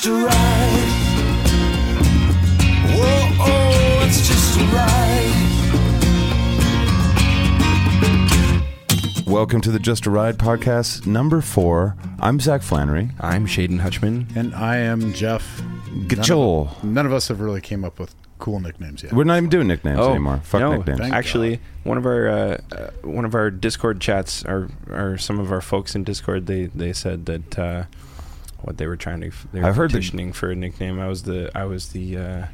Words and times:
just 0.00 0.06
a 0.06 0.12
ride. 0.12 0.88
Whoa, 2.96 3.28
oh, 3.38 4.04
it's 4.06 4.26
just 4.26 4.58
a 4.58 4.62
ride. 4.74 5.36
Welcome 9.26 9.60
to 9.60 9.70
the 9.70 9.78
Just 9.78 10.06
a 10.06 10.10
Ride 10.10 10.38
podcast, 10.38 11.06
number 11.06 11.42
four. 11.42 11.96
I'm 12.18 12.38
Zaq 12.38 12.60
Flanary. 12.60 13.12
I'm 13.20 13.46
Shaiden 13.46 13.80
Hutchman. 13.80 14.26
And 14.34 14.54
I 14.54 14.76
am 14.78 15.12
Jeff. 15.12 15.62
Joel. 16.06 16.74
None 16.82 17.04
of 17.04 17.12
us 17.12 17.28
have 17.28 17.40
really 17.40 17.60
came 17.60 17.84
up 17.84 17.98
with 17.98 18.14
cool 18.38 18.58
nicknames 18.58 19.02
yet. 19.02 19.12
We're 19.12 19.24
not 19.24 19.36
even 19.36 19.50
doing 19.50 19.66
nicknames 19.68 19.98
Oh, 20.00 20.12
anymore. 20.12 20.40
Fuck 20.44 20.60
no, 20.62 20.76
nicknames. 20.78 21.00
thank 21.00 21.12
Actually, 21.12 21.60
one 21.84 21.98
of 21.98 22.06
our 22.06 22.26
uh, 22.28 22.58
uh, 22.72 22.90
one 23.02 23.26
of 23.26 23.34
our 23.34 23.50
Discord 23.50 24.00
chats, 24.00 24.46
or 24.46 24.70
or 24.88 25.18
some 25.18 25.38
of 25.38 25.52
our 25.52 25.60
folks 25.60 25.94
in 25.94 26.04
Discord, 26.04 26.46
they 26.46 26.64
they 26.66 26.94
said 26.94 27.26
that 27.26 27.58
uh, 27.58 27.84
what 28.62 28.76
they 28.78 28.86
were 28.86 28.96
trying 28.96 29.20
to 29.20 29.30
they 29.52 29.60
were 29.60 29.66
I've 29.66 29.76
heard 29.76 29.90
petitioning 29.90 30.32
for 30.32 30.50
a 30.50 30.56
nickname. 30.56 30.98
I 31.00 31.08
was 31.08 31.22
the 31.24 31.50
I 31.54 31.64
was 31.64 31.88
the 31.90 32.16
uh, 32.16 32.46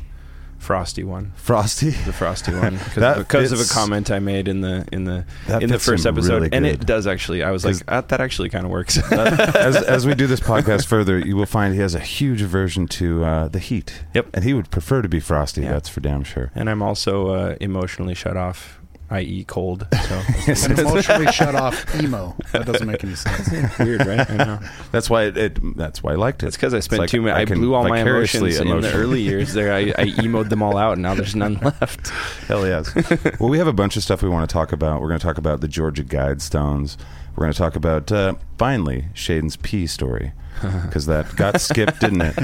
frosty 0.59 1.05
one, 1.05 1.33
Frosty. 1.37 1.91
the 1.91 2.13
frosty 2.13 2.53
one, 2.53 2.79
That 2.97 3.19
because 3.19 3.53
of 3.53 3.61
a 3.61 3.65
comment 3.73 4.11
I 4.11 4.19
made 4.21 4.49
in 4.49 4.63
the 4.63 4.87
in 4.91 5.05
the 5.05 5.25
That 5.49 5.63
in 5.63 5.69
the 5.71 5.79
first 5.79 6.07
episode, 6.07 6.35
really 6.43 6.49
and 6.53 6.65
it 6.67 6.87
does 6.87 7.07
actually. 7.07 7.43
I 7.43 7.51
was 7.51 7.65
like, 7.65 7.77
uh, 7.89 8.01
that 8.01 8.21
actually 8.21 8.49
kind 8.49 8.65
of 8.65 8.71
works. 8.71 8.97
as, 9.13 9.77
as 9.77 10.07
we 10.07 10.15
do 10.15 10.27
this 10.27 10.41
podcast 10.41 10.87
further, 10.95 11.19
you 11.19 11.37
will 11.37 11.47
find 11.47 11.75
he 11.75 11.81
has 11.81 11.95
a 11.95 12.01
huge 12.01 12.41
aversion 12.43 12.87
to 12.89 13.25
uh, 13.25 13.49
the 13.49 13.59
heat. 13.59 14.05
Yep. 14.15 14.29
And 14.35 14.45
he 14.45 14.55
would 14.55 14.71
prefer 14.71 15.03
to 15.03 15.09
be 15.09 15.21
frosty, 15.21 15.61
Yeah. 15.63 15.73
that's 15.73 15.89
for 15.91 16.01
damn 16.01 16.25
sure. 16.25 16.51
and 16.55 16.71
I'm 16.71 16.83
also 16.83 17.29
uh, 17.29 17.57
emotionally 17.61 18.15
shut 18.15 18.37
off, 18.37 18.81
i.e., 19.11 19.45
cold. 19.45 19.87
So 20.07 20.71
An 20.71 20.79
emotionally 20.79 21.33
shut 21.33 21.57
off 21.57 21.95
emo. 22.01 22.37
That 22.53 22.67
doesn't 22.67 22.87
make 22.87 23.03
any 23.03 23.17
sense. 23.17 23.79
weird, 23.79 24.07
right? 24.07 24.29
I 24.31 24.37
know. 24.37 24.61
That's 24.93 25.11
why 25.11 25.25
it, 25.25 25.37
it 25.37 25.77
that's 25.77 26.03
why 26.03 26.13
I 26.13 26.15
liked 26.15 26.45
it. 26.45 26.47
It's 26.47 26.57
because 26.57 26.73
I 26.75 26.81
spent 26.81 27.01
like 27.01 27.11
too 27.11 27.23
many. 27.23 27.35
I, 27.41 27.45
can 27.45 27.59
blew 27.59 27.75
all 27.75 27.83
my 27.89 27.99
vicariously 27.99 28.55
emotions 28.55 28.71
in 28.71 28.81
the 28.83 28.93
early 28.93 29.23
years. 29.23 29.55
There, 29.55 29.73
I, 29.73 29.93
I 29.99 30.07
emoed 30.23 30.49
them 30.49 30.63
all 30.63 30.77
out, 30.77 30.93
and 30.93 31.03
now 31.03 31.15
there's 31.15 31.35
none 31.35 31.55
left. 31.63 32.09
Hell 32.47 32.67
yes. 32.67 32.95
well, 33.41 33.51
we 33.51 33.59
have 33.59 33.67
a 33.67 33.73
bunch 33.73 33.97
of 33.97 34.05
stuff 34.05 34.23
we 34.23 34.29
want 34.29 34.49
to 34.49 34.53
talk 34.53 34.73
about. 34.73 35.01
We're 35.01 35.09
going 35.09 35.21
to 35.21 35.27
talk 35.27 35.39
about 35.39 35.61
the 35.61 35.69
Georgia 35.69 36.05
Guidestones. 36.05 36.97
We're 37.35 37.45
going 37.45 37.53
to 37.53 37.59
talk 37.59 37.75
about 37.75 38.13
uh, 38.13 38.35
finally 38.59 39.07
Shaiden's 39.13 39.57
pee 39.57 39.87
story 39.89 40.33
because 40.63 41.07
that 41.07 41.35
got 41.37 41.61
skipped, 41.61 42.01
didn't 42.01 42.23
it? 42.23 42.37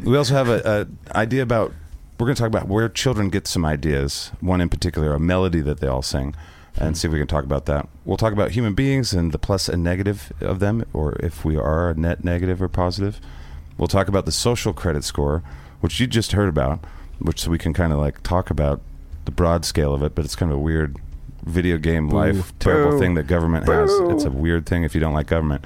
We 0.00 0.16
also 0.16 0.34
have 0.34 0.48
a, 0.48 0.86
a 1.12 1.16
idea 1.18 1.42
about. 1.42 1.72
We're 2.18 2.26
going 2.26 2.34
to 2.34 2.42
talk 2.42 2.48
about 2.48 2.66
where 2.66 2.88
children 2.88 3.28
get 3.28 3.46
some 3.46 3.64
ideas. 3.64 4.32
One 4.40 4.60
in 4.60 4.68
particular, 4.68 5.14
a 5.14 5.20
melody 5.20 5.60
that 5.60 5.78
they 5.78 5.86
all 5.86 6.02
sing, 6.02 6.34
and 6.76 6.90
hmm. 6.90 6.94
see 6.94 7.06
if 7.06 7.12
we 7.12 7.18
can 7.18 7.28
talk 7.28 7.44
about 7.44 7.66
that. 7.66 7.88
We'll 8.04 8.16
talk 8.16 8.32
about 8.32 8.50
human 8.52 8.74
beings 8.74 9.12
and 9.12 9.30
the 9.30 9.38
plus 9.38 9.68
and 9.68 9.84
negative 9.84 10.32
of 10.40 10.58
them, 10.58 10.84
or 10.92 11.12
if 11.20 11.44
we 11.44 11.56
are 11.56 11.90
a 11.90 11.94
net 11.94 12.24
negative 12.24 12.60
or 12.60 12.68
positive. 12.68 13.20
We'll 13.76 13.88
talk 13.88 14.08
about 14.08 14.26
the 14.26 14.32
social 14.32 14.72
credit 14.72 15.04
score, 15.04 15.44
which 15.80 16.00
you 16.00 16.08
just 16.08 16.32
heard 16.32 16.48
about, 16.48 16.84
which 17.20 17.46
we 17.46 17.56
can 17.56 17.72
kind 17.72 17.92
of 17.92 18.00
like 18.00 18.22
talk 18.24 18.50
about 18.50 18.80
the 19.24 19.30
broad 19.30 19.64
scale 19.64 19.94
of 19.94 20.02
it, 20.02 20.16
but 20.16 20.24
it's 20.24 20.34
kind 20.34 20.50
of 20.50 20.58
a 20.58 20.60
weird 20.60 20.96
video 21.44 21.78
game 21.78 22.08
life 22.08 22.52
terrible 22.58 22.92
Boo. 22.92 22.98
thing 22.98 23.14
that 23.14 23.28
government 23.28 23.66
has. 23.68 23.92
It's 24.10 24.24
a 24.24 24.30
weird 24.30 24.66
thing 24.66 24.82
if 24.82 24.94
you 24.94 25.00
don't 25.00 25.14
like 25.14 25.28
government. 25.28 25.64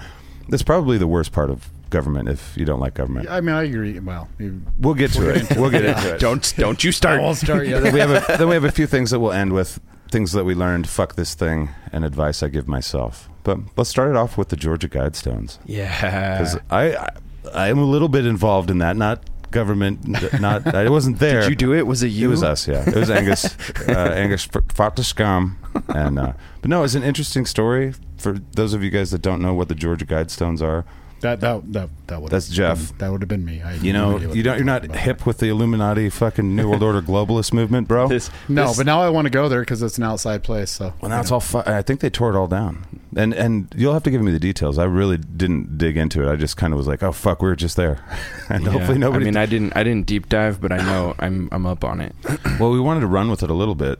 That's 0.49 0.63
probably 0.63 0.99
the 0.99 1.07
worst 1.07 1.33
part 1.33 1.49
of 1.49 1.71
government 1.93 2.29
if 2.29 2.57
you 2.57 2.65
don't 2.65 2.81
like 2.81 2.95
government. 2.95 3.31
I 3.31 3.41
mean, 3.41 3.55
I 3.55 3.63
agree. 3.63 4.01
Well, 4.01 4.29
you, 4.41 4.61
We'll 4.81 4.95
get 4.95 5.13
to 5.13 5.29
it. 5.29 5.57
We'll 5.57 5.71
get 5.71 5.85
into 5.85 6.15
it. 6.17 6.21
Don't 6.27 6.53
don't 6.57 6.83
you 6.83 6.89
I 6.89 6.93
start. 6.93 7.21
won't 7.21 7.37
start 7.39 7.69
yet. 7.69 7.93
we 7.93 8.01
have 8.01 8.11
a, 8.11 8.37
then 8.39 8.49
we 8.49 8.55
have 8.55 8.65
a 8.65 8.73
few 8.73 8.87
things 8.89 9.11
that 9.13 9.21
we'll 9.21 9.31
end 9.33 9.53
with 9.53 9.79
things 10.11 10.33
that 10.33 10.45
we 10.45 10.55
learned. 10.55 10.89
Fuck 10.89 11.15
this 11.15 11.35
thing 11.37 11.69
and 11.93 12.05
advice 12.05 12.43
I 12.43 12.49
give 12.49 12.67
myself. 12.67 13.29
But 13.45 13.59
let's 13.77 13.91
start 13.91 14.11
it 14.11 14.17
off 14.17 14.37
with 14.37 14.49
the 14.49 14.57
Georgia 14.57 14.89
Guidestones 14.89 15.59
Yeah. 15.67 16.39
because 16.39 16.59
I, 16.71 16.97
I 16.97 17.09
I 17.55 17.69
am 17.69 17.79
a 17.79 17.85
little 17.85 18.09
bit 18.09 18.25
involved 18.27 18.71
in 18.71 18.79
that. 18.79 18.97
Not 18.97 19.29
government. 19.51 20.07
Not 20.41 20.75
I 20.75 20.89
wasn't 20.99 21.19
there. 21.19 21.41
Did 21.43 21.51
you 21.51 21.57
do 21.57 21.75
it? 21.75 21.87
Was 21.87 22.03
it 22.03 22.09
you? 22.09 22.29
It 22.29 22.31
was 22.31 22.43
us, 22.43 22.67
yeah. 22.67 22.89
It 22.89 22.95
was 22.95 23.11
Angus. 23.11 23.45
uh, 23.89 23.93
Angus 23.93 24.49
f- 24.55 24.63
fought 24.73 24.97
the 24.97 25.05
scum, 25.05 25.59
and 25.89 26.19
uh, 26.19 26.33
but 26.63 26.71
no, 26.71 26.85
it's 26.85 26.95
an 26.95 27.03
interesting 27.03 27.45
story 27.47 27.93
for 28.17 28.39
those 28.55 28.73
of 28.75 28.83
you 28.83 28.91
guys 28.91 29.11
that 29.11 29.21
don't 29.23 29.43
know 29.43 29.53
what 29.55 29.69
the 29.69 29.75
Georgia 29.75 30.07
Guidestones 30.07 30.63
are. 30.63 30.85
That 31.23 31.41
that 31.41 31.73
that 31.73 31.89
that 32.09 32.23
would. 32.23 32.31
That's 32.31 32.49
Jeff. 32.49 32.97
That 32.99 33.11
would 33.11 33.23
have 33.23 33.29
been 33.29 33.45
me. 33.45 33.63
I 33.63 33.75
You 33.75 33.93
know, 33.93 34.17
idea 34.17 34.35
you 34.35 34.43
don't. 34.43 34.57
You're 34.59 34.65
not 34.65 34.83
talking 34.83 34.91
about. 34.91 35.03
hip 35.03 35.27
with 35.27 35.39
the 35.39 35.49
Illuminati, 35.49 36.11
fucking 36.11 36.55
New 36.55 36.69
World 36.69 36.83
Order 36.83 37.01
globalist 37.03 37.53
movement, 37.53 37.89
bro. 37.89 38.09
This, 38.09 38.31
No, 38.49 38.69
this- 38.69 38.77
but 38.77 38.87
now 38.87 39.01
I 39.01 39.09
want 39.09 39.25
to 39.27 39.31
go 39.31 39.49
there 39.49 39.61
because 39.61 39.83
it's 39.83 39.97
an 39.99 40.05
outside 40.05 40.43
place. 40.45 40.71
So 40.71 40.93
well, 41.01 41.09
now 41.09 41.21
it's 41.21 41.33
all. 41.33 41.41
Fu- 41.41 41.63
I 41.67 41.83
think 41.83 42.01
they 42.01 42.11
tore 42.11 42.31
it 42.31 42.37
all 42.37 42.47
down, 42.47 42.85
and 43.17 43.33
and 43.33 43.73
you'll 43.77 43.95
have 43.95 44.03
to 44.05 44.11
give 44.11 44.21
me 44.23 44.31
the 44.33 44.39
details. 44.41 44.79
I 44.79 44.85
really 44.85 45.17
didn't 45.17 45.79
dig 45.79 45.97
into 45.97 46.29
it. 46.29 46.31
I 46.33 46.37
just 46.37 46.57
kind 46.57 46.73
of 46.73 46.77
was 46.77 46.87
like, 46.87 47.03
oh 47.03 47.13
fuck, 47.13 47.41
we 47.43 47.49
were 47.49 47.57
just 47.57 47.77
there, 47.77 48.05
and 48.49 48.65
yeah. 48.65 48.71
hopefully 48.71 48.99
nobody. 48.99 49.25
I 49.25 49.31
mean, 49.31 49.37
I 49.37 49.47
didn't 49.47 49.77
I 49.77 49.83
didn't 49.83 50.07
deep 50.07 50.29
dive, 50.29 50.61
but 50.61 50.71
I 50.73 50.77
know 50.79 51.15
I'm 51.19 51.49
I'm 51.53 51.67
up 51.67 51.85
on 51.85 52.01
it. 52.01 52.15
Well, 52.61 52.71
we 52.71 52.81
wanted 52.81 53.01
to 53.01 53.07
run 53.07 53.31
with 53.31 53.43
it 53.43 53.51
a 53.51 53.55
little 53.55 53.75
bit, 53.75 53.99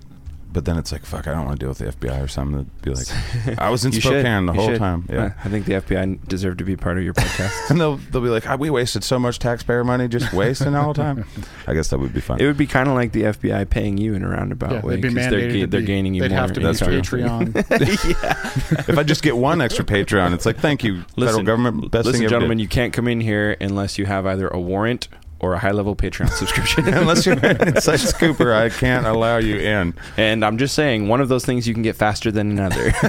but 0.53 0.65
then 0.65 0.77
it's 0.77 0.93
like, 0.93 1.05
fuck, 1.07 1.27
I 1.27 1.33
don't 1.33 1.47
want 1.47 1.59
to 1.59 1.65
deal 1.65 1.69
with 1.71 1.79
the 1.79 1.87
FBI 2.07 2.23
or 2.23 2.29
something. 2.29 2.65
To 2.65 2.71
be 2.83 2.95
like, 2.95 3.59
I 3.59 3.71
was 3.71 3.85
in 3.85 3.93
You 3.93 4.01
should. 4.01 4.21
Spokane 4.21 4.47
the 4.47 4.53
You 4.53 4.59
whole 4.61 4.69
should. 4.71 4.79
time. 4.79 5.07
Yeah. 5.11 5.33
I 5.45 5.49
think 5.49 5.67
the 5.67 5.75
FBI 5.75 6.29
deserve 6.29 6.59
to 6.59 6.65
be 6.65 6.77
part 6.77 6.99
of 6.99 7.05
your 7.05 7.15
podcast. 7.15 7.53
and 7.71 7.81
they'll 7.81 7.97
they'll 7.97 8.21
be 8.23 8.29
like, 8.29 8.49
ah, 8.49 8.57
we 8.57 8.71
wasted 8.71 9.03
so 9.05 9.19
much 9.19 9.39
taxpayer 9.39 9.85
money 9.85 10.09
just 10.09 10.33
wasting 10.33 10.75
all 10.75 10.93
the 10.93 11.03
time. 11.03 11.25
I 11.67 11.75
guess 11.75 11.89
that 11.89 11.99
would 11.99 12.13
be 12.13 12.21
fun. 12.21 12.41
it 12.41 12.47
would 12.47 12.57
be 12.57 12.67
kind 12.67 12.89
of 12.89 12.95
like 12.95 13.13
the 13.13 13.23
FBI 13.23 13.69
paying 13.71 13.97
you 13.99 14.15
in 14.15 14.23
a 14.25 14.29
roundabout 14.29 14.73
yeah, 14.73 14.81
way 14.83 14.95
they'd 14.97 15.03
be 15.03 15.15
'cause 15.15 15.31
they're, 15.31 15.49
ga- 15.49 15.61
to 15.63 15.67
they're 15.67 15.81
be- 15.81 15.87
gaining 15.87 16.15
you 16.15 16.23
They'd 16.23 16.31
more. 16.31 16.39
have 16.41 16.53
to 16.53 16.61
be 16.61 16.67
That's 16.67 16.79
true. 16.81 17.01
Patreon. 17.01 18.89
if 18.89 18.99
I 18.99 19.03
just 19.03 19.23
get 19.23 19.37
one 19.37 19.61
extra 19.61 19.85
Patreon, 19.85 20.35
it's 20.35 20.47
like, 20.47 20.59
thank 20.59 20.85
you, 20.85 21.03
federal 21.19 21.43
government, 21.43 21.91
best 21.91 22.07
listen, 22.07 22.13
thing 22.13 22.23
you 22.23 22.27
ever 22.29 22.35
gentlemen, 22.35 22.59
did. 22.59 22.63
you 22.63 22.69
can't 22.69 22.93
come 22.93 23.09
in 23.09 23.21
here 23.21 23.57
unless 23.61 23.99
you 23.99 24.07
have 24.07 24.27
either 24.27 24.49
a 24.49 24.61
warrant 24.61 25.09
or 25.43 25.55
a 25.55 25.59
high 25.59 25.73
level 25.73 25.95
Patreon 25.95 26.29
subscription. 26.39 26.89
Unless 26.89 27.27
you're 27.27 27.35
an 27.45 27.69
inside 27.69 27.99
scooper, 27.99 28.55
I 28.55 28.71
can't 28.71 29.07
allow 29.07 29.37
you 29.39 29.59
in. 29.59 29.93
and 30.17 30.45
I'm 30.45 30.57
just 30.57 30.75
saying, 30.75 31.09
one 31.09 31.21
of 31.21 31.29
those 31.29 31.45
things 31.45 31.67
you 31.69 31.75
can 31.75 31.83
get 31.83 31.97
faster 31.97 32.31
than 32.31 32.51
another. 32.51 32.93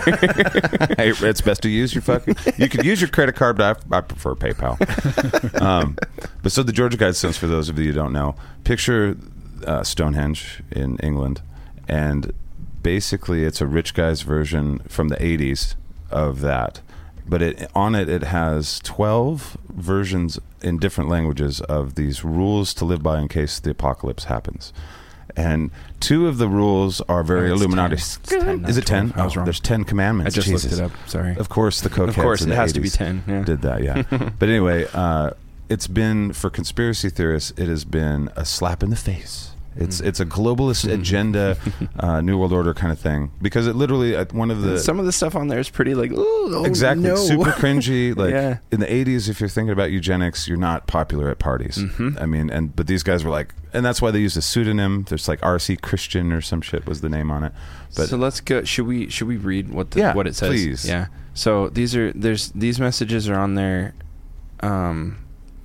Hey, 0.97 1.09
it's 1.21 1.41
best 1.41 1.61
to 1.63 1.69
use 1.69 1.93
your 1.93 2.01
fucking. 2.01 2.35
You 2.57 2.67
could 2.69 2.85
use 2.85 2.99
your 3.01 3.09
credit 3.09 3.35
card, 3.35 3.57
but 3.57 3.81
I, 3.91 3.97
I 3.97 4.01
prefer 4.01 4.35
PayPal. 4.35 5.61
um, 5.61 5.97
but 6.41 6.51
so 6.51 6.63
the 6.63 6.71
Georgia 6.71 6.97
Guidestones, 6.97 7.37
for 7.37 7.47
those 7.47 7.69
of 7.69 7.77
you 7.79 7.85
who 7.85 7.93
don't 7.93 8.13
know, 8.13 8.35
picture 8.63 9.17
uh, 9.65 9.83
Stonehenge 9.83 10.61
in 10.71 10.97
England, 10.97 11.41
and 11.87 12.33
basically 12.81 13.43
it's 13.43 13.61
a 13.61 13.67
rich 13.67 13.93
guy's 13.93 14.21
version 14.21 14.79
from 14.87 15.07
the 15.09 15.15
'80s 15.17 15.75
of 16.11 16.41
that. 16.41 16.81
But 17.27 17.41
it 17.41 17.71
on 17.73 17.95
it 17.95 18.09
it 18.09 18.23
has 18.23 18.79
twelve 18.79 19.57
versions 19.69 20.39
in 20.61 20.77
different 20.77 21.09
languages 21.09 21.61
of 21.61 21.95
these 21.95 22.23
rules 22.23 22.73
to 22.75 22.85
live 22.85 23.01
by 23.03 23.19
in 23.19 23.27
case 23.27 23.59
the 23.59 23.71
apocalypse 23.71 24.25
happens. 24.25 24.73
And 25.35 25.71
two 25.99 26.27
of 26.27 26.37
the 26.37 26.47
rules 26.47 27.01
are 27.01 27.23
very 27.23 27.49
Illuminati. 27.49 27.95
10. 27.95 28.39
10, 28.61 28.65
Is 28.65 28.77
it 28.77 28.85
ten? 28.85 29.13
I 29.15 29.23
was 29.23 29.33
Oh, 29.33 29.37
wrong. 29.37 29.45
There's 29.45 29.59
ten 29.59 29.83
commandments. 29.83 30.33
I 30.33 30.35
just 30.35 30.47
Jesus. 30.47 30.79
looked 30.79 30.93
it 30.93 30.99
up. 31.01 31.09
Sorry. 31.09 31.35
Of 31.37 31.49
course, 31.49 31.81
the 31.81 31.89
cokeheads 31.89 32.07
Of 32.09 32.15
course, 32.15 32.41
it 32.43 32.49
has 32.49 32.71
to 32.73 32.79
be 32.79 32.89
10. 32.89 33.23
Yeah. 33.27 33.43
Did 33.43 33.61
that, 33.63 33.81
yeah. 33.83 34.03
but 34.39 34.49
anyway, 34.49 34.85
uh, 34.93 35.31
it's 35.69 35.87
been 35.87 36.33
for 36.33 36.51
conspiracy 36.51 37.09
theorists. 37.09 37.51
It 37.57 37.67
has 37.67 37.83
been 37.83 38.29
a 38.35 38.45
slap 38.45 38.83
in 38.83 38.91
the 38.91 38.95
face. 38.95 39.52
It's 39.75 39.99
it's 39.99 40.19
a 40.19 40.25
globalist 40.25 40.91
agenda, 40.91 41.57
uh, 41.99 42.21
new 42.21 42.37
world 42.37 42.53
order 42.53 42.73
kind 42.73 42.91
of 42.91 42.99
thing 42.99 43.31
because 43.41 43.65
it 43.67 43.75
literally 43.75 44.15
uh, 44.15 44.25
one 44.31 44.51
of 44.51 44.61
the 44.61 44.77
Some 44.79 44.99
of 44.99 45.05
the 45.05 45.11
stuff 45.11 45.35
on 45.35 45.47
there 45.47 45.59
is 45.59 45.69
pretty 45.69 45.95
like, 45.95 46.11
oh, 46.15 46.63
exactly 46.65 47.03
no." 47.09 47.15
super 47.15 47.51
cringy. 47.61 48.15
Like 48.15 48.31
Yeah. 48.31 48.57
in 48.71 48.79
the 48.79 48.85
'80s, 48.85 49.29
if 49.29 49.39
you're 49.39 49.49
thinking 49.49 49.71
about 49.71 49.91
eugenics, 49.91 50.47
you're 50.47 50.57
not 50.57 50.85
popular 50.87 51.29
at 51.29 51.39
parties. 51.39 51.77
Mhm. 51.77 52.21
I 52.21 52.25
mean, 52.25 52.49
and 52.49 52.75
but 52.75 52.87
these 52.87 53.03
guys 53.03 53.23
were 53.23 53.31
like, 53.31 53.53
and 53.73 53.83
that's 53.85 54.01
why 54.01 54.11
they 54.11 54.19
used 54.19 54.37
a 54.37 54.41
pseudonym. 54.41 55.05
There's 55.09 55.27
like 55.27 55.39
R.C. 55.43 55.77
Christian 55.77 56.31
or 56.31 56.41
some 56.41 56.61
shit 56.61 56.85
was 56.85 57.01
the 57.01 57.09
name 57.09 57.31
on 57.31 57.43
it. 57.43 57.53
But 57.95 58.09
so 58.09 58.17
let's 58.17 58.39
go. 58.41 58.63
Should 58.63 58.85
we 58.87 59.09
should 59.09 59.27
we 59.27 59.37
read 59.37 59.69
what 59.73 59.91
the, 59.91 59.99
Yeah, 59.99 60.13
what 60.13 60.27
it 60.27 60.35
says? 60.35 60.49
please. 60.49 60.85
Yeah. 60.87 61.07
So 61.33 61.69
these 61.69 61.95
are 61.95 62.11
there's 62.13 62.49
these 62.51 62.79
messages 62.79 63.27
are 63.27 63.39
on 63.39 63.55
there, 63.55 63.95
um, 64.59 65.17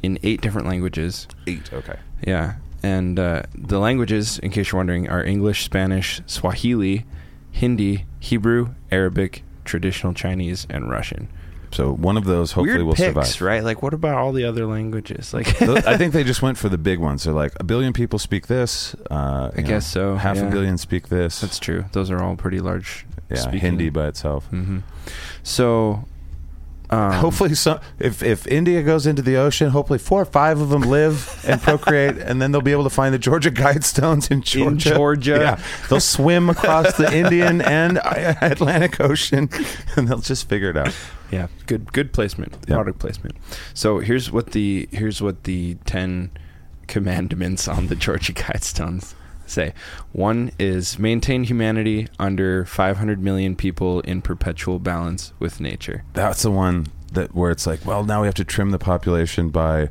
in 0.03 0.19
eight 0.23 0.41
different 0.41 0.67
languages. 0.67 1.27
eight, 1.47 1.71
okay. 1.73 1.97
Yeah, 2.27 2.55
and 2.83 3.19
uh, 3.19 3.43
the 3.55 3.79
languages, 3.79 4.39
in 4.39 4.51
case 4.51 4.71
you're 4.73 4.79
wondering, 4.79 5.09
are 5.09 5.23
English, 5.25 5.65
Spanish, 5.65 6.21
Swahili, 6.27 7.05
Hindi, 7.51 8.07
Hebrew, 8.21 8.75
Arabic, 8.91 9.43
traditional 9.65 10.13
Chinese, 10.15 10.67
and 10.71 10.91
Russian. 10.91 11.29
So 11.71 11.93
one 11.93 12.17
of 12.17 12.25
those 12.25 12.53
hopefully 12.53 12.77
Weird 12.77 12.87
will 12.87 12.95
picks, 12.95 13.33
survive. 13.35 13.41
right? 13.43 13.63
Like, 13.65 13.83
what 13.83 13.93
about 13.93 14.17
all 14.17 14.33
the 14.33 14.45
other 14.45 14.65
languages? 14.65 15.35
Like, 15.35 15.61
I 15.61 15.99
think 15.99 16.15
they 16.15 16.25
just 16.25 16.41
went 16.47 16.57
for 16.57 16.71
the 16.71 16.79
big 16.79 16.99
ones. 16.99 17.25
They're 17.25 17.35
like 17.35 17.53
a 17.61 17.65
billion 17.65 17.93
people 17.93 18.19
speak 18.19 18.47
this. 18.47 18.95
Uh, 19.11 19.51
I 19.55 19.61
guess 19.61 19.87
so, 19.87 20.15
Half 20.17 20.37
yeah. 20.37 20.49
a 20.49 20.51
billion 20.51 20.79
speak 20.79 21.09
this. 21.09 21.41
that's 21.43 21.59
true. 21.59 21.85
Those 21.93 22.11
are 22.11 22.23
all 22.23 22.37
pretty 22.37 22.61
large. 22.61 23.05
yeah, 23.29 23.37
speaking- 23.37 23.61
Hindi 23.61 23.91
by 23.91 24.07
itself. 24.09 24.47
hmm 24.47 24.79
So, 25.43 26.07
um, 26.91 27.13
hopefully, 27.13 27.55
some 27.55 27.81
if 27.99 28.23
if 28.23 28.47
India 28.47 28.83
goes 28.83 29.07
into 29.07 29.21
the 29.23 29.37
ocean, 29.37 29.71
hopefully 29.71 29.99
four 29.99 30.23
or 30.23 30.25
five 30.25 30.61
of 30.61 30.71
them 30.71 30.83
live 30.83 31.45
and 31.47 31.61
procreate, 31.61 32.17
and 32.29 32.41
then 32.41 32.51
they'll 32.53 32.63
be 32.63 32.73
able 32.73 32.85
to 32.85 32.91
find 32.91 33.13
the 33.15 33.19
Georgia 33.19 33.51
Guidestones 33.51 34.31
in 34.31 34.41
Georgia. 34.43 34.91
In 34.93 34.97
Georgia. 34.97 35.39
yeah, 35.41 35.63
they'll 35.91 36.01
swim 36.01 36.49
across 36.49 36.97
the 36.97 37.15
Indian 37.15 37.61
and 37.61 37.99
Atlantic 38.05 39.01
Ocean, 39.01 39.51
and 39.97 40.09
they'll 40.09 40.19
just 40.19 40.49
figure 40.49 40.71
it 40.71 40.77
out. 40.77 40.95
Yeah, 41.31 41.49
good 41.67 41.93
good 41.93 42.13
placement, 42.15 42.57
Yeah. 42.67 42.77
product 42.77 42.99
placement. 43.01 43.37
So 43.75 43.99
here's 43.99 44.33
what 44.33 44.53
the 44.53 44.89
here's 44.91 45.21
what 45.21 45.45
the 45.45 45.75
ten 45.85 46.31
commandments 46.87 47.69
on 47.69 47.89
the 47.89 47.95
Georgia 47.95 48.33
Guidestones 48.33 49.15
say. 49.51 49.75
One 50.13 50.53
is 50.59 50.99
maintain 50.99 51.45
humanity 51.45 52.09
under 52.19 52.65
500 52.65 53.23
million 53.23 53.57
people 53.57 54.01
in 54.01 54.23
perpetual 54.23 54.79
balance 54.79 55.33
with 55.39 55.61
nature. 55.61 56.05
That's 56.15 56.43
the 56.43 56.51
one 56.51 56.87
that 57.13 57.35
where 57.35 57.51
it's 57.51 57.67
like, 57.67 57.85
well, 57.85 58.05
now 58.05 58.21
we 58.21 58.27
have 58.27 58.35
to 58.37 58.45
trim 58.45 58.71
the 58.71 58.79
population 58.79 59.51
by 59.51 59.91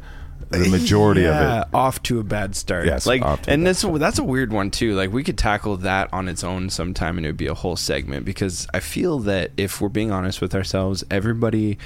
the 0.49 0.69
majority 0.69 1.21
yeah, 1.21 1.61
of 1.61 1.67
it. 1.67 1.73
off 1.73 2.01
to 2.03 2.19
a 2.19 2.23
bad 2.23 2.55
start. 2.55 2.85
Yes, 2.85 3.05
like, 3.05 3.21
and 3.47 3.65
that's 3.65 3.81
that's 3.81 4.19
a 4.19 4.23
weird 4.23 4.53
one 4.53 4.71
too. 4.71 4.95
Like, 4.95 5.11
we 5.11 5.23
could 5.23 5.37
tackle 5.37 5.77
that 5.77 6.11
on 6.13 6.27
its 6.27 6.43
own 6.43 6.69
sometime, 6.69 7.17
and 7.17 7.25
it 7.25 7.29
would 7.29 7.37
be 7.37 7.47
a 7.47 7.53
whole 7.53 7.75
segment 7.75 8.25
because 8.25 8.67
I 8.73 8.79
feel 8.79 9.19
that 9.19 9.51
if 9.57 9.81
we're 9.81 9.89
being 9.89 10.11
honest 10.11 10.41
with 10.41 10.55
ourselves, 10.55 11.03
everybody 11.11 11.77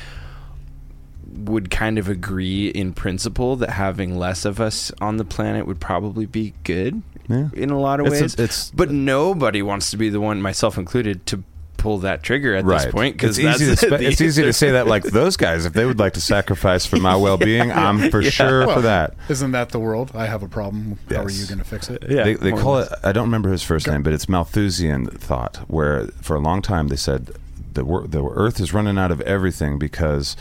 would 1.34 1.70
kind 1.72 1.98
of 1.98 2.10
agree 2.10 2.68
in 2.70 2.94
principle 2.94 3.56
that 3.58 3.72
having 3.72 4.18
less 4.18 4.46
of 4.46 4.60
us 4.60 4.92
on 5.02 5.18
the 5.18 5.26
planet 5.26 5.66
would 5.68 5.80
probably 5.80 6.26
be 6.26 6.54
good 6.64 7.02
Yeah. 7.28 7.50
in 7.54 7.70
a 7.70 7.80
lot 7.80 8.00
of 8.00 8.08
It's 8.08 8.20
a- 8.20 8.22
ways. 8.24 8.34
it's- 8.34 8.72
but 8.76 8.92
nobody 8.92 9.62
wants 9.62 9.92
to 9.92 9.98
be 9.98 10.10
the 10.10 10.20
one, 10.20 10.42
myself 10.42 10.78
included, 10.78 11.26
to 11.28 11.44
pull 11.78 11.98
that 11.98 12.22
trigger 12.22 12.54
at 12.54 12.64
this 12.68 12.86
point 12.92 13.16
because 13.18 13.40
it's 13.40 13.60
easy 13.60 13.66
to 13.66 13.76
spe- 13.76 14.02
it's 14.04 14.22
easy 14.22 14.44
to 14.44 14.54
say 14.54 14.70
that 14.70 14.86
like 14.86 15.02
those 15.02 15.36
guys 15.36 15.66
if 15.66 15.74
they 15.74 15.84
would 15.84 15.98
like 15.98 16.14
to 16.14 16.22
sacrifice 16.22 16.86
for 16.86 16.98
my 16.98 17.16
well-being 17.16 17.72
i'm 17.72 18.12
for 18.12 18.22
sure 18.22 18.68
for 18.72 18.82
that 18.82 19.16
Isn't 19.30 19.54
that 19.54 19.70
the 19.70 19.80
world? 19.80 20.12
I 20.14 20.28
have 20.28 20.44
a 20.44 20.48
problem. 20.48 21.00
How 21.10 21.24
are 21.24 21.30
you 21.32 21.48
going 21.48 21.58
to 21.58 21.64
fix 21.66 21.90
it? 21.90 22.04
Yeah, 22.08 22.24
they, 22.24 22.36
they 22.36 22.52
call 22.52 22.78
it 22.78 22.90
i 23.04 23.12
don't 23.12 23.24
remember 23.26 23.50
his 23.52 23.64
first 23.64 23.88
name 23.88 24.04
but 24.04 24.14
it's 24.14 24.30
malthusian 24.30 25.08
thought 25.08 25.58
where 25.70 26.06
for 26.22 26.36
a 26.36 26.40
long 26.40 26.62
time 26.62 26.90
they 26.90 26.96
said 26.96 27.32
the, 27.74 27.84
wor- 27.84 28.06
the 28.06 28.24
earth 28.24 28.60
is 28.60 28.76
running 28.76 29.00
out 29.00 29.10
of 29.10 29.20
everything 29.22 29.80
because 29.80 30.36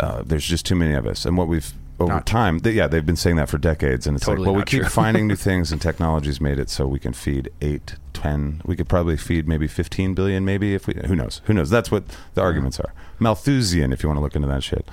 uh, 0.00 0.22
there's 0.24 0.44
just 0.46 0.66
too 0.66 0.74
many 0.74 0.94
of 0.94 1.06
us. 1.06 1.24
And 1.24 1.36
what 1.36 1.48
we've 1.48 1.72
over 2.00 2.14
Not 2.14 2.26
time 2.26 2.60
they, 2.60 2.72
yeah 2.72 2.86
they've 2.86 3.04
been 3.04 3.16
saying 3.16 3.36
that 3.36 3.48
for 3.48 3.58
decades. 3.58 4.06
And 4.06 4.16
it's 4.16 4.26
Totally 4.26 4.46
like 4.46 4.52
well 4.52 4.56
we 4.56 4.64
keep 4.64 4.80
true. 4.80 4.88
finding 5.02 5.28
new 5.28 5.36
things 5.36 5.70
and 5.72 5.80
technology's 5.80 6.40
made 6.40 6.58
it 6.58 6.70
so 6.70 6.86
we 6.86 6.98
can 6.98 7.12
feed 7.12 7.50
eight, 7.60 7.96
ten. 8.12 8.60
we 8.64 8.76
could 8.76 8.88
probably 8.88 9.16
feed 9.16 9.46
maybe 9.46 9.68
15 9.68 10.14
billion 10.14 10.44
maybe 10.44 10.74
if 10.74 10.86
we 10.86 10.94
who 11.06 11.14
knows? 11.14 11.40
Who 11.44 11.54
knows? 11.54 11.70
That's 11.70 11.90
what 11.90 12.04
the 12.34 12.42
arguments 12.42 12.80
are. 12.80 12.92
Malthusian 13.18 13.92
if 13.92 14.02
you 14.02 14.08
want 14.08 14.16
to 14.18 14.22
look 14.22 14.34
into 14.34 14.48
that 14.48 14.62
shit 14.62 14.88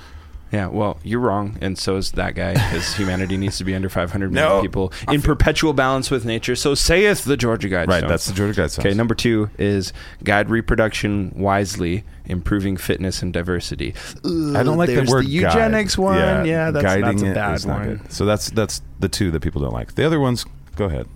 Yeah, 0.51 0.67
well, 0.67 0.97
you're 1.03 1.19
wrong, 1.19 1.57
and 1.61 1.77
so 1.77 1.97
is 1.97 2.11
that 2.13 2.33
guy, 2.33 2.53
because 2.53 2.95
humanity 2.95 3.37
needs 3.37 3.59
to 3.59 3.63
be 3.63 3.75
under 3.75 3.87
500 3.87 4.31
million 4.31 4.51
No. 4.57 4.61
people 4.61 4.91
in 5.07 5.21
perpetual 5.21 5.73
balance 5.73 6.09
with 6.09 6.25
nature. 6.25 6.55
So 6.55 6.73
saith 6.73 7.23
the 7.23 7.37
Georgia 7.37 7.69
Guidestones. 7.69 7.87
right 7.87 8.07
that's 8.07 8.25
the 8.25 8.33
georgia 8.33 8.59
guidestones 8.61 8.79
Okay, 8.79 8.93
number 8.95 9.13
two 9.13 9.51
is 9.59 9.93
guide 10.23 10.49
reproduction 10.49 11.31
wisely, 11.35 12.03
improving 12.25 12.77
fitness 12.77 13.21
and 13.21 13.31
diversity. 13.31 13.93
I 14.25 14.63
don't 14.63 14.77
like 14.77 14.89
the 14.89 15.05
word 15.07 15.25
the 15.25 15.29
eugenics 15.29 15.95
guide. 15.95 16.01
one. 16.03 16.45
Yeah, 16.47 16.71
that's, 16.71 16.83
guiding 16.83 17.03
that's 17.05 17.21
a 17.21 17.25
it 17.31 17.33
bad 17.35 17.55
is 17.55 17.65
not 17.67 17.79
one. 17.79 17.87
good. 17.97 18.11
So 18.11 18.25
that's 18.25 18.49
that's 18.49 18.81
the 18.99 19.07
two 19.09 19.29
that 19.31 19.41
people 19.41 19.61
don't 19.61 19.73
like. 19.73 19.93
The 19.95 20.05
other 20.05 20.19
ones, 20.19 20.45
go 20.75 20.85
ahead. 20.85 21.07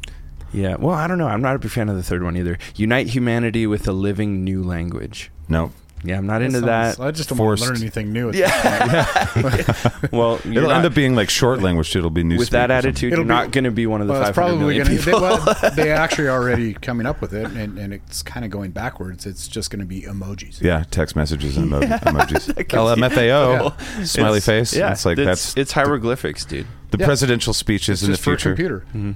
Yeah, 0.53 0.75
well, 0.75 0.93
I 0.93 1.07
don't 1.07 1.17
know. 1.17 1.27
I'm 1.27 1.41
not 1.41 1.55
a 1.55 1.59
big 1.59 1.71
fan 1.71 1.89
of 1.89 1.95
the 1.95 2.03
third 2.03 2.21
one 2.21 2.37
either. 2.37 2.59
Unite 2.75 3.07
humanity 3.07 3.65
with 3.65 3.87
a 3.87 3.91
living 3.93 4.43
new 4.43 4.61
language. 4.61 5.31
No, 5.49 5.71
Yeah, 6.03 6.17
I'm 6.17 6.27
not 6.27 6.41
into 6.41 6.61
that. 6.61 6.99
I 6.99 7.11
just 7.11 7.29
don't 7.29 7.37
want 7.37 7.59
to 7.59 7.65
learn 7.65 7.77
anything 7.77 8.11
new. 8.11 8.29
At 8.29 8.35
Yeah. 8.35 9.99
well, 10.11 10.39
you're 10.43 10.63
it'll 10.63 10.71
end 10.71 10.85
up 10.85 10.93
being 10.93 11.15
like 11.15 11.29
short 11.29 11.61
language. 11.61 11.91
too. 11.91 11.99
It'll 11.99 12.09
be 12.09 12.23
new 12.23 12.37
with 12.37 12.49
that 12.49 12.71
attitude, 12.71 13.13
It'll 13.13 13.23
you're 13.23 13.27
not 13.33 13.51
going 13.51 13.63
to 13.63 13.71
be 13.71 13.87
one 13.87 14.01
of 14.01 14.07
the 14.07 14.13
Well, 14.13 14.21
it's 14.23 14.35
500 14.35 14.35
probably 14.35 14.59
million 14.65 14.85
going 14.87 14.97
to. 14.97 15.03
They, 15.05 15.11
people. 15.11 15.21
well, 15.21 15.71
they 15.75 15.91
actually 16.03 16.27
are 16.27 16.31
already 16.31 16.73
coming 16.73 17.05
up 17.05 17.21
with 17.21 17.33
it, 17.33 17.47
and, 17.51 17.77
and 17.79 17.93
it's 17.93 18.21
kind 18.21 18.43
of 18.45 18.51
going 18.51 18.71
backwards. 18.71 19.25
It's 19.25 19.47
just 19.47 19.69
going 19.71 19.79
to 19.79 19.85
be 19.85 20.01
emojis. 20.01 20.61
Yeah, 20.61 20.83
text 20.91 21.15
messages 21.15 21.55
and 21.57 21.67
emo- 21.67 21.81
emojis. 21.81 22.53
Because- 22.55 22.97
LMFAO, 22.99 24.05
smiley 24.05 24.37
It's- 24.39 24.45
face. 24.45 24.75
Yeah, 24.75 24.91
it's 24.91 25.05
like 25.05 25.17
that's 25.17 25.55
it's 25.57 25.71
hieroglyphics, 25.71 26.45
dude. 26.45 26.67
the 26.91 26.97
Yeah. 26.97 27.05
presidential 27.05 27.53
speeches 27.53 28.01
It's 28.01 28.03
in 28.03 28.07
the 28.11 28.13
just 28.17 28.23
for 28.23 28.33
a 28.33 28.37
future. 28.37 28.49
computer. 28.55 28.79
Mm-hmm. 28.89 29.11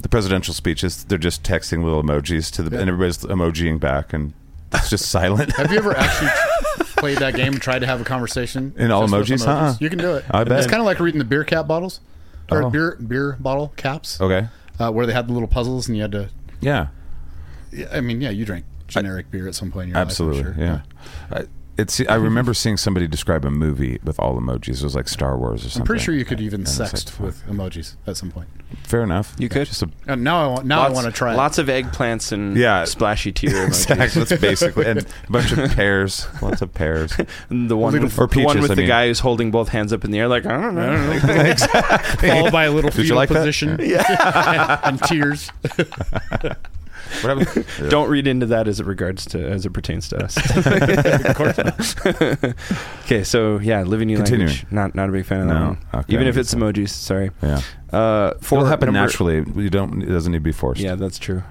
The 0.00 0.08
presidential 0.08 0.54
speeches, 0.54 1.04
they're 1.04 1.18
just 1.18 1.42
texting 1.42 1.82
little 1.82 2.02
emojis 2.02 2.50
to 2.52 2.62
the, 2.62 2.70
Yeah. 2.76 2.80
and 2.82 2.90
everybody's 2.90 3.18
emojiing 3.18 3.80
back, 3.80 4.12
and 4.12 4.32
it's 4.74 4.90
just 4.90 5.06
silent. 5.06 5.52
Have 5.56 5.72
you 5.72 5.78
ever 5.78 5.96
actually 5.96 6.30
played 6.96 7.18
that 7.18 7.34
game 7.34 7.52
and 7.54 7.62
tried 7.62 7.80
to 7.80 7.86
have 7.86 8.00
a 8.00 8.04
conversation 8.04 8.74
In 8.76 8.90
all 8.90 9.02
with 9.02 9.10
emojis? 9.10 9.46
Uh-uh. 9.46 9.74
You 9.80 9.88
can 9.88 9.98
do 9.98 10.14
it. 10.16 10.24
I 10.30 10.44
bet. 10.44 10.58
It's 10.58 10.66
kind 10.68 10.80
of 10.80 10.86
like 10.86 11.00
reading 11.00 11.18
the 11.18 11.24
beer 11.24 11.44
cap 11.44 11.66
bottles 11.66 12.00
or 12.50 12.64
Oh. 12.64 12.70
beer 12.70 12.96
beer 12.96 13.36
bottle 13.40 13.72
caps, 13.76 14.20
okay. 14.20 14.48
uh, 14.78 14.90
where 14.90 15.06
they 15.06 15.12
had 15.12 15.28
the 15.28 15.32
little 15.32 15.48
puzzles 15.48 15.88
and 15.88 15.96
you 15.96 16.02
had 16.02 16.12
to. 16.12 16.28
Yeah. 16.60 16.88
Yeah, 17.72 17.86
I 17.92 18.00
mean, 18.00 18.20
yeah, 18.20 18.30
you 18.30 18.44
drank 18.44 18.64
generic 18.88 19.30
beer 19.30 19.46
at 19.46 19.54
some 19.54 19.70
point 19.70 19.84
in 19.84 19.90
your 19.90 19.98
Absolutely, 19.98 20.42
life. 20.42 20.54
I'm 20.56 20.60
yeah. 20.60 20.80
I, 21.30 21.44
it's. 21.76 22.00
I 22.00 22.04
mm-hmm. 22.04 22.22
remember 22.24 22.54
seeing 22.54 22.76
somebody 22.76 23.06
describe 23.06 23.44
a 23.44 23.50
movie 23.50 23.98
with 24.04 24.18
all 24.20 24.38
emojis. 24.38 24.80
It 24.80 24.84
was 24.84 24.94
like 24.94 25.08
Star 25.08 25.36
Wars 25.38 25.64
or 25.64 25.70
something. 25.70 25.82
I'm 25.82 25.86
pretty 25.86 26.04
sure 26.04 26.14
you 26.14 26.24
could 26.24 26.40
even 26.40 26.60
And 26.60 26.68
it's 26.68 26.78
like, 26.78 26.90
sext 26.92 27.18
with 27.20 27.42
emojis 27.46 27.96
at 28.06 28.16
some 28.16 28.30
point. 28.30 28.48
Fair 28.84 29.02
enough. 29.02 29.34
You 29.38 29.48
could. 29.48 29.66
Just 29.66 29.82
a, 29.82 29.90
And 30.06 30.22
now 30.22 30.44
I 30.44 30.46
want 30.52 30.66
now 30.66 30.80
lots, 30.80 30.90
I 30.90 30.94
want 30.94 31.06
to 31.06 31.12
try. 31.12 31.32
it. 31.34 31.36
Lots 31.36 31.58
of 31.58 31.66
eggplants 31.66 32.30
and 32.32 32.56
Yeah. 32.56 32.84
splashy 32.84 33.32
tear 33.32 33.50
emojis. 33.68 33.90
exactly. 33.90 34.22
That's 34.24 34.40
basically 34.40 34.86
and 34.86 35.00
a 35.28 35.32
bunch 35.32 35.52
of 35.52 35.70
pears. 35.72 36.26
Lots 36.40 36.62
of 36.62 36.72
pears. 36.72 37.12
And 37.48 37.70
the 37.70 37.76
one 37.76 37.92
Little- 37.92 38.06
with, 38.06 38.18
or 38.18 38.26
the 38.28 38.44
one 38.44 38.60
with 38.60 38.70
I 38.70 38.74
the 38.74 38.82
mean. 38.82 38.88
guy 38.88 39.06
who's 39.08 39.20
holding 39.20 39.50
both 39.50 39.70
hands 39.70 39.92
up 39.92 40.04
in 40.04 40.10
the 40.12 40.18
air, 40.20 40.28
like 40.28 40.46
I 40.46 40.60
don't 40.60 40.74
know. 40.74 41.10
exactly. 41.12 42.28
followed 42.28 42.52
by 42.52 42.64
a 42.64 42.70
little 42.70 42.90
Did 42.90 42.98
you 42.98 43.02
fetal 43.04 43.16
like 43.16 43.28
that? 43.30 43.34
position 43.38 43.78
yeah. 43.82 44.80
and 44.84 45.02
tears. 45.02 45.50
What 47.22 47.38
happened? 47.38 47.66
Don't 47.90 48.08
read 48.08 48.26
into 48.26 48.46
that 48.46 48.68
as 48.68 48.80
it 48.80 48.86
regards 48.86 49.24
to 49.26 49.38
as 49.48 49.66
it 49.66 49.70
pertains 49.70 50.08
to 50.10 50.24
us. 50.24 50.36
okay, 53.04 53.24
so 53.24 53.58
yeah, 53.58 53.82
living 53.82 54.06
new 54.08 54.16
Continuing. 54.16 54.48
language. 54.48 54.72
Not 54.72 54.94
not 54.94 55.08
a 55.08 55.12
big 55.12 55.24
fan 55.24 55.42
of 55.42 55.48
that 55.48 55.54
No, 55.54 55.66
one. 55.68 55.78
okay, 55.94 56.12
Even 56.14 56.26
if 56.26 56.36
it's 56.36 56.54
emojis. 56.54 56.90
Sorry. 56.90 57.30
Yeah. 57.42 57.60
Uh, 57.92 58.34
for 58.40 58.56
It'll 58.58 58.68
happen 58.68 58.86
number- 58.86 59.00
naturally. 59.00 59.44
You 59.62 59.70
don't. 59.70 60.02
It 60.02 60.06
doesn't 60.06 60.32
need 60.32 60.38
to 60.38 60.42
be 60.42 60.52
forced. 60.52 60.80
Yeah, 60.80 60.94
that's 60.94 61.18
true. 61.18 61.42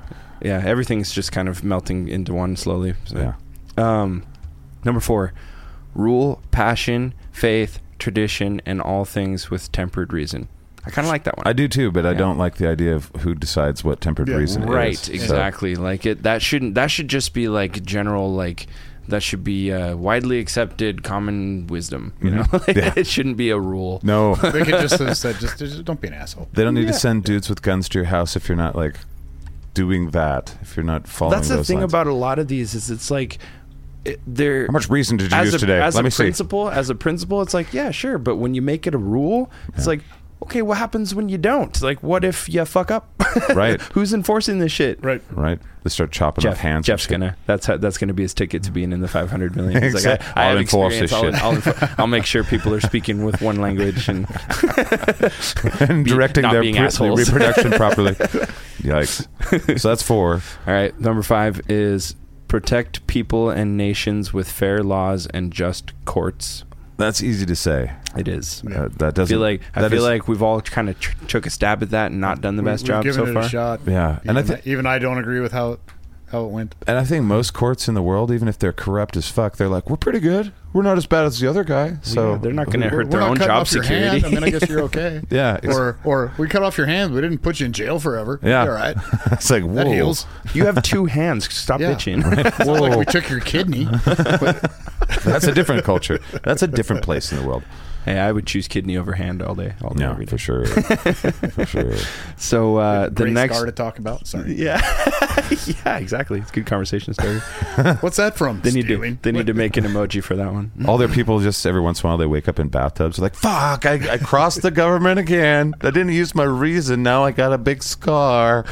Yeah, 0.42 0.62
everything's 0.66 1.12
just 1.12 1.32
kind 1.32 1.50
of 1.50 1.64
melting 1.64 2.08
into 2.08 2.34
one 2.34 2.56
slowly. 2.56 2.94
So. 3.06 3.18
Yeah. 3.18 3.34
Um, 4.02 4.24
number 4.86 5.02
four, 5.02 5.34
rule, 5.94 6.42
passion, 6.52 7.14
faith, 7.32 7.80
tradition, 7.98 8.62
and 8.66 8.80
all 8.82 9.04
things 9.04 9.50
with 9.52 9.70
tempered 9.74 10.14
reason. 10.14 10.48
I 10.86 10.90
kind 10.92 11.06
of 11.06 11.12
like 11.12 11.24
that 11.26 11.38
one. 11.38 11.46
I 11.48 11.54
do 11.54 11.68
too, 11.68 11.92
but 11.92 12.06
I 12.06 12.14
don't 12.14 12.38
like 12.38 12.56
the 12.56 12.68
idea 12.68 12.96
of 12.96 13.12
who 13.20 13.36
decides 13.36 13.84
what 13.84 14.00
tempered 14.02 14.28
Yeah, 14.30 14.36
reason 14.36 14.64
right, 14.64 14.94
is. 14.94 15.02
So- 15.02 15.12
exactly. 15.14 15.76
Like 15.76 16.06
it. 16.06 16.24
That 16.24 16.42
shouldn't. 16.42 16.76
That 16.76 16.90
should 16.90 17.08
just 17.10 17.34
be 17.34 17.48
like 17.50 17.84
general. 17.84 18.34
Like 18.34 18.68
that 19.08 19.22
should 19.24 19.44
be 19.44 19.72
uh, 19.74 19.96
widely 19.96 20.40
accepted 20.40 21.04
common 21.04 21.66
wisdom. 21.68 22.14
You 22.22 22.30
know, 22.32 22.44
Mhm. 22.44 22.68
Like, 22.68 22.78
Yeah. 22.78 22.94
it 22.96 23.08
shouldn't 23.08 23.38
be 23.38 23.50
a 23.50 23.60
rule. 23.60 24.00
no, 24.04 24.36
They 24.36 24.64
could 24.64 24.80
just 24.80 25.00
have 25.00 25.18
said, 25.18 25.38
just, 25.40 25.58
just 25.58 25.84
don't 25.84 26.00
be 26.00 26.08
an 26.10 26.14
asshole. 26.14 26.48
they 26.54 26.64
don't 26.64 26.76
need 26.76 26.82
Yeah. 26.86 26.92
to 26.92 27.00
send 27.00 27.24
dudes 27.24 27.50
with 27.50 27.62
guns 27.64 27.90
to 27.90 27.98
your 28.00 28.06
house 28.06 28.36
if 28.36 28.48
you're 28.48 28.56
not 28.56 28.76
like 28.76 28.98
doing 29.74 30.12
that. 30.12 30.56
If 30.62 30.78
you're 30.78 30.86
not 30.86 31.08
following. 31.08 31.38
That's 31.38 31.50
the 31.50 31.56
those 31.58 31.68
thing 31.68 31.80
lines. 31.80 31.92
about 31.92 32.08
a 32.08 32.14
lot 32.14 32.38
of 32.40 32.48
these 32.48 32.76
is 32.76 32.90
it's 32.92 33.10
like 33.12 33.40
it, 34.06 34.20
they're 34.28 34.68
How 34.68 34.74
much 34.74 34.90
reason 34.90 35.18
did 35.18 35.32
you 35.32 35.38
as 35.38 35.46
use 35.48 35.56
a, 35.56 35.60
today? 35.60 35.82
As 35.82 35.96
Let 35.96 36.02
a 36.02 36.04
me 36.04 36.10
see. 36.10 36.24
principle, 36.24 36.70
as 36.70 36.90
a 36.90 36.96
principle, 36.96 37.42
it's 37.42 37.54
like 37.54 37.74
yeah, 37.74 37.92
sure, 37.92 38.18
but 38.18 38.36
when 38.38 38.54
you 38.54 38.62
make 38.62 38.86
it 38.88 38.94
a 38.94 38.98
rule, 39.00 39.52
it's 39.70 39.80
Yeah. 39.86 39.90
like 39.90 40.02
okay, 40.44 40.62
what 40.62 40.78
happens 40.78 41.14
when 41.14 41.30
you 41.30 41.38
don't? 41.38 41.82
Like, 41.82 42.02
what 42.04 42.24
if 42.24 42.48
you 42.50 42.64
fuck 42.66 42.92
up? 42.92 43.08
Right. 43.54 43.80
Who's 43.94 44.12
enforcing 44.14 44.58
this 44.58 44.72
shit? 44.72 45.04
Right. 45.04 45.22
Right? 45.32 45.60
They 45.84 45.90
start 45.92 46.12
chopping 46.12 46.42
Jeff, 46.42 46.54
off 46.54 46.58
hands. 46.60 46.88
Jeff's 46.88 47.06
gonna. 47.06 47.38
That's 47.46 47.68
how, 47.68 47.78
that's 47.78 48.00
gonna 48.00 48.14
be 48.14 48.24
his 48.24 48.34
ticket 48.34 48.64
to 48.64 48.72
being 48.72 48.92
in 48.92 49.02
the 49.02 49.08
500 49.08 49.56
million. 49.56 49.84
He's 49.84 49.94
Exact- 49.94 50.24
like, 50.26 50.38
I, 50.38 50.42
I 50.42 50.44
I'll 50.46 50.50
have 50.52 50.62
enforce 50.62 50.94
this 51.00 51.12
experience. 51.12 51.38
I'll, 51.42 51.54
shit. 51.62 51.68
I'll, 51.68 51.74
enfor- 51.74 52.00
I'll 52.00 52.08
make 52.08 52.26
sure 52.26 52.44
people 52.44 52.74
are 52.74 52.82
speaking 52.82 53.24
with 53.24 53.40
one 53.42 53.58
language 53.58 54.10
and 54.10 54.26
and 55.80 56.04
Be- 56.06 56.10
directing 56.12 56.44
their, 56.50 56.62
being 56.62 56.74
pre- 56.74 56.80
their 56.80 56.86
assholes. 56.88 57.20
reproduction 57.32 57.72
properly. 57.74 58.14
Yikes! 58.82 59.80
So 59.80 59.90
that's 59.90 60.04
four. 60.04 60.36
All 60.68 60.74
right, 60.74 61.00
number 61.00 61.22
five 61.22 61.62
is 61.70 62.16
protect 62.48 63.06
people 63.08 63.50
and 63.52 63.78
nations 63.78 64.34
with 64.34 64.50
fair 64.52 64.84
laws 64.84 65.28
and 65.28 65.52
just 65.54 65.94
courts. 66.06 66.64
That's 67.00 67.24
easy 67.24 67.46
to 67.48 67.56
say. 67.56 67.92
It 68.18 68.28
is. 68.28 68.62
Yeah. 68.70 68.84
Uh, 68.84 68.90
that 68.98 69.16
doesn't. 69.16 69.34
feel 69.34 69.40
like 69.40 69.62
I 69.74 69.82
that 69.82 69.90
feel 69.90 70.00
is- 70.00 70.10
like 70.10 70.28
we've 70.28 70.44
all 70.44 70.62
kind 70.62 70.90
of 70.90 71.00
tr- 71.00 71.16
took 71.28 71.46
a 71.46 71.50
stab 71.50 71.82
at 71.82 71.90
that 71.92 72.12
and 72.12 72.20
not 72.22 72.42
done 72.42 72.56
the 72.58 72.64
best 72.64 72.84
We've 72.84 72.90
job 72.90 73.04
given 73.04 73.26
so 73.26 73.32
it 73.32 73.34
far. 73.34 73.44
a 73.44 73.50
shot. 73.50 73.80
Yeah, 73.88 74.20
and 74.26 74.38
I 74.38 74.42
Even, 74.42 74.56
think 74.56 74.68
even 74.68 74.86
I 74.86 75.00
don't 75.00 75.18
agree 75.18 75.40
with 75.40 75.52
how 75.54 75.80
how 76.32 76.46
it 76.46 76.50
went. 76.50 76.76
and 76.88 76.98
I 76.98 77.04
think 77.04 77.26
most 77.26 77.54
courts 77.54 77.88
in 77.88 77.94
the 77.96 78.02
world, 78.02 78.32
even 78.32 78.48
if 78.48 78.58
they're 78.60 78.74
corrupt 78.74 79.18
as 79.18 79.28
fuck, 79.30 79.58
they're 79.58 79.68
like, 79.70 79.90
we're 79.90 79.96
pretty 79.98 80.20
good. 80.20 80.52
We're 80.74 80.84
not 80.84 80.98
as 80.98 81.06
bad 81.08 81.26
as 81.26 81.40
the 81.40 81.50
other 81.50 81.64
guy. 81.64 81.98
So 82.04 82.34
Yeah, 82.34 82.38
they're 82.38 82.54
not 82.54 82.68
going 82.68 82.82
to 82.82 82.88
We're- 82.88 82.98
hurt 82.98 83.06
we're 83.08 83.20
their 83.20 83.22
own 83.30 83.38
job 83.38 83.68
security. 83.68 84.20
Hand. 84.20 84.26
I 84.26 84.30
mean, 84.30 84.44
I 84.44 84.50
guess 84.52 84.70
you're 84.70 84.82
okay. 84.82 85.22
Yeah, 85.32 85.60
ex- 85.64 85.76
Or 85.76 85.98
or 86.04 86.32
we 86.38 86.48
cut 86.48 86.62
off 86.62 86.78
your 86.78 86.86
hand. 86.88 87.14
We 87.14 87.22
didn't 87.22 87.40
put 87.40 87.60
you 87.60 87.66
in 87.66 87.74
jail 87.74 88.00
forever. 88.00 88.40
Yeah. 88.44 88.64
You're 88.66 88.74
all 88.78 88.80
right. 88.80 88.96
it's 89.32 89.50
like 89.50 89.64
whoa. 89.64 89.74
That 89.74 89.88
heals. 89.88 90.28
you 90.54 90.66
have 90.66 90.82
two 90.84 91.06
hands. 91.06 91.52
Stop 91.52 91.80
Yeah. 91.82 91.94
bitching. 91.94 92.22
It's 92.46 92.60
not 92.66 92.80
like 92.82 92.98
we 92.98 93.06
took 93.06 93.28
your 93.30 93.40
kidney. 93.40 93.86
That's 95.26 95.46
a 95.48 95.52
different 95.54 95.84
culture. 95.84 96.20
That's 96.44 96.62
a 96.62 96.68
different 96.68 97.02
place 97.04 97.32
in 97.32 97.40
the 97.40 97.48
world. 97.48 97.64
Hey, 98.06 98.18
I 98.18 98.32
would 98.32 98.48
choose 98.48 98.68
kidney 98.68 98.96
over 98.98 99.14
hand 99.14 99.42
all 99.42 99.56
day. 99.56 99.74
All 99.84 99.94
day, 99.94 100.04
Yeah, 100.06 100.12
every 100.12 100.26
day. 100.26 100.30
for 100.30 100.38
sure. 100.38 100.66
for 100.66 101.66
sure. 101.66 101.94
So 102.38 102.78
uh, 102.78 103.06
the 103.10 103.12
Great 103.12 103.34
next, 103.34 103.56
scar 103.56 103.66
to 103.66 103.72
talk 103.72 104.00
about. 104.00 104.26
Sorry. 104.26 104.54
yeah, 104.58 104.80
yeah, 105.86 105.98
exactly. 105.98 106.40
It's 106.40 106.50
a 106.50 106.54
good 106.54 106.66
conversation 106.66 107.14
starter. 107.14 107.40
What's 108.00 108.18
that 108.18 108.38
from? 108.38 108.62
They 108.62 108.72
need 108.72 108.88
to 108.88 109.18
they 109.22 109.32
need 109.32 109.48
to 109.48 109.54
make 109.54 109.76
an 109.78 109.84
emoji 109.84 110.24
for 110.24 110.36
that 110.38 110.52
one. 110.54 110.72
All 110.88 110.98
their 110.98 111.08
people 111.10 111.40
just 111.40 111.66
every 111.66 111.82
once 111.82 112.02
in 112.02 112.08
a 112.08 112.10
while 112.10 112.18
they 112.18 112.26
wake 112.26 112.48
up 112.48 112.58
in 112.60 112.70
bathtubs. 112.70 113.18
They're 113.18 113.24
like, 113.26 113.36
"Fuck! 113.36 113.86
I, 113.86 114.14
I 114.14 114.18
crossed 114.18 114.62
the 114.62 114.72
government 114.72 115.20
again. 115.20 115.76
I 115.82 115.92
didn't 115.92 116.14
use 116.14 116.34
my 116.34 116.46
reason. 116.46 117.04
Now 117.04 117.24
I 117.26 117.32
got 117.32 117.52
a 117.54 117.58
big 117.58 117.84
scar. 117.84 118.66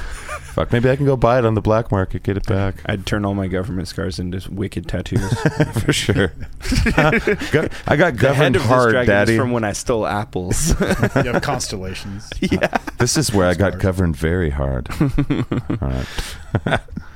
Fuck! 0.57 0.71
Maybe 0.71 0.89
I 0.89 0.95
can 0.95 1.05
go 1.05 1.15
buy 1.15 1.37
it 1.37 1.45
on 1.45 1.53
the 1.53 1.61
black 1.61 1.91
market, 1.91 2.23
get 2.23 2.35
it 2.35 2.47
back 2.47 2.77
I'd 2.87 3.05
turn 3.05 3.25
all 3.25 3.35
my 3.35 3.47
government 3.47 3.87
scars 3.87 4.17
into 4.17 4.41
wicked 4.51 4.87
tattoos. 4.87 5.21
for 5.83 5.93
sure. 5.93 6.29
Go- 7.51 7.67
I 7.85 7.95
got 7.95 8.17
the 8.17 8.33
head 8.33 8.53
governed 8.53 8.55
of 8.55 8.61
this 8.63 8.67
hard, 8.71 8.91
dragon 8.93 9.07
daddy. 9.07 9.33
is 9.33 9.39
from 9.39 9.51
when 9.51 9.63
I 9.63 9.73
stole 9.73 10.07
apples. 10.07 10.73
You 11.17 11.31
have 11.33 11.43
constellations. 11.43 12.27
yeah. 12.41 12.75
This 12.97 13.17
is 13.17 13.31
where 13.31 13.47
I 13.47 13.53
got 13.53 13.73
Scars. 13.73 13.83
governed 13.83 14.15
very 14.15 14.49
hard. 14.49 14.89
All 15.79 15.93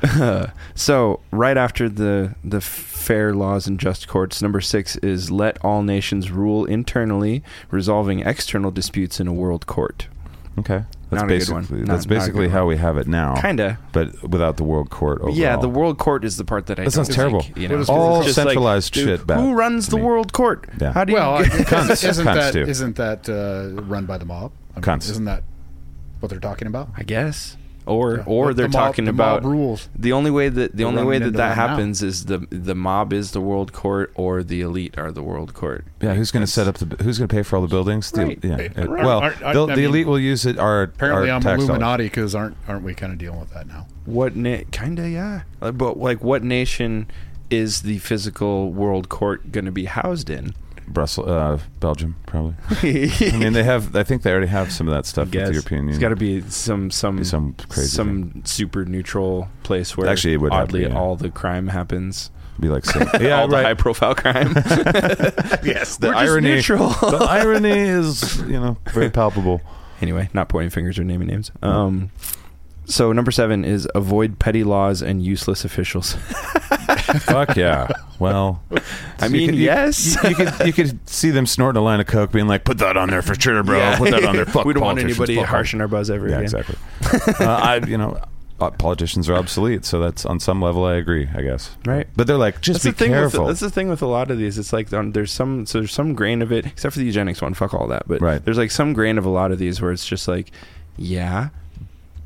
right. 0.03 0.49
so 0.75 1.19
right 1.31 1.57
after 1.57 1.89
the 1.89 2.35
the 2.43 2.61
fair 2.61 3.33
laws 3.33 3.65
and 3.65 3.79
just 3.79 4.07
courts, 4.07 4.43
number 4.43 4.61
six 4.61 4.97
is 4.97 5.31
let 5.31 5.57
all 5.65 5.81
nations 5.81 6.29
rule 6.29 6.65
internally, 6.65 7.41
resolving 7.71 8.19
external 8.19 8.69
disputes 8.69 9.19
in 9.19 9.27
a 9.27 9.33
world 9.33 9.65
court. 9.65 10.07
Okay. 10.59 10.83
That's 11.11 11.21
Not 11.23 11.25
a 11.25 11.27
good 11.27 11.39
basically 11.39 11.53
one. 11.53 11.79
Not- 11.79 11.87
that's 11.87 12.05
not 12.05 12.11
a 12.15 12.19
basically 12.19 12.45
good 12.47 12.51
how 12.51 12.59
one. 12.59 12.67
we 12.69 12.77
have 12.77 12.97
it 12.97 13.07
now. 13.07 13.35
Kinda. 13.35 13.77
But 13.91 14.23
without 14.29 14.55
the 14.57 14.63
world 14.63 14.89
court 14.89 15.19
overall. 15.19 15.35
Yeah, 15.35 15.57
the 15.57 15.67
world 15.69 15.97
court 15.99 16.23
is 16.23 16.37
the 16.37 16.45
part 16.45 16.67
that 16.67 16.79
I. 16.79 16.85
That 16.85 16.91
sounds 16.91 17.09
terrible. 17.09 17.39
like, 17.41 17.57
you 17.57 17.67
know, 17.67 17.75
What 17.75 17.81
is- 17.81 17.89
All 17.89 18.17
It's 18.21 18.27
just 18.27 18.37
like, 18.37 18.45
centralized 18.47 18.93
dude, 18.93 19.05
shit. 19.19 19.27
bad 19.27 19.39
Who 19.41 19.53
runs 19.53 19.87
the 19.89 19.97
me. 19.97 20.03
world 20.03 20.31
court? 20.31 20.69
Yeah. 20.79 20.93
How 20.93 21.03
do 21.03 21.11
you? 21.11 21.17
Well, 21.19 21.35
I- 21.35 21.43
Cunts. 21.43 22.07
isn't 22.07 22.25
Cunts 22.25 22.33
that 22.35 22.53
do. 22.53 22.61
isn't 22.63 22.95
that 22.95 23.27
uh, 23.29 23.81
run 23.83 24.05
by 24.05 24.17
the 24.17 24.25
mob? 24.25 24.53
I 24.73 24.79
mean, 24.79 24.83
Cunts. 24.83 25.09
Isn't 25.11 25.25
that 25.25 25.43
what 26.21 26.29
they're 26.29 26.39
talking 26.39 26.67
about? 26.67 26.89
I 26.97 27.03
guess. 27.03 27.57
Or 27.87 28.17
Yeah. 28.17 28.23
or 28.27 28.47
The- 28.49 28.53
they're 28.57 28.67
the 28.67 28.77
mob- 28.77 28.87
talking 28.89 29.05
the 29.05 29.09
about 29.11 29.43
rules. 29.43 29.89
the 29.97 30.13
only 30.13 30.29
way 30.29 30.49
that 30.49 30.71
the 30.71 30.77
They're 30.77 30.87
only 30.87 31.01
way 31.03 31.15
running 31.15 31.19
that 31.21 31.25
into 31.29 31.37
that 31.37 31.55
that 31.55 31.57
now. 31.57 31.67
happens 31.69 32.03
is 32.03 32.25
the 32.25 32.45
the 32.51 32.75
mob 32.75 33.11
is 33.11 33.31
the 33.31 33.41
world 33.41 33.73
court 33.73 34.11
or 34.15 34.43
the 34.43 34.61
elite 34.61 34.97
are 34.99 35.11
the 35.11 35.23
world 35.23 35.53
court. 35.55 35.85
Yeah, 36.01 36.13
who's 36.13 36.29
going 36.31 36.45
to 36.45 36.51
set 36.51 36.67
up 36.67 36.77
the? 36.77 37.03
Who's 37.03 37.17
going 37.17 37.27
to 37.27 37.35
pay 37.35 37.41
for 37.41 37.55
all 37.55 37.61
the 37.63 37.67
buildings? 37.67 38.11
The- 38.11 38.25
Right. 38.25 38.39
yeah. 38.43 38.55
Right. 38.85 39.03
Well, 39.03 39.21
I- 39.21 39.33
I 39.43 39.53
the 39.53 39.67
mean, 39.67 39.79
elite 39.79 40.05
will 40.07 40.19
use 40.19 40.45
it. 40.45 40.59
Our 40.59 40.83
Apparently, 40.83 41.29
our 41.31 41.35
I'm 41.37 41.41
tax. 41.41 41.63
Illuminati 41.63 42.03
because 42.03 42.35
aren't 42.35 42.55
aren't 42.67 42.83
we 42.83 42.93
kind 42.93 43.13
of 43.13 43.17
dealing 43.17 43.39
with 43.39 43.51
that 43.53 43.67
now? 43.67 43.87
What 44.05 44.35
na- 44.35 44.57
kinda 44.71 45.09
yeah, 45.09 45.41
Uh, 45.61 45.71
but 45.71 45.97
like 45.99 46.23
what 46.23 46.43
nation 46.43 47.07
is 47.49 47.81
the 47.81 47.97
physical 47.97 48.71
world 48.71 49.09
court 49.09 49.51
going 49.51 49.65
to 49.65 49.71
be 49.71 49.85
housed 49.85 50.29
in? 50.29 50.53
Brussels, 50.91 51.27
uh, 51.27 51.59
Belgium, 51.79 52.15
probably. 52.25 52.55
I 53.31 53.37
mean, 53.37 53.53
they 53.53 53.63
have. 53.63 53.95
I 53.95 54.03
think 54.03 54.21
they 54.23 54.31
already 54.31 54.47
have 54.47 54.71
some 54.71 54.87
of 54.87 54.93
that 54.93 55.05
stuff 55.05 55.25
with 55.25 55.45
the 55.45 55.51
European 55.53 55.87
It's 55.89 55.95
Union. 55.95 55.99
got 56.01 56.09
to 56.09 56.15
be 56.15 56.41
some 56.49 56.91
some 56.91 57.17
Be 57.17 57.23
some 57.23 57.55
crazy 57.69 57.87
some 57.89 58.41
super 58.45 58.85
neutral 58.85 59.49
place 59.63 59.95
where 59.97 60.07
Actually, 60.07 60.33
it 60.33 60.37
would 60.41 60.51
oddly 60.53 60.83
be, 60.85 60.89
yeah. 60.89 60.97
all 60.97 61.15
the 61.15 61.29
crime 61.29 61.67
happens. 61.67 62.29
be 62.59 62.67
like, 62.67 62.85
yeah, 63.19 63.41
all 63.41 63.47
the 63.47 63.61
high 63.61 63.73
profile 63.73 64.13
crime. 64.15 64.53
yes, 65.63 65.97
the 65.97 66.07
We're 66.09 66.15
irony. 66.15 66.49
neutral. 66.55 66.89
the 66.89 67.25
irony 67.29 67.71
is, 67.71 68.39
you 68.41 68.59
know, 68.59 68.77
very 68.93 69.09
palpable. 69.09 69.61
anyway, 70.01 70.29
not 70.33 70.49
pointing 70.49 70.69
fingers 70.69 70.99
or 70.99 71.03
naming 71.03 71.27
names. 71.27 71.51
Um, 71.61 72.11
so 72.91 73.11
number 73.13 73.31
seven 73.31 73.63
is 73.65 73.87
avoid 73.95 74.37
petty 74.39 74.63
laws 74.63 75.01
and 75.01 75.23
useless 75.23 75.65
officials. 75.65 76.13
Fuck 77.21 77.55
yeah. 77.55 77.87
Well, 78.19 78.61
I 79.19 79.27
mean, 79.27 79.49
could- 79.49 79.59
yes. 79.59 80.17
You, 80.23 80.29
you 80.29 80.35
could 80.35 80.67
you 80.67 80.73
could 80.73 81.09
see 81.09 81.31
them 81.31 81.45
snorting 81.45 81.79
a 81.79 81.83
line 81.83 81.99
of 81.99 82.07
coke, 82.07 82.31
being 82.31 82.47
like, 82.47 82.63
"Put 82.63 82.77
that 82.79 82.97
on 82.97 83.09
there 83.09 83.21
for 83.21 83.35
sure, 83.35 83.63
bro. 83.63 83.95
Put 83.97 84.11
that 84.11 84.23
on 84.23 84.35
there. 84.35 84.45
Fuck 84.51 84.65
we 84.65 84.73
don't 84.73 84.83
want 84.83 84.99
anybody 84.99 85.35
fuck 85.35 85.45
harshing 85.47 85.81
our 85.81 85.87
buzz 85.87 86.09
ever 86.09 86.27
Yeah, 86.27 86.35
again. 86.39 86.43
exactly. 86.43 86.75
uh, 87.45 87.49
I, 87.55 87.75
you 87.85 87.97
know, 87.97 88.19
uh, 88.59 88.69
politicians 88.71 89.27
are 89.29 89.33
obsolete, 89.35 89.85
so 89.85 89.99
that's 89.99 90.25
on 90.25 90.39
some 90.39 90.61
level 90.61 90.85
I 90.85 90.95
agree. 90.95 91.27
I 91.33 91.41
guess, 91.41 91.75
Right. 91.85 92.07
But 92.15 92.27
they're 92.27 92.37
like, 92.37 92.61
just 92.61 92.83
That's 92.83 92.85
be 92.85 92.91
the 92.91 92.97
thing 92.97 93.11
careful. 93.13 93.41
With, 93.45 93.49
that's 93.49 93.59
the 93.61 93.71
thing 93.71 93.89
with 93.89 94.01
a 94.03 94.07
lot 94.07 94.29
of 94.31 94.37
these. 94.37 94.57
It's 94.59 94.71
like 94.71 94.93
um, 94.93 95.13
there's 95.13 95.31
some 95.31 95.65
so 95.65 95.79
there's 95.79 95.91
some 95.93 96.13
grain 96.13 96.41
of 96.41 96.51
it, 96.51 96.65
except 96.67 96.93
for 96.93 96.99
the 96.99 97.05
eugenics 97.05 97.41
one. 97.41 97.53
Fuck 97.55 97.73
all 97.73 97.87
that. 97.87 98.03
But 98.07 98.21
Right. 98.21 98.43
there's 98.45 98.57
like 98.57 98.71
some 98.71 98.93
grain 98.93 99.17
of 99.17 99.25
a 99.25 99.29
lot 99.29 99.51
of 99.51 99.57
these 99.59 99.81
where 99.81 99.91
it's 99.91 100.05
just 100.05 100.27
like, 100.27 100.51
yeah, 100.97 101.49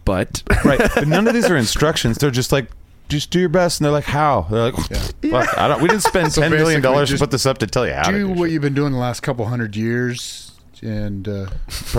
but 0.05 0.43
right. 0.63 0.79
But 0.95 1.07
none 1.07 1.27
of 1.27 1.33
these 1.33 1.50
are 1.50 1.57
instructions. 1.57 2.17
They're 2.17 2.31
just 2.31 2.51
like, 2.51 2.67
just 3.09 3.29
do 3.31 3.39
your 3.39 3.50
best, 3.50 3.79
and 3.79 3.85
they're 3.85 3.91
like, 3.91 4.05
how? 4.05 4.47
They're 4.50 4.71
like, 4.71 4.75
fuck, 4.75 5.57
I 5.57 5.67
don't. 5.67 5.81
We 5.81 5.88
didn't 5.89 6.03
spend 6.13 6.31
So 6.33 6.41
ten 6.41 6.51
million 6.51 6.81
dollars 6.81 7.09
to 7.09 7.13
basically 7.13 7.25
put 7.27 7.31
this 7.31 7.45
up 7.45 7.57
to 7.59 7.67
tell 7.67 7.85
you 7.85 7.93
how 7.93 8.03
to 8.03 8.12
do 8.12 8.27
do 8.27 8.29
what 8.29 8.45
shit. 8.45 8.53
you've 8.53 8.62
been 8.62 8.74
doing 8.74 8.93
the 8.93 8.97
last 9.00 9.21
couple 9.21 9.45
hundred 9.45 9.75
years, 9.75 10.51
and 10.81 11.27
uh, 11.27 11.47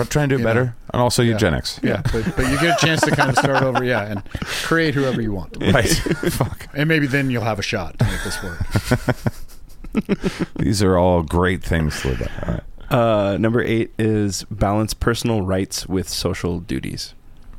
Try 0.09 0.23
and 0.23 0.29
do 0.29 0.35
it 0.35 0.39
you 0.39 0.43
better, 0.43 0.65
know. 0.65 0.73
and 0.93 1.01
also 1.01 1.21
yeah. 1.23 1.33
eugenics. 1.33 1.79
Yeah, 1.83 2.01
but, 2.11 2.35
but 2.35 2.49
you 2.51 2.59
get 2.59 2.81
a 2.81 2.85
chance 2.85 3.01
to 3.01 3.11
kind 3.11 3.29
of 3.29 3.37
start 3.37 3.63
over, 3.63 3.83
yeah, 3.83 4.03
and 4.03 4.23
create 4.31 4.93
whoever 4.95 5.21
you 5.21 5.31
want, 5.31 5.55
Right. 5.59 5.87
Fuck. 6.31 6.67
and 6.73 6.87
maybe 6.89 7.07
then 7.07 7.29
you'll 7.29 7.43
have 7.43 7.59
a 7.59 7.63
shot 7.63 7.97
to 7.99 8.05
make 8.05 8.23
this 8.23 8.43
work. 8.43 8.59
These 10.57 10.83
are 10.83 10.97
all 10.97 11.23
great 11.23 11.63
things 11.63 11.99
to 12.01 12.09
live 12.09 12.19
by. 12.19 12.25
All 12.47 12.53
right. 12.53 12.63
uh, 13.33 13.37
number 13.37 13.61
eight 13.63 13.91
is 13.97 14.43
balance 14.51 14.93
personal 14.93 15.41
rights 15.41 15.87
with 15.87 16.07
social 16.09 16.59
duties. 16.59 17.13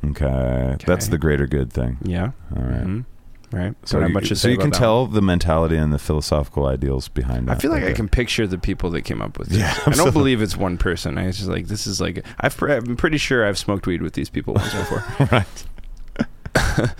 Okay. 0.05 0.77
That's 0.85 1.07
the 1.09 1.17
greater 1.17 1.47
good 1.47 1.71
thing. 1.73 1.97
Yeah. 2.03 2.31
All 2.55 2.63
right. 2.63 2.83
Mhm. 2.85 3.05
Right. 3.51 3.73
So 3.83 4.05
you, 4.05 4.35
so 4.35 4.47
you 4.47 4.59
can 4.59 4.69
tell 4.69 5.07
the 5.07 5.23
mentality 5.23 5.75
and 5.75 5.91
the 5.91 5.97
philosophical 5.97 6.67
ideals 6.67 7.07
behind 7.07 7.39
one. 7.39 7.45
that. 7.47 7.57
I 7.57 7.59
feel 7.59 7.71
like 7.71 7.83
I 7.83 7.93
can 7.93 8.07
picture 8.07 8.45
the 8.45 8.59
people 8.59 8.91
that 8.91 9.01
came 9.01 9.23
up 9.23 9.39
with 9.39 9.49
this. 9.49 9.57
Yeah, 9.57 9.75
I 9.87 9.91
don't 9.95 10.13
believe 10.13 10.41
it's 10.43 10.55
one 10.55 10.77
person. 10.77 11.17
I 11.17 11.25
just 11.31 11.47
like 11.47 11.65
this 11.67 11.87
is 11.87 11.99
like 11.99 12.23
I've, 12.39 12.61
I'm 12.61 12.95
pretty 12.95 13.17
sure 13.17 13.47
I've 13.47 13.57
smoked 13.57 13.87
weed 13.87 14.03
with 14.03 14.13
these 14.13 14.29
people 14.29 14.53
once 14.53 14.71
before. 14.75 15.03
right. 15.31 15.65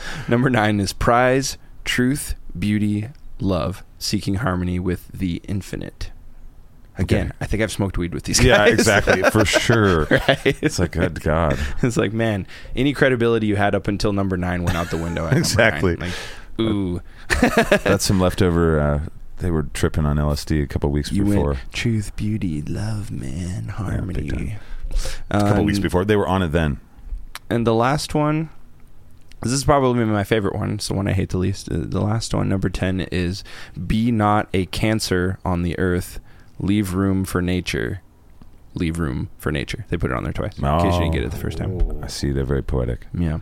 Number 0.28 0.50
nine 0.50 0.80
is 0.80 0.92
prize, 0.92 1.58
truth, 1.86 2.34
beauty, 2.58 3.10
love, 3.40 3.84
seeking 4.00 4.36
harmony 4.36 4.80
with 4.80 5.08
the 5.10 5.42
infinite. 5.48 6.12
Again. 7.00 7.34
I 7.42 7.46
think 7.46 7.64
I've 7.64 7.72
smoked 7.72 7.98
weed 7.98 8.14
with 8.14 8.24
these 8.24 8.38
guys. 8.40 8.46
Yeah, 8.48 8.66
exactly. 8.66 9.24
For 9.32 9.46
sure. 9.60 10.06
right? 10.12 10.40
It's 10.62 10.80
like, 10.80 10.92
good 10.92 11.22
God. 11.22 11.58
It's 11.82 11.98
like, 11.98 12.12
man, 12.14 12.46
any 12.76 12.94
credibility 12.94 13.48
you 13.48 13.56
had 13.56 13.74
up 13.74 13.88
until 13.88 14.12
number 14.14 14.36
nine 14.38 14.64
went 14.64 14.78
out 14.78 14.90
the 14.92 14.98
window. 14.98 15.28
Exactly. 15.28 15.96
Like, 15.96 16.14
ooh, 16.60 17.02
That's 17.84 18.04
some 18.06 18.20
leftover. 18.20 18.80
Uh, 18.80 19.00
they 19.38 19.50
were 19.50 19.64
tripping 19.74 20.06
on 20.06 20.18
LSD 20.18 20.62
a 20.62 20.68
couple 20.68 20.90
weeks 20.92 21.12
you 21.12 21.24
before. 21.24 21.52
went 21.52 21.72
truth, 21.72 22.14
beauty, 22.18 22.62
love, 22.62 23.10
man, 23.12 23.70
harmony. 23.70 24.30
time. 24.30 24.60
A 25.32 25.40
couple 25.40 25.60
Um, 25.62 25.66
weeks 25.66 25.80
before. 25.80 26.04
They 26.04 26.18
were 26.18 26.28
on 26.28 26.42
it 26.44 26.50
then. 26.50 26.80
And 27.50 27.66
the 27.66 27.74
last 27.74 28.14
one, 28.14 28.50
this 29.42 29.54
is 29.54 29.64
probably 29.64 30.04
my 30.04 30.26
favorite 30.26 30.56
one. 30.56 30.72
It's 30.74 30.90
the 30.90 30.94
one 30.96 31.08
I 31.08 31.14
hate 31.14 31.30
the 31.30 31.38
least. 31.38 31.72
Uh, 31.72 31.78
The 31.80 32.02
last 32.02 32.34
one, 32.34 32.50
number 32.50 32.68
10, 32.70 33.00
is 33.12 33.44
Be 33.88 34.12
not 34.12 34.50
a 34.54 34.66
cancer 34.66 35.40
on 35.46 35.62
the 35.62 35.80
earth. 35.80 36.20
Leave 36.60 36.94
room 36.94 37.26
for 37.26 37.42
nature. 37.42 38.02
Leave 38.76 39.00
room 39.00 39.30
for 39.38 39.52
nature. 39.52 39.86
They 39.90 39.98
put 39.98 40.12
it 40.12 40.18
on 40.18 40.24
there 40.24 40.34
twice. 40.34 40.58
In 40.58 40.64
case 40.64 40.94
you 40.94 41.00
didn't 41.00 41.14
get 41.14 41.24
it 41.24 41.32
the 41.32 41.38
first 41.38 41.58
time. 41.58 41.82
Oh. 41.82 42.00
I 42.04 42.08
see. 42.08 42.32
They're 42.32 42.44
very 42.44 42.62
poetic. 42.64 43.08
Yeah. 43.14 43.40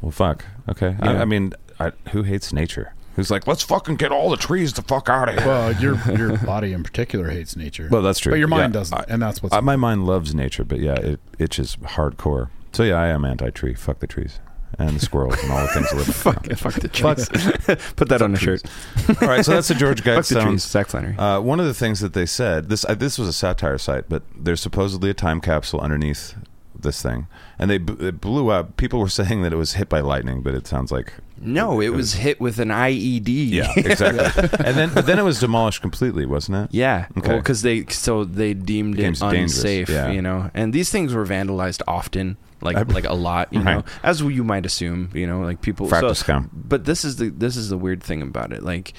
Well, 0.00 0.12
fuck. 0.12 0.44
Okay. 0.68 0.96
I, 1.00 1.12
Yeah. 1.14 1.22
I 1.22 1.24
mean, 1.24 1.52
I, 1.80 1.92
who 2.10 2.22
hates 2.22 2.52
nature? 2.52 2.92
Who's 3.16 3.30
like, 3.30 3.46
let's 3.46 3.62
fucking 3.62 3.96
get 3.96 4.10
all 4.12 4.28
the 4.30 4.36
trees 4.36 4.72
the 4.72 4.82
fuck 4.82 5.08
out 5.08 5.28
of 5.28 5.36
here? 5.36 5.46
Well, 5.46 5.72
your 5.74 5.94
your 6.18 6.36
body 6.38 6.72
in 6.72 6.82
particular 6.82 7.30
hates 7.30 7.56
nature. 7.56 7.88
Well, 7.90 8.02
that's 8.02 8.18
true. 8.18 8.32
But 8.32 8.38
your 8.38 8.48
mind 8.48 8.74
Yeah, 8.74 8.80
doesn't, 8.80 8.98
I- 8.98 9.04
and 9.08 9.22
that's 9.22 9.42
what's 9.42 9.54
I, 9.54 9.60
my 9.60 9.76
mind 9.76 10.04
loves 10.06 10.34
nature, 10.34 10.64
but 10.64 10.80
yeah, 10.80 10.94
it 10.94 11.20
itches 11.38 11.76
hardcore. 11.76 12.48
So 12.72 12.82
yeah, 12.82 12.96
I 13.00 13.06
am 13.08 13.24
anti-tree. 13.24 13.74
Fuck 13.74 14.00
the 14.00 14.06
trees 14.08 14.40
and 14.78 14.90
the 14.90 15.00
squirrels 15.00 15.40
and 15.42 15.52
all 15.52 15.60
the 15.62 15.68
things 15.68 15.90
that 15.90 15.96
live. 15.96 16.06
Fuck, 16.14 16.46
fuck 16.56 16.74
the 16.74 16.88
trees. 16.88 17.28
Put 17.96 18.08
that 18.08 18.22
on 18.22 18.34
a 18.34 18.36
shirt. 18.38 18.62
all 19.22 19.28
right, 19.28 19.44
so 19.44 19.52
that's 19.52 19.68
the 19.68 19.74
George 19.74 20.02
Fuck 20.02 20.24
the 20.26 20.40
trees. 20.40 20.64
Guidestones. 20.64 20.84
Zaq 20.86 20.90
Flanary. 20.90 21.18
Uh, 21.18 21.40
one 21.40 21.60
of 21.60 21.66
the 21.66 21.74
things 21.74 22.00
that 22.00 22.12
they 22.12 22.26
said 22.26 22.68
this 22.68 22.84
uh, 22.88 22.94
this 22.94 23.18
was 23.18 23.28
a 23.28 23.32
satire 23.32 23.78
site, 23.78 24.08
but 24.08 24.22
there's 24.36 24.60
supposedly 24.60 25.10
a 25.10 25.14
time 25.14 25.40
capsule 25.40 25.80
underneath 25.80 26.34
this 26.78 27.02
thing, 27.02 27.26
and 27.58 27.70
they 27.70 27.78
b- 27.78 27.96
it 28.00 28.20
blew 28.20 28.50
up. 28.50 28.76
People 28.76 29.00
were 29.00 29.08
saying 29.08 29.42
that 29.42 29.52
it 29.52 29.56
was 29.56 29.74
hit 29.74 29.88
by 29.88 30.00
lightning, 30.00 30.42
but 30.42 30.54
it 30.54 30.66
sounds 30.66 30.92
like 30.92 31.14
no, 31.40 31.80
it 31.80 31.90
was 31.90 32.14
hit 32.14 32.40
with 32.40 32.58
an 32.58 32.68
IED. 32.68 33.50
yeah, 33.50 33.72
exactly. 33.76 34.48
and 34.64 34.76
then 34.76 34.92
but 34.94 35.06
then 35.06 35.18
it 35.18 35.22
was 35.22 35.40
demolished 35.40 35.82
completely, 35.82 36.26
wasn't 36.26 36.56
it? 36.56 36.74
Yeah, 36.74 37.06
Okay. 37.18 37.36
because 37.36 37.62
they 37.62 37.86
so 37.86 38.24
they 38.24 38.54
deemed 38.54 38.98
it 38.98 39.02
dangerous, 39.02 39.22
unsafe, 39.22 39.88
yeah. 39.88 40.10
you 40.10 40.22
know. 40.22 40.50
And 40.54 40.72
these 40.72 40.90
things 40.90 41.12
were 41.14 41.26
vandalized 41.26 41.82
often, 41.88 42.36
like 42.60 42.76
I- 42.76 42.82
like 42.82 43.04
a 43.04 43.14
lot, 43.14 43.52
you 43.52 43.60
uh-huh. 43.60 43.70
know, 43.74 43.84
as 44.02 44.20
you 44.20 44.44
might 44.44 44.64
assume, 44.66 45.10
you 45.12 45.26
know, 45.26 45.40
like 45.40 45.60
people. 45.60 45.88
Fractal 45.88 46.16
scum. 46.16 46.50
But 46.52 46.84
this 46.84 47.04
is 47.04 47.16
the 47.16 47.30
this 47.30 47.56
is 47.56 47.68
the 47.68 47.78
weird 47.78 48.02
thing 48.02 48.22
about 48.22 48.52
it, 48.52 48.62
like 48.62 48.94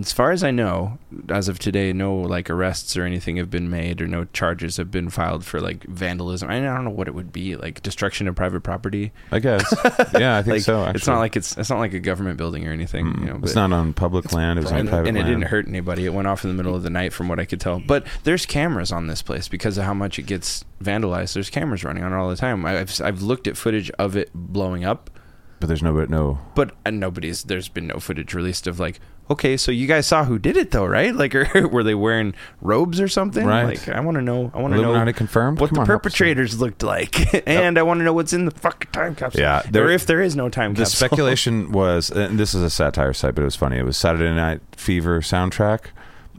As 0.00 0.12
far 0.12 0.30
as 0.30 0.44
I 0.44 0.50
know, 0.50 0.98
as 1.28 1.48
of 1.48 1.58
today, 1.58 1.92
no 1.92 2.14
like 2.14 2.50
arrests 2.50 2.96
or 2.96 3.04
anything 3.04 3.36
have 3.36 3.50
been 3.50 3.68
made, 3.70 4.00
or 4.02 4.06
no 4.06 4.26
charges 4.26 4.76
have 4.76 4.90
been 4.90 5.08
filed 5.10 5.44
for 5.44 5.60
like 5.60 5.82
vandalism. 5.84 6.50
I, 6.50 6.60
mean, 6.60 6.68
I 6.68 6.74
don't 6.74 6.84
know 6.84 6.90
what 6.90 7.08
it 7.08 7.14
would 7.14 7.32
be, 7.32 7.56
like 7.56 7.82
destruction 7.82 8.28
of 8.28 8.36
private 8.36 8.60
property. 8.62 9.12
I 9.32 9.38
guess. 9.40 9.64
Yeah, 10.18 10.36
I 10.36 10.42
think 10.42 10.52
Like, 10.56 10.62
so. 10.62 10.82
Actually. 10.84 10.96
it's 10.98 11.06
not 11.06 11.18
like 11.18 11.36
it's 11.36 11.56
it's 11.56 11.70
not 11.70 11.78
like 11.78 11.94
a 11.94 12.00
government 12.00 12.36
building 12.36 12.68
or 12.68 12.70
anything. 12.70 13.06
Mm, 13.06 13.20
You 13.20 13.26
know, 13.32 13.40
it's 13.42 13.54
not 13.54 13.72
on 13.72 13.92
public 13.94 14.32
land. 14.32 14.58
It 14.58 14.62
was 14.62 14.72
on 14.72 14.80
and, 14.80 14.88
private 14.90 15.08
and 15.08 15.16
it 15.16 15.20
land. 15.22 15.32
didn't 15.40 15.48
hurt 15.50 15.66
anybody. 15.66 16.04
It 16.04 16.12
went 16.14 16.28
off 16.28 16.44
in 16.44 16.50
the 16.50 16.54
middle 16.56 16.74
of 16.76 16.82
the 16.82 16.90
night, 16.90 17.12
from 17.12 17.28
what 17.28 17.40
I 17.40 17.44
could 17.46 17.60
tell. 17.60 17.80
But 17.80 18.06
there's 18.24 18.44
cameras 18.46 18.92
on 18.92 19.06
this 19.06 19.22
place 19.22 19.48
because 19.48 19.78
of 19.78 19.84
how 19.84 19.94
much 19.94 20.18
it 20.18 20.26
gets 20.26 20.64
vandalized. 20.82 21.32
There's 21.32 21.50
cameras 21.50 21.82
running 21.82 22.04
on 22.04 22.12
it 22.12 22.16
all 22.16 22.28
the 22.28 22.36
time. 22.36 22.64
I've 22.66 23.00
I've 23.00 23.22
looked 23.22 23.46
at 23.48 23.56
footage 23.56 23.90
of 23.98 24.16
it 24.16 24.30
blowing 24.34 24.84
up, 24.84 25.10
But 25.60 25.66
there's 25.68 25.82
no, 25.82 25.92
no. 26.04 26.38
but 26.54 26.74
and 26.84 27.00
nobody's. 27.00 27.44
There's 27.44 27.68
been 27.68 27.86
no 27.86 27.98
footage 27.98 28.34
released 28.34 28.66
of 28.66 28.78
like, 28.78 29.00
okay, 29.32 29.56
so 29.56 29.70
you 29.72 29.86
guys 29.86 30.06
saw 30.06 30.24
who 30.24 30.38
did 30.38 30.56
it 30.56 30.70
though, 30.70 30.86
right? 30.86 31.14
Like, 31.22 31.34
were 31.54 31.82
they 31.84 31.94
wearing 31.94 32.34
robes 32.60 33.00
or 33.00 33.08
something? 33.08 33.44
Right. 33.46 33.64
Like, 33.78 33.88
I 33.88 34.00
want 34.00 34.16
to 34.16 34.22
know. 34.22 34.50
I 34.54 34.60
want 34.60 34.72
to 34.74 34.78
know 34.80 34.84
Illuminati 34.90 35.12
confirmed. 35.12 35.60
what 35.60 35.68
Come 35.70 35.74
the 35.76 35.80
on, 35.82 35.86
help 35.86 36.00
us 36.06 36.06
out. 36.06 36.10
perpetrators 36.12 36.60
looked 36.60 36.82
like, 36.82 37.46
and 37.48 37.78
I 37.78 37.82
want 37.82 38.00
to 38.00 38.04
know 38.04 38.12
what's 38.12 38.32
in 38.32 38.44
the 38.46 38.50
fucking 38.52 38.90
time 38.92 39.14
capsule. 39.14 39.40
Yeah, 39.40 39.62
there- 39.70 39.84
or 39.86 39.90
if 39.90 40.06
there 40.06 40.20
is 40.22 40.34
no 40.36 40.48
time 40.48 40.74
The 40.74 40.84
capsule. 40.84 40.96
speculation 41.08 41.72
was, 41.72 42.10
and 42.10 42.38
this 42.38 42.54
is 42.54 42.62
a 42.62 42.70
satire 42.70 43.12
site, 43.12 43.34
but 43.34 43.42
it 43.42 43.44
was 43.44 43.56
funny. 43.56 43.76
It 43.78 43.84
was 43.84 43.96
Saturday 43.96 44.34
Night 44.34 44.60
Fever 44.76 45.20
soundtrack. 45.20 45.86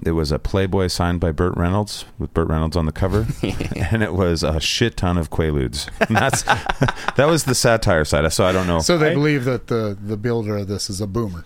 It 0.05 0.11
was 0.11 0.31
a 0.31 0.39
Playboy 0.39 0.87
signed 0.87 1.19
by 1.19 1.31
Burt 1.31 1.55
Reynolds 1.55 2.03
with 2.19 2.33
Burt 2.33 2.47
Reynolds 2.49 2.75
on 2.75 2.85
the 2.85 2.91
cover, 2.91 3.25
and 3.91 4.03
it 4.03 4.13
was 4.13 4.43
a 4.43 4.59
shit 4.59 4.97
ton 4.97 5.17
of 5.17 5.29
Quaaludes. 5.29 5.87
And 6.07 6.17
that's 6.17 6.41
that 7.15 7.25
was 7.27 7.45
the 7.45 7.55
satire 7.55 8.03
side. 8.03 8.31
So 8.33 8.45
I 8.45 8.51
don't 8.51 8.67
know. 8.67 8.79
So 8.79 8.97
they 8.97 9.11
I- 9.11 9.13
believe 9.13 9.45
that 9.45 9.67
the 9.67 9.97
the 10.01 10.17
builder 10.17 10.57
of 10.57 10.67
this 10.67 10.89
is 10.89 10.99
a 10.99 11.07
boomer. 11.07 11.45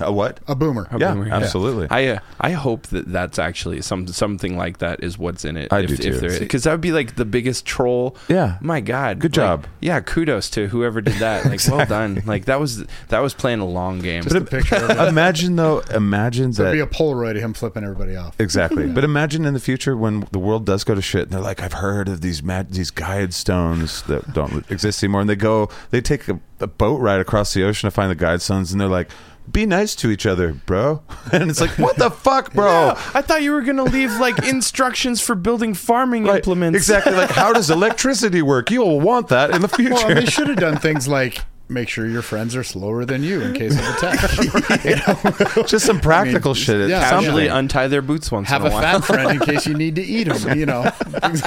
a 0.00 0.10
what? 0.12 0.40
A 0.48 0.54
boomer. 0.54 0.88
A 0.90 0.98
Yeah, 0.98 1.14
boomer, 1.14 1.28
absolutely. 1.32 1.86
I 1.90 2.06
uh, 2.06 2.18
I 2.40 2.52
hope 2.52 2.88
that 2.88 3.12
that's 3.12 3.38
actually 3.38 3.82
some 3.82 4.06
something 4.08 4.56
like 4.56 4.78
that 4.78 5.02
is 5.04 5.16
what's 5.18 5.44
in 5.44 5.56
it. 5.56 5.72
I 5.72 5.80
if, 5.80 5.88
do 6.00 6.18
too. 6.18 6.38
Because 6.40 6.64
that 6.64 6.72
would 6.72 6.80
be 6.80 6.92
like 6.92 7.14
the 7.16 7.24
biggest 7.24 7.64
troll. 7.66 8.16
Yeah. 8.28 8.58
My 8.60 8.80
God. 8.80 9.20
Good 9.20 9.36
Like, 9.36 9.46
job. 9.46 9.66
yeah. 9.80 10.00
Kudos 10.00 10.50
to 10.50 10.66
whoever 10.68 11.00
did 11.00 11.14
that. 11.20 11.44
Like, 11.46 11.60
well 11.68 11.86
done. 11.86 12.22
Like 12.26 12.46
that 12.46 12.58
was 12.58 12.84
that 13.08 13.20
was 13.20 13.34
playing 13.34 13.60
a 13.60 13.66
long 13.66 14.00
game. 14.00 14.22
Just 14.24 14.34
a 14.34 14.40
picture 14.40 14.76
of 14.76 14.90
it. 14.90 14.98
imagine 15.08 15.54
though. 15.56 15.80
Imagine 15.94 16.50
There'd 16.50 16.68
that. 16.68 16.72
be 16.72 16.80
a 16.80 16.86
Polaroid 16.86 17.36
of 17.36 17.42
him 17.42 17.52
flipping 17.54 17.81
everybody 17.84 18.16
off. 18.16 18.40
Exactly. 18.40 18.86
But 18.92 19.04
imagine 19.04 19.44
in 19.44 19.54
the 19.54 19.60
future 19.60 19.96
when 19.96 20.26
the 20.32 20.38
world 20.38 20.66
does 20.66 20.84
go 20.84 20.94
to 20.94 21.02
shit 21.02 21.22
and 21.24 21.30
they're 21.32 21.40
like, 21.40 21.62
I've 21.62 21.74
heard 21.74 22.08
of 22.08 22.20
these 22.20 22.42
mad, 22.42 22.72
these 22.72 22.90
guide 22.90 23.32
stones 23.34 24.02
that 24.02 24.32
don't 24.34 24.68
exist 24.70 25.02
anymore. 25.02 25.20
And 25.22 25.30
they 25.30 25.36
go, 25.36 25.68
they 25.90 26.00
take 26.00 26.28
a, 26.28 26.38
a 26.60 26.66
boat 26.66 27.00
ride 27.00 27.20
across 27.20 27.54
the 27.54 27.64
ocean 27.64 27.86
to 27.86 27.90
find 27.90 28.10
the 28.10 28.14
guide 28.14 28.42
stones 28.42 28.72
and 28.72 28.80
they're 28.80 28.88
like, 28.88 29.10
be 29.50 29.66
nice 29.66 29.96
to 29.96 30.10
each 30.10 30.24
other, 30.24 30.52
bro. 30.52 31.02
And 31.32 31.50
it's 31.50 31.60
like, 31.60 31.76
what 31.78 31.96
the 31.96 32.10
fuck, 32.10 32.52
bro? 32.52 32.90
I 33.14 33.22
thought 33.22 33.42
you 33.42 33.52
were 33.52 33.62
gonna 33.62 33.82
leave 33.84 34.12
like 34.20 34.38
instructions 34.46 35.20
for 35.20 35.34
building 35.34 35.74
farming 35.74 36.24
Right. 36.24 36.36
implements. 36.36 36.76
Exactly. 36.76 37.14
Like, 37.14 37.30
how 37.30 37.52
does 37.52 37.70
electricity 37.70 38.42
work? 38.42 38.70
You 38.70 38.82
will 38.82 39.00
want 39.00 39.28
that 39.28 39.50
in 39.50 39.60
the 39.62 39.68
future. 39.68 39.94
Well, 39.94 40.14
they 40.14 40.26
should 40.26 40.48
have 40.48 40.58
done 40.58 40.76
things 40.78 41.08
like 41.08 41.40
make 41.68 41.88
sure 41.88 42.06
your 42.06 42.20
friends 42.22 42.54
are 42.54 42.62
slower 42.64 43.04
than 43.06 43.22
you 43.22 43.40
in 43.40 43.54
case 43.54 43.72
of 43.78 43.86
attack. 43.96 44.84
You 44.84 44.96
know? 44.96 45.62
Just 45.66 45.86
some 45.86 46.00
practical 46.00 46.50
I 46.50 46.54
mean, 46.54 46.62
shit. 46.62 46.90
yeah, 46.90 47.08
Something. 47.08 47.24
Casually 47.26 47.46
untie 47.46 47.88
their 47.88 48.02
boots 48.02 48.30
once 48.30 48.48
Have 48.48 48.62
in 48.62 48.66
a 48.66 48.70
a 48.70 48.74
while. 48.74 49.00
fat 49.00 49.04
friend 49.04 49.30
in 49.30 49.38
case 49.40 49.66
you 49.66 49.74
need 49.74 49.94
to 49.94 50.02
eat 50.02 50.24
them. 50.28 50.58
You 50.58 50.66
know, 50.66 50.90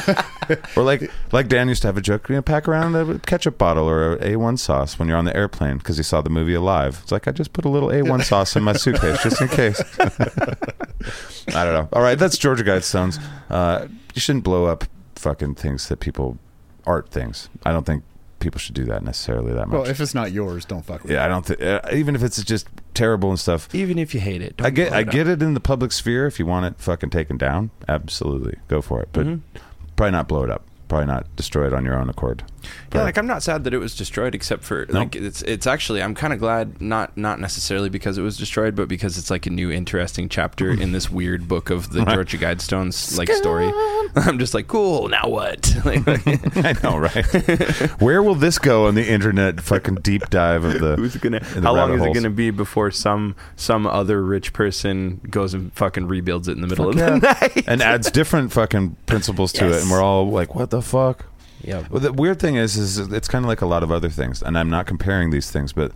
Or 0.76 0.84
like 0.84 1.12
like 1.32 1.48
Dan 1.48 1.68
used 1.70 1.82
to 1.84 1.88
have 1.88 1.98
a 1.98 2.02
joke, 2.02 2.30
you 2.30 2.36
know, 2.36 2.42
pack 2.42 2.68
around 2.68 2.96
a 2.96 3.20
ketchup 3.20 3.58
bottle 3.58 3.88
or 3.90 4.14
a 4.14 4.18
A1 4.20 4.58
sauce 4.60 4.98
when 4.98 5.08
you're 5.08 5.18
on 5.18 5.26
the 5.26 5.36
airplane 5.36 5.78
because 5.78 5.98
he 5.98 6.04
saw 6.04 6.22
the 6.22 6.30
movie 6.30 6.54
Alive. 6.54 7.00
It's 7.04 7.12
like 7.12 7.28
I 7.28 7.32
just 7.32 7.54
put 7.54 7.66
a 7.66 7.70
little 7.70 7.90
A1 7.90 8.24
sauce 8.24 8.56
in 8.56 8.64
my 8.64 8.74
suitcase 8.74 9.22
just 9.22 9.42
in 9.42 9.48
case. 9.50 9.82
I 10.00 11.64
don't 11.64 11.74
know. 11.74 11.90
All 11.94 12.02
right, 12.02 12.18
that's 12.18 12.38
Georgia 12.38 12.64
Guidestones. 12.64 13.20
Uh, 13.50 13.88
you 14.14 14.22
shouldn't 14.22 14.44
blow 14.44 14.66
up 14.66 14.86
fucking 15.16 15.56
things 15.56 15.88
that 15.90 16.00
people 16.00 16.38
art 16.86 17.10
things. 17.10 17.50
I 17.66 17.72
don't 17.72 17.86
think 17.86 18.04
people 18.46 18.60
should 18.60 18.76
do 18.76 18.86
that 18.86 19.04
necessarily 19.04 19.52
that 19.54 19.68
much. 19.68 19.74
well, 19.82 19.90
if 19.90 20.00
it's 20.00 20.14
not 20.16 20.32
yours, 20.32 20.64
don't 20.66 20.86
fuck 20.86 21.02
with 21.04 21.12
yeah, 21.12 21.26
I 21.26 21.28
don't 21.28 21.46
think 21.46 21.62
uh, 21.62 21.82
even 21.92 22.16
if 22.16 22.24
it's 22.24 22.42
just 22.44 22.68
terrible 22.94 23.30
and 23.32 23.40
stuff. 23.40 23.68
Even 23.74 23.98
if 23.98 24.14
you 24.14 24.20
hate 24.20 24.42
it, 24.42 24.56
I 24.64 24.70
get 24.70 24.94
I 24.94 25.00
it 25.02 25.10
get 25.10 25.28
it 25.28 25.42
in 25.42 25.54
the 25.56 25.60
public 25.60 25.92
sphere 25.92 26.28
if 26.28 26.40
you 26.40 26.46
want 26.46 26.66
it 26.68 26.76
fucking 26.80 27.10
taken 27.10 27.38
down. 27.38 27.72
Absolutely. 27.88 28.58
Go 28.68 28.82
for 28.82 29.02
it. 29.02 29.10
But 29.12 29.26
Mm-hmm. 29.26 29.60
probably 29.96 30.12
not 30.12 30.28
blow 30.28 30.44
it 30.44 30.50
up. 30.52 30.64
Probably 30.88 31.08
not 31.08 31.36
destroy 31.36 31.66
it 31.68 31.74
on 31.74 31.84
your 31.84 31.98
own 31.98 32.10
accord. 32.10 32.44
Yeah, 32.94 33.04
like 33.04 33.18
I'm 33.18 33.28
not 33.28 33.44
sad 33.44 33.64
that 33.64 33.74
it 33.74 33.78
was 33.80 33.96
destroyed, 33.96 34.34
except 34.36 34.64
for 34.64 34.86
No. 34.90 35.00
like 35.00 35.16
it's 35.16 35.42
it's 35.44 35.68
actually 35.68 36.02
I'm 36.02 36.16
kind 36.16 36.32
of 36.34 36.40
glad 36.40 36.80
not 36.82 37.16
not 37.18 37.40
necessarily 37.40 37.90
because 37.90 38.18
it 38.18 38.22
was 38.22 38.38
destroyed, 38.38 38.76
but 38.76 38.88
because 38.88 39.18
it's 39.18 39.30
like 39.30 39.46
a 39.46 39.50
new 39.50 39.72
interesting 39.72 40.30
chapter 40.30 40.70
in 40.72 40.92
this 40.92 41.10
weird 41.10 41.48
book 41.48 41.70
of 41.70 41.92
the 41.92 42.02
Right. 42.06 42.14
Georgia 42.16 42.38
Guidestones 42.38 43.18
like 43.18 43.30
story. 43.32 43.72
I'm 44.16 44.38
just 44.40 44.54
like, 44.54 44.68
cool. 44.68 45.08
Now 45.10 45.28
what? 45.28 45.74
Like, 45.86 46.02
I 46.66 46.74
know, 46.82 46.98
right? 46.98 47.26
Where 48.02 48.24
will 48.24 48.34
this 48.36 48.58
go 48.58 48.88
on 48.88 48.96
the 48.96 49.08
internet? 49.08 49.62
Fucking 49.62 49.96
deep 49.96 50.30
dive 50.32 50.64
of 50.64 50.80
the. 50.80 50.96
who's 50.96 51.16
gonna? 51.18 51.38
in 51.38 51.62
the 51.62 51.62
How 51.62 51.76
long 51.76 51.92
rabbit 51.92 52.06
is 52.06 52.12
it 52.12 52.14
gonna 52.16 52.30
be 52.34 52.50
before 52.50 52.90
some 52.92 53.36
some 53.56 53.86
other 53.86 54.24
rich 54.24 54.52
person 54.54 55.22
goes 55.30 55.54
and 55.54 55.72
fucking 55.74 56.08
rebuilds 56.08 56.48
it 56.48 56.54
in 56.54 56.62
the 56.62 56.68
middle 56.68 56.92
Fuck 56.94 57.02
of 57.02 57.22
the 57.22 57.28
night 57.56 57.64
and 57.68 57.82
adds 57.84 58.10
different 58.10 58.52
fucking 58.52 58.96
principles 59.06 59.52
to 59.54 59.68
it, 59.72 59.82
and 59.84 59.92
we're 59.92 60.02
all 60.02 60.30
like, 60.30 60.56
"What 60.56 60.70
the 60.72 60.75
fuck?" 60.82 61.26
Yeah. 61.62 61.84
Well, 61.90 62.00
the 62.00 62.14
weird 62.14 62.40
thing 62.40 62.56
is, 62.56 62.78
is 62.78 63.00
it's 63.00 63.28
kind 63.28 63.44
of 63.44 63.50
like 63.50 63.62
a 63.62 63.66
lot 63.66 63.82
of 63.82 63.92
other 63.92 64.10
things, 64.10 64.44
and 64.44 64.58
I'm 64.58 64.70
not 64.70 64.86
comparing 64.86 65.32
these 65.32 65.50
things, 65.50 65.74
but 65.74 65.92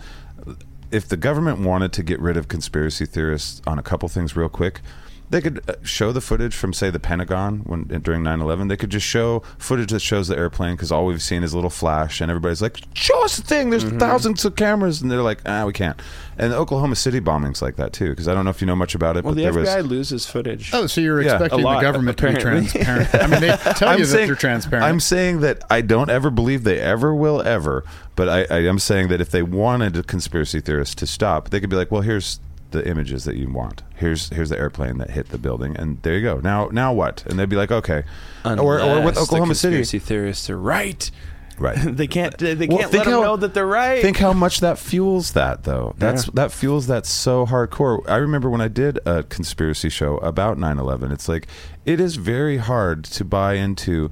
if 0.92 1.08
the 1.08 1.18
government 1.18 1.60
wanted 1.60 1.94
to 1.94 2.04
get 2.04 2.20
rid 2.20 2.38
of 2.38 2.48
conspiracy 2.48 3.06
theorists 3.06 3.62
on 3.68 3.78
a 3.78 3.84
couple 3.84 4.10
things 4.10 4.36
real 4.36 4.50
quick, 4.50 4.82
they 5.30 5.42
could 5.42 5.62
uh, 5.70 5.74
show 5.84 6.12
the 6.12 6.22
footage 6.22 6.56
from, 6.56 6.74
say, 6.74 6.90
the 6.90 7.00
Pentagon 7.00 7.60
when 7.66 7.84
during 7.84 8.24
9/11. 8.24 8.68
They 8.70 8.78
could 8.78 8.90
just 8.90 9.06
show 9.06 9.44
footage 9.58 9.92
that 9.92 10.00
shows 10.00 10.28
the 10.28 10.38
airplane 10.38 10.76
because 10.76 10.92
all 10.92 11.06
we've 11.06 11.22
seen 11.22 11.44
is 11.44 11.54
a 11.54 11.56
little 11.56 11.70
flash, 11.70 12.20
and 12.22 12.32
everybody's 12.32 12.62
like, 12.62 12.80
"Show 12.94 13.24
us 13.24 13.38
the 13.38 13.44
thing." 13.44 13.70
There's 13.70 13.84
Mm-hmm. 13.86 14.00
thousands 14.00 14.44
of 14.46 14.56
cameras, 14.56 15.02
and 15.02 15.12
they're 15.12 15.22
like, 15.22 15.42
"Ah, 15.46 15.66
we 15.66 15.74
can't." 15.74 16.02
And 16.38 16.54
the 16.54 16.58
Oklahoma 16.58 16.96
City 16.96 17.20
bombings 17.20 17.62
like 17.62 17.76
that 17.76 17.92
too, 17.94 18.10
because 18.12 18.28
I 18.28 18.34
don't 18.34 18.46
know 18.46 18.50
if 18.52 18.62
you 18.62 18.68
know 18.68 18.76
much 18.76 18.96
about 18.96 19.18
it, 19.18 19.24
Well, 19.26 19.34
but 19.34 19.38
the 19.38 19.44
there 19.44 19.54
FBI 19.64 19.78
was. 19.82 19.86
loses 19.88 20.26
footage. 20.26 20.72
Oh, 20.74 20.88
so 20.88 21.02
you're 21.02 21.22
Yeah, 21.22 21.32
a 21.32 21.36
expecting 21.36 21.60
the 21.60 21.66
lot, 21.66 21.82
government 21.82 22.18
to 22.18 22.28
be 22.32 22.40
transparent? 22.40 23.14
I 23.16 23.28
mean, 23.28 23.42
they 23.42 23.56
tell 23.76 24.00
you 24.00 24.06
that 24.06 24.26
they're 24.26 24.36
transparent. 24.36 24.86
I'm 24.86 25.00
saying 25.02 25.42
that 25.42 25.64
I 25.70 25.82
don't 25.82 26.10
ever 26.10 26.30
believe 26.30 26.64
they 26.64 26.80
ever 26.80 27.14
will 27.14 27.42
ever, 27.42 27.84
but 28.16 28.30
I, 28.30 28.46
I 28.50 28.60
am 28.64 28.80
saying 28.80 29.10
that 29.10 29.20
if 29.22 29.30
they 29.32 29.44
wanted 29.44 29.98
a 29.98 30.04
conspiracy 30.04 30.62
theorist 30.62 30.98
to 31.00 31.08
stop, 31.08 31.50
they 31.50 31.60
could 31.60 31.70
be 31.70 31.76
like, 31.76 31.92
well, 31.92 32.02
here's 32.02 32.40
the 32.72 32.88
images 32.88 33.24
that 33.26 33.36
you 33.36 33.50
want. 33.50 33.82
Here's 33.96 34.30
here's 34.30 34.50
the 34.50 34.58
airplane 34.60 34.98
that 35.00 35.12
hit 35.12 35.30
the 35.30 35.38
building, 35.38 35.76
and 35.78 36.02
there 36.04 36.16
you 36.16 36.22
go. 36.24 36.40
Now 36.40 36.70
now 36.72 36.94
what? 36.94 37.24
And 37.26 37.38
they'd 37.40 37.50
be 37.50 37.56
like, 37.56 37.72
okay, 37.72 38.04
or 38.46 38.58
or 38.58 38.76
with 38.78 38.80
Unless 38.80 39.16
the 39.16 39.22
Oklahoma 39.22 39.56
City, 39.56 39.78
conspiracy 39.78 40.00
theorists 40.00 40.50
are 40.50 40.58
right. 40.60 41.10
right? 41.58 41.78
they 41.98 42.08
can't. 42.08 42.38
They 42.38 42.56
can't 42.56 42.60
think 42.60 42.72
let 42.74 42.92
them 42.92 43.04
how- 43.06 43.22
know 43.22 43.38
that 43.38 43.54
they're 43.54 43.66
right. 43.66 44.02
Think 44.02 44.18
how 44.18 44.34
much 44.34 44.60
that 44.60 44.78
fuels 44.78 45.32
that 45.34 45.64
though. 45.64 45.94
That's 45.98 46.26
Yeah. 46.28 46.32
that 46.36 46.52
fuels 46.52 46.88
that 46.88 47.06
so 47.06 47.46
hardcore. 47.46 48.08
I 48.08 48.16
remember 48.18 48.50
when 48.50 48.62
I 48.62 48.68
did 48.68 49.00
a 49.06 49.24
conspiracy 49.24 49.90
show 49.90 50.18
about 50.18 50.58
9/11. 50.58 51.12
It's 51.12 51.28
like 51.28 51.48
it 51.86 52.00
is 52.00 52.16
very 52.18 52.58
hard 52.58 53.04
to 53.06 53.24
buy 53.26 53.54
into 53.56 54.10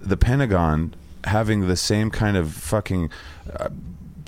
the 0.00 0.16
Pentagon 0.16 0.94
having 1.24 1.68
the 1.68 1.76
same 1.76 2.10
kind 2.10 2.36
of 2.36 2.52
fucking 2.52 3.10
uh, 3.58 3.68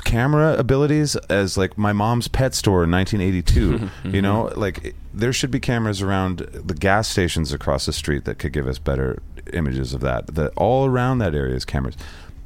camera 0.05 0.55
abilities 0.59 1.17
as 1.29 1.57
like 1.57 1.77
my 1.79 1.93
mom's 1.93 2.29
pet 2.29 2.55
store 2.55 2.85
in 2.85 2.91
1982 2.91 3.91
you 4.11 4.23
know? 4.23 4.45
Mm-hmm. 4.45 4.61
Like 4.61 4.85
it- 4.85 4.95
there 5.15 5.33
should 5.33 5.51
be 5.51 5.61
cameras 5.61 6.01
around 6.01 6.39
the 6.39 6.73
gas 6.75 7.07
stations 7.07 7.53
across 7.53 7.85
the 7.85 7.93
street 7.93 8.25
that 8.25 8.39
could 8.39 8.53
give 8.53 8.67
us 8.67 8.79
better 8.79 9.21
images 9.53 9.93
of 9.93 10.01
that. 10.01 10.27
That 10.35 10.53
all 10.57 10.87
around 10.87 11.19
that 11.19 11.35
area 11.35 11.55
is 11.55 11.67
cameras. 11.67 11.97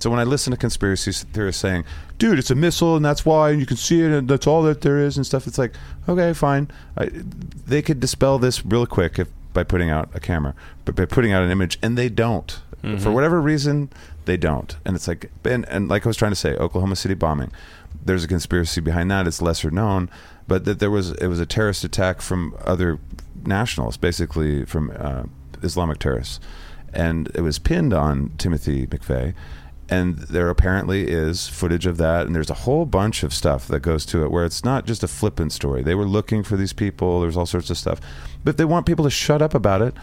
So 0.01 0.11
when 0.11 0.19
I 0.19 0.25
listen 0.25 0.51
to 0.51 0.57
conspiracy 0.57 1.13
theorists 1.13 1.63
saying, 1.63 1.85
"Dude, 2.19 2.39
it's 2.41 2.51
a 2.51 2.55
missile, 2.57 2.97
and 2.97 3.05
that's 3.05 3.25
why, 3.25 3.51
and 3.51 3.61
you 3.61 3.67
can 3.67 3.77
see 3.77 4.03
it, 4.03 4.11
and 4.11 4.29
that's 4.29 4.47
all 4.49 4.63
that 4.65 4.81
there 4.81 4.99
is," 4.99 5.17
and 5.17 5.25
stuff, 5.25 5.47
it's 5.47 5.59
like, 5.59 5.73
okay, 6.09 6.33
fine. 6.33 6.69
I, 6.99 7.09
they 7.67 7.83
could 7.83 8.01
dispel 8.01 8.39
this 8.41 8.67
real 8.67 8.85
quick 8.85 9.19
if 9.19 9.29
by 9.55 9.63
putting 9.63 9.89
out 9.89 10.11
a 10.13 10.19
camera, 10.21 10.55
but 10.85 10.97
by 10.97 11.07
putting 11.07 11.33
out 11.33 11.43
an 11.45 11.51
image, 11.51 11.79
and 11.83 11.97
they 11.97 12.09
don't. 12.09 12.61
Mm-hmm. 12.83 12.99
For 12.99 13.11
whatever 13.11 13.41
reason, 13.41 13.91
they 14.27 14.37
don't. 14.37 14.77
And 14.85 14.95
it's 14.95 15.09
like, 15.09 15.31
and, 15.45 15.67
and 15.69 15.89
like 15.89 16.05
I 16.05 16.09
was 16.09 16.17
trying 16.17 16.33
to 16.33 16.37
say, 16.37 16.55
Oklahoma 16.57 16.97
City 16.97 17.15
bombing. 17.15 17.51
There's 18.05 18.25
a 18.25 18.29
conspiracy 18.29 18.81
behind 18.81 19.11
that. 19.11 19.27
It's 19.27 19.43
lesser 19.43 19.71
known, 19.71 20.11
but 20.47 20.65
that 20.67 20.79
there 20.79 20.91
was 20.91 21.13
it 21.13 21.27
was 21.27 21.41
a 21.41 21.47
terrorist 21.47 21.83
attack 21.83 22.21
from 22.21 22.57
other 22.65 22.99
nationals, 23.45 23.97
basically 23.97 24.65
from 24.65 24.93
uh, 24.97 25.25
Islamic 25.63 25.99
terrorists, 25.99 26.39
and 26.93 27.29
it 27.35 27.41
was 27.41 27.59
pinned 27.59 27.95
on 27.95 28.33
Timothy 28.39 28.87
McVeigh 28.87 29.35
and 29.89 30.19
there 30.19 30.51
apparently 30.51 31.09
is 31.09 31.49
footage 31.49 31.87
of 31.87 31.97
that 31.97 32.27
and 32.27 32.35
there's 32.35 32.51
a 32.51 32.55
whole 32.55 32.85
bunch 32.85 33.23
of 33.23 33.33
stuff 33.33 33.69
that 33.69 33.81
goes 33.81 34.05
to 34.07 34.25
it 34.25 34.31
where 34.31 34.45
it's 34.45 34.65
not 34.65 34.85
just 34.85 35.03
a 35.03 35.09
flippant 35.09 35.53
story 35.53 35.83
they 35.83 35.95
were 35.95 36.07
looking 36.07 36.43
for 36.43 36.57
these 36.57 36.73
people 36.73 37.21
there's 37.21 37.37
all 37.37 37.47
sorts 37.47 37.71
of 37.71 37.79
stuff 37.79 38.01
but 38.43 38.57
they 38.57 38.65
want 38.65 38.87
people 38.87 39.05
to 39.05 39.11
shut 39.11 39.41
up 39.41 39.55
about 39.55 39.81
it 39.81 39.95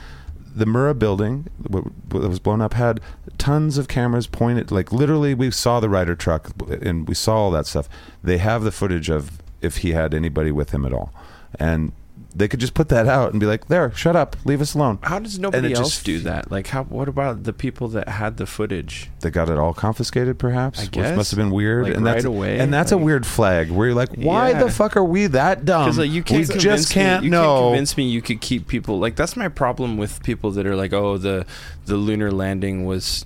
the 0.56 0.66
Murrah 0.66 0.98
building 0.98 1.48
what 1.68 1.86
was 2.12 2.40
blown 2.40 2.62
up 2.62 2.74
had 2.74 3.00
tons 3.38 3.78
of 3.78 3.88
cameras 3.88 4.28
pointed 4.28 4.72
like 4.72 4.92
literally 4.92 5.34
we 5.34 5.50
saw 5.52 5.80
the 5.80 5.90
Ryder 5.90 6.16
truck 6.16 6.52
and 6.82 7.08
we 7.08 7.14
saw 7.14 7.36
all 7.36 7.52
that 7.52 7.66
stuff. 7.66 7.90
They 8.24 8.38
have 8.38 8.64
the 8.64 8.72
footage 8.72 9.10
of 9.10 9.42
if 9.62 9.78
he 9.78 9.92
had 9.92 10.14
anybody 10.14 10.52
with 10.52 10.72
him 10.72 10.86
at 10.86 10.94
all. 10.94 11.14
And 11.60 11.92
They 12.36 12.48
could 12.48 12.60
just 12.60 12.74
put 12.74 12.90
that 12.90 13.08
out 13.08 13.30
and 13.32 13.40
be 13.40 13.46
like, 13.46 13.68
"There, 13.68 13.92
shut 13.96 14.16
up, 14.16 14.36
leave 14.44 14.60
us 14.60 14.74
alone." 14.74 14.98
How 15.04 15.20
does 15.20 15.38
nobody 15.38 15.72
it 15.72 15.78
else 15.78 15.92
just- 15.96 16.06
do 16.06 16.18
that? 16.22 16.52
Like, 16.52 16.68
how? 16.68 16.84
What 16.86 17.08
about 17.08 17.44
the 17.44 17.54
people 17.54 17.88
that 17.90 18.10
had 18.10 18.38
the 18.38 18.48
footage? 18.48 19.12
They 19.20 19.30
got 19.30 19.50
it 19.50 19.58
all 19.60 19.74
confiscated, 19.76 20.40
perhaps. 20.40 20.80
I 20.80 20.84
Which 20.84 20.92
guess. 20.92 21.16
must 21.16 21.30
have 21.32 21.38
been 21.38 21.52
weird. 21.52 21.84
Like, 21.86 21.96
and 21.96 22.06
that's, 22.06 22.26
right 22.26 22.34
away, 22.34 22.60
And 22.60 22.74
that's 22.74 22.92
a 22.92 22.96
like- 22.96 23.06
weird 23.06 23.26
flag 23.28 23.70
where 23.70 23.88
you're 23.88 23.96
like, 23.96 24.16
"Why 24.16 24.50
Yeah. 24.50 24.64
the 24.64 24.72
fuck 24.72 24.98
are 24.98 25.04
we 25.04 25.28
that 25.28 25.64
dumb? 25.64 25.84
Because 25.86 26.00
like 26.00 26.10
you 26.12 26.24
can't 26.24 26.40
we 26.42 26.46
convince 26.48 26.64
just 26.64 26.92
can't 26.92 27.22
me, 27.24 27.30
you. 27.30 27.34
Can't 27.36 27.60
convince 27.66 27.98
me 27.98 28.04
you 28.10 28.22
could 28.24 28.42
keep 28.42 28.68
people 28.68 28.98
like 29.00 29.16
that's 29.16 29.38
my 29.38 29.48
problem 29.48 29.98
with 29.98 30.24
people 30.24 30.50
that 30.52 30.66
are 30.66 30.76
like, 30.76 30.92
oh, 30.92 31.18
the 31.20 31.46
the 31.86 31.98
lunar 31.98 32.32
landing 32.32 32.86
was 32.86 33.26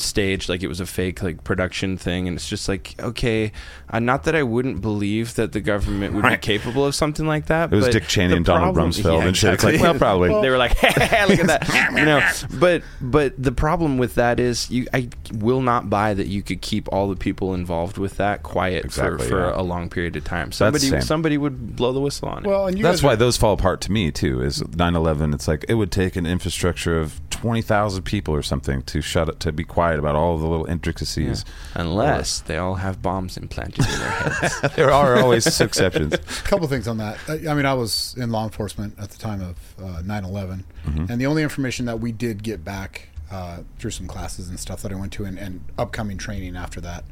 staged, 0.00 0.48
like 0.48 0.62
it 0.62 0.68
was 0.68 0.80
a 0.80 0.86
fake 0.86 1.22
like 1.22 1.44
production 1.44 1.96
thing, 1.96 2.28
and 2.28 2.36
it's 2.36 2.48
just 2.48 2.68
like, 2.68 2.94
okay, 3.00 3.52
uh, 3.90 3.98
not 3.98 4.24
that 4.24 4.34
I 4.34 4.42
wouldn't 4.42 4.80
believe 4.80 5.34
that 5.34 5.52
the 5.52 5.60
government 5.60 6.14
would 6.14 6.24
Right. 6.24 6.40
be 6.40 6.46
capable 6.46 6.86
of 6.86 6.94
something 6.94 7.26
like 7.26 7.46
that. 7.46 7.72
It 7.72 7.76
was 7.76 7.86
but 7.86 7.92
Dick 7.92 8.08
Cheney 8.08 8.28
the 8.28 8.36
and 8.36 8.44
Donald 8.44 8.74
problem- 8.74 8.92
Rumsfeld 8.92 9.20
Yeah, 9.20 9.26
and 9.26 9.36
shit. 9.36 9.54
It's 9.54 9.64
like, 9.64 9.74
exactly. 9.74 9.98
well, 9.98 9.98
probably. 9.98 10.42
they 10.42 10.50
were 10.50 10.58
like, 10.58 10.72
hey, 10.78 11.26
look 11.26 11.38
at 11.40 11.46
that, 11.46 11.92
you 11.96 12.04
know. 12.04 12.20
But 12.58 12.82
but 13.00 13.34
the 13.42 13.52
problem 13.52 13.98
with 13.98 14.14
that 14.16 14.38
is, 14.40 14.70
you 14.70 14.86
I 14.94 15.08
will 15.34 15.60
not 15.62 15.90
buy 15.90 16.14
that 16.14 16.26
you 16.26 16.42
could 16.42 16.60
keep 16.60 16.88
all 16.92 17.08
the 17.08 17.16
people 17.16 17.54
involved 17.54 17.98
with 17.98 18.16
that 18.16 18.42
quiet 18.42 18.84
Exactly, 18.84 19.24
for, 19.26 19.30
for 19.30 19.40
yeah. 19.50 19.60
a 19.60 19.62
long 19.62 19.88
period 19.90 20.16
of 20.16 20.24
time. 20.24 20.52
Somebody 20.52 21.00
somebody 21.00 21.38
would 21.38 21.76
blow 21.76 21.92
the 21.92 22.00
whistle 22.00 22.28
on 22.28 22.44
it. 22.44 22.48
Well, 22.48 22.66
and 22.66 22.76
you 22.78 22.82
That's 22.82 23.02
why 23.02 23.14
are- 23.14 23.16
those 23.16 23.36
fall 23.36 23.52
apart 23.54 23.80
to 23.82 23.92
me 23.92 24.10
too. 24.10 24.40
Is 24.42 24.62
9/11? 24.62 25.34
It's 25.34 25.48
like 25.48 25.64
it 25.68 25.74
would 25.74 25.90
take 25.90 26.16
an 26.16 26.26
infrastructure 26.26 26.98
of 27.00 27.20
twenty 27.30 27.62
thousand 27.62 28.02
people 28.04 28.34
or 28.34 28.42
something 28.42 28.82
to 28.82 29.00
shut 29.00 29.28
it 29.28 29.40
to 29.40 29.50
be 29.52 29.64
quiet 29.64 29.81
about 29.90 30.14
all 30.14 30.38
the 30.38 30.46
little 30.46 30.66
intricacies. 30.66 31.44
Unless 31.74 32.40
they 32.40 32.56
all 32.56 32.76
have 32.76 33.02
bombs 33.02 33.36
implanted 33.36 33.84
in 33.84 33.98
their 33.98 34.10
heads. 34.10 34.60
there 34.76 34.90
are 34.92 35.16
always 35.18 35.46
exceptions. 35.60 36.14
a 36.14 36.18
couple 36.18 36.66
things 36.68 36.86
on 36.88 36.98
that. 36.98 37.18
I, 37.28 37.50
I 37.50 37.54
mean, 37.54 37.66
I 37.66 37.74
was 37.74 38.14
in 38.18 38.30
law 38.30 38.44
enforcement 38.44 38.94
at 38.98 39.10
the 39.10 39.18
time 39.18 39.40
of 39.40 39.56
uh, 39.78 40.02
9/11, 40.02 40.64
and 41.08 41.20
the 41.20 41.26
only 41.26 41.42
information 41.42 41.86
that 41.86 42.00
we 42.00 42.12
did 42.12 42.42
get 42.42 42.64
back 42.64 43.08
uh, 43.30 43.58
through 43.78 43.90
some 43.90 44.06
classes 44.06 44.48
and 44.48 44.58
stuff 44.60 44.82
that 44.82 44.92
I 44.92 44.94
went 44.94 45.12
to, 45.14 45.24
and, 45.24 45.38
and 45.38 45.64
upcoming 45.78 46.18
training 46.18 46.56
after 46.56 46.80
that, 46.82 47.04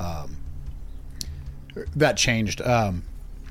um, 0.00 0.36
that 1.96 2.16
changed. 2.16 2.60
Um, 2.62 3.04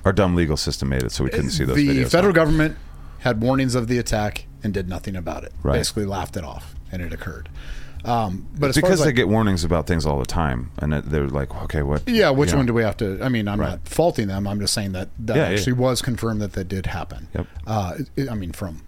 Our 0.06 0.14
dumb 0.14 0.36
legal 0.36 0.58
system 0.58 0.90
made 0.90 1.04
it 1.04 1.12
so 1.12 1.24
we 1.24 1.30
couldn't 1.30 1.52
see 1.52 1.64
those 1.64 1.76
the 1.78 1.88
videos. 1.88 2.12
federal 2.12 2.34
government 2.34 2.78
had 3.20 3.42
warnings 3.42 3.76
of 3.76 3.88
the 3.88 3.98
attack 3.98 4.46
and 4.64 4.74
did 4.74 4.90
nothing 4.90 5.16
about 5.16 5.44
it. 5.44 5.54
Right. 5.64 5.78
Basically, 5.78 6.06
laughed 6.06 6.36
it 6.38 6.44
off, 6.44 6.76
and 6.92 7.02
it 7.02 7.14
occurred. 7.14 7.50
Um, 8.04 8.48
but 8.58 8.70
as 8.72 8.76
because 8.76 8.94
as, 8.94 9.00
they 9.00 9.06
like- 9.08 9.16
get 9.16 9.28
warnings 9.30 9.64
about 9.64 9.86
things 9.88 10.06
all 10.06 10.18
the 10.20 10.26
time, 10.26 10.72
and 10.80 10.92
they're 10.94 11.28
like, 11.28 11.54
okay, 11.64 11.84
what? 11.84 12.08
Yeah, 12.08 12.32
which 12.32 12.50
you 12.50 12.54
know. 12.54 12.60
one 12.60 12.66
do 12.66 12.74
we 12.74 12.84
have 12.84 12.98
to? 12.98 13.20
I 13.24 13.30
mean, 13.30 13.48
I'm 13.48 13.60
Right. 13.60 13.70
not 13.72 13.88
faulting 13.88 14.28
them. 14.28 14.48
I'm 14.48 14.60
just 14.60 14.74
saying 14.74 14.94
that 14.94 15.10
that 15.20 15.36
Yeah, 15.38 15.50
yeah. 15.50 15.56
actually 15.56 15.74
was 15.74 16.02
confirmed 16.02 16.42
that 16.42 16.54
that 16.54 16.68
did 16.68 16.88
happen. 16.88 17.28
Yep. 17.36 17.48
Uh, 17.68 17.94
it- 18.16 18.30
I 18.30 18.34
mean, 18.36 18.52
from 18.54 18.82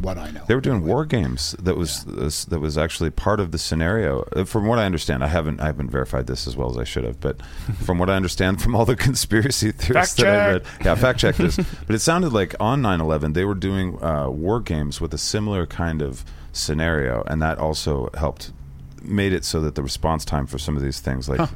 what 0.00 0.18
I 0.18 0.30
know, 0.32 0.40
They 0.48 0.54
were 0.56 0.60
doing 0.60 0.84
war 0.84 1.04
games. 1.04 1.54
That 1.62 1.76
was 1.76 2.02
this- 2.04 2.44
that 2.46 2.58
was 2.60 2.76
actually 2.76 3.10
part 3.10 3.38
of 3.38 3.52
the 3.52 3.58
scenario. 3.58 4.24
Uh, 4.34 4.44
From 4.44 4.66
what 4.66 4.78
I 4.80 4.86
understand, 4.86 5.22
I 5.22 5.28
haven't 5.28 5.60
I 5.60 5.66
haven't 5.66 5.90
verified 5.90 6.26
this 6.26 6.46
as 6.48 6.56
well 6.56 6.68
as 6.70 6.76
I 6.78 6.84
should 6.84 7.04
have, 7.04 7.20
but 7.20 7.36
from 7.84 7.98
what 7.98 8.08
I 8.10 8.16
understand 8.16 8.60
from 8.62 8.74
all 8.74 8.84
the 8.86 8.96
conspiracy 8.96 9.70
theorists 9.72 10.16
Fact 10.16 10.26
that 10.26 10.48
I 10.48 10.52
read, 10.54 10.62
yeah, 10.84 10.94
fact 10.96 11.20
check 11.20 11.36
this. 11.36 11.56
but 11.86 11.94
it 11.94 12.00
sounded 12.00 12.32
like 12.32 12.54
on 12.58 12.82
9/11 12.82 13.34
they 13.34 13.44
were 13.44 13.54
doing 13.54 14.02
uh, 14.02 14.28
war 14.30 14.58
games 14.60 15.00
with 15.00 15.12
a 15.14 15.18
similar 15.18 15.64
kind 15.66 16.00
of 16.02 16.24
scenario, 16.50 17.22
and 17.26 17.42
that 17.42 17.58
also 17.58 18.08
helped 18.16 18.52
made 19.04 19.32
it 19.32 19.44
so 19.44 19.60
that 19.60 19.74
the 19.74 19.82
response 19.82 20.24
time 20.24 20.46
for 20.46 20.58
some 20.58 20.76
of 20.76 20.82
these 20.82 21.00
things, 21.00 21.28
like. 21.28 21.48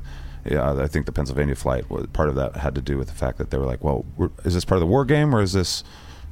Yeah, 0.44 0.82
I 0.82 0.86
think 0.86 1.04
the 1.04 1.12
Pennsylvania 1.12 1.56
flight 1.56 1.90
was 1.90 2.06
part 2.06 2.30
of 2.30 2.36
that 2.36 2.56
had 2.56 2.74
to 2.76 2.80
do 2.80 2.96
with 2.96 3.08
the 3.08 3.14
fact 3.14 3.36
that 3.36 3.50
they 3.50 3.58
were 3.58 3.66
like, 3.66 3.84
"Well, 3.84 4.06
is 4.44 4.54
this 4.54 4.64
part 4.64 4.76
of 4.76 4.80
the 4.80 4.86
war 4.86 5.04
game 5.04 5.34
or 5.34 5.42
is 5.42 5.52
this, 5.52 5.84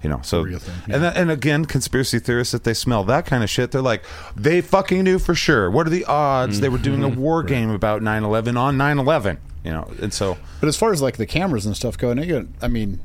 you 0.02 0.08
know?" 0.08 0.20
So, 0.22 0.44
thing, 0.44 0.60
and 0.88 1.02
that, 1.02 1.16
and 1.16 1.30
again, 1.30 1.66
conspiracy 1.66 2.18
theorists 2.18 2.52
that 2.52 2.64
they 2.64 2.72
smell 2.72 3.04
that 3.04 3.26
kind 3.26 3.42
of 3.42 3.50
shit, 3.50 3.72
they're 3.72 3.82
like, 3.82 4.04
they 4.34 4.62
fucking 4.62 5.02
knew 5.02 5.18
for 5.18 5.34
sure. 5.34 5.70
What 5.70 5.86
are 5.86 5.90
the 5.90 6.06
odds 6.06 6.60
they 6.60 6.70
were 6.70 6.78
doing 6.78 7.02
a 7.02 7.10
mm-hmm. 7.10 7.20
war 7.20 7.42
game 7.42 7.68
about 7.68 8.00
9/11 8.00 8.56
on 8.56 8.78
9/11? 8.78 9.38
You 9.64 9.72
know, 9.72 9.90
and 10.00 10.14
so 10.14 10.38
But 10.60 10.68
as 10.68 10.78
far 10.78 10.92
as 10.92 11.02
like 11.02 11.16
the 11.16 11.26
cameras 11.26 11.66
and 11.66 11.76
stuff 11.76 11.98
go, 11.98 12.10
and 12.10 12.20
again, 12.20 12.54
I 12.62 12.68
mean, 12.68 13.00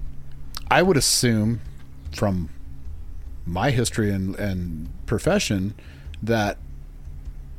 I 0.70 0.82
would 0.82 0.96
assume 0.96 1.60
from 2.16 2.50
my 3.46 3.72
history 3.72 4.12
and, 4.12 4.36
and 4.36 4.90
profession 5.08 5.74
that 6.22 6.58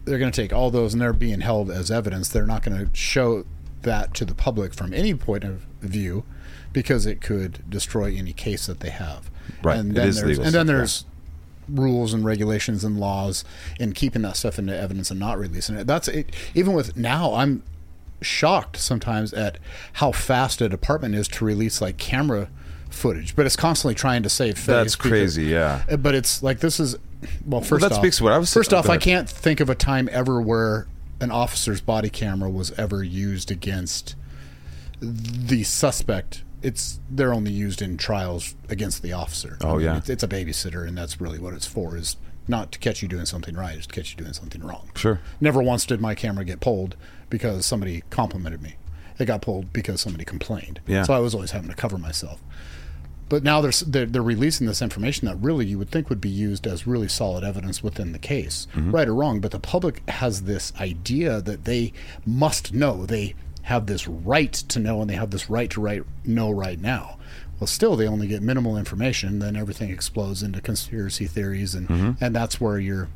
they're 0.04 0.18
going 0.18 0.32
to 0.32 0.40
take 0.40 0.52
all 0.52 0.70
those 0.70 0.92
and 0.92 1.00
they're 1.00 1.12
being 1.12 1.40
held 1.40 1.70
as 1.70 1.90
evidence. 1.90 2.28
They're 2.28 2.46
not 2.46 2.62
going 2.62 2.86
to 2.86 2.94
show 2.94 3.44
that 3.82 4.14
to 4.14 4.24
the 4.24 4.34
public 4.34 4.74
from 4.74 4.92
any 4.92 5.14
point 5.14 5.44
of 5.44 5.66
view 5.80 6.24
because 6.72 7.06
it 7.06 7.20
could 7.20 7.68
destroy 7.68 8.14
any 8.16 8.32
case 8.32 8.66
that 8.66 8.80
they 8.80 8.90
have. 8.90 9.30
Right. 9.62 9.78
And 9.78 9.94
then 9.94 10.08
is 10.08 10.16
there's 10.16 10.28
legal 10.28 10.44
and 10.44 10.54
then 10.54 10.66
stuff, 10.66 10.72
yeah. 10.72 10.76
there's 10.78 11.04
rules 11.68 12.14
and 12.14 12.24
regulations 12.24 12.84
and 12.84 12.98
laws 12.98 13.44
in 13.78 13.92
keeping 13.92 14.22
that 14.22 14.36
stuff 14.36 14.58
into 14.58 14.76
evidence 14.76 15.10
and 15.10 15.20
not 15.20 15.38
releasing 15.38 15.76
it. 15.76 15.86
That's 15.86 16.08
it. 16.08 16.34
Even 16.54 16.72
with 16.72 16.96
now, 16.96 17.34
I'm 17.34 17.62
shocked 18.20 18.76
sometimes 18.76 19.32
at 19.32 19.58
how 19.94 20.12
fast 20.12 20.60
a 20.60 20.68
department 20.68 21.14
is 21.14 21.28
to 21.28 21.44
release 21.44 21.80
like 21.80 21.98
camera 21.98 22.48
footage, 22.92 23.34
but 23.36 23.46
it's 23.46 23.56
constantly 23.56 23.94
trying 23.94 24.22
to 24.22 24.28
save 24.28 24.56
face. 24.56 24.66
That's 24.66 24.96
because- 24.96 25.10
crazy, 25.10 25.44
yeah. 25.44 25.82
Uh, 25.90 25.96
But 25.96 26.14
it's 26.14 26.42
like 26.42 26.60
this 26.60 26.78
is 26.80 26.96
well. 27.46 27.60
First 27.60 27.82
that 27.82 27.92
off, 27.92 27.98
speaks 27.98 28.18
to 28.18 28.24
what 28.24 28.32
I 28.32 28.38
was- 28.38 28.52
First 28.52 28.72
off, 28.72 28.88
I 28.88 28.96
can't 28.98 29.28
think 29.28 29.60
of 29.60 29.68
a 29.70 29.74
time 29.74 30.08
ever 30.12 30.40
where 30.40 30.86
an 31.20 31.30
officer's 31.30 31.80
body 31.80 32.10
camera 32.10 32.50
was 32.50 32.72
ever 32.72 33.02
used 33.02 33.50
against 33.50 34.14
the 35.00 35.62
suspect. 35.64 36.42
It's 36.62 37.00
they're 37.10 37.34
only 37.34 37.50
used 37.50 37.82
in 37.82 37.96
trials 37.96 38.54
against 38.68 39.02
the 39.02 39.12
officer. 39.12 39.58
Oh, 39.62 39.78
yeah. 39.78 39.96
it's, 39.96 40.08
it's 40.08 40.22
a 40.22 40.28
babysitter, 40.28 40.86
and 40.86 40.96
that's 40.96 41.20
really 41.20 41.38
what 41.38 41.54
it's 41.54 41.66
for. 41.66 41.96
Is 41.96 42.16
not 42.48 42.70
to 42.72 42.78
catch 42.78 43.02
you 43.02 43.08
doing 43.08 43.26
something 43.26 43.54
right, 43.54 43.76
it's 43.76 43.86
to 43.86 43.94
catch 43.94 44.10
you 44.10 44.16
doing 44.16 44.32
something 44.32 44.62
wrong. 44.62 44.90
Sure. 44.96 45.20
Never 45.40 45.62
once 45.62 45.86
did 45.86 46.00
my 46.00 46.14
camera 46.14 46.44
get 46.44 46.60
pulled 46.60 46.96
because 47.30 47.66
somebody 47.66 48.02
complimented 48.10 48.62
me. 48.62 48.76
It 49.18 49.26
got 49.26 49.42
pulled 49.42 49.72
because 49.72 50.00
somebody 50.00 50.24
complained. 50.24 50.80
Yeah. 50.86 51.02
So 51.04 51.14
I 51.14 51.18
was 51.18 51.34
always 51.34 51.50
having 51.52 51.68
to 51.68 51.76
cover 51.76 51.98
myself. 51.98 52.40
But 53.32 53.44
now 53.44 53.62
they're, 53.62 53.72
they're 53.86 54.04
they're 54.04 54.22
releasing 54.22 54.66
this 54.66 54.82
information 54.82 55.26
that 55.26 55.36
really 55.36 55.64
you 55.64 55.78
would 55.78 55.88
think 55.88 56.10
would 56.10 56.20
be 56.20 56.28
used 56.28 56.66
as 56.66 56.86
really 56.86 57.08
solid 57.08 57.42
evidence 57.44 57.82
within 57.82 58.12
the 58.12 58.18
case, 58.18 58.66
mm-hmm. 58.74 58.90
right 58.90 59.08
or 59.08 59.14
wrong. 59.14 59.40
But 59.40 59.52
the 59.52 59.58
public 59.58 60.06
has 60.06 60.42
this 60.42 60.70
idea 60.78 61.40
that 61.40 61.64
they 61.64 61.94
must 62.26 62.74
know. 62.74 63.06
They 63.06 63.34
have 63.62 63.86
this 63.86 64.06
right 64.06 64.52
to 64.52 64.78
know, 64.78 65.00
and 65.00 65.08
they 65.08 65.14
have 65.14 65.30
this 65.30 65.48
right 65.48 65.70
to 65.70 65.80
right 65.80 66.02
know 66.26 66.50
right 66.50 66.78
now. 66.78 67.18
Well, 67.58 67.66
still, 67.66 67.96
they 67.96 68.06
only 68.06 68.26
get 68.26 68.42
minimal 68.42 68.76
information. 68.76 69.38
Then 69.38 69.56
everything 69.56 69.88
explodes 69.88 70.42
into 70.42 70.60
conspiracy 70.60 71.26
theories, 71.26 71.74
and 71.74 71.88
mm-hmm. 71.88 72.22
and 72.22 72.36
that's 72.36 72.60
where 72.60 72.78
your 72.78 73.08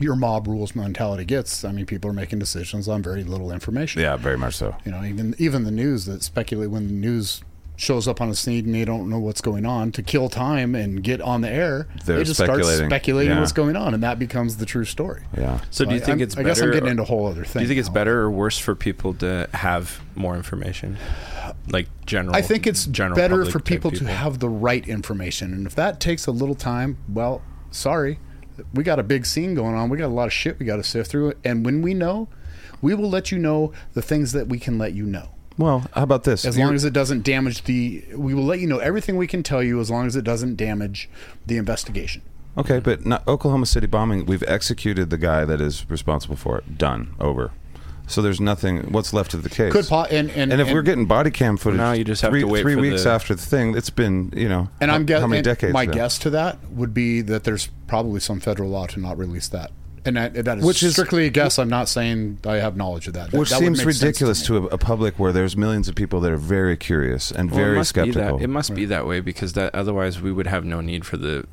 your 0.00 0.16
mob 0.16 0.48
rules 0.48 0.74
mentality 0.74 1.24
gets. 1.24 1.64
I 1.64 1.70
mean, 1.70 1.86
people 1.86 2.10
are 2.10 2.14
making 2.14 2.40
decisions 2.40 2.88
on 2.88 3.00
very 3.00 3.22
little 3.22 3.52
information. 3.52 4.02
yeah, 4.02 4.16
very 4.16 4.38
much 4.38 4.56
so. 4.56 4.74
You 4.84 4.90
know, 4.90 5.04
even 5.04 5.36
even 5.38 5.62
the 5.62 5.70
news 5.70 6.06
that 6.06 6.24
speculate 6.24 6.70
when 6.70 6.88
the 6.88 6.92
news 6.94 7.42
shows 7.80 8.06
up 8.06 8.20
on 8.20 8.28
a 8.28 8.34
scene 8.34 8.66
and 8.66 8.74
they 8.74 8.84
don't 8.84 9.08
know 9.08 9.18
what's 9.18 9.40
going 9.40 9.64
on 9.64 9.90
to 9.90 10.02
kill 10.02 10.28
time 10.28 10.74
and 10.74 11.02
get 11.02 11.18
on 11.22 11.40
the 11.40 11.48
air, 11.48 11.88
They're 12.04 12.18
they 12.18 12.24
just 12.24 12.36
start 12.36 12.50
speculating. 12.50 12.88
speculating 12.90 13.32
Yeah. 13.32 13.40
what's 13.40 13.52
going 13.52 13.74
on, 13.74 13.94
and 13.94 14.02
that 14.02 14.18
becomes 14.18 14.58
the 14.58 14.66
true 14.66 14.84
story. 14.84 15.22
Yeah. 15.36 15.60
So 15.70 15.86
do 15.86 15.92
you 15.92 15.96
I- 15.96 16.00
think 16.00 16.08
I'm- 16.18 16.20
it's 16.20 16.34
I 16.34 16.42
better? 16.42 16.48
guess 16.50 16.60
I'm 16.60 16.70
getting 16.72 16.90
into 16.90 17.02
a 17.04 17.06
whole 17.06 17.26
other 17.26 17.42
thing. 17.44 17.60
Do 17.60 17.62
you 17.62 17.68
think 17.68 17.80
it's 17.80 17.88
now. 17.88 17.94
better 17.94 18.20
or 18.20 18.30
worse 18.30 18.58
for 18.58 18.74
people 18.74 19.14
to 19.14 19.48
have 19.54 20.00
more 20.14 20.36
information, 20.36 20.98
like 21.70 21.88
general? 22.04 22.36
I 22.36 22.42
think 22.42 22.66
it's 22.66 22.84
general 22.84 23.16
better 23.16 23.44
for 23.46 23.60
type 23.60 23.64
people, 23.64 23.90
to 23.92 24.04
have 24.06 24.40
the 24.40 24.48
right 24.50 24.86
information, 24.86 25.54
and 25.54 25.66
if 25.66 25.74
that 25.76 26.00
takes 26.00 26.26
a 26.26 26.32
little 26.32 26.54
time, 26.54 26.98
well, 27.08 27.40
sorry, 27.70 28.18
we 28.74 28.84
got 28.84 28.98
a 28.98 29.02
big 29.02 29.24
scene 29.24 29.54
going 29.54 29.74
on. 29.74 29.88
We 29.88 29.96
got 29.96 30.06
a 30.06 30.08
lot 30.08 30.26
of 30.26 30.34
shit 30.34 30.58
we 30.58 30.66
got 30.66 30.76
to 30.76 30.84
sift 30.84 31.10
through, 31.10 31.32
and 31.44 31.64
when 31.64 31.80
we 31.80 31.94
know, 31.94 32.28
we 32.82 32.94
will 32.94 33.08
let 33.08 33.32
you 33.32 33.38
know 33.38 33.72
the 33.94 34.02
things 34.02 34.32
that 34.32 34.48
we 34.48 34.58
can 34.58 34.76
let 34.76 34.92
you 34.92 35.06
know. 35.06 35.30
Well, 35.60 35.84
how 35.92 36.04
about 36.04 36.24
this? 36.24 36.46
As 36.46 36.56
long 36.56 36.74
as 36.74 36.86
it 36.86 36.94
doesn't 36.94 37.22
damage 37.22 37.64
the, 37.64 38.02
we 38.14 38.32
will 38.32 38.44
let 38.44 38.60
you 38.60 38.66
know 38.66 38.78
everything 38.78 39.18
we 39.18 39.26
can 39.26 39.42
tell 39.42 39.62
you 39.62 39.78
as 39.78 39.90
long 39.90 40.06
as 40.06 40.16
it 40.16 40.24
doesn't 40.24 40.56
damage 40.56 41.10
the 41.46 41.58
investigation. 41.58 42.22
Okay, 42.56 42.80
but 42.80 43.04
not 43.04 43.28
Oklahoma 43.28 43.66
City 43.66 43.86
bombing, 43.86 44.24
we've 44.24 44.42
executed 44.44 45.10
the 45.10 45.18
guy 45.18 45.44
that 45.44 45.60
is 45.60 45.88
responsible 45.90 46.36
for 46.36 46.56
it. 46.58 46.78
Done. 46.78 47.14
Over. 47.20 47.50
So 48.06 48.22
there's 48.22 48.40
nothing. 48.40 48.90
What's 48.90 49.12
left 49.12 49.34
of 49.34 49.42
the 49.42 49.50
case? 49.50 49.70
Could 49.70 49.84
po- 49.84 50.04
and 50.04 50.30
and 50.30 50.50
and 50.50 50.60
if 50.60 50.66
and, 50.66 50.74
we're 50.74 50.82
getting 50.82 51.04
body 51.04 51.30
cam 51.30 51.58
footage, 51.58 51.78
Now 51.78 51.92
you 51.92 52.04
just 52.04 52.22
have 52.22 52.32
three, 52.32 52.40
to 52.40 52.46
wait 52.48 52.62
three 52.62 52.74
weeks 52.74 53.04
the- 53.04 53.10
after 53.10 53.34
the 53.34 53.42
thing. 53.42 53.76
It's 53.76 53.90
been 53.90 54.32
you 54.34 54.48
know, 54.48 54.68
and 54.80 54.90
how, 54.90 54.96
I'm 54.96 55.04
guessing 55.04 55.20
how 55.20 55.26
many 55.28 55.42
decades? 55.42 55.74
my 55.74 55.84
now? 55.84 55.92
guess 55.92 56.18
to 56.20 56.30
that 56.30 56.58
would 56.70 56.94
be 56.94 57.20
that 57.20 57.44
there's 57.44 57.68
probably 57.86 58.18
some 58.18 58.40
federal 58.40 58.70
law 58.70 58.86
to 58.86 58.98
not 58.98 59.18
release 59.18 59.46
that 59.48 59.70
And 60.04 60.16
that, 60.16 60.32
that 60.46 60.58
is 60.58 60.64
Which 60.64 60.82
is- 60.82 60.92
strictly 60.92 61.26
a 61.26 61.30
guess. 61.30 61.58
I'm 61.58 61.68
not 61.68 61.88
saying 61.88 62.38
I 62.46 62.56
have 62.56 62.76
knowledge 62.76 63.06
of 63.06 63.12
that. 63.14 63.30
That- 63.30 63.38
Which 63.38 63.50
that 63.50 63.58
seems 63.58 63.84
ridiculous 63.84 64.40
me. 64.42 64.46
to, 64.46 64.56
a, 64.68 64.70
a 64.70 64.78
public 64.78 65.18
where 65.18 65.32
there's 65.32 65.56
millions 65.56 65.88
of 65.88 65.94
people 65.94 66.20
that 66.20 66.32
are 66.32 66.36
very 66.36 66.76
curious 66.76 67.30
and 67.30 67.50
Well, 67.50 67.60
it 67.60 67.62
very 67.64 67.76
must 67.76 67.94
be 67.94 68.00
that- 68.00 68.12
skeptical. 68.12 68.42
it 68.42 68.46
must 68.48 68.74
be 68.74 68.84
that 68.86 69.06
way 69.06 69.20
because 69.20 69.52
that 69.54 69.74
otherwise 69.74 70.20
we 70.20 70.32
would 70.32 70.46
have 70.46 70.64
no 70.64 70.80
need 70.80 71.04
for 71.04 71.16
the 71.16 71.44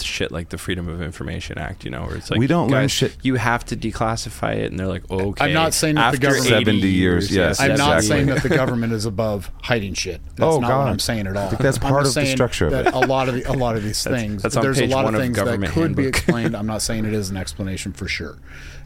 shit 0.00 0.32
like 0.32 0.48
the 0.48 0.58
Freedom 0.58 0.88
of 0.88 1.02
Information 1.02 1.58
Act, 1.58 1.84
you 1.84 1.90
know, 1.90 2.02
where 2.04 2.16
it's 2.16 2.30
like 2.30 2.38
We 2.40 2.46
don't 2.46 2.68
learn 2.70 2.88
shit- 2.88 3.16
You 3.22 3.34
have 3.36 3.64
to 3.66 3.76
declassify 3.76 4.56
it, 4.56 4.70
and 4.70 4.78
they're 4.80 4.86
like, 4.86 5.08
okay. 5.10 5.44
I'm 5.44 5.52
not 5.52 5.74
saying 5.74 5.96
that 5.96 6.12
the 6.12 6.16
after 6.16 6.40
government- 6.40 6.46
80 6.46 6.64
70 6.64 6.88
years, 6.88 7.30
yes, 7.30 7.60
I'm 7.60 7.76
not 7.76 8.02
saying 8.02 8.26
that 8.26 8.42
the 8.42 8.48
government 8.48 8.92
is 8.92 9.04
above 9.04 9.50
hiding 9.62 9.94
shit. 9.94 10.20
That's 10.36 10.42
Oh, 10.56 10.60
not 10.60 10.68
God. 10.68 10.78
what 10.84 10.88
I'm 10.90 10.98
saying 10.98 11.26
at 11.26 11.36
all. 11.36 11.46
I 11.46 11.50
think 11.50 11.62
that's 11.62 11.76
I'm 11.78 11.82
part 11.90 12.00
of 12.02 12.06
the 12.06 12.12
saying 12.12 12.34
structure 12.36 12.66
of 12.66 12.72
it. 12.72 12.94
A 12.94 12.98
lot 13.00 13.28
of 13.28 13.34
the, 13.34 13.50
a 13.50 13.52
lot 13.52 13.76
of 13.76 13.82
these 13.82 14.02
That's- 14.04 14.22
things. 14.22 14.42
that's 14.42 14.56
on 14.56 14.62
there's 14.62 14.78
page 14.78 14.90
a 14.90 14.94
lot 14.94 15.04
one 15.04 15.14
of 15.14 15.20
of 15.20 15.24
things 15.24 15.36
that 15.36 15.44
government 15.44 15.72
could 15.72 15.94
be 15.96 16.06
explained. 16.06 16.56
I'm 16.56 16.66
not 16.66 16.82
saying 16.90 17.04
it 17.04 17.12
is 17.14 17.30
an 17.30 17.36
explanation 17.36 17.89
for 17.92 18.08
sure. 18.08 18.38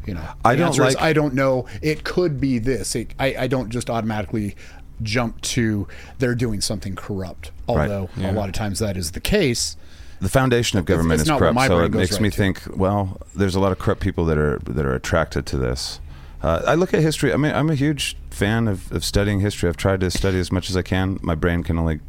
You 0.07 0.15
know, 0.15 0.29
I 0.45 0.55
don't 0.57 0.77
like- 0.79 1.01
I 1.01 1.13
don't 1.13 1.35
know. 1.35 1.67
It 1.83 2.05
could 2.05 2.41
be 2.41 2.59
this. 2.59 2.95
It, 2.95 3.15
I, 3.19 3.35
I 3.41 3.47
don't 3.47 3.71
just 3.71 3.89
automatically 3.89 4.55
jump 5.03 5.41
to 5.41 5.89
they're 6.19 6.35
doing 6.35 6.61
something 6.61 6.95
corrupt. 6.95 7.51
Right. 7.69 7.91
Although 7.91 8.11
Yeah. 8.17 8.31
a 8.31 8.35
lot 8.35 8.49
of 8.49 8.55
times 8.55 8.79
that 8.81 8.97
is 8.97 9.13
the 9.13 9.21
case. 9.21 9.77
the 10.21 10.29
foundation 10.29 10.79
of 10.79 10.85
government 10.85 11.21
it's 11.21 11.29
is 11.31 11.37
corrupt, 11.37 11.59
so 11.67 11.81
it 11.81 11.93
makes 11.93 12.13
right 12.13 12.21
me 12.21 12.31
to. 12.31 12.37
think. 12.37 12.63
Well, 12.77 13.21
there's 13.35 13.55
a 13.55 13.61
lot 13.61 13.73
of 13.73 13.79
corrupt 13.79 14.01
people 14.01 14.25
that 14.27 14.39
are 14.39 14.59
that 14.65 14.85
are 14.87 14.95
attracted 14.95 15.47
to 15.47 15.57
this. 15.57 16.01
Uh, 16.43 16.63
I 16.67 16.75
look 16.75 16.93
at 16.95 17.01
history. 17.01 17.33
I 17.33 17.37
mean, 17.37 17.53
I'm 17.55 17.71
a 17.71 17.75
huge 17.75 18.17
fan 18.31 18.69
of, 18.69 18.93
of 18.93 19.03
studying 19.05 19.41
history. 19.41 19.69
I've 19.69 19.79
tried 19.79 20.01
to 20.01 20.11
study 20.11 20.39
as 20.39 20.53
much 20.53 20.69
as 20.69 20.77
I 20.77 20.83
can. 20.83 21.19
My 21.23 21.35
brain 21.35 21.63
can 21.63 21.79
only 21.79 22.01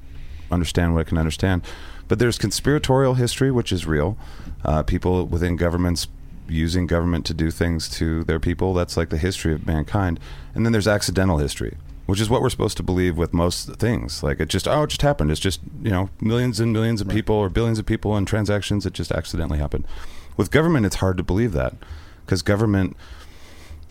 understand 0.52 0.94
what 0.94 1.02
it 1.02 1.08
can 1.08 1.18
understand. 1.18 1.62
But 2.10 2.20
there's 2.20 2.38
conspiratorial 2.38 3.14
history, 3.16 3.50
which 3.50 3.72
is 3.72 3.86
real. 3.86 4.18
Uh, 4.64 4.84
people 4.84 5.26
within 5.26 5.56
governments 5.56 6.08
using 6.48 6.88
government 6.88 7.26
to 7.26 7.34
do 7.34 7.52
things 7.52 7.90
to 7.90 8.24
their 8.24 8.40
people. 8.40 8.74
That's 8.74 8.98
like 8.98 9.10
the 9.10 9.18
history 9.18 9.54
of 9.54 9.66
mankind. 9.66 10.20
And 10.54 10.66
then 10.66 10.72
there's 10.74 10.88
accidental 10.88 11.38
history, 11.38 11.78
which 12.06 12.20
is 12.20 12.30
what 12.30 12.42
we're 12.42 12.50
supposed 12.50 12.78
to 12.78 12.84
believe 12.84 13.18
with 13.18 13.34
most 13.34 13.76
things. 13.76 14.24
Like 14.24 14.40
it 14.40 14.50
just, 14.50 14.68
oh, 14.68 14.84
it 14.84 14.90
just 14.90 15.02
happened. 15.02 15.32
It's 15.32 15.40
just, 15.40 15.62
you 15.82 15.92
know, 15.92 16.10
millions 16.22 16.60
and 16.60 16.74
millions 16.74 17.02
of 17.02 17.08
people 17.08 17.36
or 17.36 17.50
billions 17.50 17.80
of 17.80 17.86
people 17.86 18.16
and 18.16 18.28
transactions 18.28 18.84
that 18.84 18.94
just 18.94 19.12
accidentally 19.12 19.60
happened. 19.60 19.86
With 20.38 20.52
government, 20.52 20.86
it's 20.86 20.98
hard 20.98 21.18
to 21.18 21.24
believe 21.24 21.54
that 21.54 21.76
because 22.26 22.42
government 22.42 22.96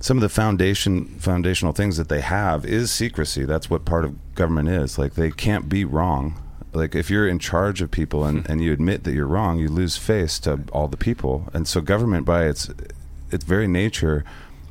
some 0.00 0.18
of 0.18 0.20
the 0.20 0.28
foundation 0.28 1.06
foundational 1.18 1.72
things 1.72 1.96
that 1.96 2.10
they 2.10 2.20
have 2.20 2.66
is 2.66 2.90
secrecy. 2.90 3.46
That's 3.46 3.70
what 3.70 3.86
part 3.86 4.04
of 4.04 4.34
government 4.34 4.68
is. 4.68 4.98
Like 4.98 5.14
they 5.14 5.30
can't 5.30 5.66
be 5.66 5.84
wrong. 5.84 6.43
Like 6.74 6.94
if 6.94 7.10
you're 7.10 7.28
in 7.28 7.38
charge 7.38 7.82
of 7.82 7.90
people 7.90 8.24
and, 8.24 8.44
hmm. 8.44 8.52
and 8.52 8.62
you 8.62 8.72
admit 8.72 9.04
that 9.04 9.12
you're 9.12 9.26
wrong, 9.26 9.58
you 9.58 9.68
lose 9.68 9.96
face 9.96 10.38
to 10.40 10.60
all 10.72 10.88
the 10.88 10.96
people. 10.96 11.48
And 11.52 11.66
so 11.68 11.80
government 11.80 12.26
by 12.26 12.44
its 12.44 12.70
its 13.30 13.44
very 13.44 13.66
nature 13.66 14.24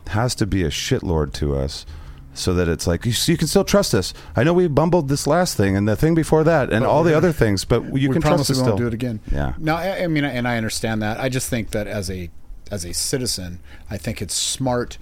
has 0.07 0.35
to 0.35 0.45
be 0.45 0.63
a 0.63 0.69
shitlord 0.69 1.33
to 1.33 1.55
us 1.55 1.85
so 2.33 2.53
that 2.53 2.67
it's 2.67 2.87
like 2.87 3.05
you, 3.05 3.13
you 3.25 3.37
can 3.37 3.47
still 3.47 3.63
trust 3.63 3.93
us. 3.93 4.13
I 4.35 4.43
know 4.43 4.53
we 4.53 4.67
bumbled 4.67 5.07
this 5.07 5.27
last 5.27 5.55
thing 5.55 5.77
and 5.77 5.87
the 5.87 5.95
thing 5.95 6.15
before 6.15 6.43
that 6.43 6.71
and 6.71 6.81
But 6.81 6.89
all 6.89 7.03
the 7.03 7.15
other 7.15 7.31
things, 7.31 7.63
but 7.63 7.83
you 7.95 8.09
can 8.09 8.21
promise 8.21 8.47
trust 8.47 8.51
us 8.51 8.57
we 8.57 8.63
won't 8.63 8.77
still. 8.77 8.77
do 8.77 8.87
it 8.87 8.93
again. 8.93 9.19
Yeah. 9.31 9.53
No, 9.57 9.75
I, 9.75 10.03
I 10.03 10.07
mean, 10.07 10.23
and 10.23 10.47
I 10.47 10.57
understand 10.57 11.01
that. 11.01 11.19
I 11.19 11.29
just 11.29 11.49
think 11.49 11.71
that 11.71 11.87
as 11.87 12.09
a 12.09 12.29
as 12.71 12.85
a 12.85 12.93
citizen, 12.93 13.59
I 13.89 13.97
think 13.97 14.21
it's 14.21 14.33
smart 14.33 14.97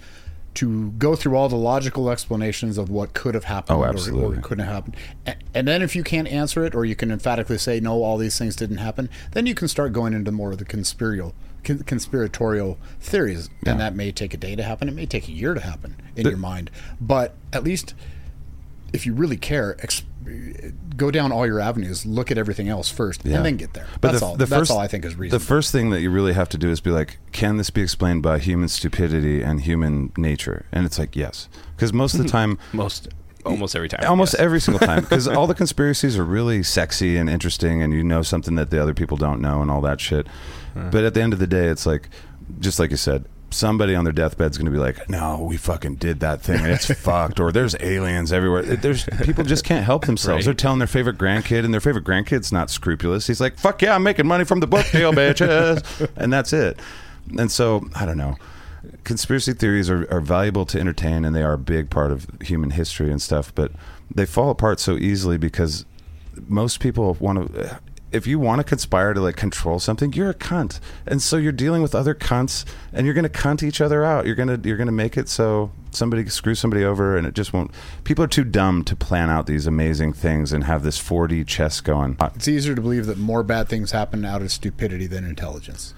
to 0.54 0.90
go 0.92 1.16
through 1.16 1.34
all 1.34 1.48
the 1.48 1.56
logical 1.56 2.10
explanations 2.10 2.76
of 2.76 2.90
what 2.90 3.14
could 3.14 3.34
have 3.34 3.44
happened 3.44 3.78
Oh, 3.78 3.82
or- 3.82 4.34
or, 4.34 4.36
couldn't 4.36 4.64
have 4.66 4.74
happened. 4.74 4.96
And 5.54 5.66
then 5.66 5.80
if 5.82 5.96
you 5.96 6.02
can't 6.04 6.28
answer 6.28 6.64
it 6.64 6.74
or 6.74 6.84
you 6.84 6.94
can 6.94 7.10
emphatically 7.10 7.56
say 7.58 7.80
no, 7.80 8.02
all 8.02 8.18
these 8.18 8.36
things 8.38 8.54
didn't 8.56 8.76
happen, 8.76 9.08
then 9.32 9.46
you 9.46 9.54
can 9.54 9.66
start 9.68 9.92
going 9.92 10.12
into 10.12 10.30
more 10.30 10.52
of 10.52 10.58
the 10.58 10.64
conspirial 10.66 11.34
con- 11.64 11.78
conspiratorial 11.84 12.76
theories 13.00 13.48
Yeah. 13.64 13.72
and 13.72 13.80
that 13.80 13.94
may 13.94 14.12
take 14.12 14.34
a 14.34 14.36
day 14.36 14.54
to 14.56 14.62
happen 14.62 14.88
it 14.88 14.94
may 14.94 15.06
take 15.06 15.28
a 15.28 15.32
year 15.32 15.54
to 15.54 15.60
happen 15.60 15.94
in 16.16 16.24
The- 16.24 16.30
your 16.30 16.38
mind 16.38 16.70
but 17.00 17.34
at 17.52 17.62
least 17.62 17.94
if 18.92 19.06
you 19.06 19.14
really 19.14 19.36
care 19.36 19.76
go 20.96 21.10
down 21.10 21.32
all 21.32 21.46
your 21.46 21.58
avenues 21.60 22.04
look 22.06 22.30
at 22.30 22.38
everything 22.38 22.68
else 22.68 22.90
first 22.90 23.24
Yeah. 23.24 23.36
and 23.36 23.46
then 23.46 23.56
get 23.56 23.72
there 23.74 23.86
But 24.00 24.08
that's 24.12 24.20
the, 24.20 24.26
all 24.26 24.32
the 24.36 24.46
that's 24.46 24.60
first, 24.60 24.70
all 24.70 24.78
i 24.78 24.86
think 24.86 25.04
is 25.04 25.14
reasonable 25.16 25.38
The 25.40 25.44
first 25.46 25.72
thing 25.72 25.90
that 25.90 26.00
you 26.00 26.10
really 26.10 26.32
have 26.34 26.48
to 26.50 26.58
do 26.58 26.70
is 26.70 26.80
be 26.80 26.90
like, 26.90 27.18
can 27.32 27.56
this 27.56 27.70
be 27.70 27.82
explained 27.82 28.22
by 28.22 28.38
human 28.38 28.68
stupidity 28.68 29.42
and 29.42 29.60
human 29.62 30.12
nature? 30.16 30.66
And 30.72 30.84
it's 30.86 30.98
like, 30.98 31.16
yes, 31.16 31.48
because 31.76 31.92
most 31.92 32.14
of 32.14 32.22
the 32.22 32.28
time, 32.38 32.58
most 32.72 33.08
almost 33.44 33.74
every 33.74 33.88
time. 33.88 34.04
almost 34.08 34.34
every 34.36 34.60
single 34.60 34.86
time, 34.86 35.00
because 35.06 35.26
all 35.26 35.46
the 35.46 35.54
conspiracies 35.54 36.16
are 36.18 36.24
really 36.24 36.62
sexy 36.62 37.16
and 37.16 37.28
interesting, 37.28 37.82
and 37.82 37.92
you 37.92 38.04
know 38.04 38.22
something 38.22 38.54
that 38.56 38.70
the 38.70 38.80
other 38.80 38.94
people 38.94 39.16
don't 39.16 39.40
know, 39.40 39.62
and 39.62 39.70
all 39.70 39.80
that 39.80 40.00
shit. 40.00 40.26
Uh. 40.76 40.90
But 40.90 41.04
at 41.04 41.14
the 41.14 41.22
end 41.22 41.32
of 41.32 41.38
the 41.38 41.46
day, 41.46 41.66
it's 41.66 41.86
like, 41.86 42.08
just 42.60 42.78
like 42.78 42.90
you 42.90 42.96
said. 42.96 43.24
Somebody 43.52 43.94
on 43.94 44.04
their 44.04 44.12
deathbed's 44.12 44.58
going 44.58 44.66
to 44.66 44.72
be 44.72 44.78
like, 44.78 45.08
"No, 45.08 45.46
we 45.48 45.56
fucking 45.56 45.96
did 45.96 46.20
that 46.20 46.40
thing. 46.42 46.60
and 46.60 46.68
It's 46.72 46.86
fucked." 47.00 47.38
Or 47.40 47.52
there's 47.52 47.76
aliens 47.80 48.32
everywhere. 48.32 48.62
There's 48.62 49.04
people 49.22 49.44
just 49.44 49.64
can't 49.64 49.84
help 49.84 50.06
themselves. 50.06 50.38
Right. 50.38 50.44
They're 50.44 50.54
telling 50.54 50.78
their 50.78 50.88
favorite 50.88 51.18
grandkid, 51.18 51.64
and 51.64 51.72
their 51.72 51.80
favorite 51.80 52.04
grandkid's 52.04 52.50
not 52.52 52.70
scrupulous. 52.70 53.26
He's 53.26 53.40
like, 53.40 53.58
"Fuck 53.58 53.82
yeah, 53.82 53.94
I'm 53.94 54.02
making 54.02 54.26
money 54.26 54.44
from 54.44 54.60
the 54.60 54.66
book 54.66 54.86
deal, 54.90 55.12
bitches," 55.14 56.08
and 56.16 56.32
that's 56.32 56.52
it. 56.52 56.78
And 57.38 57.50
so 57.50 57.86
I 57.94 58.06
don't 58.06 58.18
know. 58.18 58.36
Conspiracy 59.04 59.52
theories 59.52 59.88
are, 59.88 60.10
are 60.12 60.20
valuable 60.20 60.66
to 60.66 60.80
entertain, 60.80 61.24
and 61.24 61.34
they 61.36 61.42
are 61.42 61.52
a 61.52 61.58
big 61.58 61.88
part 61.90 62.10
of 62.10 62.26
human 62.40 62.70
history 62.70 63.10
and 63.10 63.22
stuff. 63.22 63.54
But 63.54 63.70
they 64.12 64.26
fall 64.26 64.50
apart 64.50 64.80
so 64.80 64.96
easily 64.96 65.38
because 65.38 65.84
most 66.48 66.80
people 66.80 67.16
want 67.20 67.54
to. 67.54 67.80
If 68.12 68.26
you 68.26 68.38
want 68.38 68.60
to 68.60 68.64
conspire 68.64 69.14
to 69.14 69.20
like 69.20 69.36
control 69.36 69.78
something, 69.78 70.12
you're 70.12 70.30
a 70.30 70.34
cunt, 70.34 70.80
and 71.06 71.22
so 71.22 71.36
you're 71.36 71.52
dealing 71.52 71.82
with 71.82 71.94
other 71.94 72.14
cunts, 72.14 72.64
and 72.92 73.06
you're 73.06 73.14
going 73.14 73.24
to 73.24 73.30
cunt 73.30 73.62
each 73.62 73.80
other 73.80 74.04
out. 74.04 74.26
You're 74.26 74.34
gonna 74.34 74.60
you're 74.62 74.76
gonna 74.76 74.92
make 74.92 75.16
it 75.16 75.28
so 75.28 75.72
somebody 75.90 76.28
screws 76.28 76.58
somebody 76.58 76.84
over, 76.84 77.16
and 77.16 77.26
it 77.26 77.34
just 77.34 77.52
won't. 77.52 77.70
People 78.04 78.24
are 78.24 78.28
too 78.28 78.44
dumb 78.44 78.84
to 78.84 78.94
plan 78.96 79.30
out 79.30 79.46
these 79.46 79.66
amazing 79.66 80.12
things 80.12 80.52
and 80.52 80.64
have 80.64 80.82
this 80.82 81.00
4D 81.00 81.46
chess 81.46 81.80
going. 81.80 82.16
it's 82.34 82.48
easier 82.48 82.74
to 82.74 82.82
believe 82.82 83.06
that 83.06 83.18
more 83.18 83.42
bad 83.42 83.68
things 83.68 83.92
happen 83.92 84.24
out 84.24 84.42
of 84.42 84.52
stupidity 84.52 85.06
than 85.06 85.24
intelligence 85.24 85.94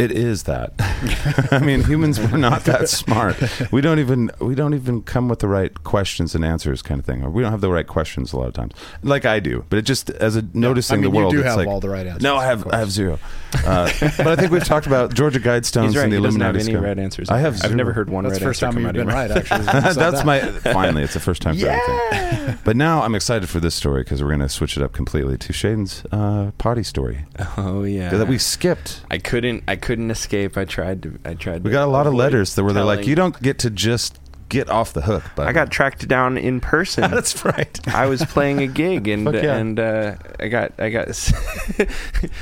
It 0.00 0.12
is 0.12 0.44
that. 0.44 0.72
I 1.52 1.58
mean, 1.58 1.84
humans 1.84 2.18
were 2.18 2.38
not 2.38 2.64
that 2.64 2.88
smart. 3.00 3.36
We 3.72 3.80
don't 3.80 3.98
even 3.98 4.30
we 4.40 4.54
don't 4.54 4.74
even 4.74 5.02
come 5.02 5.28
with 5.28 5.40
the 5.40 5.48
right 5.48 5.72
questions 5.84 6.34
and 6.34 6.44
answers, 6.44 6.82
kind 6.82 6.98
of 6.98 7.06
thing. 7.06 7.22
Or 7.24 7.30
we 7.30 7.42
don't 7.42 7.52
have 7.52 7.60
the 7.60 7.70
right 7.70 7.86
questions 7.86 8.32
a 8.32 8.36
lot 8.38 8.48
of 8.48 8.54
times, 8.54 8.72
like 9.02 9.24
I 9.24 9.40
do. 9.40 9.64
But 9.68 9.78
it 9.80 9.82
just 9.82 10.10
as 10.10 10.36
a 10.36 10.44
noticing 10.54 10.94
I 10.94 10.96
mean, 11.02 11.10
the 11.10 11.16
you 11.16 11.22
world, 11.22 11.32
do 11.34 11.40
it's 11.40 11.48
have 11.48 11.56
like 11.58 11.68
all 11.68 11.80
the 11.80 11.90
right 11.90 12.06
answers, 12.06 12.22
No, 12.22 12.36
I 12.36 12.46
have 12.46 12.66
I 12.68 12.78
have 12.78 12.90
zero. 12.90 13.18
Uh, 13.66 13.90
but 14.16 14.28
I 14.28 14.36
think 14.36 14.52
we've 14.52 14.62
talked 14.64 14.86
about 14.86 15.12
Georgia 15.12 15.40
Guidestones 15.40 15.86
He's 15.86 15.96
right. 15.96 16.04
and 16.04 16.12
the 16.12 16.18
he 16.18 16.22
doesn't 16.22 16.40
have 16.40 16.54
Illuminati. 16.54 16.70
any 16.70 16.78
scam. 16.78 16.82
right 16.88 16.98
answers. 17.00 17.28
I 17.30 17.38
have. 17.38 17.64
I've 17.64 17.74
never 17.74 17.92
heard 17.92 18.08
one 18.08 18.22
that's 18.22 18.38
the 18.38 18.44
right 18.44 18.48
first 18.50 18.62
answer 18.62 18.66
time 18.66 18.72
come 18.74 18.82
you've 18.84 19.06
been 19.06 19.08
your 19.08 19.16
right 19.16 19.30
actually 19.32 19.64
since 19.64 19.74
you 19.74 19.80
said 19.92 19.94
That's 19.96 20.22
that. 20.22 20.24
my 20.24 20.38
finally. 20.72 21.02
It's 21.02 21.14
the 21.14 21.20
first 21.20 21.42
time 21.42 21.58
for 21.58 21.66
everything. 21.66 22.58
But 22.64 22.76
now 22.76 23.02
I'm 23.02 23.16
excited 23.16 23.48
for 23.48 23.58
this 23.58 23.74
story 23.74 24.04
because 24.04 24.22
we're 24.22 24.28
going 24.28 24.38
to 24.40 24.48
switch 24.48 24.76
it 24.76 24.84
up 24.84 24.92
completely 24.92 25.36
to 25.38 25.52
Shaiden's 25.52 26.04
uh, 26.12 26.52
potty 26.58 26.84
story 26.84 27.24
Oh 27.56 27.82
yeah. 27.82 28.10
that 28.10 28.28
we 28.28 28.38
skipped. 28.38 29.00
I 29.10 29.18
couldn't. 29.18 29.64
I 29.66 29.74
couldn't 29.74 29.89
escape. 30.10 30.56
I 30.56 30.64
tried 30.64 31.02
to. 31.02 31.18
I 31.24 31.34
tried. 31.34 31.64
We 31.64 31.70
to 31.70 31.74
got 31.74 31.88
a 31.88 31.90
lot 31.90 32.06
of 32.06 32.14
letters 32.14 32.54
that 32.54 32.62
were 32.64 32.72
they're 32.72 32.84
like, 32.84 32.98
telling- 33.00 33.08
you 33.08 33.14
don't 33.16 33.42
get 33.42 33.58
to 33.60 33.70
just 33.70 34.18
get 34.48 34.68
off 34.68 34.92
the 34.92 35.02
hook. 35.02 35.22
But 35.36 35.46
I 35.46 35.52
got 35.52 35.70
tracked 35.70 36.06
down 36.08 36.36
in 36.36 36.60
person. 36.60 37.08
that's 37.10 37.44
right. 37.44 37.88
I 37.88 38.06
was 38.06 38.24
playing 38.24 38.60
a 38.60 38.66
gig 38.66 39.06
and 39.06 39.24
Fuck 39.24 39.34
yeah. 39.36 39.56
and 39.56 39.78
uh, 39.78 40.16
I 40.40 40.48
got 40.48 40.72
I 40.78 40.90
got 40.90 41.06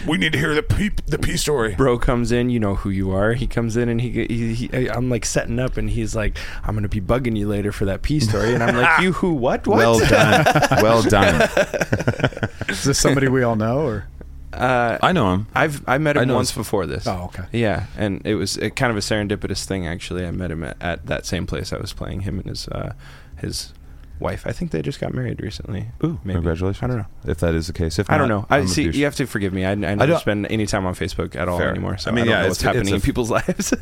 We 0.06 0.16
need 0.16 0.32
to 0.32 0.38
hear 0.38 0.54
the 0.54 0.62
pee 0.62 0.90
the 1.06 1.18
pee 1.18 1.36
story. 1.36 1.74
bro 1.74 1.98
comes 1.98 2.32
in. 2.32 2.48
You 2.48 2.60
know 2.60 2.76
who 2.76 2.88
you 2.88 3.10
are. 3.12 3.34
He 3.34 3.46
comes 3.46 3.76
in 3.76 3.90
and 3.90 4.00
he, 4.00 4.24
he, 4.26 4.54
he 4.54 4.88
I'm 4.88 5.10
like 5.10 5.26
setting 5.26 5.58
up 5.58 5.76
and 5.76 5.90
he's 5.90 6.16
like 6.16 6.38
I'm 6.64 6.74
gonna 6.74 6.88
be 6.88 7.00
bugging 7.02 7.36
you 7.36 7.46
later 7.46 7.72
for 7.72 7.84
that 7.84 8.00
P 8.00 8.20
story 8.20 8.54
and 8.54 8.62
I'm 8.62 8.74
like 8.76 9.02
you 9.02 9.12
who 9.12 9.34
what 9.34 9.66
what 9.66 9.76
Well 9.76 9.98
done. 9.98 10.46
well 10.82 11.02
done. 11.02 11.42
is 12.70 12.84
this 12.84 12.98
somebody 12.98 13.28
we 13.28 13.42
all 13.42 13.56
know 13.56 13.80
or 13.86 14.06
uh, 14.52 14.98
I 15.02 15.12
know 15.12 15.32
him. 15.34 15.46
I've 15.54 15.82
I 15.88 15.98
met 15.98 16.16
I 16.16 16.22
him 16.22 16.28
know 16.28 16.34
once 16.36 16.50
his- 16.50 16.56
before 16.56 16.86
this. 16.86 17.06
oh 17.06 17.24
okay 17.26 17.44
Yeah, 17.52 17.86
and 17.96 18.22
it 18.24 18.34
was 18.36 18.56
a, 18.56 18.70
kind 18.70 18.90
of 18.90 18.96
a 18.96 19.00
serendipitous 19.00 19.64
thing 19.64 19.86
actually. 19.86 20.26
I 20.26 20.30
met 20.30 20.50
him 20.50 20.64
at, 20.64 20.76
at 20.80 21.06
that 21.06 21.26
same 21.26 21.46
place 21.46 21.72
I 21.72 21.78
was 21.78 21.92
playing. 21.92 22.20
Him 22.22 22.38
and 22.38 22.46
his 22.48 22.66
uh, 22.68 22.92
his 23.36 23.72
wife. 24.20 24.46
I 24.46 24.52
think 24.52 24.70
they 24.70 24.82
just 24.82 25.00
got 25.00 25.12
married 25.14 25.40
recently. 25.40 25.88
Ooh, 26.04 26.18
maybe. 26.24 26.34
congratulations. 26.36 26.82
I 26.82 26.86
don't 26.86 26.98
know. 26.98 27.06
If 27.24 27.38
that 27.38 27.54
is 27.54 27.66
the 27.66 27.72
case. 27.72 27.98
If 27.98 28.10
I 28.10 28.18
don't 28.18 28.28
know. 28.28 28.46
I 28.50 28.58
I'm 28.58 28.68
see. 28.68 28.84
You 28.90 29.04
have 29.04 29.16
to 29.16 29.26
forgive 29.26 29.52
me. 29.52 29.64
I, 29.64 29.72
I 29.72 29.74
never 29.74 30.06
don't- 30.06 30.20
spend 30.20 30.46
any 30.50 30.66
time 30.66 30.86
on 30.86 30.94
Facebook 30.94 31.36
at 31.36 31.48
all 31.48 31.58
Fair. 31.58 31.70
anymore. 31.70 31.98
So 31.98 32.10
I 32.10 32.12
I 32.12 32.14
mean, 32.14 32.24
mean, 32.24 32.30
yeah, 32.32 32.46
what's 32.46 32.62
happening 32.62 32.92
a- 32.92 32.96
in 32.96 33.00
people's 33.00 33.30
lives. 33.38 33.72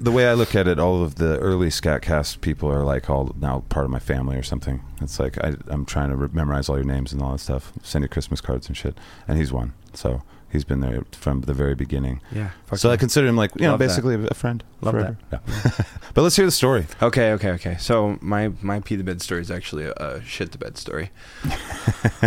the 0.00 0.10
way 0.10 0.28
I 0.28 0.34
look 0.34 0.54
at 0.54 0.66
it, 0.66 0.78
all 0.78 1.02
of 1.02 1.16
the 1.16 1.38
early 1.38 1.68
Skatcast 1.68 2.40
people 2.40 2.70
are 2.70 2.84
like 2.84 3.08
all 3.10 3.34
now 3.40 3.64
part 3.68 3.84
of 3.84 3.90
my 3.90 3.98
family 3.98 4.36
or 4.36 4.42
something. 4.42 4.82
It's 5.00 5.18
like 5.20 5.36
I, 5.44 5.54
I'm 5.68 5.84
trying 5.84 6.10
to 6.10 6.28
memorize 6.34 6.68
all 6.68 6.76
your 6.76 6.84
names 6.86 7.12
and 7.12 7.20
all 7.22 7.32
that 7.32 7.38
stuff. 7.38 7.72
Send 7.82 8.02
you 8.04 8.08
Christmas 8.08 8.40
cards 8.40 8.68
and 8.68 8.76
shit. 8.76 8.96
And 9.28 9.38
he's 9.38 9.52
one. 9.52 9.72
So 9.94 10.22
He's 10.52 10.64
been 10.64 10.80
there 10.80 11.02
from 11.12 11.40
the 11.40 11.54
very 11.54 11.74
beginning. 11.74 12.20
Yeah. 12.30 12.50
so 12.74 12.88
yeah. 12.88 12.92
I 12.92 12.96
consider 12.98 13.26
him 13.26 13.38
like 13.38 13.52
you 13.54 13.62
know 13.62 13.70
Love 13.70 13.78
that. 13.78 13.88
basically 13.88 14.14
a 14.26 14.34
friend. 14.34 14.62
Love 14.82 14.92
forever. 14.92 15.16
Yeah. 15.32 15.38
but 16.14 16.20
let's 16.20 16.36
hear 16.36 16.44
the 16.44 16.50
story. 16.52 16.86
Okay, 17.00 17.32
okay, 17.32 17.50
okay. 17.52 17.76
So 17.80 18.18
my 18.20 18.52
my 18.60 18.80
pee 18.80 18.96
the 18.96 19.02
bed 19.02 19.22
story 19.22 19.40
is 19.40 19.50
actually 19.50 19.86
a, 19.86 19.92
a 19.92 20.22
shit 20.22 20.52
the 20.52 20.58
bed 20.58 20.76
story. 20.76 21.10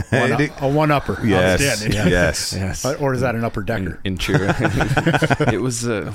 One 0.10 0.32
up- 0.32 0.62
a 0.62 0.68
one 0.68 0.90
upper. 0.90 1.24
Yes, 1.24 1.62
Outstanding. 1.62 1.98
yes. 2.10 2.54
Yes. 2.54 2.84
Or 2.84 3.14
is 3.14 3.22
that 3.22 3.36
an 3.36 3.44
upper 3.44 3.62
decker? 3.62 4.00
in 4.04 4.18
true. 4.18 4.38
it 4.40 5.62
was. 5.62 5.88
Uh, 5.88 6.12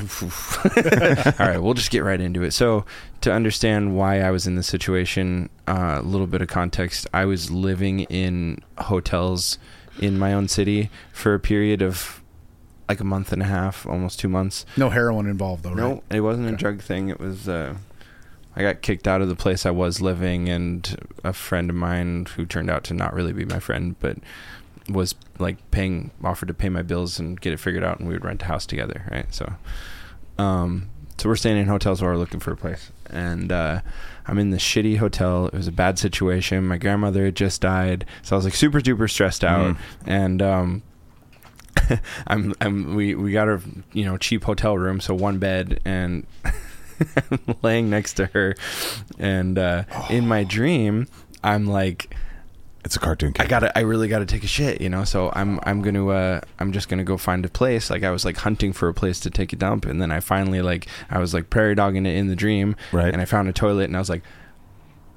all 1.38 1.46
right, 1.46 1.62
we'll 1.62 1.75
just 1.75 1.90
get 1.90 2.03
right 2.03 2.20
into 2.20 2.42
it. 2.42 2.53
So, 2.53 2.85
to 3.20 3.33
understand 3.33 3.96
why 3.96 4.20
I 4.20 4.31
was 4.31 4.46
in 4.49 4.57
this 4.57 4.66
situation, 4.66 5.49
uh, 5.68 5.99
a 6.01 6.03
little 6.03 6.27
bit 6.27 6.42
of 6.42 6.49
context. 6.49 7.07
I 7.14 7.25
was 7.25 7.51
living 7.51 8.01
in 8.01 8.62
hotels 8.79 9.59
in 10.00 10.18
my 10.18 10.32
own 10.32 10.48
city 10.48 10.90
for 11.12 11.34
a 11.34 11.38
period 11.38 11.82
of 11.82 12.20
like 12.88 12.98
a 12.98 13.04
month 13.04 13.32
and 13.32 13.40
a 13.40 13.44
half, 13.44 13.86
almost 13.86 14.18
two 14.18 14.28
months. 14.28 14.66
No 14.76 14.90
heroin 14.90 15.26
involved, 15.26 15.62
though, 15.62 15.70
right? 15.70 15.76
No, 15.76 16.02
it 16.10 16.22
wasn't 16.22 16.48
a 16.48 16.56
drug 16.56 16.82
thing. 16.82 17.08
It 17.08 17.20
was. 17.20 17.48
Uh, 17.48 17.76
I 18.56 18.62
got 18.62 18.82
kicked 18.82 19.06
out 19.06 19.22
of 19.22 19.28
the 19.28 19.36
place 19.36 19.64
I 19.64 19.70
was 19.70 20.00
living, 20.00 20.48
and 20.48 20.96
a 21.22 21.32
friend 21.32 21.70
of 21.70 21.76
mine 21.76 22.26
who 22.34 22.44
turned 22.44 22.68
out 22.68 22.82
to 22.84 22.94
not 22.94 23.14
really 23.14 23.32
be 23.32 23.44
my 23.44 23.60
friend, 23.60 23.94
but 24.00 24.18
was 24.88 25.14
like 25.38 25.70
paying, 25.70 26.10
offered 26.24 26.48
to 26.48 26.54
pay 26.54 26.68
my 26.68 26.82
bills 26.82 27.20
and 27.20 27.40
get 27.40 27.52
it 27.52 27.60
figured 27.60 27.84
out, 27.84 28.00
and 28.00 28.08
we 28.08 28.14
would 28.14 28.24
rent 28.24 28.42
a 28.42 28.46
house 28.46 28.66
together, 28.66 29.06
right? 29.08 29.32
So, 29.32 29.52
um, 30.36 30.88
so 31.20 31.28
we're 31.28 31.37
staying 31.37 31.59
in 31.59 31.66
hotels 31.66 32.00
while 32.02 32.11
we're 32.11 32.16
looking 32.16 32.40
for 32.40 32.52
a 32.52 32.56
place, 32.56 32.90
and 33.11 33.52
uh, 33.52 33.80
I'm 34.26 34.38
in 34.38 34.50
this 34.50 34.62
shitty 34.62 34.96
hotel. 34.98 35.46
It 35.46 35.54
was 35.54 35.68
a 35.68 35.72
bad 35.72 35.98
situation. 35.98 36.66
My 36.66 36.78
grandmother 36.78 37.24
had 37.26 37.37
just 37.37 37.61
died, 37.61 38.04
so 38.22 38.35
I 38.35 38.38
was 38.38 38.44
like 38.44 38.54
super 38.54 38.80
duper 38.80 39.09
stressed 39.11 39.44
out, 39.44 39.76
Mm. 39.76 39.78
and 40.06 40.42
um, 40.42 40.83
I'm, 42.26 42.54
I'm 42.61 42.94
we 42.94 43.14
we 43.14 43.33
got 43.33 43.48
a 43.48 43.61
you 43.92 44.04
know 44.04 44.16
cheap 44.16 44.44
hotel 44.44 44.76
room, 44.78 45.00
so 45.00 45.14
one 45.14 45.38
bed, 45.38 45.80
and 45.85 46.26
I'm 47.30 47.38
laying 47.62 47.90
next 47.90 48.14
to 48.14 48.26
her, 48.26 48.54
and 49.18 49.59
uh, 49.59 49.85
in 50.09 50.26
my 50.26 50.44
dream, 50.44 51.06
I'm 51.44 51.66
like. 51.66 52.14
It's 52.85 52.97
a 52.97 52.99
cartoon. 52.99 53.35
I 53.38 53.47
gotta, 53.47 53.77
I 53.77 53.83
really 53.83 54.09
gotta 54.09 54.27
take 54.27 54.43
a 54.43 54.47
shit, 54.47 54.81
you 54.81 54.88
know. 54.88 55.05
So 55.05 55.31
I'm, 55.35 55.61
I'm 55.64 55.83
gonna, 55.83 56.09
uh, 56.09 56.40
I'm 56.59 56.73
just 56.73 56.88
gonna 56.88 57.05
go 57.05 57.16
find 57.16 57.45
a 57.45 57.49
place. 57.49 57.90
Like 57.90 58.03
I 58.03 58.11
was 58.11 58.25
like 58.25 58.38
hunting 58.38 58.73
for 58.73 58.88
a 58.88 58.95
place 58.95 59.21
to 59.21 59.31
take 59.31 59.53
a 59.53 59.57
dump, 59.57 59.85
and 59.85 60.01
then 60.01 60.11
I 60.11 60.21
finally 60.21 60.62
like, 60.62 60.87
I 61.11 61.19
was 61.19 61.35
like 61.35 61.51
prairie 61.51 61.75
dogging 61.75 62.07
it 62.07 62.16
in 62.16 62.29
the 62.29 62.37
dream, 62.37 62.77
Right. 62.93 63.12
And 63.12 63.21
I 63.21 63.27
found 63.27 63.49
a 63.49 63.53
toilet, 63.53 63.85
and 63.85 63.97
I 63.97 63.99
was 63.99 64.09
like, 64.09 64.23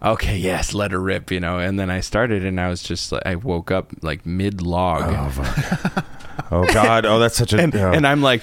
okay, 0.03 0.37
yes, 0.37 0.73
let 0.73 0.91
her 0.91 0.99
rip, 0.99 1.31
you 1.31 1.39
know. 1.39 1.59
And 1.59 1.79
then 1.79 1.89
I 1.89 2.01
started, 2.01 2.45
and 2.45 2.59
I 2.59 2.69
was 2.69 2.83
just, 2.83 3.11
like, 3.11 3.25
I 3.25 3.35
woke 3.35 3.71
up 3.71 3.91
like 4.01 4.25
mid 4.25 4.61
log, 4.61 5.03
Oh, 5.05 5.29
fuck. 5.29 6.05
oh 6.51 6.65
God! 6.73 7.05
Oh, 7.05 7.19
that's 7.19 7.37
such 7.37 7.53
a. 7.53 7.59
and 7.59 7.75
oh. 7.75 7.91
and 7.91 8.05
I'm 8.05 8.21
like. 8.21 8.41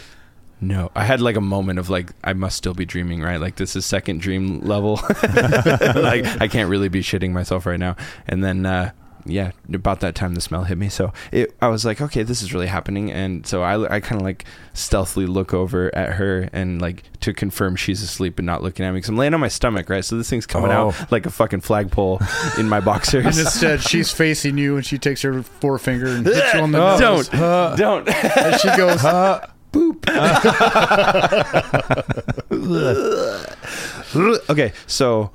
No, 0.63 0.91
I 0.95 1.05
had 1.05 1.23
like 1.23 1.37
a 1.37 1.41
moment 1.41 1.79
of 1.79 1.89
like 1.89 2.13
I 2.23 2.35
must 2.35 2.55
still 2.55 2.75
be 2.75 2.85
dreaming, 2.85 3.23
right? 3.23 3.41
Like 3.41 3.57
this 3.57 3.75
is 3.77 3.87
second 3.87 4.21
dream 4.21 4.61
level. 4.61 4.97
like 5.23 6.27
I 6.39 6.49
can't 6.51 6.69
really 6.69 6.91
be 6.91 7.01
shitting 7.01 7.33
myself 7.33 7.65
right 7.65 7.79
now. 7.79 7.97
And 8.29 8.45
then 8.45 8.67
uh 8.67 8.91
yeah, 9.25 9.53
about 9.73 10.01
that 10.01 10.15
time 10.15 10.35
the 10.35 10.41
smell 10.41 10.65
hit 10.65 10.79
me. 10.79 10.89
So 10.89 11.13
it 11.33 11.55
I 11.61 11.69
was 11.69 11.85
like, 11.85 12.01
okay, 12.01 12.23
this 12.23 12.43
is 12.43 12.53
really 12.55 12.67
happening. 12.67 13.11
And 13.13 13.47
so 13.47 13.63
I 13.63 13.97
I 13.97 14.01
kind 14.01 14.21
of 14.21 14.25
like 14.25 14.45
stealthily 14.73 15.27
look 15.27 15.53
over 15.55 15.95
at 15.95 16.15
her 16.15 16.49
and 16.53 16.81
like 16.81 17.03
to 17.21 17.33
confirm 17.33 17.77
she's 17.77 18.03
asleep 18.03 18.39
and 18.39 18.47
not 18.47 18.63
looking 18.63 18.85
at 18.87 18.93
me 18.95 19.01
cuz 19.01 19.09
I'm 19.09 19.17
laying 19.17 19.35
on 19.35 19.41
my 19.41 19.49
stomach, 19.49 19.91
right? 19.91 20.05
So 20.05 20.17
this 20.17 20.31
thing's 20.31 20.47
coming 20.47 20.71
Oh. 20.71 20.89
out 20.91 21.13
like 21.13 21.27
a 21.27 21.31
fucking 21.31 21.61
flagpole 21.61 22.21
in 22.59 22.69
my 22.69 22.77
And 22.79 22.85
boxers. 22.85 23.39
instead, 23.39 23.83
she's 23.83 24.11
facing 24.13 24.59
you, 24.59 24.77
and 24.77 24.87
she 24.87 24.99
takes 24.99 25.23
her 25.23 25.43
forefinger 25.43 26.07
and 26.07 26.25
hits 26.27 26.55
you 26.55 26.61
on 26.61 26.73
the 26.73 26.79
nose. 26.99 27.29
don't. 27.29 27.41
uh, 27.41 27.77
don't. 27.77 28.09
And 28.09 28.61
she 28.61 28.69
goes, 28.77 29.05
uh, 29.05 29.47
boop. 29.73 30.07
okay, 34.51 34.73
so 34.87 35.31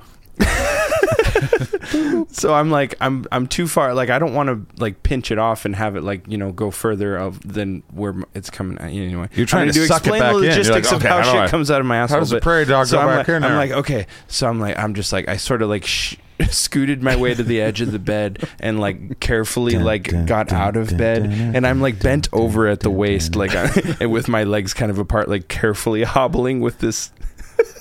so 2.31 2.53
I'm 2.53 2.71
like 2.71 2.95
I'm 3.01 3.25
I'm 3.31 3.47
too 3.47 3.67
far 3.67 3.93
like 3.93 4.09
I 4.09 4.19
don't 4.19 4.33
want 4.33 4.49
to 4.49 4.81
like 4.81 5.03
pinch 5.03 5.31
it 5.31 5.37
off 5.37 5.65
and 5.65 5.75
have 5.75 5.95
it 5.95 6.01
like 6.03 6.27
you 6.27 6.37
know 6.37 6.51
go 6.51 6.71
further 6.71 7.15
of 7.15 7.41
than 7.53 7.83
where 7.91 8.15
it's 8.33 8.49
coming 8.49 8.77
at 8.79 8.85
anyway. 8.89 9.29
You're 9.33 9.45
trying 9.45 9.67
to 9.71 9.73
gonna 9.73 9.87
suck 9.87 10.07
it 10.07 10.09
explain 10.09 10.21
back 10.21 10.31
the 10.33 10.37
in. 10.37 10.43
Like, 10.45 10.57
logistics 10.57 10.91
of 10.91 11.01
how 11.01 11.21
how 11.21 11.31
shit 11.31 11.41
I- 11.41 11.47
comes 11.47 11.71
out 11.71 11.79
of 11.81 11.85
my 11.87 11.97
asshole. 11.97 12.15
How 12.15 12.19
does 12.19 12.31
a 12.31 12.39
prairie 12.39 12.65
dog 12.65 12.87
so 12.87 12.97
go 12.97 13.01
I'm 13.01 13.07
back 13.07 13.17
like, 13.19 13.29
in 13.29 13.35
I'm 13.43 13.49
there? 13.51 13.57
like 13.57 13.71
okay, 13.71 14.07
so 14.27 14.47
I'm 14.47 14.59
like 14.59 14.77
I'm 14.77 14.93
just 14.93 15.11
like 15.13 15.27
I 15.27 15.37
sort 15.37 15.61
of 15.61 15.69
like 15.69 15.85
sh- 15.85 16.15
scooted 16.49 17.01
my 17.01 17.15
way 17.15 17.33
to 17.33 17.43
the 17.43 17.61
edge 17.61 17.79
of 17.81 17.91
the 17.93 17.99
bed 17.99 18.43
and 18.59 18.79
like 18.79 19.19
carefully 19.21 19.77
like 19.77 20.25
got 20.25 20.51
out 20.51 20.75
of 20.75 20.97
bed 20.97 21.23
and 21.23 21.65
I'm 21.65 21.79
like 21.81 21.99
bent 22.01 22.27
over 22.33 22.67
at 22.67 22.81
the 22.81 22.89
waist 22.89 23.37
like 23.37 23.55
I, 23.55 23.71
and 24.01 24.11
with 24.11 24.27
my 24.27 24.43
legs 24.43 24.73
kind 24.73 24.91
of 24.91 24.97
apart 24.99 25.29
like 25.29 25.47
carefully 25.47 26.03
hobbling 26.15 26.59
with 26.59 26.79
this 26.79 27.11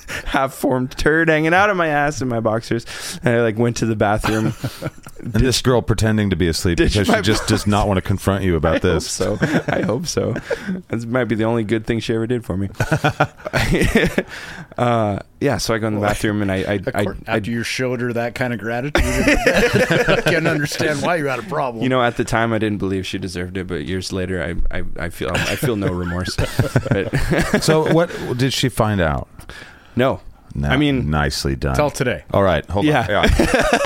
half 0.25 0.55
formed 0.55 0.93
turd 0.93 1.29
hanging 1.29 1.55
out 1.55 1.71
of 1.71 1.77
my 1.77 1.89
ass 1.89 2.21
in 2.21 2.29
my 2.29 2.41
boxers. 2.41 2.87
And 3.23 3.35
I 3.35 3.43
like 3.43 3.57
went 3.59 3.77
to 3.79 3.87
the 3.87 3.97
bathroom. 3.97 4.53
and 5.19 5.33
this 5.33 5.63
girl 5.63 5.83
pretending 5.83 6.31
to 6.31 6.37
be 6.37 6.49
asleep 6.49 6.79
because 6.79 7.07
she 7.07 7.13
my 7.13 7.21
just 7.21 7.47
does 7.47 7.67
not 7.67 7.87
want 7.87 7.99
to 7.99 8.03
confront 8.03 8.45
you 8.45 8.57
about 8.57 8.75
I 8.85 8.89
hope 8.89 8.95
this. 8.95 9.11
so. 9.11 9.39
I 9.69 9.83
hope 9.83 10.07
so. 10.07 10.35
This 10.89 11.05
might 11.07 11.25
be 11.25 11.35
the 11.35 11.45
only 11.45 11.65
good 11.65 11.87
thing 11.87 12.01
she 12.01 12.15
ever 12.15 12.27
did 12.27 12.45
for 12.45 12.57
me. 12.57 12.69
uh, 14.79 15.21
yeah, 15.41 15.59
so 15.59 15.75
I 15.75 15.79
go 15.79 15.89
in 15.89 15.95
the 15.95 16.01
bathroom 16.01 16.43
and 16.43 16.51
I, 16.51 16.57
I, 16.57 16.81
I, 16.95 17.01
I, 17.03 17.07
after 17.27 17.51
you 17.51 17.63
showed 17.63 18.01
her 18.01 18.13
that 18.15 18.35
kind 18.35 18.53
of 18.53 18.59
gratitude, 18.59 19.05
I 19.05 20.23
can't 20.25 20.47
understand 20.47 21.03
why 21.03 21.17
you 21.17 21.27
had 21.27 21.39
a 21.39 21.43
problem. 21.43 21.83
you 21.83 21.89
know, 21.89 22.03
at 22.03 22.17
the 22.17 22.25
time 22.25 22.53
I 22.53 22.59
didn't 22.59 22.79
believe 22.79 23.07
she 23.07 23.19
deserved 23.19 23.57
it, 23.57 23.67
but 23.67 23.85
years 23.85 24.13
later 24.13 24.43
I, 24.43 24.79
I, 24.79 24.85
I 24.99 25.09
feel, 25.11 25.31
I 25.33 25.57
feel 25.57 25.77
no 25.77 25.93
remorse. 25.93 26.37
So 27.61 27.93
what 27.93 28.11
did 28.37 28.53
she 28.53 28.69
find 28.69 29.01
out? 29.01 29.29
No, 29.97 30.21
No, 30.57 30.69
I 30.69 30.77
mean- 30.77 31.11
nicely 31.11 31.57
done. 31.57 31.75
Tell 31.75 31.91
today. 31.91 32.23
All 32.33 32.43
right, 32.43 32.65
hold 32.71 32.85
Yeah. 32.87 33.01
on. 33.01 33.07
Yeah, 33.09 33.23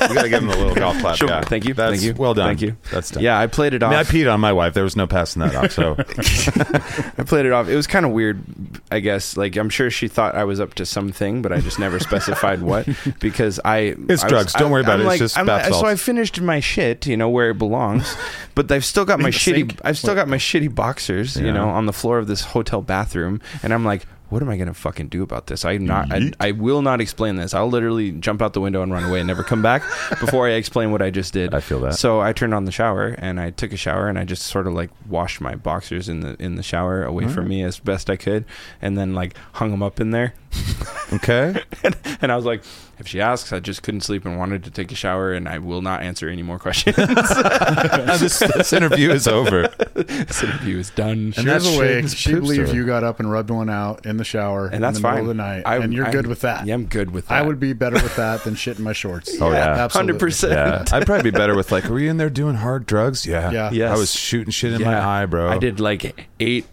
we 0.08 0.14
gotta 0.14 0.28
give 0.28 0.42
him 0.42 0.50
a 0.50 0.56
little 0.56 0.74
golf 0.74 0.98
clap. 1.00 1.16
Sure. 1.16 1.28
Yeah. 1.28 1.40
Thank 1.40 1.64
you. 1.64 1.72
That's 1.74 1.92
Thank 1.92 2.02
you. 2.02 2.14
Well 2.14 2.34
done. 2.34 2.46
Thank 2.48 2.60
you. 2.60 2.76
That's 2.92 3.10
done. 3.10 3.22
yeah, 3.22 3.38
I 3.40 3.46
played 3.46 3.72
it 3.72 3.82
I 3.82 3.86
off. 3.86 3.90
mean, 3.92 4.00
I 4.00 4.04
peed 4.04 4.30
on 4.32 4.38
my 4.40 4.52
wife. 4.52 4.74
There 4.74 4.84
was 4.84 4.94
no 4.96 5.06
passing 5.06 5.40
that 5.40 5.54
off. 5.54 5.72
So 5.72 5.96
I 7.18 7.24
played 7.24 7.46
it 7.46 7.52
off. 7.52 7.68
It 7.68 7.76
was 7.76 7.86
kind 7.86 8.04
of 8.04 8.12
weird, 8.12 8.42
I 8.90 9.00
guess. 9.00 9.36
Like 9.36 9.56
I'm 9.56 9.70
sure 9.70 9.90
she 9.90 10.08
thought 10.08 10.34
I 10.34 10.44
was 10.44 10.60
up 10.60 10.74
to 10.74 10.84
something, 10.86 11.40
but 11.40 11.52
I 11.52 11.60
just 11.60 11.78
never 11.78 11.98
specified 11.98 12.60
what 12.62 12.86
because 13.18 13.60
I. 13.64 13.94
It's 14.08 14.22
I 14.22 14.26
was- 14.26 14.30
drugs. 14.30 14.52
Don't 14.52 14.68
I- 14.68 14.72
worry 14.72 14.82
about 14.82 15.00
I'm 15.00 15.06
it. 15.06 15.10
It's 15.12 15.34
just 15.34 15.36
like- 15.46 15.64
So. 15.72 15.86
I 15.86 15.96
finished 15.96 16.38
my 16.40 16.60
shit, 16.60 17.06
you 17.06 17.16
know, 17.16 17.30
where 17.30 17.48
it 17.50 17.58
belongs, 17.58 18.14
but 18.54 18.70
I've 18.70 18.84
still 18.84 19.04
got 19.06 19.20
my 19.20 19.30
shitty. 19.30 19.54
sink? 19.54 19.80
I've 19.84 19.96
still 19.96 20.14
got 20.14 20.28
my 20.28 20.36
shitty 20.38 20.74
boxers, 20.74 21.36
Yeah. 21.36 21.46
you 21.46 21.52
know, 21.52 21.68
on 21.70 21.86
the 21.86 21.92
floor 21.94 22.18
of 22.18 22.26
this 22.26 22.42
hotel 22.42 22.82
bathroom, 22.82 23.40
and 23.62 23.72
I'm 23.72 23.84
like. 23.86 24.04
What 24.28 24.42
am 24.42 24.48
I 24.50 24.56
gonna 24.56 24.74
fucking 24.74 25.08
do 25.08 25.22
about 25.22 25.46
this? 25.46 25.64
I'm 25.64 25.86
not. 25.86 26.12
I, 26.12 26.30
I 26.38 26.52
will 26.52 26.82
not 26.82 27.00
explain 27.00 27.36
this. 27.36 27.54
I'll 27.54 27.70
literally 27.70 28.12
jump 28.12 28.42
out 28.42 28.52
the 28.52 28.60
window 28.60 28.82
and 28.82 28.92
run 28.92 29.04
away 29.04 29.20
and 29.20 29.26
never 29.26 29.42
come 29.42 29.62
back 29.62 29.82
before 30.20 30.46
I 30.46 30.52
explain 30.52 30.90
what 30.92 31.00
I 31.00 31.10
just 31.10 31.32
did. 31.32 31.54
I 31.54 31.60
feel 31.60 31.80
that. 31.80 31.94
So 31.94 32.20
I 32.20 32.32
turned 32.32 32.52
on 32.54 32.64
the 32.64 32.72
shower 32.72 33.14
and 33.18 33.40
I 33.40 33.50
took 33.50 33.72
a 33.72 33.76
shower 33.76 34.08
and 34.08 34.18
I 34.18 34.24
just 34.24 34.42
sort 34.42 34.66
of 34.66 34.74
like 34.74 34.90
washed 35.08 35.40
my 35.40 35.54
boxers 35.54 36.08
in 36.08 36.20
the 36.20 36.36
in 36.42 36.56
the 36.56 36.62
shower 36.62 37.04
away 37.04 37.26
from 37.28 37.48
me 37.48 37.62
as 37.62 37.78
best 37.78 38.10
I 38.10 38.16
could, 38.16 38.44
and 38.82 38.98
then 38.98 39.14
like 39.14 39.34
hung 39.54 39.70
them 39.70 39.82
up 39.82 40.00
in 40.00 40.10
there. 40.10 40.34
okay. 41.12 41.62
and, 41.84 41.96
and 42.20 42.32
I 42.32 42.36
was 42.36 42.44
like, 42.44 42.62
if 42.98 43.06
she 43.06 43.20
asks, 43.20 43.52
I 43.52 43.60
just 43.60 43.82
couldn't 43.84 44.00
sleep 44.00 44.24
and 44.24 44.36
wanted 44.38 44.64
to 44.64 44.70
take 44.72 44.90
a 44.90 44.94
shower, 44.96 45.32
and 45.32 45.48
I 45.48 45.58
will 45.58 45.82
not 45.82 46.02
answer 46.02 46.28
any 46.28 46.42
more 46.42 46.58
questions. 46.58 46.96
this, 46.96 48.38
this 48.40 48.72
interview 48.72 49.10
is 49.10 49.28
over. 49.28 49.68
this 49.94 50.42
interview 50.42 50.78
is 50.78 50.90
done. 50.90 51.32
And 51.36 51.46
There's 51.46 51.64
that's 51.64 51.76
a 51.76 51.78
way 51.78 52.02
Shaiden's 52.02 52.14
she 52.14 52.30
poop 52.32 52.40
believes 52.40 52.72
you 52.72 52.84
got 52.86 53.04
up 53.04 53.20
and 53.20 53.30
rubbed 53.30 53.50
one 53.50 53.70
out 53.70 54.04
in 54.04 54.16
the 54.16 54.24
shower 54.24 54.66
and 54.66 54.82
that's 54.82 54.96
in 54.98 55.02
the 55.02 55.08
fine. 55.08 55.14
middle 55.16 55.30
of 55.30 55.36
the 55.36 55.42
night, 55.42 55.62
I- 55.64 55.76
and 55.76 55.92
you're 55.94 56.06
I'm- 56.06 56.12
good 56.12 56.26
with 56.26 56.40
that. 56.40 56.66
Yeah, 56.66 56.74
I'm 56.74 56.86
good 56.86 57.12
with 57.12 57.28
that. 57.28 57.34
I 57.34 57.42
would 57.42 57.60
be 57.60 57.72
better 57.72 57.96
with 57.96 58.16
that 58.16 58.42
than 58.44 58.54
shit 58.56 58.78
in 58.78 58.84
my 58.84 58.92
shorts. 58.92 59.30
Oh, 59.40 59.52
yeah. 59.52 59.58
absolutely. 59.84 59.98
hundred 60.14 60.20
percent. 60.20 60.52
Yeah, 60.52 60.84
I'd 60.96 61.06
probably 61.06 61.30
be 61.30 61.36
better 61.36 61.54
with 61.56 61.70
like, 61.70 61.84
were 61.84 62.00
you 62.00 62.10
in 62.10 62.16
there 62.16 62.30
doing 62.30 62.56
hard 62.56 62.84
drugs? 62.86 63.24
Yeah, 63.26 63.50
Yeah. 63.52 63.70
Yes. 63.70 63.96
I 63.96 63.98
was 63.98 64.12
shooting 64.12 64.50
shit 64.50 64.72
in 64.72 64.82
my 64.82 64.98
eye, 65.22 65.26
bro. 65.26 65.48
I 65.48 65.58
did 65.58 65.78
like 65.78 66.28
eight 66.40 66.66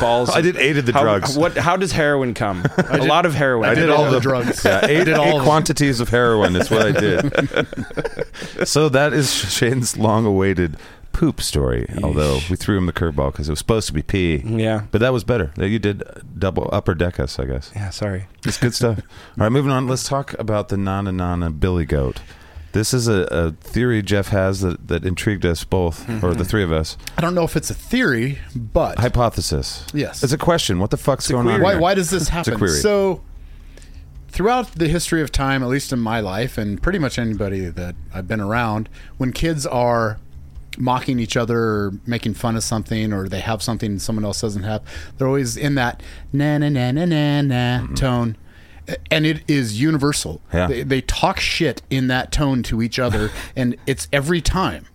balls. 0.00 0.30
I 0.34 0.40
did 0.40 0.56
eight 0.56 0.76
of 0.76 0.86
the 0.86 0.92
how, 0.92 1.02
drugs. 1.02 1.36
What? 1.36 1.56
How 1.56 1.76
does 1.76 1.92
heroin 1.92 2.34
come? 2.34 2.64
a 2.78 2.98
lot 3.04 3.26
of 3.26 3.34
heroin. 3.34 3.68
I 3.68 3.74
did 3.74 3.90
all 3.90 4.10
the 4.10 4.20
drugs. 4.20 4.64
Yeah, 4.70 4.86
eight, 4.86 5.04
did 5.04 5.14
all 5.14 5.26
eight 5.26 5.36
of 5.36 5.42
quantities 5.42 6.00
of 6.00 6.08
heroin 6.10 6.54
is 6.56 6.70
what 6.70 6.82
I 6.82 6.92
did. 6.92 8.68
so 8.68 8.88
that 8.88 9.12
is 9.12 9.28
Shaiden's 9.28 9.96
long-awaited 9.96 10.76
poop 11.12 11.40
story. 11.40 11.88
Although 12.02 12.40
we 12.48 12.56
threw 12.56 12.76
him 12.78 12.86
the 12.86 12.92
curveball 12.92 13.32
because 13.32 13.48
it 13.48 13.52
was 13.52 13.58
supposed 13.58 13.86
to 13.88 13.92
be 13.92 14.02
pee, 14.02 14.42
Yeah. 14.44 14.82
but 14.90 15.00
that 15.00 15.12
was 15.12 15.24
better. 15.24 15.52
You 15.56 15.78
did 15.78 16.02
double 16.38 16.68
upper 16.72 16.94
deck 16.94 17.18
us, 17.18 17.38
I 17.38 17.46
guess. 17.46 17.72
Yeah. 17.74 17.90
Sorry. 17.90 18.26
It's 18.44 18.58
good 18.58 18.74
stuff. 18.74 18.98
All 18.98 19.04
right, 19.44 19.52
moving 19.52 19.72
on. 19.72 19.86
Let's 19.88 20.04
talk 20.08 20.34
about 20.38 20.68
the 20.68 20.76
Nana 20.76 21.12
Nana 21.12 21.50
Billy 21.50 21.84
Goat. 21.84 22.20
This 22.72 22.94
is 22.94 23.08
a, 23.08 23.22
a 23.30 23.50
theory 23.52 24.00
Jeff 24.00 24.28
has 24.28 24.60
that, 24.60 24.86
that 24.88 25.04
intrigued 25.04 25.44
us 25.44 25.64
both, 25.64 26.08
or 26.08 26.12
the 26.12 26.16
mm-hmm. 26.18 26.42
three 26.44 26.62
of 26.62 26.70
us. 26.70 26.96
I 27.18 27.20
don't 27.20 27.34
know 27.34 27.42
if 27.42 27.56
it's 27.56 27.70
a 27.70 27.74
theory, 27.74 28.38
but 28.54 28.98
Hypothesis. 28.98 29.86
Yes. 29.92 30.22
It's 30.22 30.32
a 30.32 30.38
question. 30.38 30.78
What 30.78 30.90
the 30.90 30.96
fuck's 30.96 31.28
a 31.28 31.32
going 31.32 31.48
on? 31.48 31.60
why, 31.60 31.76
why 31.76 31.94
does 31.94 32.10
this 32.10 32.28
a 32.28 32.32
happen? 32.32 32.58
query. 32.58 32.78
So, 32.78 33.22
throughout 34.28 34.72
the 34.72 34.86
history 34.86 35.20
of 35.20 35.32
time, 35.32 35.64
at 35.64 35.68
least 35.68 35.92
in 35.92 35.98
my 35.98 36.20
life, 36.20 36.56
and 36.58 36.80
pretty 36.80 37.00
much 37.00 37.18
anybody 37.18 37.66
that 37.66 37.96
I've 38.14 38.28
been 38.28 38.40
around, 38.40 38.88
when 39.18 39.32
kids 39.32 39.66
are 39.66 40.18
mocking 40.78 41.18
each 41.18 41.36
other 41.36 41.58
or 41.58 41.92
making 42.06 42.34
fun 42.34 42.56
of 42.56 42.62
something 42.62 43.12
or 43.12 43.28
they 43.28 43.40
have 43.40 43.62
something 43.62 43.98
someone 43.98 44.24
else 44.24 44.40
doesn't 44.40 44.62
have. 44.62 44.82
They're 45.18 45.26
always 45.26 45.56
in 45.56 45.74
that 45.74 46.02
na 46.32 46.58
na 46.58 46.68
na 46.68 46.92
na 46.92 47.04
na 47.04 47.42
na 47.42 47.86
tone. 47.94 48.36
And 49.10 49.26
it 49.26 49.42
is 49.48 49.80
universal. 49.80 50.40
Yeah. 50.52 50.66
They, 50.66 50.82
they 50.82 51.00
talk 51.00 51.40
shit 51.40 51.82
in 51.90 52.08
that 52.08 52.32
tone 52.32 52.62
to 52.64 52.82
each 52.82 52.98
other, 52.98 53.30
and 53.56 53.76
it's 53.86 54.08
every 54.12 54.40
time. 54.40 54.86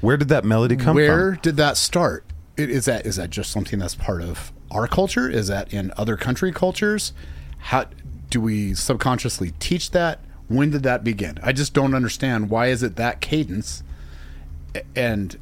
Where 0.00 0.16
did 0.16 0.28
that 0.28 0.44
melody 0.44 0.76
come 0.76 0.96
Where 0.96 1.08
from? 1.08 1.16
Where 1.16 1.30
did 1.32 1.56
that 1.56 1.76
start? 1.76 2.24
Is 2.56 2.84
that 2.84 3.06
is 3.06 3.16
that 3.16 3.30
just 3.30 3.50
something 3.50 3.78
that's 3.78 3.94
part 3.94 4.22
of 4.22 4.52
our 4.70 4.86
culture? 4.86 5.28
Is 5.28 5.48
that 5.48 5.72
in 5.72 5.92
other 5.96 6.16
country 6.16 6.52
cultures? 6.52 7.12
How 7.58 7.86
do 8.30 8.40
we 8.40 8.74
subconsciously 8.74 9.52
teach 9.58 9.92
that? 9.92 10.20
When 10.48 10.70
did 10.70 10.82
that 10.82 11.04
begin? 11.04 11.38
I 11.42 11.52
just 11.52 11.72
don't 11.72 11.94
understand. 11.94 12.50
Why 12.50 12.66
is 12.66 12.82
it 12.82 12.96
that 12.96 13.20
cadence? 13.20 13.82
And 14.94 15.38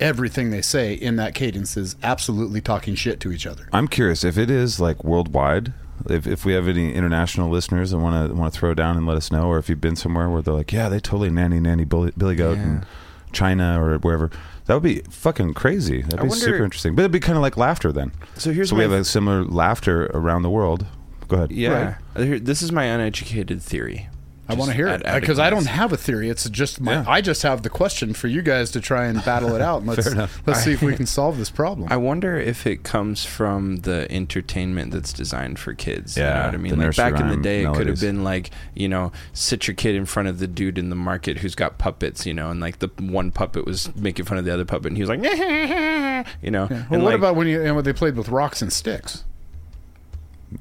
everything 0.00 0.50
they 0.50 0.62
say 0.62 0.94
in 0.94 1.16
that 1.16 1.34
cadence 1.34 1.76
is 1.76 1.96
absolutely 2.02 2.60
talking 2.60 2.94
shit 2.94 3.20
to 3.20 3.32
each 3.32 3.46
other. 3.46 3.68
I'm 3.72 3.88
curious 3.88 4.24
if 4.24 4.36
it 4.36 4.50
is 4.50 4.80
like 4.80 5.02
worldwide. 5.02 5.72
If, 6.08 6.26
if 6.26 6.44
we 6.44 6.52
have 6.52 6.68
any 6.68 6.92
international 6.94 7.50
listeners 7.50 7.90
that 7.90 7.98
want 7.98 8.30
to 8.30 8.34
want 8.34 8.52
to 8.52 8.58
throw 8.58 8.74
down 8.74 8.96
and 8.96 9.06
let 9.06 9.16
us 9.16 9.30
know, 9.32 9.48
or 9.48 9.58
if 9.58 9.68
you've 9.68 9.80
been 9.80 9.96
somewhere 9.96 10.28
where 10.28 10.42
they're 10.42 10.54
like, 10.54 10.72
yeah, 10.72 10.88
they 10.88 11.00
totally 11.00 11.30
nanny 11.30 11.60
nanny 11.60 11.84
Billy, 11.84 12.12
Billy 12.16 12.36
Goat 12.36 12.56
Yeah. 12.58 12.64
in 12.64 12.86
China 13.32 13.82
or 13.82 13.98
wherever, 13.98 14.30
that 14.66 14.74
would 14.74 14.82
be 14.82 15.00
fucking 15.10 15.54
crazy. 15.54 16.02
That'd 16.02 16.20
I 16.20 16.22
be 16.24 16.28
wonder- 16.28 16.44
super 16.44 16.64
interesting. 16.64 16.94
But 16.94 17.02
it'd 17.02 17.12
be 17.12 17.20
kind 17.20 17.36
of 17.36 17.42
like 17.42 17.56
laughter 17.56 17.92
then. 17.92 18.12
So 18.36 18.52
here's 18.52 18.70
so 18.70 18.76
we 18.76 18.82
have 18.82 18.92
a 18.92 19.04
similar 19.04 19.44
laughter 19.44 20.06
around 20.14 20.42
the 20.42 20.50
world. 20.50 20.86
Go 21.28 21.36
ahead. 21.36 21.52
Yeah. 21.52 21.96
Here- 22.16 22.38
This 22.38 22.62
is 22.62 22.72
my 22.72 22.84
uneducated 22.84 23.60
theory. 23.62 24.08
I 24.48 24.54
want 24.54 24.70
to 24.70 24.76
hear 24.76 24.88
at- 24.88 25.00
it 25.00 25.06
uh, 25.06 25.20
because 25.20 25.38
I 25.38 25.50
don't 25.50 25.66
have 25.66 25.92
a 25.92 25.96
theory. 25.96 26.30
It's 26.30 26.48
just 26.48 26.80
my. 26.80 26.92
Yeah. 26.92 27.04
I 27.06 27.20
just 27.20 27.42
have 27.42 27.62
the 27.62 27.68
question 27.70 28.14
for 28.14 28.28
you 28.28 28.40
guys 28.42 28.70
to 28.72 28.80
try 28.80 29.06
and 29.06 29.22
battle 29.24 29.54
it 29.54 29.60
out. 29.60 29.78
And 29.82 29.86
let's 29.88 30.04
Fair 30.04 30.12
enough. 30.14 30.42
let's 30.46 30.62
see 30.64 30.72
if 30.72 30.82
we 30.82 30.94
can 30.96 31.06
solve 31.06 31.36
this 31.38 31.50
problem. 31.50 31.88
I 31.90 31.96
wonder 31.96 32.36
if 32.38 32.66
it 32.66 32.82
comes 32.82 33.24
from 33.24 33.76
the 33.78 34.10
entertainment 34.10 34.90
that's 34.92 35.12
designed 35.12 35.58
for 35.58 35.74
kids. 35.74 36.16
you 36.16 36.22
Yeah, 36.22 36.34
know 36.40 36.44
what 36.46 36.54
I 36.54 36.56
mean? 36.58 36.78
Like 36.78 36.96
back 36.96 37.12
in 37.20 37.28
the 37.28 37.34
rhyme 37.34 37.42
day, 37.42 37.64
it 37.64 37.74
could 37.74 37.86
have 37.86 38.00
been 38.00 38.24
like 38.24 38.50
you 38.74 38.88
know, 38.88 39.12
sit 39.32 39.66
your 39.68 39.74
kid 39.74 39.94
in 39.94 40.06
front 40.06 40.28
of 40.28 40.38
the 40.38 40.46
dude 40.46 40.78
in 40.78 40.88
the 40.90 40.96
market 40.96 41.38
who's 41.38 41.54
got 41.54 41.78
puppets, 41.78 42.24
you 42.26 42.32
know, 42.34 42.50
and 42.50 42.60
like 42.60 42.78
the 42.78 42.88
one 42.98 43.30
puppet 43.30 43.66
was 43.66 43.94
making 43.96 44.24
fun 44.24 44.38
of 44.38 44.44
the 44.44 44.52
other 44.52 44.64
puppet, 44.64 44.86
and 44.86 44.96
he 44.96 45.02
was 45.02 45.10
like, 45.10 45.22
you 46.42 46.50
know. 46.50 46.66
Well, 46.70 46.86
and 46.90 47.02
what 47.02 47.10
like, 47.10 47.14
about 47.16 47.36
when 47.36 47.46
you 47.46 47.62
and 47.62 47.74
when 47.76 47.84
they 47.84 47.92
played 47.92 48.16
with 48.16 48.28
rocks 48.30 48.62
and 48.62 48.72
sticks? 48.72 49.24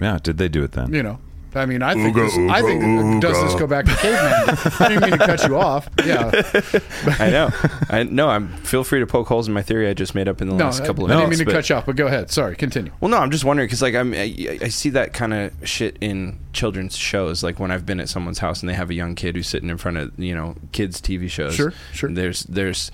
Yeah. 0.01 0.19
Did 0.21 0.37
they 0.37 0.49
do 0.49 0.63
it 0.63 0.73
then? 0.73 0.93
You 0.93 1.01
know, 1.03 1.19
I 1.57 1.65
mean, 1.65 1.81
I 1.81 1.93
think 1.93 2.15
this, 2.15 2.37
I 2.37 2.61
think 2.61 3.21
does 3.21 3.41
this 3.41 3.55
go 3.59 3.67
back 3.67 3.85
to 3.85 3.95
caveman? 3.95 4.57
I 4.79 4.87
didn't 4.87 5.01
mean 5.09 5.19
to 5.19 5.25
cut 5.25 5.47
you 5.47 5.57
off. 5.57 5.89
Yeah, 6.05 6.31
I 7.19 7.29
know, 7.29 7.49
I 7.89 8.03
know. 8.03 8.29
I'm 8.29 8.49
feel 8.59 8.83
free 8.83 8.99
to 8.99 9.07
poke 9.07 9.27
holes 9.27 9.47
in 9.47 9.53
my 9.53 9.61
theory 9.61 9.89
I 9.89 9.93
just 9.93 10.15
made 10.15 10.27
up 10.27 10.41
in 10.41 10.47
the 10.47 10.55
no, 10.55 10.65
last 10.65 10.81
I, 10.81 10.85
couple 10.85 11.05
of 11.05 11.11
I 11.11 11.15
didn't 11.15 11.29
mean 11.31 11.39
to 11.39 11.45
but- 11.45 11.51
cut 11.53 11.69
you 11.69 11.75
off. 11.75 11.85
But 11.85 11.95
go 11.95 12.07
ahead. 12.07 12.31
Sorry, 12.31 12.55
continue. 12.55 12.91
Well, 13.01 13.09
no, 13.09 13.17
I'm 13.17 13.31
just 13.31 13.43
wondering 13.43 13.67
because 13.67 13.81
like 13.81 13.95
I'm 13.95 14.13
I, 14.13 14.59
I 14.61 14.67
see 14.69 14.89
that 14.91 15.13
kind 15.13 15.33
of 15.33 15.51
shit 15.67 15.97
in 16.01 16.39
children's 16.53 16.95
shows. 16.95 17.43
Like 17.43 17.59
when 17.59 17.71
I've 17.71 17.85
been 17.85 17.99
at 17.99 18.09
someone's 18.09 18.39
house 18.39 18.61
and 18.61 18.69
they 18.69 18.73
have 18.73 18.89
a 18.89 18.93
young 18.93 19.15
kid 19.15 19.35
who's 19.35 19.47
sitting 19.47 19.69
in 19.69 19.77
front 19.77 19.97
of 19.97 20.17
you 20.19 20.35
know 20.35 20.55
kids 20.71 21.01
TV 21.01 21.29
shows. 21.29 21.55
Sure, 21.55 21.73
sure. 21.93 22.11
There's 22.11 22.43
there's 22.43 22.91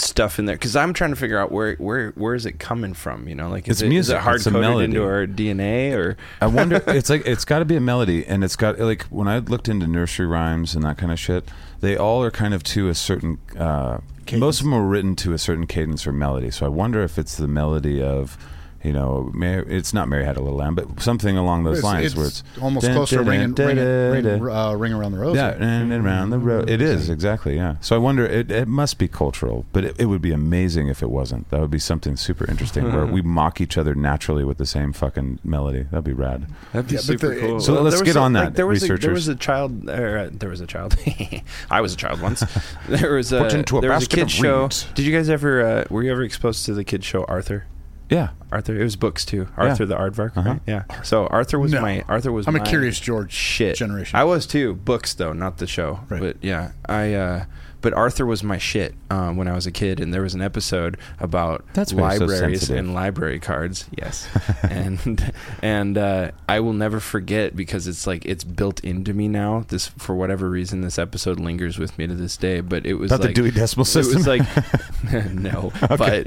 stuff 0.00 0.38
in 0.38 0.46
there 0.46 0.56
because 0.56 0.76
I'm 0.76 0.92
trying 0.92 1.10
to 1.10 1.16
figure 1.16 1.38
out 1.38 1.52
where 1.52 1.74
where 1.76 2.10
where 2.12 2.34
is 2.34 2.46
it 2.46 2.58
coming 2.58 2.94
from? 2.94 3.28
You 3.28 3.34
know, 3.34 3.48
like 3.48 3.68
is 3.68 3.76
It's 3.76 3.82
it, 3.82 3.86
is 3.86 3.90
music. 3.90 4.16
it 4.16 4.20
hard 4.22 4.36
It's 4.36 4.44
coded 4.50 4.80
into 4.84 5.02
our 5.02 5.26
DNA 5.26 5.92
or 5.94 6.16
I 6.40 6.46
wonder. 6.46 6.82
it's 6.88 7.10
like 7.10 7.26
it's 7.26 7.44
got 7.44 7.60
to 7.60 7.64
be 7.64 7.76
a 7.76 7.80
melody, 7.80 8.24
and 8.26 8.42
it's 8.44 8.56
got 8.56 8.78
like 8.78 9.02
when 9.04 9.28
I 9.28 9.38
looked 9.38 9.68
into 9.68 9.86
nursery 9.86 10.26
rhymes 10.26 10.74
and 10.74 10.84
that 10.84 10.98
kind 10.98 11.12
of 11.12 11.18
shit, 11.18 11.48
they 11.80 11.96
all 11.96 12.22
are 12.22 12.30
kind 12.30 12.54
of 12.54 12.62
to 12.64 12.88
a 12.88 12.94
certain. 12.94 13.38
Uh, 13.58 13.98
most 14.32 14.60
of 14.60 14.64
them 14.64 14.74
are 14.74 14.84
written 14.86 15.14
to 15.16 15.32
a 15.34 15.38
certain 15.38 15.66
cadence 15.66 16.06
or 16.06 16.12
melody. 16.12 16.50
So 16.50 16.64
I 16.64 16.68
wonder 16.70 17.02
if 17.02 17.18
it's 17.18 17.36
the 17.36 17.46
melody 17.46 18.02
of, 18.02 18.38
you 18.84 18.92
know, 18.92 19.30
Mary, 19.34 19.64
it's 19.68 19.94
not 19.94 20.08
Mary 20.08 20.24
Had 20.24 20.36
a 20.36 20.40
Little 20.40 20.58
Lamb, 20.58 20.74
but 20.74 21.00
something 21.00 21.36
along 21.36 21.64
those 21.64 21.78
It's, 21.78 21.84
lines 21.84 22.06
it's 22.06 22.14
where 22.16 22.26
it's 22.26 22.42
almost 22.60 22.86
dun, 22.86 22.94
close 22.94 23.10
to 23.10 23.16
dun, 23.16 23.26
ring, 23.26 23.40
ring, 23.40 23.54
dun, 23.54 23.66
ring, 24.12 24.22
dun. 24.24 24.50
uh, 24.50 24.72
ring 24.74 24.92
around 24.92 25.12
the 25.12 25.18
rosy. 25.18 25.38
Yeah, 25.38 25.56
and 25.58 25.90
around 25.92 26.30
the 26.30 26.38
road. 26.38 26.68
It 26.68 26.80
is 26.82 27.08
exactly, 27.08 27.56
yeah. 27.56 27.76
So 27.80 27.96
I 27.96 27.98
wonder. 27.98 28.24
It, 28.26 28.50
it 28.50 28.68
must 28.68 28.98
be 28.98 29.08
cultural, 29.08 29.64
but 29.72 29.84
it, 29.84 29.96
it 29.98 30.06
would 30.06 30.20
be 30.22 30.32
amazing 30.32 30.88
if 30.88 31.02
it 31.02 31.10
wasn't. 31.10 31.48
That 31.50 31.60
would 31.60 31.70
be 31.70 31.78
something 31.78 32.16
super 32.16 32.48
interesting 32.48 32.92
where 32.92 33.06
we 33.06 33.22
mock 33.40 33.60
each 33.60 33.78
other 33.78 33.94
naturally 33.94 34.44
with 34.44 34.58
the 34.58 34.66
same 34.66 34.92
fucking 34.92 35.40
melody. 35.42 35.84
That'd 35.84 36.04
be 36.04 36.12
rad. 36.12 36.46
that'd 36.72 36.88
be 36.88 36.94
Yeah, 36.96 37.00
super 37.00 37.34
the- 37.34 37.40
cool. 37.40 37.60
So 37.60 37.80
let's 37.80 38.02
get 38.02 38.16
a- 38.16 38.20
on 38.20 38.34
that, 38.34 38.44
Like, 38.44 38.54
there 38.54 38.66
was 38.66 38.82
a, 38.88 38.96
there 38.96 39.12
was 39.12 39.28
a 39.28 39.34
child. 39.34 39.88
Uh, 39.88 40.28
there 40.30 40.50
was 40.50 40.60
a 40.60 40.66
child. 40.66 40.96
I 41.70 41.80
was 41.80 41.94
a 41.94 41.96
child 41.96 42.20
once. 42.20 42.44
There 42.88 43.14
was 43.14 43.32
a 43.32 43.38
Put 43.40 43.54
into 43.54 43.78
a 43.78 43.80
there 43.80 43.90
was 43.90 44.04
a 44.04 44.06
basket 44.08 44.16
kids 44.28 44.34
of 44.34 44.38
show. 44.44 44.68
Did 44.94 45.06
you 45.06 45.12
guys 45.16 45.30
ever? 45.30 45.64
Uh, 45.64 45.84
were 45.90 46.02
you 46.02 46.12
ever 46.12 46.22
exposed 46.22 46.66
to 46.66 46.74
the 46.74 46.84
kids 46.84 47.04
show 47.06 47.24
Arthur? 47.24 47.64
Yeah. 48.10 48.30
Arthur. 48.52 48.78
It 48.78 48.84
was 48.84 48.96
books 48.96 49.24
too. 49.24 49.48
Arthur 49.56 49.86
the 49.86 49.96
Aardvark. 49.96 50.36
Uh-huh. 50.36 50.50
Right? 50.50 50.60
Yeah. 50.66 50.84
So 51.02 51.26
Arthur 51.26 51.58
was 51.58 51.72
No. 51.72 51.80
my 51.80 52.04
Arthur 52.08 52.30
was. 52.32 52.46
I'm 52.46 52.54
a 52.54 52.58
my 52.58 52.64
Curious 52.64 53.00
George 53.00 53.32
shit 53.32 53.76
generation. 53.76 54.18
I 54.18 54.24
was 54.24 54.46
too. 54.46 54.74
Books 54.74 55.14
though, 55.14 55.32
not 55.32 55.58
the 55.58 55.66
show. 55.66 56.00
Right. 56.08 56.20
But 56.20 56.36
yeah, 56.42 56.72
I. 56.88 57.14
uh 57.14 57.44
but 57.84 57.92
Arthur 57.92 58.24
was 58.24 58.42
my 58.42 58.56
shit 58.56 58.94
um, 59.10 59.36
when 59.36 59.46
I 59.46 59.52
was 59.52 59.66
a 59.66 59.70
kid, 59.70 60.00
and 60.00 60.12
there 60.12 60.22
was 60.22 60.32
an 60.32 60.40
episode 60.40 60.96
about 61.20 61.66
That's 61.74 61.92
you're 61.92 62.00
so 62.12 62.24
libraries 62.24 62.70
and 62.70 62.94
library 62.94 63.38
cards. 63.38 63.84
Yes, 63.94 64.26
and 64.62 65.34
and 65.60 65.98
uh, 65.98 66.30
I 66.48 66.60
will 66.60 66.72
never 66.72 66.98
forget 66.98 67.54
because 67.54 67.86
it's 67.86 68.06
like 68.06 68.24
it's 68.24 68.42
built 68.42 68.82
into 68.82 69.12
me 69.12 69.28
now. 69.28 69.66
This 69.68 69.88
for 69.88 70.14
whatever 70.14 70.48
reason, 70.48 70.80
this 70.80 70.98
episode 70.98 71.38
lingers 71.38 71.78
with 71.78 71.98
me 71.98 72.06
to 72.06 72.14
this 72.14 72.38
day. 72.38 72.62
But 72.62 72.86
it 72.86 72.94
was 72.94 73.10
Not 73.10 73.20
the 73.20 73.34
Dewey 73.34 73.50
Decimal 73.50 73.84
System. 73.84 74.14
It 74.14 74.16
was 74.16 74.26
like 74.26 75.34
no, 75.34 75.70
but 75.80 76.24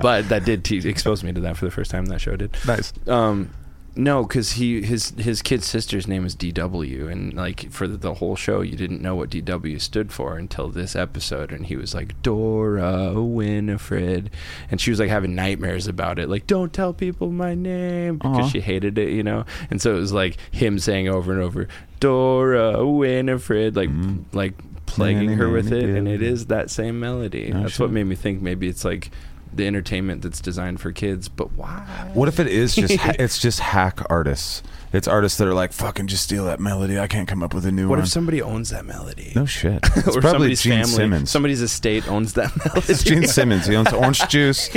but 0.00 0.26
that 0.30 0.46
did 0.46 0.64
te- 0.64 0.88
expose 0.88 1.22
me 1.22 1.34
to 1.34 1.40
that 1.42 1.58
for 1.58 1.66
the 1.66 1.70
first 1.70 1.90
time. 1.90 2.06
That 2.06 2.22
show 2.22 2.34
did. 2.34 2.56
Nice. 2.66 2.94
Um, 3.06 3.50
no, 3.98 4.22
because 4.22 4.52
he 4.52 4.80
his 4.82 5.10
his 5.18 5.42
kid's 5.42 5.66
sister's 5.66 6.06
name 6.06 6.24
is 6.24 6.36
DW, 6.36 7.10
and 7.10 7.34
like 7.34 7.72
for 7.72 7.88
the, 7.88 8.14
whole 8.14 8.36
show, 8.36 8.60
you 8.60 8.76
didn't 8.76 9.02
know 9.02 9.16
what 9.16 9.30
DW 9.30 9.80
stood 9.80 10.12
for 10.12 10.38
until 10.38 10.68
this 10.68 10.94
episode, 10.94 11.50
and 11.50 11.66
he 11.66 11.74
was 11.74 11.96
like 11.96 12.22
Dora 12.22 13.20
Winifred, 13.20 14.30
and 14.70 14.80
she 14.80 14.90
was 14.90 15.00
like 15.00 15.08
having 15.08 15.34
nightmares 15.34 15.88
about 15.88 16.20
it, 16.20 16.28
like 16.28 16.46
don't 16.46 16.72
tell 16.72 16.92
people 16.92 17.32
my 17.32 17.56
name 17.56 18.18
because 18.18 18.46
Aw. 18.46 18.48
she 18.50 18.60
hated 18.60 18.98
it, 18.98 19.08
you 19.10 19.24
know, 19.24 19.44
and 19.68 19.82
so 19.82 19.96
it 19.96 19.98
was 20.00 20.12
like 20.12 20.36
him 20.52 20.78
saying 20.78 21.08
over 21.08 21.32
and 21.32 21.42
over 21.42 21.66
Dora 21.98 22.86
Winifred, 22.86 23.74
like 23.74 23.88
Mm-hmm. 23.90 24.36
like 24.36 24.54
plaguing 24.86 25.30
her 25.30 25.48
with 25.50 25.72
it, 25.72 25.84
and 25.84 26.06
it 26.08 26.22
is 26.22 26.46
that 26.46 26.70
same 26.70 27.00
melody. 27.00 27.50
That's 27.50 27.72
shit. 27.72 27.80
what 27.80 27.90
made 27.90 28.04
me 28.04 28.14
think 28.14 28.40
maybe 28.42 28.68
it's 28.68 28.84
like 28.84 29.10
the 29.52 29.66
entertainment 29.66 30.22
that's 30.22 30.40
designed 30.40 30.80
for 30.80 30.92
kids, 30.92 31.28
but 31.28 31.52
why? 31.52 32.10
What 32.14 32.28
if 32.28 32.38
it 32.40 32.46
is 32.46 32.74
just 32.74 32.96
ha- 32.96 33.12
it's 33.18 33.38
just 33.38 33.60
hack 33.60 34.00
artists? 34.10 34.62
It's 34.92 35.06
artists 35.06 35.36
that 35.38 35.46
are 35.46 35.52
like 35.54 35.72
fucking 35.72 36.06
just 36.06 36.24
steal 36.24 36.46
that 36.46 36.60
melody. 36.60 36.98
I 36.98 37.06
can't 37.08 37.28
come 37.28 37.42
up 37.42 37.52
with 37.52 37.66
a 37.66 37.72
new 37.72 37.82
one. 37.82 37.90
What 37.90 37.96
one. 37.98 38.04
if 38.04 38.10
somebody 38.10 38.40
owns 38.40 38.70
that 38.70 38.86
melody? 38.86 39.32
no 39.36 39.44
shit. 39.44 39.84
It's 39.96 40.08
or 40.16 40.20
probably 40.20 40.54
somebody's 40.54 40.62
Gene 40.62 40.72
family, 40.72 40.86
Simmons. 40.94 41.30
somebody's 41.30 41.60
estate 41.62 42.08
owns 42.08 42.32
that 42.34 42.56
melody. 42.64 42.92
it's 42.92 43.02
Gene 43.04 43.26
Simmons. 43.26 43.66
He 43.66 43.76
owns 43.76 43.92
Orange 43.92 44.26
Juice. 44.28 44.68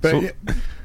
But 0.00 0.10
So- 0.10 0.30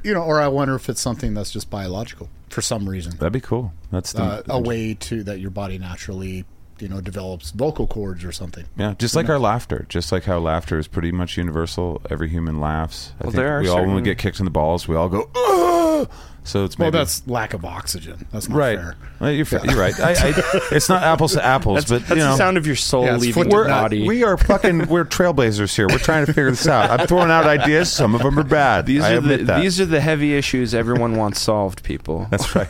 you 0.02 0.14
know, 0.14 0.22
or 0.24 0.40
I 0.40 0.48
wonder 0.48 0.76
if 0.76 0.88
it's 0.88 1.02
something 1.02 1.34
that's 1.34 1.52
just 1.52 1.70
biological 1.70 2.30
for 2.50 2.62
some 2.62 2.88
reason. 2.88 3.18
That'd 3.18 3.34
be 3.34 3.42
cool. 3.42 3.74
That's 3.92 4.14
the, 4.14 4.22
Uh, 4.24 4.42
a 4.48 4.60
way 4.62 4.94
to 4.94 5.24
that 5.24 5.40
your 5.42 5.50
body 5.52 5.78
naturally, 5.78 6.46
you 6.82 6.88
know, 6.88 7.02
develops 7.02 7.52
vocal 7.52 7.88
cords 7.88 8.24
or 8.24 8.32
something. 8.32 8.66
Yeah, 8.78 8.96
just 8.98 9.16
like 9.16 9.30
our 9.30 9.40
laughter. 9.40 9.86
Just 9.90 10.12
like 10.12 10.24
how 10.26 10.40
laughter 10.40 10.78
is 10.80 10.88
pretty 10.88 11.12
much 11.12 11.38
universal. 11.38 12.02
Every 12.10 12.30
human 12.30 12.60
laughs. 12.60 13.12
I 13.20 13.26
Well, 13.26 13.32
think 13.32 13.36
there 13.36 13.58
are 13.58 13.62
we 13.62 13.68
all 13.70 13.82
when 13.86 13.96
we 13.96 14.02
get 14.02 14.18
kicked 14.18 14.40
in 14.40 14.46
the 14.46 14.52
balls, 14.52 14.88
we 14.88 14.96
all 14.96 15.10
go. 15.10 15.30
"Ugh!" 15.36 16.10
So 16.50 16.66
it's 16.66 16.78
Well, 16.78 16.90
that's 16.92 17.26
lack 17.28 17.54
of 17.54 17.64
oxygen. 17.64 18.26
That's 18.32 18.50
not 18.50 18.58
right. 18.58 18.78
fair. 18.80 18.96
Well, 19.20 19.32
you're, 19.32 19.46
fa- 19.46 19.62
you're 19.64 19.78
right. 19.80 19.98
I, 20.00 20.12
I, 20.12 20.34
it's 20.72 20.90
not 20.90 21.04
apples 21.04 21.34
to 21.34 21.46
apples, 21.46 21.86
That's, 21.86 21.90
but 21.90 22.00
that's 22.08 22.10
you 22.12 22.26
know, 22.26 22.32
the 22.32 22.38
sound 22.38 22.58
of 22.58 22.66
your 22.66 22.76
soul 22.76 23.06
Yeah, 23.06 23.18
leaving 23.18 23.52
your 23.52 23.62
we're, 23.64 23.68
body. 23.68 24.08
we 24.08 24.24
are 24.24 24.38
fucking 24.38 24.88
we're 24.90 25.06
trailblazers 25.06 25.76
here. 25.76 25.88
We're 25.88 25.98
trying 26.00 26.26
to 26.26 26.34
figure 26.34 26.50
this 26.50 26.68
out. 26.68 26.90
I'm 27.00 27.06
throwing 27.08 27.30
out 27.30 27.46
ideas. 27.46 27.92
Some 27.92 28.16
of 28.16 28.24
them 28.24 28.40
are 28.40 28.44
bad. 28.44 28.86
these 28.86 29.04
I 29.04 29.14
are 29.14 29.20
the 29.22 29.34
admit 29.34 29.48
that. 29.48 29.62
these 29.62 29.80
are 29.80 29.86
the 29.86 30.00
heavy 30.02 30.36
issues 30.36 30.74
everyone 30.74 31.16
wants 31.18 31.42
solved. 31.42 31.84
People. 31.84 32.28
That's 32.32 32.56
right. 32.56 32.68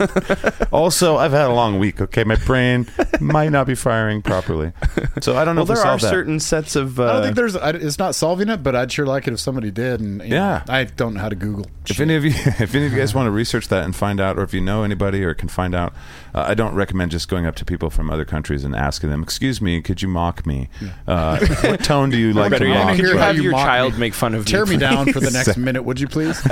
also, 0.72 1.16
I've 1.16 1.32
had 1.32 1.46
a 1.46 1.54
long 1.54 1.78
week. 1.78 2.00
Okay, 2.00 2.24
my 2.24 2.36
brain 2.36 2.86
might 3.20 3.50
not 3.50 3.66
be 3.66 3.74
firing 3.74 4.20
properly, 4.22 4.72
so 5.20 5.36
I 5.36 5.44
don't 5.44 5.54
know 5.56 5.62
well, 5.62 5.72
if 5.72 5.78
there 5.78 5.86
are 5.86 5.98
that. 5.98 6.00
certain 6.10 6.40
sets 6.40 6.76
of. 6.76 6.98
Uh, 7.00 7.04
I 7.04 7.12
don't 7.14 7.22
think 7.22 7.36
there's. 7.36 7.56
I, 7.56 7.70
it's 7.70 7.98
not 7.98 8.14
solving 8.14 8.48
it, 8.48 8.62
but 8.62 8.74
I'd 8.76 8.92
sure 8.92 9.06
like 9.06 9.26
it 9.26 9.32
if 9.32 9.40
somebody 9.40 9.70
did. 9.70 10.00
And 10.00 10.20
you 10.22 10.28
know, 10.30 10.36
Yeah. 10.36 10.64
I 10.68 10.84
don't 10.84 11.14
know 11.14 11.20
how 11.20 11.28
to 11.28 11.36
Google. 11.36 11.66
If 11.88 12.00
any 12.00 12.14
of 12.16 12.24
you, 12.24 12.32
if 12.34 12.74
any 12.74 12.86
of 12.86 12.92
you 12.92 12.98
guys 12.98 13.14
want 13.14 13.26
to 13.26 13.30
research 13.30 13.68
that 13.70 13.84
and 13.84 13.96
find 13.96 14.20
out, 14.20 14.38
or 14.38 14.42
if 14.42 14.52
you 14.54 14.60
know 14.60 14.84
anybody 14.84 15.24
or 15.24 15.32
can 15.34 15.48
find 15.48 15.74
out, 15.74 15.92
uh, 16.34 16.44
I 16.46 16.54
don't 16.54 16.74
recommend 16.74 17.10
just 17.10 17.28
going 17.28 17.46
up 17.46 17.56
to 17.56 17.64
people 17.64 17.90
from 17.90 18.10
other 18.10 18.24
countries 18.24 18.62
and 18.62 18.76
asking 18.76 19.10
them, 19.10 19.22
"Excuse 19.22 19.60
me, 19.60 19.80
could 19.80 20.02
you 20.02 20.08
mock 20.08 20.44
me? 20.46 20.68
Uh, 21.08 21.38
what 21.62 21.82
tone 21.82 22.10
do 22.10 22.18
you 22.18 22.32
like 22.32 22.50
better 22.50 22.66
to 22.66 22.74
mock?" 22.74 22.94
hear 22.96 23.06
you 23.14 23.16
have 23.18 23.36
you 23.36 23.42
your 23.44 23.52
child 23.52 23.94
me. 23.94 24.00
make 24.00 24.14
fun 24.14 24.34
of 24.34 24.44
Tear 24.46 24.66
me 24.66 24.76
down 24.76 25.12
for 25.12 25.18
the 25.20 25.30
next 25.30 25.56
minute, 25.56 25.82
would 25.82 25.98
you 25.98 26.06
please? 26.08 26.38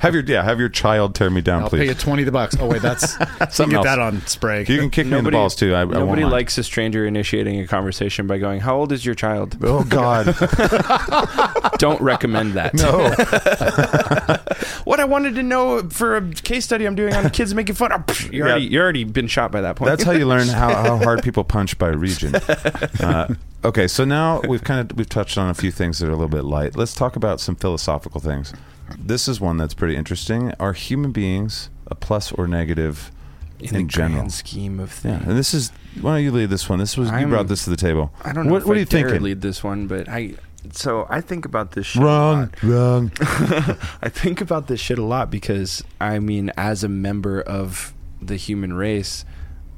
have 0.00 0.14
your 0.14 0.22
yeah, 0.24 0.42
have 0.42 0.60
your 0.60 0.68
child 0.68 1.14
tear 1.14 1.28
me 1.30 1.40
down, 1.40 1.64
I'll 1.64 1.68
please. 1.68 1.80
pay 1.80 1.86
you 1.88 1.94
twenty 1.94 2.24
bucks. 2.30 2.56
Oh 2.60 2.66
wait, 2.68 2.82
that's 2.82 3.18
you 3.18 3.26
can 3.26 3.50
Something 3.50 3.76
get 3.78 3.84
that 3.84 3.98
on 3.98 4.20
spray. 4.26 4.60
you 4.60 4.78
can 4.78 4.90
kick 4.90 5.06
me 5.06 5.18
in 5.18 5.24
the 5.24 5.30
balls 5.30 5.56
too. 5.56 5.74
I, 5.74 5.80
I 5.80 5.84
won't 5.84 5.98
nobody 5.98 6.22
mind. 6.22 6.32
likes 6.32 6.56
a 6.58 6.62
stranger 6.62 7.04
initiating 7.06 7.58
a 7.60 7.66
conversation 7.66 8.26
by 8.26 8.38
going, 8.38 8.60
"How 8.60 8.76
old 8.76 8.92
is 8.92 9.04
your 9.04 9.14
child?" 9.14 9.56
Oh 9.62 9.82
God, 9.84 10.26
Don't 11.78 12.00
recommend 12.00 12.52
that. 12.54 12.74
no. 12.74 13.10
What 14.84 15.00
I 15.00 15.04
wanted 15.04 15.34
to 15.36 15.42
know 15.42 15.82
for 15.90 16.16
a 16.16 16.30
case 16.32 16.64
study 16.64 16.84
I'm 16.84 16.94
doing 16.94 17.14
on 17.14 17.30
kids 17.38 17.54
making 17.54 17.74
fun. 17.74 17.92
Oh, 17.92 17.98
pff, 17.98 18.32
you're 18.32 18.46
Yeah. 18.46 18.52
already 18.52 18.66
you're 18.66 18.82
already 18.82 19.04
been 19.04 19.26
shot 19.26 19.50
by 19.52 19.60
that 19.62 19.76
point. 19.76 19.90
That's 19.90 20.02
how 20.04 20.12
you 20.12 20.26
learn 20.26 20.48
how, 20.48 20.74
how 20.74 20.96
hard 21.02 21.22
people 21.22 21.44
punch 21.44 21.78
by 21.78 21.88
region. 21.88 22.34
Uh, 23.00 23.34
okay, 23.64 23.86
so 23.86 24.04
now 24.04 24.40
we've 24.48 24.64
kind 24.64 24.90
of 24.90 24.96
we've 24.96 25.08
touched 25.08 25.36
on 25.38 25.48
a 25.50 25.54
few 25.54 25.70
things 25.70 25.98
that 25.98 26.06
are 26.08 26.12
a 26.12 26.16
little 26.16 26.28
bit 26.28 26.44
light. 26.44 26.76
Let's 26.76 26.94
talk 26.94 27.16
about 27.16 27.40
some 27.40 27.54
philosophical 27.56 28.20
things. 28.20 28.52
This 28.98 29.28
is 29.28 29.40
one 29.40 29.56
that's 29.56 29.74
pretty 29.74 29.96
interesting. 29.96 30.52
Are 30.60 30.72
human 30.72 31.12
beings 31.12 31.70
a 31.88 31.94
plus 31.94 32.32
or 32.32 32.46
negative 32.48 33.10
in, 33.60 33.74
the 33.74 33.82
general? 33.84 34.20
grand 34.20 34.32
scheme 34.32 34.78
of 34.80 34.90
Yeah, 35.04 35.18
things. 35.18 35.28
and 35.28 35.38
this 35.38 35.54
is 35.54 35.70
why 36.00 36.16
don't 36.16 36.24
you 36.24 36.30
lead 36.32 36.50
this 36.50 36.68
one? 36.68 36.78
This 36.78 36.96
was 36.96 37.08
you 37.10 37.16
I'm- 37.16 37.30
brought 37.30 37.48
this 37.48 37.64
to 37.64 37.70
the 37.70 37.76
table. 37.76 38.12
I 38.24 38.32
don't 38.32 38.46
know. 38.46 38.52
What, 38.52 38.62
if 38.62 38.68
what 38.68 38.74
I 38.74 38.76
are 38.76 38.80
you 38.80 38.86
dare 38.86 39.08
thinking? 39.08 39.22
Lead 39.24 39.40
this 39.42 39.62
one, 39.64 39.86
but 39.86 40.08
I. 40.08 40.34
So 40.74 41.06
I 41.08 41.20
think 41.20 41.44
about 41.44 41.72
this 41.72 41.86
shit. 41.86 42.02
a 42.02 42.04
Wrong, 42.06 42.38
lot. 42.40 42.62
wrong. 42.62 43.12
I 44.02 44.08
think 44.08 44.40
about 44.40 44.66
this 44.66 44.80
shit 44.80 44.98
a 44.98 45.04
lot 45.04 45.30
because 45.30 45.84
I 46.00 46.18
mean, 46.18 46.50
as 46.56 46.82
a 46.84 46.88
member 46.88 47.40
of 47.40 47.94
the 48.20 48.36
human 48.36 48.72
race, 48.72 49.24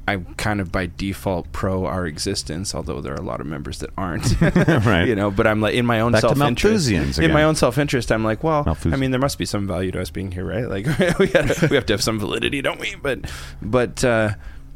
I'm 0.07 0.33
kind 0.35 0.59
of 0.59 0.71
by 0.71 0.87
default 0.87 1.51
pro 1.51 1.85
our 1.85 2.07
existence. 2.07 2.73
Although 2.73 2.99
there 3.01 3.13
are 3.13 3.17
a 3.17 3.21
lot 3.21 3.41
of 3.41 3.47
members 3.47 3.79
that 3.79 3.91
aren't, 3.97 4.39
Right. 4.85 5.07
You 5.07 5.15
know, 5.15 5.29
but 5.29 5.45
I'm 5.45 5.61
like 5.61 5.75
in 5.75 5.85
my 5.85 5.99
own 5.99 6.13
Back 6.13 6.21
self 6.21 6.39
interest. 6.41 6.89
In 7.19 7.31
my 7.31 7.43
own 7.43 7.55
self 7.55 7.77
interest, 7.77 8.11
I'm 8.11 8.23
like, 8.23 8.43
well, 8.43 8.77
I 8.85 8.95
mean, 8.95 9.11
there 9.11 9.19
must 9.19 9.37
be 9.37 9.45
some 9.45 9.67
value 9.67 9.91
to 9.91 10.01
us 10.01 10.09
being 10.09 10.31
here, 10.31 10.45
right? 10.45 10.67
Like 10.67 10.85
we 11.19 11.27
gotta, 11.27 11.67
we 11.69 11.75
have 11.75 11.85
to 11.87 11.93
have 11.93 12.01
some 12.03 12.17
validity, 12.19 12.61
don't 12.61 12.79
we? 12.79 12.95
But 12.95 13.31
but. 13.61 14.03
uh 14.03 14.33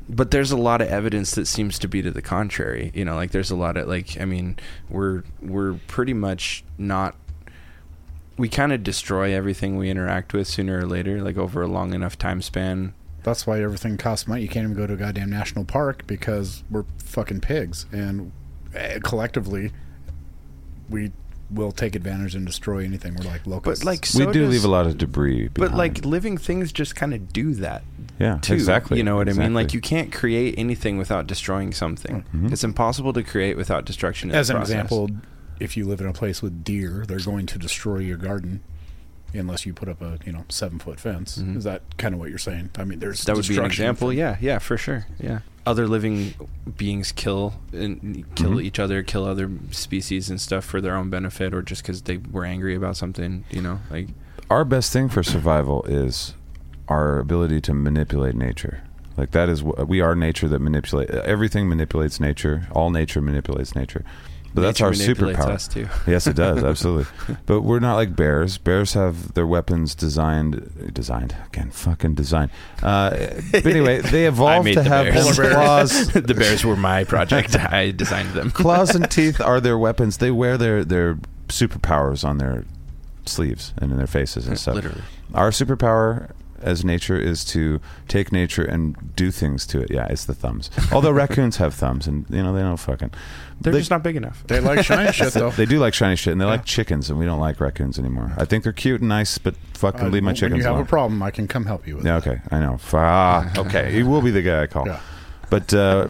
but 0.10 0.32
there's 0.32 0.52
a 0.52 0.58
lot 0.58 0.82
of 0.82 0.88
evidence 0.88 1.32
that 1.36 1.46
seems 1.46 1.80
to 1.80 1.88
be 1.88 2.02
to 2.02 2.12
the 2.12 2.22
contrary. 2.22 2.92
You 2.94 3.06
know, 3.06 3.16
like 3.16 3.32
there's 3.32 3.52
a 3.52 3.56
lot 3.56 3.78
of 3.78 3.88
like 3.88 4.20
I 4.20 4.26
mean, 4.26 4.58
we're 4.90 5.24
we're 5.42 5.76
pretty 5.88 6.14
much 6.14 6.64
not 6.78 7.16
we 8.38 8.50
kind 8.50 8.74
of 8.74 8.84
destroy 8.84 9.34
everything 9.34 9.78
we 9.78 9.90
interact 9.90 10.34
with 10.34 10.48
sooner 10.48 10.80
or 10.80 10.86
later, 10.86 11.22
like 11.22 11.38
over 11.38 11.62
a 11.62 11.68
long 11.68 11.94
enough 11.94 12.18
time 12.18 12.42
span. 12.42 12.94
That's 13.24 13.48
why 13.48 13.62
everything 13.62 13.98
costs 13.98 14.28
money. 14.28 14.42
You 14.42 14.50
can't 14.50 14.66
even 14.66 14.76
go 14.76 14.88
to 14.88 14.94
a 14.94 14.98
goddamn 14.98 15.30
national 15.30 15.66
park 15.66 16.06
because 16.08 16.64
we're 16.70 16.86
fucking 16.98 17.42
pigs, 17.42 17.86
and 17.92 18.32
eh, 18.74 19.00
collectively, 19.02 19.72
we 20.90 21.12
will 21.52 21.72
take 21.72 21.96
advantage 21.96 22.36
and 22.36 22.46
destroy 22.46 22.84
anything. 22.84 23.16
We're 23.16 23.26
like 23.26 23.46
locusts. 23.46 23.84
But 23.84 23.90
like, 23.90 24.08
we 24.28 24.32
do 24.34 24.42
does- 24.42 24.52
leave 24.52 24.66
a 24.66 24.68
lot 24.68 24.88
of 24.88 24.98
debris. 24.98 25.50
But 25.50 25.74
like 25.74 26.04
living 26.06 26.38
things 26.38 26.72
just 26.72 26.96
kind 26.96 27.14
of 27.14 27.32
do 27.32 27.54
that 27.56 27.84
yeah, 28.20 28.40
too. 28.42 28.54
exactly. 28.54 28.98
You 28.98 29.04
know 29.04 29.16
what 29.16 29.30
I 29.30 29.34
mean? 29.34 29.54
Like 29.54 29.74
you 29.74 29.82
can't 29.82 30.12
create 30.12 30.56
anything 30.58 30.98
without 30.98 31.28
destroying 31.28 31.72
something. 31.74 32.24
Mhm. 32.36 32.52
It's 32.52 32.64
impossible 32.64 33.14
to 33.14 33.24
create 33.24 33.58
without 33.58 33.86
destruction. 33.86 34.32
as 34.32 34.50
an 34.50 34.56
process. 34.58 34.72
example, 34.74 35.10
if 35.60 35.78
you 35.78 35.86
live 35.86 36.02
in 36.02 36.08
a 36.08 36.14
place 36.14 36.42
with 36.42 36.64
deer, 36.64 37.06
they're 37.08 37.20
going 37.20 37.46
to 37.48 37.58
destroy 37.60 38.00
your 38.00 38.18
garden. 38.18 38.62
Unless 39.36 39.66
you 39.66 39.74
put 39.74 39.90
up 39.90 40.00
a 40.02 40.20
you 40.26 40.32
know 40.32 40.46
seven 40.50 40.78
foot 40.78 41.00
fence, 41.00 41.40
Mhm. 41.40 41.58
is 41.58 41.64
that 41.64 41.82
kind 41.98 42.14
of 42.14 42.20
what 42.20 42.30
you're 42.30 42.38
saying? 42.38 42.70
I 42.78 42.84
mean, 42.84 43.00
there's 43.00 43.24
that 43.26 43.36
would 43.36 43.48
be 43.48 43.58
an 43.58 43.66
example. 43.66 44.10
from- 44.10 44.18
Yeah, 44.18 44.38
yeah, 44.40 44.60
for 44.60 44.78
sure. 44.78 45.08
Yeah, 45.20 45.40
other 45.66 45.88
living 45.88 46.34
beings 46.78 47.12
kill 47.12 47.54
and 47.72 48.26
kill 48.36 48.52
Mhm. 48.52 48.64
each 48.64 48.80
other, 48.80 49.02
kill 49.04 49.26
other 49.26 49.50
species 49.72 50.30
and 50.30 50.40
stuff 50.42 50.66
for 50.66 50.82
their 50.82 50.96
own 50.96 51.10
benefit, 51.10 51.54
or 51.54 51.62
just 51.62 51.82
because 51.84 52.02
they 52.02 52.18
were 52.32 52.46
angry 52.46 52.76
about 52.76 52.98
something. 52.98 53.46
You 53.50 53.62
know, 53.62 53.80
like 53.90 54.10
our 54.50 54.66
best 54.66 54.92
thing 54.92 55.08
for 55.10 55.24
survival 55.24 55.84
is 55.88 56.34
our 56.90 57.18
ability 57.20 57.62
to 57.62 57.74
manipulate 57.74 58.36
nature. 58.36 58.82
Like 59.16 59.32
that 59.32 59.48
is 59.48 59.62
wh- 59.62 59.88
we 59.88 60.02
are 60.02 60.16
nature 60.16 60.48
that 60.50 60.60
manipulate 60.60 61.10
everything 61.12 61.70
manipulates 61.70 62.20
nature. 62.20 62.68
All 62.72 62.90
nature 62.90 63.22
manipulates 63.22 63.76
nature. 63.76 64.04
But 64.54 64.62
that's 64.62 64.82
our 64.82 64.92
superpower. 64.92 65.50
Us 65.50 65.68
too. 65.68 65.88
Yes, 66.08 66.28
it 66.28 66.36
does 66.36 66.64
absolutely. 66.64 67.06
but 67.46 67.62
we're 67.62 67.80
not 67.80 67.96
like 67.96 68.16
bears. 68.16 68.58
Bears 68.58 68.94
have 68.94 69.34
their 69.34 69.48
weapons 69.48 69.96
designed, 69.96 70.92
designed 70.94 71.36
again, 71.48 71.72
fucking 71.72 72.14
designed. 72.14 72.52
Uh, 72.82 73.12
but 73.52 73.66
anyway, 73.66 74.02
they 74.02 74.28
evolved 74.28 74.68
to 74.68 74.76
the 74.76 74.84
have 74.84 75.06
bears. 75.14 75.40
claws. 75.40 76.08
the 76.14 76.34
bears 76.34 76.64
were 76.64 76.76
my 76.76 77.04
project. 77.04 77.56
I 77.56 77.92
designed 77.92 78.34
them. 78.34 78.52
claws 78.52 78.94
and 78.94 79.10
teeth 79.10 79.42
are 79.42 79.60
their 79.60 79.78
weapons. 79.78 80.18
They 80.18 80.32
wear 80.32 80.58
their 80.58 80.84
their 80.86 81.18
superpowers 81.48 82.24
on 82.24 82.38
their 82.38 82.66
sleeves 83.26 83.74
and 83.78 83.92
in 83.92 83.98
their 83.98 84.08
faces 84.08 84.48
and 84.48 84.60
stuff. 84.60 84.76
Literally. 84.76 85.02
Our 85.34 85.50
superpower 85.52 86.32
as 86.64 86.84
nature 86.84 87.18
is 87.18 87.44
to 87.46 87.80
take 88.08 88.32
nature 88.32 88.64
and 88.64 89.16
do 89.16 89.30
things 89.32 89.66
to 89.68 89.82
it. 89.82 89.92
Yeah, 89.92 90.08
it's 90.08 90.26
the 90.26 90.34
thumbs. 90.34 90.72
Although 90.92 91.12
raccoons 91.12 91.58
have 91.58 91.74
thumbs, 91.74 92.08
and 92.08 92.26
you 92.30 92.42
know 92.42 92.54
they 92.54 92.62
don't 92.62 92.78
fucking. 92.78 93.12
They're 93.62 93.74
They- 93.74 93.80
just 93.80 93.92
not 93.92 94.02
big 94.04 94.16
enough. 94.16 94.44
They 94.48 94.60
like 94.60 94.84
shiny 94.86 95.12
shit 95.12 95.34
though. 95.34 95.52
They 95.52 95.66
do 95.66 95.80
like 95.80 95.94
shiny 95.94 96.16
shit, 96.16 96.32
and 96.32 96.42
they 96.42 96.46
Yeah. 96.46 96.52
like 96.52 96.66
chickens, 96.66 97.10
and 97.10 97.20
we 97.20 97.26
don't 97.26 97.40
like 97.40 97.60
raccoons 97.60 98.00
anymore. 98.00 98.32
I 98.38 98.46
think 98.46 98.64
they're 98.64 98.74
cute 98.74 99.02
and 99.02 99.10
nice, 99.10 99.38
but 99.38 99.56
fucking 99.74 100.08
Uh, 100.08 100.10
leave 100.10 100.24
my 100.24 100.30
when 100.30 100.36
chickens 100.36 100.58
you 100.60 100.64
have 100.64 100.74
alone. 100.74 100.84
a 100.86 100.90
problem, 100.90 101.22
I 101.24 101.32
can 101.32 101.48
come 101.48 101.66
help 101.66 101.88
you 101.88 101.98
with. 101.98 102.06
Yeah, 102.06 102.20
that. 102.20 102.28
okay, 102.28 102.42
I 102.52 102.60
know. 102.60 102.80
Ah, 102.94 103.52
okay, 103.58 103.92
he 103.92 104.04
will 104.04 104.22
be 104.22 104.32
the 104.32 104.42
guy 104.42 104.64
I 104.64 104.68
call. 104.68 104.88
Yeah. 104.88 105.00
But, 105.50 105.72
uh, 105.74 106.08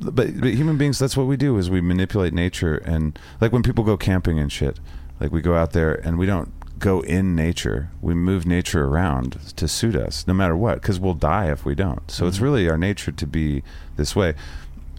but 0.00 0.14
but 0.40 0.50
human 0.54 0.76
beings, 0.76 0.98
that's 1.00 1.16
what 1.16 1.26
we 1.26 1.36
do 1.36 1.58
is 1.58 1.68
we 1.68 1.80
manipulate 1.80 2.32
nature, 2.32 2.76
and 2.76 3.18
like 3.40 3.52
when 3.52 3.62
people 3.62 3.82
go 3.82 3.96
camping 3.96 4.38
and 4.38 4.52
shit, 4.52 4.78
like 5.20 5.32
we 5.32 5.40
go 5.40 5.56
out 5.56 5.72
there 5.72 5.94
and 6.06 6.16
we 6.16 6.26
don't 6.26 6.52
go 6.78 7.00
in 7.00 7.34
nature, 7.34 7.90
we 8.00 8.14
move 8.14 8.46
nature 8.46 8.84
around 8.84 9.38
to 9.56 9.66
suit 9.68 9.96
us, 9.96 10.26
no 10.26 10.34
matter 10.34 10.56
what, 10.56 10.80
because 10.80 10.98
we'll 11.00 11.14
die 11.14 11.50
if 11.50 11.64
we 11.64 11.74
don't. 11.74 12.10
So 12.10 12.22
Mm-hmm. 12.22 12.28
it's 12.28 12.40
really 12.40 12.68
our 12.68 12.78
nature 12.78 13.12
to 13.12 13.26
be 13.26 13.62
this 13.96 14.14
way. 14.16 14.34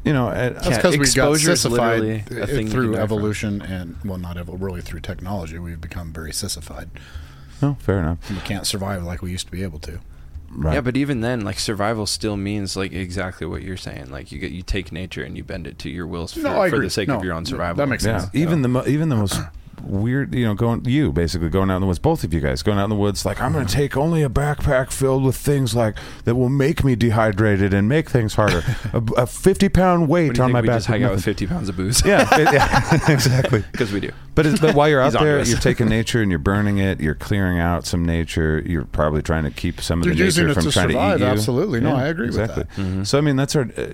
You 0.03 0.13
know, 0.13 0.29
and- 0.29 0.55
That's 0.55 0.77
because 0.77 0.91
we 0.93 0.97
got 0.99 1.31
exposure 1.33 1.51
is 1.51 1.65
literally 1.65 2.19
sissified 2.23 2.37
a 2.39 2.43
uh, 2.43 2.45
thing 2.47 2.67
you 2.67 2.71
through 2.71 2.83
can 2.83 2.91
die 2.93 2.97
from. 3.07 3.17
evolution 3.17 3.61
and 3.61 3.95
well, 4.05 4.17
not 4.17 4.37
evo- 4.37 4.59
really 4.61 4.81
through 4.81 5.01
technology. 5.01 5.59
We've 5.59 5.79
become 5.81 6.13
very 6.13 6.31
sissified, 6.33 6.89
no, 7.61 7.75
fair 7.79 7.99
enough. 7.99 8.17
and 8.29 8.37
we 8.37 8.43
can't 8.43 8.65
survive 8.65 9.03
like 9.03 9.21
we 9.21 9.31
used 9.31 9.45
to 9.47 9.51
be 9.51 9.61
able 9.63 9.79
to. 9.79 9.99
Right. 10.51 10.73
Yeah, 10.75 10.81
but 10.81 10.97
even 10.97 11.21
then, 11.21 11.41
like 11.41 11.59
survival 11.59 12.07
still 12.07 12.35
means 12.35 12.75
like 12.75 12.91
exactly 12.91 13.45
what 13.45 13.61
you're 13.61 13.77
saying. 13.77 14.09
Like 14.09 14.31
you 14.31 14.39
get 14.39 14.51
you 14.51 14.63
take 14.63 14.91
nature 14.91 15.21
and 15.23 15.37
you 15.37 15.43
bend 15.43 15.67
it 15.67 15.77
to 15.79 15.89
your 15.91 16.07
wills 16.07 16.33
for, 16.33 16.39
No, 16.39 16.67
for 16.69 16.79
the 16.79 16.89
sake 16.89 17.07
No, 17.09 17.17
of 17.17 17.23
your 17.23 17.33
own 17.35 17.45
survival. 17.45 17.75
that 17.75 17.87
makes 17.87 18.03
yeah, 18.03 18.17
sense. 18.19 18.31
even 18.33 18.59
Yeah. 18.59 18.61
the 18.63 18.67
mo- 18.69 18.83
even 18.87 19.09
the 19.09 19.15
most 19.15 19.39
weird, 19.81 20.33
you 20.35 20.45
know, 20.45 20.53
going 20.53 20.83
you 20.85 21.11
basically 21.11 21.49
going 21.49 21.69
out 21.71 21.75
in 21.77 21.81
the 21.81 21.87
woods. 21.87 21.99
Both 21.99 22.23
of 22.23 22.33
you 22.33 22.39
guys 22.39 22.63
going 22.63 22.77
out 22.79 22.85
in 22.85 22.89
the 22.89 22.95
woods, 22.95 23.25
like 23.25 23.41
I'm 23.41 23.53
going 23.53 23.65
to 23.65 23.73
take 23.73 23.95
only 23.97 24.23
a 24.23 24.29
backpack 24.29 24.91
filled 24.91 25.23
with 25.23 25.35
things 25.35 25.75
like 25.75 25.95
that 26.25 26.35
will 26.35 26.49
make 26.49 26.83
me 26.83 26.95
dehydrated 26.95 27.73
and 27.73 27.87
make 27.89 28.09
things 28.09 28.35
harder. 28.35 28.63
a, 28.93 29.01
a 29.17 29.25
50 29.27 29.69
pound 29.69 30.07
weight 30.07 30.39
on 30.39 30.51
my 30.51 30.61
we 30.61 30.67
back. 30.67 30.77
just 30.77 30.87
hang 30.87 31.03
out 31.03 31.11
with 31.11 31.23
50 31.23 31.47
pounds 31.47 31.69
of 31.69 31.77
booze? 31.77 32.05
yeah, 32.05 32.27
it- 32.39 32.53
yeah, 32.53 32.97
exactly. 33.11 33.63
because 33.71 33.91
we 33.91 33.99
do. 33.99 34.11
But 34.35 34.61
but 34.61 34.73
while 34.75 34.87
you're 34.87 35.01
out 35.01 35.13
there, 35.13 35.43
you're 35.43 35.57
taking 35.57 35.89
nature 35.89 36.21
and 36.21 36.31
you're 36.31 36.39
burning 36.39 36.77
it. 36.77 37.01
You're 37.01 37.15
clearing 37.15 37.59
out 37.59 37.85
some 37.85 38.05
nature. 38.05 38.63
You're 38.65 38.85
probably 38.85 39.21
trying 39.21 39.43
to 39.43 39.51
keep 39.51 39.81
some 39.81 39.99
of 39.99 40.05
You're 40.05 40.15
the 40.15 40.23
nature 40.23 40.53
from 40.53 40.71
trying 40.71 40.89
survive, 40.89 41.19
to 41.19 41.23
eat 41.25 41.27
you. 41.27 41.31
absolutely. 41.31 41.81
No, 41.81 41.93
I 41.95 42.07
agree 42.07 42.27
with 42.27 42.39
exactly. 42.39 42.63
that. 42.63 42.81
Mhm. 42.81 43.05
So 43.07 43.17
I 43.17 43.21
mean, 43.21 43.35
that's 43.35 43.55
our. 43.55 43.63
uh, 43.75 43.87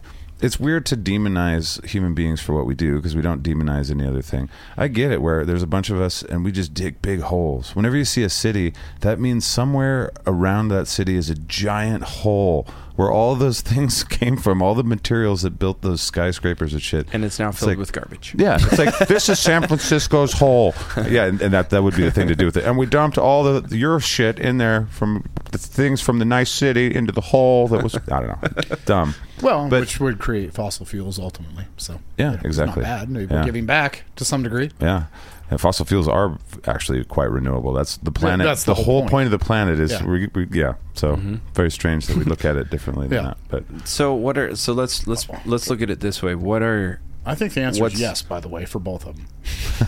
It's 0.45 0.59
weird 0.59 0.85
to 0.85 0.95
demonize 0.95 1.83
human 1.83 2.13
beings 2.13 2.39
for 2.39 2.53
what 2.53 2.67
we 2.67 2.75
do 2.75 2.97
because 2.97 3.15
we 3.15 3.23
don't 3.23 3.41
demonize 3.41 3.89
any 3.89 4.05
other 4.05 4.21
thing. 4.21 4.47
I 4.77 4.87
get 4.89 5.11
it 5.11 5.19
where 5.19 5.43
there's 5.43 5.63
a 5.63 5.67
bunch 5.67 5.89
of 5.89 5.99
us 5.99 6.21
and 6.21 6.45
we 6.45 6.51
just 6.51 6.71
dig 6.71 7.01
big 7.01 7.21
holes. 7.21 7.75
Whenever 7.75 7.97
you 7.97 8.05
see 8.05 8.21
a 8.21 8.29
city, 8.29 8.75
that 9.01 9.19
means 9.19 9.43
somewhere 9.43 10.11
around 10.27 10.67
that 10.67 10.87
city 10.87 11.15
is 11.15 11.31
a 11.31 11.35
giant 11.35 12.03
hole 12.03 12.67
where 12.95 13.11
all 13.11 13.33
those 13.33 13.61
things 13.73 14.03
came 14.03 14.37
from, 14.37 14.61
all 14.61 14.75
the 14.75 14.83
materials 14.83 15.41
that 15.41 15.57
built 15.57 15.81
those 15.81 15.99
skyscrapers 16.01 16.73
and 16.73 16.81
shit. 16.83 17.07
And 17.11 17.25
it's 17.25 17.39
now 17.39 17.51
filled 17.51 17.69
like- 17.69 17.77
with 17.79 17.91
garbage. 17.91 18.35
Yeah, 18.37 18.59
it's 18.61 18.77
like 18.77 19.07
this 19.07 19.27
is 19.29 19.39
San 19.39 19.67
Francisco's 19.67 20.33
hole. 20.33 20.75
Yeah, 21.09 21.25
and, 21.25 21.41
and 21.41 21.53
that 21.55 21.71
that 21.71 21.81
would 21.81 21.95
be 21.95 22.03
the 22.03 22.11
thing 22.11 22.27
to 22.27 22.35
do 22.35 22.45
with 22.45 22.57
it. 22.57 22.65
And 22.65 22.77
we 22.77 22.85
dumped 22.85 23.17
all 23.17 23.43
the 23.43 23.75
your 23.75 23.99
shit 23.99 24.37
in 24.37 24.59
there 24.59 24.85
from 24.91 25.27
the 25.51 25.57
things 25.57 26.01
from 26.01 26.19
the 26.19 26.25
nice 26.25 26.51
city 26.51 26.93
into 26.93 27.11
the 27.11 27.21
hole 27.21 27.67
that 27.69 27.83
was 27.83 27.95
I 27.95 28.19
don't 28.21 28.27
know 28.27 28.75
dumb. 28.85 29.15
Well, 29.41 29.67
But- 29.69 29.81
which 29.81 29.99
would 29.99 30.19
create 30.19 30.53
fossil 30.53 30.85
fuels 30.85 31.19
ultimately. 31.19 31.65
So 31.77 31.99
Yeah, 32.17 32.31
you 32.31 32.37
know, 32.37 32.41
exactly. 32.45 32.81
It's 32.83 32.89
not 32.89 32.99
bad. 33.13 33.29
We're 33.31 33.37
Yeah. 33.39 33.45
giving 33.45 33.65
back 33.65 34.03
to 34.15 34.25
some 34.25 34.43
degree. 34.43 34.71
Yeah. 34.79 35.03
And 35.51 35.61
fossil 35.61 35.85
fuels 35.85 36.07
are 36.07 36.39
actually 36.65 37.03
quite 37.03 37.29
renewable. 37.29 37.71
That's 37.73 37.97
the 37.97 38.11
planet. 38.11 38.45
that's 38.45 38.63
the, 38.63 38.71
the 38.71 38.75
whole 38.75 38.83
whole 38.85 39.01
point. 39.01 39.11
point. 39.11 39.25
of 39.25 39.31
the 39.31 39.45
planet 39.45 39.79
is, 39.79 39.91
Yeah. 39.91 40.03
we, 40.05 40.27
we, 40.33 40.47
yeah. 40.51 40.73
So 40.95 41.17
Mhm. 41.17 41.39
very 41.53 41.69
strange 41.69 42.07
that 42.07 42.17
we 42.17 42.23
look 42.23 42.43
at 42.45 42.55
it 42.55 42.69
differently 42.71 43.07
than 43.07 43.23
Yeah. 43.25 43.33
that. 43.51 43.65
But 43.67 43.87
So 43.87 44.13
what 44.15 44.37
are 44.37 44.55
so 44.55 44.73
let's 44.73 45.05
let's 45.05 45.27
let's 45.45 45.69
look 45.69 45.81
at 45.81 45.89
it 45.91 45.99
this 45.99 46.23
way. 46.23 46.33
What 46.33 46.63
are 46.63 46.99
I 47.27 47.35
think 47.35 47.53
the 47.53 47.61
answer 47.61 47.81
What's- 47.81 47.95
is 47.95 48.01
yes. 48.01 48.21
By 48.23 48.39
the 48.39 48.47
way, 48.47 48.65
for 48.65 48.79
both 48.79 49.05
of 49.05 49.17
them. 49.17 49.27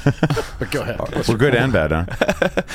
but 0.60 0.72
go 0.72 0.82
ahead. 0.82 1.00
What's 1.00 1.30
we're 1.30 1.38
good 1.38 1.56
and 1.56 1.72
bad, 1.74 1.92
huh? 1.92 2.06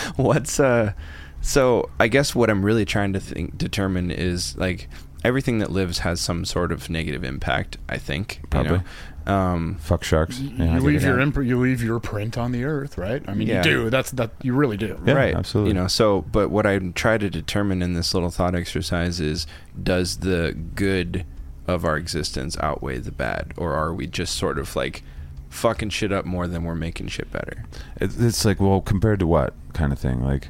what's 0.16 0.58
uh 0.58 0.92
so 1.40 1.88
I 2.00 2.08
guess 2.08 2.34
what 2.34 2.48
I'm 2.50 2.64
really 2.64 2.84
trying 2.84 3.12
to 3.12 3.20
think 3.20 3.58
determine 3.58 4.10
is 4.10 4.56
like 4.56 4.88
everything 5.24 5.58
that 5.58 5.70
lives 5.70 5.98
has 6.00 6.20
some 6.20 6.44
sort 6.44 6.72
of 6.72 6.90
negative 6.90 7.24
impact, 7.24 7.76
I 7.88 7.98
think. 7.98 8.40
you 8.42 8.48
Probably. 8.50 8.78
know? 8.78 8.84
Um 9.32 9.76
Fuck 9.76 10.02
sharks. 10.02 10.40
You, 10.40 10.50
Yeah, 10.56 10.64
I 10.72 10.74
get 10.78 10.82
leave 10.82 11.02
your 11.04 11.20
imp- 11.20 11.36
you 11.36 11.58
leave 11.60 11.80
your 11.82 12.00
print 12.00 12.36
on 12.36 12.50
the 12.52 12.64
earth, 12.64 12.98
right? 12.98 13.22
I 13.28 13.34
mean, 13.34 13.46
Yeah. 13.46 13.58
you 13.58 13.62
do. 13.62 13.90
That's 13.90 14.10
that. 14.12 14.30
You 14.42 14.52
really 14.54 14.76
do. 14.76 14.98
Yeah, 15.06 15.12
right 15.14 15.34
absolutely. 15.34 15.70
you 15.70 15.74
know 15.74 15.86
so 15.86 16.22
but 16.22 16.48
what 16.50 16.66
i 16.66 16.78
try 16.78 17.18
to 17.18 17.30
determine 17.30 17.82
in 17.82 17.92
this 17.94 18.14
little 18.14 18.30
thought 18.30 18.54
exercise 18.56 19.20
is 19.20 19.46
does 19.80 20.18
the 20.18 20.56
good 20.74 21.24
of 21.68 21.84
our 21.84 21.96
existence 21.96 22.56
outweigh 22.58 22.98
the 22.98 23.12
bad, 23.12 23.54
or 23.56 23.74
are 23.74 23.94
we 23.94 24.08
just 24.08 24.34
sort 24.36 24.58
of 24.58 24.74
like 24.74 25.04
fucking 25.48 25.90
shit 25.90 26.10
up 26.10 26.24
more 26.24 26.48
than 26.48 26.64
we're 26.64 26.74
making 26.74 27.06
shit 27.06 27.30
better? 27.30 27.64
It's 28.00 28.44
like, 28.44 28.58
well, 28.58 28.80
compared 28.80 29.20
to 29.20 29.26
what 29.28 29.54
kind 29.72 29.92
of 29.92 29.98
thing? 30.00 30.24
Like, 30.24 30.48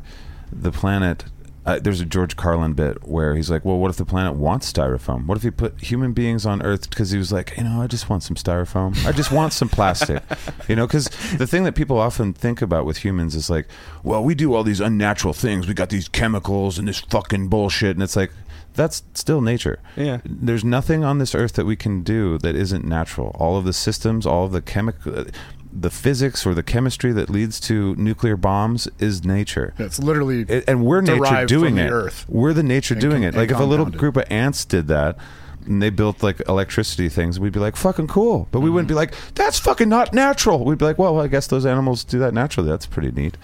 the 0.50 0.72
planet. 0.72 1.24
Uh, 1.64 1.78
there's 1.78 2.00
a 2.00 2.04
George 2.04 2.36
Carlin 2.36 2.74
bit 2.74 3.06
where 3.06 3.36
he's 3.36 3.50
like, 3.50 3.64
"Well, 3.64 3.78
what 3.78 3.90
if 3.90 3.96
the 3.96 4.04
planet 4.04 4.34
wants 4.34 4.72
styrofoam? 4.72 5.26
What 5.26 5.36
if 5.36 5.44
he 5.44 5.50
put 5.50 5.80
human 5.80 6.12
beings 6.12 6.44
on 6.44 6.60
Earth 6.62 6.90
because 6.90 7.10
he 7.10 7.18
was 7.18 7.30
like, 7.32 7.56
you 7.56 7.64
know, 7.64 7.80
I 7.80 7.86
just 7.86 8.10
want 8.10 8.22
some 8.22 8.36
styrofoam. 8.36 9.06
I 9.06 9.12
just 9.12 9.30
want 9.30 9.52
some 9.52 9.68
plastic, 9.68 10.22
you 10.68 10.74
know? 10.74 10.86
Because 10.86 11.08
the 11.38 11.46
thing 11.46 11.64
that 11.64 11.74
people 11.74 11.98
often 11.98 12.32
think 12.32 12.62
about 12.62 12.84
with 12.84 12.98
humans 12.98 13.34
is 13.34 13.48
like, 13.48 13.68
well, 14.02 14.24
we 14.24 14.34
do 14.34 14.54
all 14.54 14.64
these 14.64 14.80
unnatural 14.80 15.34
things. 15.34 15.68
We 15.68 15.74
got 15.74 15.90
these 15.90 16.08
chemicals 16.08 16.78
and 16.78 16.88
this 16.88 17.00
fucking 17.00 17.48
bullshit, 17.48 17.96
and 17.96 18.02
it's 18.02 18.16
like, 18.16 18.32
that's 18.74 19.02
still 19.14 19.40
nature. 19.40 19.78
Yeah. 19.96 20.20
There's 20.24 20.64
nothing 20.64 21.04
on 21.04 21.18
this 21.18 21.34
earth 21.34 21.52
that 21.54 21.66
we 21.66 21.76
can 21.76 22.02
do 22.02 22.38
that 22.38 22.56
isn't 22.56 22.84
natural. 22.84 23.36
All 23.38 23.56
of 23.56 23.64
the 23.64 23.72
systems, 23.72 24.26
all 24.26 24.46
of 24.46 24.52
the 24.52 24.62
chemical, 24.62 25.26
the 25.72 25.90
physics 25.90 26.44
or 26.46 26.54
the 26.54 26.62
chemistry 26.62 27.12
that 27.12 27.30
leads 27.30 27.58
to 27.60 27.94
nuclear 27.96 28.36
bombs 28.36 28.88
is 28.98 29.24
nature. 29.24 29.72
It's 29.78 29.98
literally 29.98 30.42
It- 30.48 30.64
and 30.68 30.84
we're 30.84 31.00
nature 31.00 31.46
doing 31.46 31.78
it. 31.78 31.90
earth. 31.90 32.26
We're 32.28 32.52
the 32.52 32.62
nature 32.62 32.94
doing 32.94 33.22
it. 33.22 33.34
Like 33.34 33.50
if 33.50 33.58
a 33.58 33.64
little 33.64 33.86
compounded. 33.86 33.98
group 34.00 34.16
of 34.18 34.24
ants 34.30 34.64
did 34.64 34.88
that. 34.88 35.16
And 35.64 35.80
they 35.80 35.90
built 35.90 36.22
like 36.24 36.42
electricity 36.48 37.08
things. 37.08 37.38
We'd 37.38 37.52
be 37.52 37.60
like, 37.60 37.76
"Fucking 37.76 38.08
cool," 38.08 38.48
but 38.50 38.60
we 38.60 38.68
wouldn't 38.68 38.88
Mm-hmm. 38.88 38.94
be 38.94 38.96
like, 38.96 39.14
"That's 39.36 39.60
fucking 39.60 39.88
not 39.88 40.12
natural." 40.12 40.64
We'd 40.64 40.78
be 40.78 40.84
like, 40.84 40.98
"Well, 40.98 41.20
I 41.20 41.28
guess 41.28 41.46
those 41.46 41.64
animals 41.64 42.02
do 42.02 42.18
that 42.18 42.34
naturally. 42.34 42.68
That's 42.68 42.84
pretty 42.86 43.12
neat." 43.12 43.36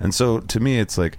And 0.00 0.14
so, 0.14 0.38
to 0.40 0.58
me, 0.58 0.78
it's 0.78 0.96
like, 0.96 1.18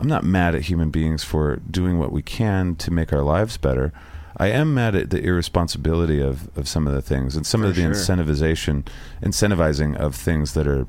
I'm 0.00 0.08
not 0.08 0.24
mad 0.24 0.54
at 0.54 0.62
human 0.62 0.88
beings 0.90 1.24
for 1.24 1.56
doing 1.70 1.98
what 1.98 2.10
we 2.10 2.22
can 2.22 2.74
to 2.76 2.90
make 2.90 3.12
our 3.12 3.20
lives 3.22 3.58
better. 3.58 3.92
I 4.38 4.48
am 4.48 4.74
mad 4.74 4.94
at 4.94 5.10
the 5.10 5.20
irresponsibility 5.20 6.20
of, 6.20 6.56
of 6.56 6.68
some 6.68 6.86
of 6.86 6.94
the 6.94 7.02
things 7.02 7.34
and 7.34 7.44
some 7.44 7.64
of 7.64 7.74
the 7.74 7.82
sure. 7.82 7.90
incentivization, 7.90 8.86
incentivizing 9.22 9.96
of 9.96 10.14
things 10.14 10.54
that 10.54 10.66
are 10.66 10.86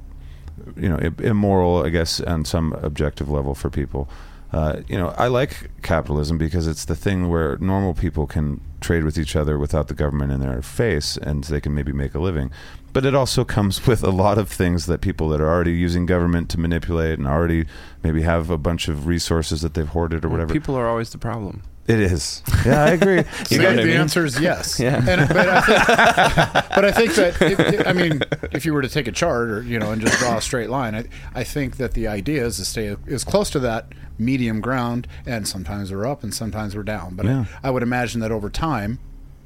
you 0.75 0.89
know 0.89 0.97
immoral 1.19 1.85
i 1.85 1.89
guess 1.89 2.19
on 2.21 2.45
some 2.45 2.73
objective 2.73 3.29
level 3.29 3.55
for 3.55 3.69
people 3.69 4.09
uh, 4.51 4.81
you 4.87 4.97
know 4.97 5.09
i 5.17 5.27
like 5.27 5.69
capitalism 5.81 6.37
because 6.37 6.67
it's 6.67 6.85
the 6.85 6.95
thing 6.95 7.29
where 7.29 7.57
normal 7.57 7.93
people 7.93 8.25
can 8.25 8.59
trade 8.81 9.03
with 9.03 9.17
each 9.17 9.35
other 9.35 9.57
without 9.57 9.87
the 9.87 9.93
government 9.93 10.31
in 10.31 10.39
their 10.39 10.61
face 10.61 11.17
and 11.17 11.43
they 11.45 11.61
can 11.61 11.73
maybe 11.73 11.91
make 11.91 12.15
a 12.15 12.19
living 12.19 12.49
but 12.91 13.05
it 13.05 13.13
also 13.13 13.43
comes 13.43 13.85
with 13.87 14.03
a 14.03 14.09
lot 14.09 14.37
of 14.37 14.49
things 14.49 14.85
that 14.87 15.01
people 15.01 15.29
that 15.29 15.39
are 15.39 15.49
already 15.49 15.73
using 15.73 16.05
government 16.05 16.49
to 16.49 16.59
manipulate 16.59 17.19
and 17.19 17.27
already 17.27 17.65
maybe 18.03 18.21
have 18.21 18.49
a 18.49 18.57
bunch 18.57 18.87
of 18.87 19.05
resources 19.05 19.61
that 19.61 19.73
they've 19.73 19.89
hoarded 19.89 20.25
or 20.25 20.29
whatever 20.29 20.53
People 20.53 20.75
are 20.75 20.87
always 20.87 21.11
the 21.11 21.17
problem. 21.17 21.63
It 21.89 21.99
is 21.99 22.41
yeah 22.65 22.83
i 22.85 22.89
agree 22.91 23.15
know 23.17 23.23
what 23.23 23.65
I 23.67 23.73
the 23.75 23.83
mean? 23.85 23.97
answer 23.97 24.23
is 24.25 24.39
yes. 24.49 24.79
Yeah. 24.79 24.97
And, 24.97 25.27
but, 25.27 25.49
I 25.49 25.61
think, 25.61 25.87
but 26.75 26.85
I 26.85 26.91
think 26.91 27.15
that, 27.15 27.41
if, 27.41 27.87
I 27.87 27.93
mean, 27.93 28.21
if 28.51 28.65
you 28.65 28.73
were 28.73 28.81
to 28.81 28.89
take 28.89 29.07
a 29.07 29.11
chart 29.11 29.49
or, 29.49 29.61
you 29.63 29.79
know, 29.79 29.91
and 29.91 30.01
just 30.01 30.17
draw 30.19 30.37
a 30.37 30.41
straight 30.41 30.69
line, 30.69 30.95
I, 30.95 31.05
I 31.33 31.43
think 31.43 31.77
that 31.77 31.93
the 31.93 32.07
idea 32.07 32.45
is 32.45 32.57
to 32.57 32.65
stay 32.65 32.95
as 33.07 33.23
close 33.23 33.49
to 33.51 33.59
that 33.61 33.87
medium 34.17 34.61
ground, 34.61 35.07
and 35.25 35.47
sometimes 35.47 35.91
we're 35.91 36.05
up 36.05 36.23
and 36.23 36.33
sometimes 36.33 36.75
we're 36.75 36.83
down. 36.83 37.15
But 37.15 37.25
Yeah. 37.25 37.45
I, 37.63 37.67
I 37.67 37.71
would 37.71 37.83
imagine 37.83 38.21
that 38.21 38.31
over 38.31 38.49
time, 38.49 38.99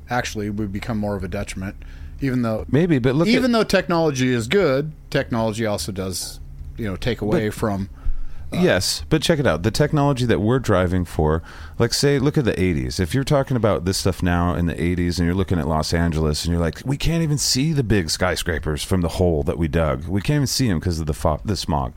actually, 0.09 0.49
we 0.49 0.65
become 0.67 0.97
more 0.97 1.15
of 1.15 1.23
a 1.23 1.27
detriment, 1.27 1.75
even 2.21 2.41
though, 2.41 2.65
maybe 2.69 2.99
but 2.99 3.15
look 3.15 3.27
even 3.27 3.45
at, 3.55 3.57
though 3.57 3.63
technology 3.63 4.31
is 4.33 4.47
good, 4.47 4.91
technology 5.09 5.65
also 5.65 5.91
does, 5.91 6.39
you 6.77 6.85
know, 6.85 6.95
take 6.97 7.21
away 7.21 7.49
from. 7.49 7.89
Yes, 8.53 9.03
but 9.09 9.21
check 9.21 9.39
it 9.39 9.47
out. 9.47 9.63
The 9.63 9.71
technology 9.71 10.25
that 10.25 10.39
we're 10.39 10.59
driving 10.59 11.05
for, 11.05 11.41
like 11.79 11.93
say, 11.93 12.19
look 12.19 12.37
at 12.37 12.45
the 12.45 12.53
80s. 12.53 12.99
If 12.99 13.13
you're 13.13 13.23
talking 13.23 13.57
about 13.57 13.85
this 13.85 13.97
stuff 13.97 14.23
now 14.23 14.55
in 14.55 14.65
the 14.65 14.75
80s 14.75 15.17
and 15.17 15.25
you're 15.25 15.35
looking 15.35 15.59
at 15.59 15.67
Los 15.67 15.93
Angeles 15.93 16.45
and 16.45 16.51
you're 16.51 16.61
like, 16.61 16.81
we 16.85 16.97
can't 16.97 17.23
even 17.23 17.37
see 17.37 17.73
the 17.73 17.83
big 17.83 18.09
skyscrapers 18.09 18.83
from 18.83 19.01
the 19.01 19.09
hole 19.09 19.43
that 19.43 19.57
we 19.57 19.67
dug. 19.67 20.07
We 20.07 20.21
can't 20.21 20.37
even 20.37 20.47
see 20.47 20.67
them 20.67 20.79
because 20.79 20.99
of 20.99 21.07
the 21.07 21.13
fo- 21.13 21.41
the 21.43 21.55
smog. 21.55 21.93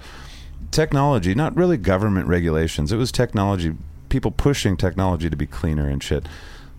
Technology, 0.70 1.34
not 1.34 1.57
really 1.57 1.76
government 1.76 2.26
regulations. 2.26 2.92
It 2.92 2.96
was 2.96 3.12
technology, 3.12 3.74
people 4.09 4.30
pushing 4.30 4.76
technology 4.76 5.30
to 5.30 5.36
be 5.36 5.46
cleaner 5.46 5.88
and 5.88 6.02
shit. 6.02 6.26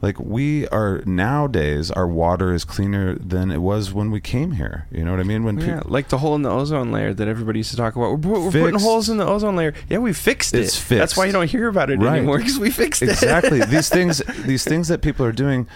Like 0.02 0.20
we 0.20 0.68
are 0.68 1.02
nowadays, 1.06 1.90
our 1.90 2.08
water 2.08 2.54
is 2.54 2.64
cleaner 2.64 3.16
than 3.16 3.50
it 3.50 3.58
was 3.58 3.92
when 3.92 4.12
we 4.12 4.20
came 4.22 4.52
here. 4.52 4.86
You 4.92 5.04
know 5.04 5.12
what 5.12 5.20
I 5.20 5.24
mean? 5.24 5.44
When 5.44 5.58
Yeah, 5.60 5.80
peop- 5.82 5.90
like 5.92 6.10
the 6.10 6.20
hole 6.20 6.36
in 6.36 6.44
the 6.44 6.52
ozone 6.52 6.92
layer 6.92 7.14
that 7.16 7.28
everybody 7.28 7.60
used 7.60 7.72
to 7.72 7.78
talk 7.78 7.96
about. 7.96 8.20
We're, 8.20 8.40
we're 8.40 8.52
putting 8.52 8.80
holes 8.80 9.10
in 9.10 9.18
the 9.18 9.26
ozone 9.26 9.56
layer. 9.56 9.74
Yeah, 9.90 9.98
we 9.98 10.14
fixed 10.14 10.54
it. 10.54 10.60
It's 10.60 10.78
fixed. 10.78 11.00
That's 11.00 11.18
why 11.18 11.26
you 11.26 11.32
don't 11.32 11.50
hear 11.50 11.68
about 11.68 11.90
it 11.90 11.98
Right. 12.00 12.18
anymore 12.18 12.38
because 12.38 12.60
we 12.60 12.70
fixed 12.70 13.02
it. 13.02 13.10
exactly 13.10 13.60
these 13.66 13.90
things 13.90 14.22
these 14.46 14.64
things 14.64 14.88
that 14.90 15.02
people 15.02 15.26
are 15.26 15.32
doing 15.32 15.68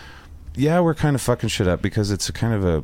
yeah 0.55 0.79
we're 0.81 0.93
kind 0.93 1.15
of 1.15 1.21
fucking 1.21 1.47
shit 1.49 1.65
up 1.67 1.81
because 1.81 2.11
it's 2.11 2.27
a 2.27 2.33
kind 2.33 2.53
of 2.53 2.65
a 2.65 2.83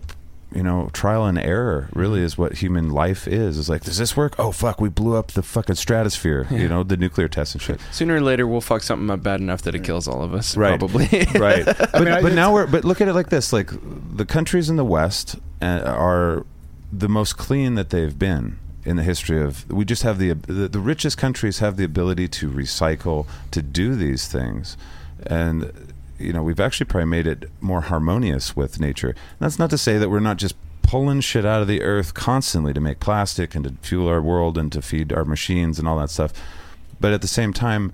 you 0.56 0.64
know 0.64 0.90
trial 0.94 1.26
and 1.26 1.38
error 1.38 1.90
really 1.94 2.22
is 2.22 2.38
what 2.38 2.54
human 2.54 2.90
life 2.90 3.28
is 3.28 3.58
is 3.58 3.68
like 3.70 3.84
does 3.84 3.98
this 3.98 4.16
work 4.16 4.34
oh 4.40 4.52
fuck 4.52 4.80
we 4.80 4.88
blew 4.88 5.16
up 5.16 5.34
the 5.34 5.44
fucking 5.44 5.76
stratosphere 5.76 6.48
you 6.50 6.70
know 6.70 6.84
the 6.84 6.96
nuclear 6.96 7.28
test 7.28 7.54
and 7.54 7.62
shit 7.62 7.82
Sooner 7.92 8.16
or 8.16 8.22
later, 8.22 8.48
we'll 8.48 8.62
fuck 8.62 8.82
something 8.82 9.10
up 9.10 9.22
bad 9.22 9.42
enough 9.42 9.64
that 9.64 9.76
it 9.76 9.84
kills 9.84 10.08
all 10.08 10.22
of 10.24 10.34
us. 10.34 10.56
Right. 10.56 10.80
Probably. 10.80 11.08
right 11.36 11.66
but, 11.78 11.94
mean, 11.96 12.08
I- 12.08 12.22
but 12.22 12.34
now 12.34 12.54
we're 12.54 12.66
but 12.68 12.86
look 12.86 13.02
at 13.02 13.08
it 13.10 13.14
like 13.14 13.30
this 13.30 13.52
like 13.52 13.72
the 14.16 14.26
countries 14.26 14.70
in 14.70 14.78
the 14.78 14.86
west 14.86 15.36
uh, 15.62 15.82
are 15.86 16.46
the 16.94 17.10
most 17.10 17.38
clean 17.38 17.76
that 17.76 17.90
they've 17.90 18.18
been 18.18 18.58
in 18.86 18.96
the 18.96 19.04
history 19.04 19.42
of 19.42 19.70
we 19.70 19.84
just 19.84 20.04
have 20.04 20.18
the, 20.18 20.32
the 20.32 20.70
the 20.70 20.80
richest 20.80 21.18
countries 21.18 21.60
have 21.60 21.76
the 21.76 21.84
ability 21.84 22.30
to 22.30 22.50
recycle 22.50 23.28
to 23.52 23.62
do 23.62 23.96
these 23.96 24.30
things 24.30 24.78
and 25.26 25.94
you 26.20 26.34
know 26.34 26.44
we've 26.44 26.60
actually 26.60 26.86
probably 26.86 27.10
made 27.10 27.28
it 27.28 27.50
more 27.62 27.82
harmonious 27.82 28.56
with 28.56 28.80
nature. 28.80 29.10
And 29.10 29.40
that's 29.40 29.60
not 29.60 29.70
to 29.72 29.78
say 29.78 29.98
that 29.98 30.10
we're 30.10 30.20
not 30.20 30.38
just 30.38 30.56
pulling 30.82 31.20
shit 31.20 31.46
out 31.46 31.62
of 31.62 31.68
the 31.68 31.82
earth 31.82 32.14
constantly 32.14 32.74
to 32.74 32.80
make 32.80 33.00
plastic 33.00 33.56
and 33.56 33.66
to 33.66 33.88
fuel 33.88 34.08
our 34.08 34.22
world 34.22 34.58
and 34.58 34.72
to 34.72 34.82
feed 34.82 35.12
our 35.12 35.26
machines 35.26 35.80
and 35.80 35.88
all 35.88 35.98
that 36.00 36.10
stuff. 36.10 36.32
But 37.00 37.12
at 37.12 37.22
the 37.22 37.28
same 37.28 37.54
time 37.54 37.92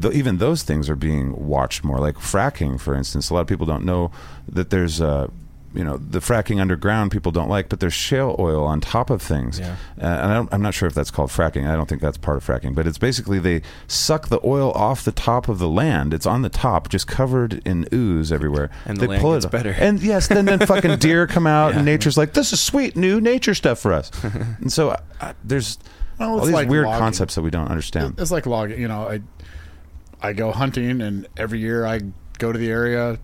th- 0.00 0.14
even 0.14 0.38
those 0.38 0.62
things 0.62 0.88
are 0.88 0.96
being 0.96 1.46
watched 1.48 1.82
more. 1.84 1.98
Like 1.98 2.16
fracking 2.16 2.80
for 2.80 2.94
instance 2.94 3.30
a 3.30 3.34
lot 3.34 3.40
of 3.40 3.46
people 3.46 3.66
don't 3.66 3.84
know 3.84 4.10
that 4.48 4.70
there's 4.70 5.00
uh, 5.00 5.28
you 5.74 5.84
know 5.84 5.96
the 5.98 6.18
fracking 6.20 6.60
underground 6.60 7.10
people 7.10 7.30
don't 7.30 7.48
like 7.48 7.68
but 7.68 7.78
there's 7.80 7.92
shale 7.92 8.34
oil 8.38 8.64
on 8.64 8.80
top 8.80 9.10
of 9.10 9.20
things 9.20 9.58
Yeah. 9.58 9.72
uh, 10.00 10.06
and 10.06 10.32
I 10.32 10.34
don't, 10.34 10.48
i'm 10.54 10.62
not 10.62 10.72
sure 10.74 10.86
if 10.88 10.94
that's 10.94 11.10
called 11.10 11.28
fracking 11.30 11.68
i 11.68 11.76
don't 11.76 11.88
think 11.88 12.00
that's 12.00 12.16
part 12.16 12.38
of 12.38 12.44
fracking 12.46 12.74
but 12.74 12.86
it's 12.86 12.96
basically 12.96 13.38
they 13.38 13.60
suck 13.86 14.28
the 14.28 14.40
oil 14.44 14.72
off 14.72 15.04
the 15.04 15.12
top 15.12 15.46
of 15.48 15.58
the 15.58 15.68
land 15.68 16.14
it's 16.14 16.24
on 16.26 16.40
the 16.42 16.48
top 16.48 16.88
just 16.88 17.06
covered 17.06 17.60
in 17.66 17.86
ooze 17.92 18.32
everywhere 18.32 18.70
And 18.86 18.96
the 18.96 19.02
they 19.02 19.06
land 19.08 19.20
pull 19.22 19.34
gets 19.34 19.44
it 19.44 19.50
better. 19.52 19.72
and 19.72 20.02
yes 20.02 20.28
then 20.28 20.46
then 20.46 20.58
fucking 20.66 20.96
deer 20.98 21.26
come 21.26 21.46
out 21.46 21.74
and 21.74 21.84
nature's 21.84 22.16
like 22.16 22.32
this 22.32 22.52
is 22.52 22.60
sweet 22.60 22.96
new 22.96 23.20
nature 23.20 23.54
stuff 23.54 23.78
for 23.78 23.92
us 23.92 24.10
and 24.24 24.72
so 24.72 24.90
uh, 24.90 24.96
uh, 25.20 25.32
there's 25.44 25.78
Well, 26.18 26.30
all 26.38 26.40
these 26.46 26.54
like 26.54 26.68
weird 26.68 26.86
logging. 26.86 26.98
concepts 27.00 27.34
that 27.34 27.42
we 27.42 27.50
don't 27.50 27.68
understand 27.68 28.18
It's 28.18 28.30
like 28.30 28.46
logging. 28.46 28.80
You 28.80 28.88
know, 28.88 29.08
I 29.08 29.20
I 30.20 30.32
go 30.32 30.50
hunting, 30.50 31.00
and 31.00 31.28
every 31.36 31.60
year 31.60 31.86
I 31.86 32.00
go 32.38 32.50
to 32.50 32.58
the 32.58 32.68
area, 32.70 33.12
I, 33.12 33.18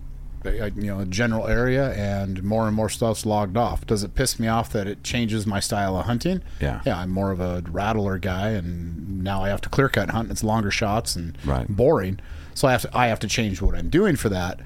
Uh, 0.46 0.50
you 0.76 0.86
know, 0.88 1.00
a 1.00 1.06
general 1.06 1.46
area, 1.48 1.92
and 1.94 2.42
more 2.42 2.66
and 2.66 2.76
more 2.76 2.88
stuff's 2.90 3.24
logged 3.24 3.56
off. 3.56 3.86
Does 3.86 4.02
it 4.02 4.14
piss 4.14 4.38
me 4.38 4.46
off 4.46 4.70
that 4.72 4.86
it 4.86 5.02
changes 5.02 5.46
my 5.46 5.58
style 5.60 5.96
of 5.96 6.04
hunting? 6.04 6.42
Yeah. 6.60 6.82
Yeah, 6.84 6.98
I'm 6.98 7.10
more 7.10 7.30
of 7.30 7.40
a 7.40 7.62
rattler 7.70 8.18
guy, 8.18 8.50
and 8.50 9.24
now 9.24 9.42
I 9.42 9.48
have 9.48 9.62
to 9.62 9.68
clear 9.70 9.88
cut 9.88 10.10
hunt. 10.10 10.24
And 10.24 10.32
it's 10.32 10.44
longer 10.44 10.70
shots 10.70 11.16
and 11.16 11.38
Right. 11.46 11.66
boring, 11.68 12.20
so 12.52 12.68
I 12.68 12.72
have 12.72 12.82
to 12.82 12.90
I 12.96 13.06
have 13.06 13.20
to 13.20 13.26
change 13.28 13.62
what 13.62 13.74
I'm 13.74 13.88
doing 13.88 14.16
for 14.16 14.28
that. 14.28 14.60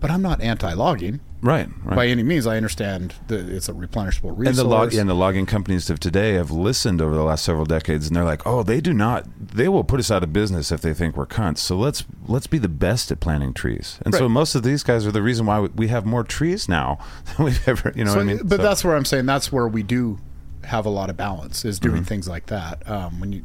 But 0.00 0.10
I'm 0.10 0.20
not 0.22 0.40
anti-logging 0.42 1.20
right 1.40 1.68
right 1.82 1.96
by 1.96 2.06
any 2.06 2.22
means. 2.22 2.46
I 2.46 2.56
understand 2.58 3.14
that 3.28 3.48
it's 3.48 3.68
a 3.68 3.72
replenishable 3.72 4.36
resource. 4.36 4.48
and 4.48 4.56
the 4.58 4.64
log 4.64 4.94
and 4.94 5.08
the 5.08 5.14
logging 5.14 5.46
companies 5.46 5.88
of 5.88 5.98
today 5.98 6.34
have 6.34 6.50
listened 6.50 7.00
over 7.00 7.14
the 7.14 7.22
last 7.22 7.42
several 7.44 7.64
decades, 7.64 8.06
and 8.06 8.14
they're 8.14 8.24
like, 8.24 8.46
"Oh, 8.46 8.62
they 8.62 8.80
do 8.82 8.92
not. 8.92 9.24
They 9.40 9.68
will 9.68 9.84
put 9.84 10.00
us 10.00 10.10
out 10.10 10.22
of 10.22 10.32
business 10.32 10.70
if 10.70 10.82
they 10.82 10.92
think 10.92 11.16
we're 11.16 11.26
cunts. 11.26 11.58
So 11.58 11.76
let's 11.78 12.04
let's 12.26 12.46
be 12.46 12.58
the 12.58 12.68
best 12.68 13.10
at 13.10 13.20
planting 13.20 13.54
trees." 13.54 13.98
And 14.04 14.14
so 14.14 14.28
most 14.28 14.54
of 14.54 14.62
these 14.62 14.82
guys 14.82 15.06
are 15.06 15.12
the 15.12 15.22
reason 15.22 15.46
why 15.46 15.60
we- 15.60 15.68
we 15.74 15.88
have 15.88 16.04
more 16.04 16.22
trees 16.24 16.68
now 16.68 16.98
than 17.36 17.46
we've 17.46 17.66
ever. 17.68 17.92
You 17.96 18.04
know 18.04 18.10
So, 18.12 18.16
what 18.18 18.22
I 18.22 18.26
mean? 18.26 18.40
But 18.44 18.56
So- 18.58 18.62
that's 18.62 18.84
where 18.84 18.94
I'm 18.96 19.04
saying 19.06 19.24
that's 19.26 19.50
where 19.50 19.66
we 19.68 19.82
do 19.82 20.18
have 20.64 20.84
a 20.86 20.90
lot 20.90 21.08
of 21.10 21.16
balance 21.16 21.64
is 21.64 21.78
doing 21.78 21.96
Mm-hmm. 21.96 22.04
things 22.04 22.28
like 22.28 22.46
that. 22.46 22.88
Um, 22.88 23.20
when 23.20 23.32
you 23.32 23.44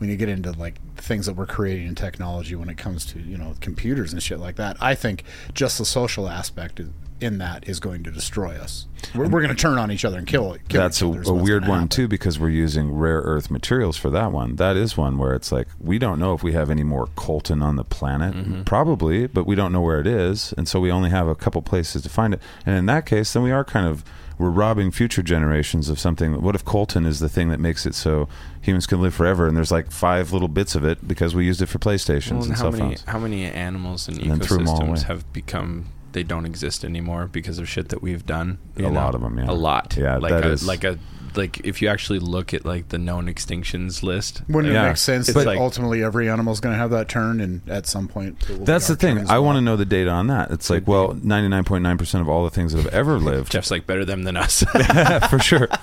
when 0.00 0.10
you 0.10 0.16
get 0.16 0.28
into 0.28 0.52
like 0.52 0.74
things 0.96 1.26
that 1.26 1.34
we're 1.34 1.46
creating 1.46 1.86
in 1.86 1.94
technology 1.94 2.54
when 2.56 2.68
it 2.68 2.76
comes 2.78 3.06
to 3.06 3.20
you 3.20 3.36
know 3.38 3.54
computers 3.60 4.12
and 4.12 4.22
shit 4.22 4.38
like 4.40 4.56
that, 4.56 4.76
I 4.80 4.94
think 4.94 5.24
just 5.54 5.78
the 5.78 5.84
social 5.84 6.28
aspect 6.28 6.80
is- 6.80 6.88
in 7.20 7.36
that 7.36 7.68
is 7.68 7.80
going 7.80 8.02
to 8.02 8.10
destroy 8.10 8.56
us. 8.56 8.86
We're, 9.14 9.28
we're 9.28 9.42
going 9.42 9.54
to 9.54 9.62
turn 9.62 9.76
on 9.76 9.92
each 9.92 10.06
other 10.06 10.16
and 10.16 10.26
kill. 10.26 10.56
kill 10.70 10.80
that's 10.80 11.02
each 11.02 11.02
a, 11.02 11.08
other 11.10 11.20
is 11.20 11.28
a 11.28 11.34
weird 11.34 11.64
one 11.68 11.80
happen. 11.80 11.88
too 11.88 12.08
because 12.08 12.38
we're 12.38 12.48
using 12.48 12.90
rare 12.90 13.18
earth 13.20 13.50
materials 13.50 13.98
for 13.98 14.08
that 14.08 14.32
one. 14.32 14.56
That 14.56 14.74
is 14.78 14.96
one 14.96 15.18
where 15.18 15.34
it's 15.34 15.52
like 15.52 15.68
we 15.78 15.98
don't 15.98 16.18
know 16.18 16.32
if 16.32 16.42
we 16.42 16.54
have 16.54 16.70
any 16.70 16.82
more 16.82 17.08
coltan 17.08 17.62
on 17.62 17.76
the 17.76 17.84
planet, 17.84 18.34
Mm-hmm. 18.34 18.62
probably, 18.62 19.26
but 19.26 19.44
we 19.44 19.54
don't 19.54 19.70
know 19.70 19.82
where 19.82 20.00
it 20.00 20.06
is, 20.06 20.54
and 20.56 20.66
so 20.66 20.80
we 20.80 20.90
only 20.90 21.10
have 21.10 21.28
a 21.28 21.34
couple 21.34 21.60
places 21.60 22.00
to 22.04 22.08
find 22.08 22.32
it. 22.32 22.40
And 22.64 22.74
in 22.78 22.86
that 22.86 23.04
case, 23.04 23.34
then 23.34 23.42
we 23.42 23.50
are 23.50 23.64
kind 23.66 23.86
of 23.86 24.02
we're 24.40 24.50
robbing 24.50 24.90
future 24.90 25.22
generations 25.22 25.88
of 25.88 26.00
something. 26.00 26.40
What 26.42 26.54
if 26.54 26.64
coltan 26.64 27.06
is 27.06 27.20
the 27.20 27.28
thing 27.28 27.50
that 27.50 27.60
makes 27.60 27.86
it 27.86 27.94
so 27.94 28.28
humans 28.60 28.86
can 28.86 29.00
live 29.00 29.14
forever, 29.14 29.46
and 29.46 29.56
there's 29.56 29.70
like 29.70 29.92
five 29.92 30.32
little 30.32 30.48
bits 30.48 30.74
of 30.74 30.84
it 30.84 31.06
because 31.06 31.34
we 31.34 31.44
used 31.46 31.62
it 31.62 31.66
for 31.66 31.78
PlayStations 31.78 32.30
Well, 32.30 32.40
and 32.42 32.46
and 32.48 32.56
how 32.56 32.62
cell 32.62 32.72
many 32.72 32.82
phones? 32.96 33.04
how 33.06 33.18
many 33.18 33.44
animals 33.44 34.08
and 34.08 34.18
And 34.18 34.30
then 34.32 34.40
threw 34.40 34.60
'em 34.60 34.68
all 34.68 34.80
away. 34.82 34.90
ecosystems 34.92 35.02
have 35.04 35.32
become 35.32 35.86
they 36.12 36.22
don't 36.24 36.44
exist 36.46 36.84
anymore 36.84 37.28
because 37.30 37.58
of 37.60 37.68
shit 37.68 37.88
that 37.90 38.02
we've 38.02 38.26
done. 38.26 38.58
A 38.76 38.82
know? 38.82 38.88
lot 38.90 39.12
them. 39.20 39.38
yeah. 39.38 39.48
A 39.48 39.52
lot. 39.52 39.96
Yeah, 39.96 40.16
like 40.16 40.30
that 40.32 40.44
a, 40.44 40.50
is- 40.50 40.66
like 40.66 40.82
a 40.82 40.98
like 41.36 41.60
if 41.64 41.80
you 41.82 41.88
actually 41.88 42.18
look 42.18 42.52
at 42.54 42.64
like 42.64 42.88
the 42.88 42.98
known 42.98 43.26
extinctions 43.26 44.02
list. 44.02 44.42
Wouldn't 44.48 44.72
Yeah. 44.72 44.84
it 44.84 44.88
make 44.88 44.96
sense 44.96 45.28
It's 45.28 45.36
that 45.36 45.46
like- 45.46 45.58
ultimately 45.58 46.02
every 46.02 46.28
animal 46.28 46.52
is 46.52 46.60
going 46.60 46.74
to 46.74 46.78
have 46.78 46.90
that 46.90 47.08
turn, 47.08 47.40
and 47.40 47.60
at 47.68 47.86
some 47.86 48.08
point, 48.08 48.36
it 48.48 48.58
will 48.58 48.64
That's 48.64 48.88
be 48.88 48.94
the 48.94 48.98
thing. 48.98 49.18
our 49.18 49.24
I 49.24 49.32
well? 49.34 49.44
want 49.44 49.56
to 49.56 49.60
know 49.62 49.76
the 49.76 49.84
data 49.84 50.10
on 50.10 50.26
that. 50.28 50.50
It's 50.50 50.70
like, 50.70 50.86
well, 50.86 51.08
mm-hmm. 51.08 51.26
ninety 51.28 51.48
nine 51.48 51.64
point 51.64 51.82
nine 51.82 51.98
percent 51.98 52.22
of 52.22 52.28
all 52.28 52.44
the 52.44 52.50
things 52.50 52.72
that 52.72 52.82
have 52.82 52.92
ever 52.94 53.18
lived, 53.18 53.52
Jeff's 53.52 53.70
like 53.70 53.86
better 53.86 54.04
them 54.04 54.24
than 54.24 54.36
us. 54.36 54.62
for 55.30 55.38
sure. 55.38 55.68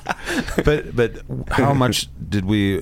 But 0.65 0.95
but 0.95 1.21
how 1.49 1.73
much 1.73 2.09
did 2.29 2.45
we 2.45 2.81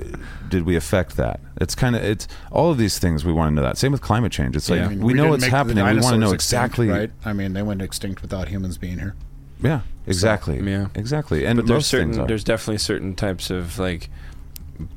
did 0.50 0.66
we 0.66 0.76
affect 0.76 1.18
that? 1.18 1.40
It's 1.62 1.76
kind 1.76 1.96
of 1.96 2.04
it's 2.04 2.28
all 2.52 2.72
of 2.72 2.78
these 2.78 2.98
things 3.00 3.24
we 3.24 3.32
want 3.34 3.52
to 3.52 3.56
know 3.56 3.62
that. 3.62 3.78
Same 3.78 3.92
with 3.92 4.02
climate 4.02 4.32
change. 4.32 4.56
It's 4.56 4.70
like 4.70 4.80
Yeah. 4.80 4.86
I 4.86 4.90
mean, 4.90 5.00
we, 5.04 5.14
know 5.14 5.24
didn't 5.24 5.32
what's 5.32 5.46
happening. 5.46 5.78
We 5.78 5.82
want 5.84 5.96
to 5.98 6.02
dinosaurs 6.02 6.20
know 6.20 6.32
extinct, 6.34 6.64
exactly. 6.80 6.90
right? 6.90 7.12
I 7.24 7.34
mean, 7.34 7.54
they 7.54 7.62
went 7.62 7.82
extinct 7.82 8.22
without 8.22 8.48
humans 8.48 8.78
being 8.78 8.98
here. 8.98 9.16
Yeah, 9.62 9.82
exactly. 10.08 10.60
yeah. 10.62 10.88
exactly. 10.96 11.46
And 11.46 11.58
but 11.58 11.68
there's 11.68 11.86
certain 11.88 12.28
there's 12.28 12.44
definitely 12.44 12.78
certain 12.80 13.16
types 13.16 13.50
of 13.50 13.80
like 13.80 14.10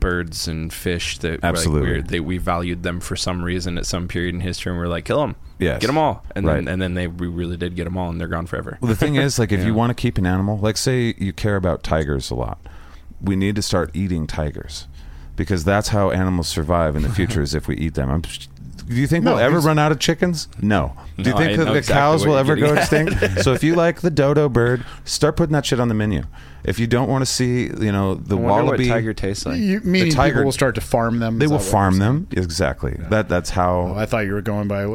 birds 0.00 0.48
and 0.48 0.72
fish 0.72 1.18
that 1.18 1.40
Absolutely. 1.44 1.96
like, 1.98 2.08
they 2.08 2.18
we 2.20 2.36
valued 2.38 2.82
them 2.82 2.98
for 3.00 3.14
some 3.14 3.44
reason 3.44 3.78
at 3.78 3.86
some 3.86 4.08
period 4.08 4.34
in 4.34 4.40
history 4.40 4.72
and 4.72 4.78
we're 4.80 4.88
like 4.88 5.04
kill 5.04 5.20
them 5.20 5.36
Yes. 5.60 5.80
get 5.80 5.86
them 5.86 5.96
all 5.98 6.24
and 6.34 6.44
Right. 6.46 6.56
then 6.56 6.66
and 6.68 6.82
then 6.82 6.94
they 6.94 7.06
we 7.06 7.28
really 7.28 7.56
did 7.56 7.76
get 7.76 7.84
them 7.84 7.96
all 7.96 8.10
and 8.10 8.20
they're 8.20 8.26
gone 8.28 8.46
forever 8.46 8.76
Well, 8.80 8.88
the 8.88 8.96
thing 8.96 9.14
is, 9.14 9.38
like, 9.38 9.52
if 9.52 9.60
Yeah. 9.60 9.66
you 9.66 9.74
want 9.74 9.90
to 9.90 9.94
keep 9.94 10.18
an 10.18 10.26
animal, 10.26 10.58
like, 10.58 10.76
say 10.76 11.14
you 11.18 11.32
care 11.32 11.54
about 11.56 11.82
tigers 11.84 12.30
a 12.30 12.34
lot, 12.34 12.58
we 13.20 13.36
need 13.36 13.54
to 13.56 13.62
start 13.62 13.90
eating 13.94 14.26
tigers 14.26 14.86
because 15.36 15.62
that's 15.64 15.88
how 15.90 16.10
animals 16.10 16.48
survive 16.48 16.96
in 16.96 17.02
the 17.02 17.08
future. 17.18 17.40
is 17.42 17.54
if 17.54 17.68
we 17.68 17.76
eat 17.76 17.94
them. 17.94 18.10
I'm, 18.10 18.22
do 18.88 18.94
you 18.94 19.06
think 19.06 19.24
No, 19.24 19.32
we'll 19.34 19.40
ever 19.42 19.56
he's- 19.56 19.64
run 19.64 19.78
out 19.78 19.92
of 19.92 19.98
chickens? 19.98 20.48
No. 20.60 20.94
Do 21.16 21.22
you 21.24 21.30
No, 21.30 21.36
I 21.36 21.44
think 21.44 21.58
that 21.58 21.64
know 21.66 21.72
the 21.72 21.78
exactly 21.78 22.00
cows 22.00 22.20
what 22.20 22.28
will 22.28 22.32
you're 22.34 22.40
ever 22.40 22.56
go 22.56 22.74
getting 22.74 23.08
extinct? 23.08 23.42
so 23.44 23.52
if 23.52 23.62
you 23.62 23.74
like 23.74 24.00
the 24.00 24.10
dodo 24.10 24.48
bird, 24.48 24.84
start 25.04 25.36
putting 25.36 25.52
that 25.52 25.66
shit 25.66 25.78
on 25.80 25.88
the 25.88 25.94
menu. 25.94 26.22
If 26.64 26.78
you 26.78 26.86
don't 26.86 27.08
want 27.08 27.22
to 27.22 27.26
see, 27.26 27.64
you 27.66 27.92
know, 27.92 28.14
the 28.14 28.36
I 28.36 28.40
wonder 28.40 28.64
wallaby, 28.64 28.88
what 28.88 28.94
tiger 28.94 29.14
tastes 29.14 29.46
like 29.46 29.58
you, 29.58 29.80
meaning 29.84 30.12
tiger- 30.12 30.34
people 30.36 30.44
will 30.46 30.52
start 30.52 30.74
to 30.76 30.80
farm 30.80 31.18
them. 31.18 31.38
they 31.38 31.44
Is 31.44 31.50
will 31.50 31.58
that 31.58 31.64
what 31.64 31.70
farm 31.70 31.94
you're 31.94 32.04
them. 32.04 32.28
Exactly. 32.32 32.96
That 33.10 33.28
that's 33.28 33.50
how. 33.50 33.84
saying? 33.84 33.96
Oh, 33.96 34.00
I 34.00 34.06
thought 34.06 34.26
you 34.26 34.32
were 34.34 34.42
going 34.42 34.68
by 34.68 34.86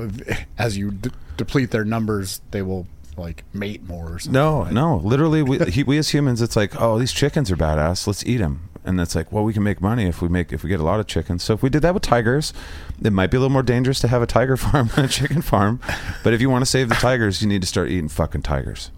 as 0.57 0.77
you 0.77 0.91
d- 0.91 1.11
deplete 1.37 1.71
their 1.71 1.85
numbers, 1.85 2.41
they 2.51 2.61
will 2.61 2.87
like 3.15 3.43
mate 3.53 3.87
more 3.87 4.13
or 4.13 4.19
something. 4.19 4.33
No, 4.33 4.63
no. 4.65 4.97
Literally, 4.97 5.43
we, 5.43 5.59
he, 5.71 5.83
we 5.83 5.97
as 5.97 6.09
humans, 6.09 6.41
it's 6.41 6.55
like, 6.55 6.79
oh, 6.81 6.97
these 6.99 7.11
chickens 7.11 7.51
are 7.51 7.55
badass. 7.57 8.07
Let's 8.07 8.25
eat 8.25 8.37
them. 8.37 8.69
And 8.85 8.99
it's 8.99 9.15
like, 9.15 9.31
well, 9.31 9.43
we 9.43 9.53
can 9.53 9.63
make 9.63 9.79
money 9.79 10.05
if 10.05 10.21
we 10.21 10.27
make 10.27 10.51
if 10.51 10.63
we 10.63 10.69
get 10.69 10.79
a 10.79 10.83
lot 10.83 10.99
of 10.99 11.07
chickens. 11.07 11.43
So 11.43 11.53
if 11.53 11.63
we 11.63 11.69
did 11.69 11.81
that 11.83 11.93
with 11.93 12.03
tigers, 12.03 12.53
it 13.01 13.13
might 13.13 13.31
be 13.31 13.37
a 13.37 13.39
little 13.39 13.53
more 13.53 13.63
dangerous 13.63 13.99
to 14.01 14.07
have 14.09 14.21
a 14.21 14.27
tiger 14.27 14.57
farm 14.65 14.89
than 14.95 15.05
a 15.05 15.07
chicken 15.07 15.41
farm. 15.41 15.79
But 16.23 16.33
if 16.33 16.41
you 16.41 16.49
want 16.49 16.63
to 16.63 16.69
save 16.69 16.89
the 16.89 16.95
tigers, 16.95 17.41
you 17.41 17.47
need 17.47 17.61
to 17.61 17.67
start 17.67 17.89
eating 17.89 18.09
fucking 18.09 18.41
tigers. 18.41 18.91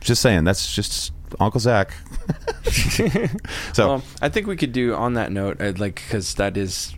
Just 0.00 0.22
saying. 0.22 0.44
That's 0.44 0.72
just 0.74 1.12
Uncle 1.40 1.60
Zaq. 1.60 1.90
so 3.74 3.88
well 3.88 4.02
i 4.20 4.28
think 4.28 4.46
we 4.46 4.56
could 4.56 4.72
do 4.72 4.94
on 4.94 5.14
that 5.14 5.32
note 5.32 5.60
I'd 5.60 5.78
like 5.78 5.96
because 5.96 6.34
that 6.34 6.56
is 6.56 6.94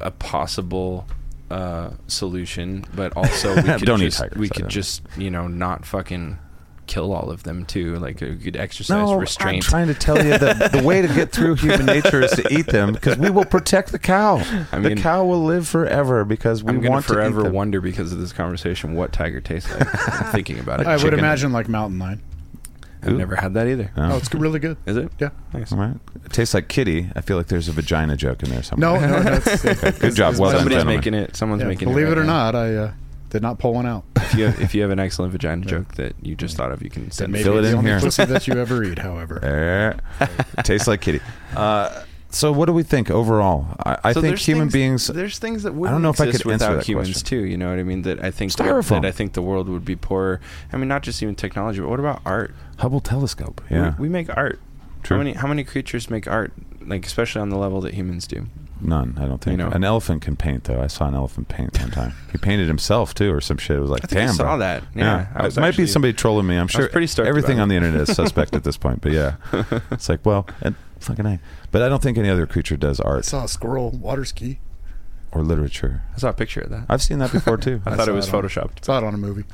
a 0.00 0.10
possible 0.10 1.06
uh 1.50 1.90
solution 2.06 2.84
but 2.94 3.16
also 3.16 3.54
we 3.54 3.62
could 3.78 3.86
Don't 3.86 4.02
eat 4.02 4.06
just, 4.06 4.18
tigers, 4.18 4.38
we 4.38 4.48
could 4.48 4.68
just 4.68 5.02
you 5.16 5.30
know 5.30 5.46
not 5.46 5.86
fucking 5.86 6.38
kill 6.86 7.12
all 7.12 7.30
of 7.30 7.42
them 7.42 7.64
too 7.64 7.96
like 7.96 8.20
we 8.20 8.36
could 8.36 8.56
exercise 8.56 8.96
no, 8.96 9.20
I'm 9.40 9.60
trying 9.60 9.88
to 9.88 9.94
tell 9.94 10.16
you 10.16 10.38
that 10.38 10.72
the 10.72 10.82
way 10.82 11.02
to 11.02 11.08
get 11.08 11.32
through 11.32 11.56
human 11.56 11.86
nature 11.96 12.22
is 12.22 12.30
to 12.32 12.52
eat 12.52 12.66
them 12.66 12.92
because 12.92 13.16
we 13.18 13.30
will 13.30 13.44
protect 13.44 13.92
the 13.92 13.98
cow. 13.98 14.36
I 14.72 14.78
mean- 14.78 14.96
the 14.96 15.02
cow 15.02 15.24
will 15.24 15.44
live 15.44 15.66
forever 15.66 16.24
because 16.24 16.62
we 16.62 16.70
I'm 16.70 16.76
gonna 16.80 16.90
want 16.90 17.06
to 17.06 17.12
eat 17.12 17.16
forever 17.16 17.42
them. 17.44 17.52
wonder 17.52 17.80
because 17.80 18.12
of 18.12 18.18
this 18.20 18.32
conversation 18.32 18.94
what 18.94 19.12
tiger 19.12 19.40
tastes 19.40 19.70
like. 19.72 19.86
I'm 20.22 20.32
thinking 20.32 20.58
about 20.58 20.80
it. 20.80 20.86
I 20.86 20.96
would 20.96 21.14
imagine 21.14 21.52
like 21.52 21.68
mountain 21.68 21.98
lion. 21.98 22.22
I've 23.02 23.12
Ooh. 23.12 23.18
never 23.18 23.36
had 23.36 23.54
that 23.54 23.66
either. 23.68 23.90
Oh. 23.96 24.12
Oh, 24.12 24.16
it's 24.16 24.32
really 24.34 24.58
good. 24.58 24.76
Is 24.86 24.96
it? 24.96 25.12
Yeah. 25.20 25.30
Nice. 25.52 25.70
All 25.70 25.78
right. 25.78 25.96
It 26.24 26.32
tastes 26.32 26.54
like 26.54 26.66
kitty. 26.68 27.08
I 27.14 27.20
feel 27.20 27.36
like 27.36 27.46
there's 27.46 27.68
a 27.68 27.72
vagina 27.72 28.16
joke 28.16 28.42
in 28.42 28.50
there 28.50 28.62
somewhere. 28.62 28.98
No, 29.00 29.06
no, 29.06 29.22
no. 29.30 29.32
It's, 29.44 29.98
Good 29.98 30.14
job. 30.16 30.36
Well 30.38 30.50
done, 30.50 30.60
Somebody's 30.60 30.78
gentlemen. 30.78 30.96
making 30.96 31.14
it. 31.14 31.36
Someone's 31.36 31.62
yeah, 31.62 31.68
making 31.68 31.88
believe 31.88 32.08
it. 32.08 32.14
Believe 32.14 32.18
it, 32.18 32.20
right 32.20 32.24
or 32.24 32.26
now. 32.26 32.50
not, 32.50 32.54
I 32.56 32.74
uh, 32.74 32.92
did 33.30 33.42
not 33.42 33.58
pull 33.58 33.74
one 33.74 33.86
out. 33.86 34.04
If 34.16 34.34
you 34.34 34.44
have, 34.46 34.60
if 34.60 34.74
you 34.74 34.82
have 34.82 34.90
an 34.90 34.98
excellent 34.98 35.32
vagina 35.32 35.64
joke 35.66 35.94
that 35.96 36.14
you 36.22 36.34
just 36.36 36.56
thought 36.56 36.72
of, 36.72 36.82
you 36.82 36.90
can 36.90 37.10
send 37.10 37.32
may 37.32 37.40
it. 37.40 37.44
Fill 37.44 37.58
it 37.58 37.62
the 37.62 37.68
in 37.70 37.74
only 37.76 37.90
here. 37.90 38.00
pussy 38.00 38.24
that 38.24 38.46
you 38.46 38.54
ever 38.54 38.82
eat. 38.84 38.98
However, 39.08 39.44
Eh. 39.44 40.26
tastes 40.64 40.86
like 40.88 41.00
kitty. 41.00 41.20
Uh, 41.56 42.04
so 42.28 42.52
what 42.52 42.66
do 42.66 42.72
we 42.72 42.82
think 42.82 43.10
overall? 43.10 43.66
I, 43.78 43.96
I 44.04 44.12
So 44.12 44.20
think 44.20 44.32
there's 44.32 44.44
human 44.44 44.64
things- 44.68 44.72
beings. 44.72 45.06
There's 45.06 45.38
things 45.38 45.62
that 45.62 45.74
wouldn't 45.74 45.94
don't 45.94 46.02
know 46.02 46.10
if 46.10 46.20
I 46.20 46.26
could 46.26 46.34
answer 46.34 46.48
without 46.48 46.74
that 46.76 46.84
humans 46.86 47.08
question. 47.08 47.26
too. 47.40 47.46
You 47.46 47.56
know 47.56 47.70
what 47.70 47.78
I 47.78 47.82
mean? 47.82 48.02
That 48.02 48.22
I 48.22 48.30
think 48.30 48.52
Styrofoam. 48.52 49.00
that 49.00 49.06
I 49.06 49.10
think 49.12 49.32
the 49.32 49.40
world 49.42 49.68
would 49.70 49.84
be 49.86 49.96
poorer. 49.96 50.40
I 50.72 50.76
mean, 50.76 50.88
not 50.88 51.02
just 51.02 51.22
even 51.22 51.34
technology, 51.34 51.80
but 51.80 51.88
what 51.88 52.00
about 52.00 52.20
art? 52.26 52.54
Hubble 52.78 53.00
telescope. 53.00 53.62
Yeah. 53.70 53.94
We, 53.96 54.02
we 54.02 54.08
make 54.10 54.28
art. 54.36 54.58
True. 55.02 55.16
How 55.16 55.22
many 55.22 55.32
how 55.34 55.46
many 55.48 55.64
creatures 55.64 56.10
make 56.10 56.26
art? 56.28 56.52
Like 56.84 57.06
especially 57.06 57.40
on 57.40 57.48
the 57.48 57.56
level 57.58 57.80
that 57.82 57.94
humans 57.94 58.26
do. 58.26 58.46
None. 58.80 59.16
I 59.18 59.26
don't 59.26 59.38
think. 59.40 59.58
You 59.58 59.64
know. 59.64 59.70
An 59.70 59.84
elephant 59.84 60.22
can 60.22 60.36
paint 60.36 60.64
though. 60.64 60.80
I 60.82 60.86
saw 60.86 61.08
an 61.08 61.14
elephant 61.14 61.48
paint 61.48 61.78
one 61.80 61.90
time. 61.90 62.12
he 62.32 62.38
painted 62.38 62.68
himself 62.68 63.14
too, 63.14 63.32
or 63.32 63.40
some 63.40 63.56
shit. 63.56 63.76
It 63.78 63.80
was 63.80 63.90
like, 63.90 64.04
I 64.04 64.06
think 64.06 64.30
I 64.30 64.32
saw 64.32 64.44
bro. 64.44 64.58
that. 64.58 64.84
Yeah, 64.94 65.28
I 65.34 65.40
it 65.40 65.44
was 65.46 65.56
might 65.58 65.76
be 65.76 65.86
somebody 65.86 66.12
trolling 66.12 66.46
me. 66.46 66.56
I'm 66.56 66.68
sure. 66.68 66.88
pretty 66.88 67.06
stoked 67.06 67.28
Everything 67.28 67.58
about 67.58 67.62
on 67.64 67.70
it. 67.70 67.80
the 67.80 67.86
internet 67.86 68.08
is 68.08 68.14
suspect 68.16 68.54
at 68.54 68.64
this 68.64 68.76
point. 68.76 69.00
But 69.00 69.12
yeah, 69.12 69.36
it's 69.90 70.08
like, 70.08 70.24
well, 70.26 70.46
and 70.60 70.74
fucking 71.00 71.24
a. 71.26 71.40
But 71.70 71.82
I 71.82 71.88
don't 71.88 72.02
think 72.02 72.18
any 72.18 72.28
other 72.28 72.46
creature 72.46 72.76
does 72.76 73.00
art. 73.00 73.08
I 73.12 73.16
art 73.16 73.24
saw 73.24 73.44
a 73.44 73.48
squirrel 73.48 73.90
water 73.90 74.24
ski. 74.24 74.58
or 75.32 75.42
literature. 75.42 76.02
I 76.14 76.18
saw 76.18 76.28
a 76.28 76.32
picture 76.34 76.60
of 76.60 76.70
that. 76.70 76.84
I've 76.88 77.02
seen 77.02 77.18
that 77.20 77.32
before 77.32 77.56
too. 77.56 77.80
I, 77.86 77.92
I 77.92 77.96
thought 77.96 78.08
it 78.08 78.12
was 78.12 78.28
it 78.28 78.34
on- 78.34 78.42
photoshopped. 78.42 78.84
Saw 78.84 78.98
it 78.98 79.04
on 79.04 79.14
a 79.14 79.18
movie. 79.18 79.44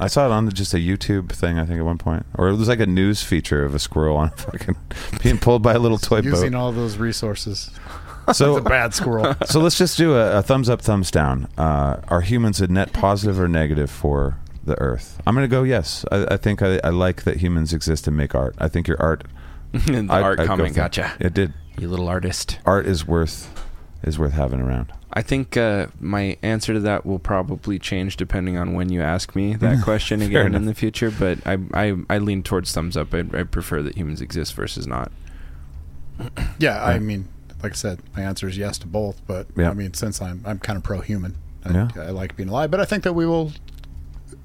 I 0.00 0.08
saw 0.08 0.26
it 0.26 0.32
on 0.32 0.48
just 0.50 0.74
a 0.74 0.78
YouTube 0.78 1.30
thing, 1.30 1.58
I 1.58 1.64
think, 1.64 1.78
at 1.78 1.84
one 1.84 1.98
point, 1.98 2.26
or 2.34 2.48
it 2.48 2.56
was 2.56 2.68
like 2.68 2.80
a 2.80 2.86
news 2.86 3.22
feature 3.22 3.64
of 3.64 3.74
a 3.74 3.78
squirrel 3.78 4.16
on 4.16 4.28
a 4.28 4.36
fucking 4.36 4.76
being 5.22 5.38
pulled 5.38 5.62
by 5.62 5.74
a 5.74 5.78
little 5.78 5.98
toy 5.98 6.20
Using 6.22 6.52
boat. 6.52 6.58
all 6.58 6.72
those 6.72 6.96
resources. 6.96 7.70
So, 8.34 8.56
It's 8.56 8.66
a 8.66 8.68
bad 8.68 8.94
squirrel. 8.94 9.34
so 9.46 9.60
let's 9.60 9.78
just 9.78 9.96
do 9.96 10.14
a, 10.14 10.38
a 10.38 10.42
thumbs 10.42 10.68
up, 10.68 10.82
thumbs 10.82 11.10
down. 11.10 11.48
Uh, 11.56 12.00
are 12.08 12.20
humans 12.20 12.60
a 12.60 12.66
net 12.66 12.92
positive 12.92 13.40
or 13.40 13.48
negative 13.48 13.90
for 13.90 14.38
the 14.64 14.78
Earth? 14.80 15.20
I'm 15.26 15.34
going 15.34 15.44
to 15.44 15.50
go 15.50 15.62
yes. 15.62 16.04
I, 16.12 16.26
I 16.32 16.36
think 16.36 16.60
I, 16.62 16.78
I 16.84 16.90
like 16.90 17.22
that 17.24 17.38
humans 17.38 17.72
exist 17.72 18.06
and 18.06 18.16
make 18.16 18.34
art. 18.34 18.54
I 18.58 18.68
think 18.68 18.86
your 18.86 19.00
art, 19.00 19.24
the 19.72 20.06
I- 20.10 20.20
art 20.22 20.40
I'd 20.40 20.44
go 20.44 20.48
comment 20.48 20.68
for- 20.70 20.74
gotcha. 20.76 21.12
It 21.20 21.32
did. 21.34 21.54
You 21.78 21.88
little 21.88 22.08
artist. 22.08 22.58
Art 22.66 22.86
is 22.86 23.06
worth 23.06 23.48
is 24.02 24.18
worth 24.18 24.32
having 24.32 24.60
around. 24.60 24.92
I 25.12 25.22
think 25.22 25.56
uh, 25.56 25.86
my 26.00 26.36
answer 26.42 26.74
to 26.74 26.80
that 26.80 27.06
will 27.06 27.18
probably 27.18 27.78
change 27.78 28.16
depending 28.16 28.56
on 28.58 28.74
when 28.74 28.90
you 28.90 29.00
ask 29.00 29.34
me 29.34 29.54
that 29.56 29.82
question 29.82 30.20
again 30.20 30.46
enough. 30.46 30.60
in 30.60 30.66
the 30.66 30.74
future. 30.74 31.10
But 31.10 31.38
I, 31.46 31.58
I, 31.72 31.94
I 32.10 32.18
lean 32.18 32.42
towards 32.42 32.70
thumbs 32.72 32.96
up. 32.96 33.14
I, 33.14 33.20
I 33.32 33.42
prefer 33.44 33.80
that 33.82 33.96
humans 33.96 34.20
exist 34.20 34.54
versus 34.54 34.86
not. 34.86 35.10
Yeah, 36.58 36.84
I 36.84 36.98
mean, 36.98 37.28
like 37.62 37.72
I 37.72 37.74
said, 37.76 38.00
my 38.16 38.22
answer 38.22 38.46
is 38.48 38.56
yes 38.58 38.78
to 38.78 38.86
both. 38.86 39.20
But 39.26 39.46
Yeah. 39.56 39.70
I 39.70 39.74
mean, 39.74 39.94
since 39.94 40.20
I'm 40.22 40.42
I'm 40.44 40.58
kind 40.58 40.76
of 40.76 40.82
pro-human, 40.82 41.36
I, 41.64 41.72
Yeah. 41.72 41.88
I 41.96 42.10
like 42.10 42.36
being 42.36 42.48
alive. 42.48 42.70
But 42.70 42.80
I 42.80 42.84
think 42.84 43.04
that 43.04 43.14
we 43.14 43.26
will 43.26 43.52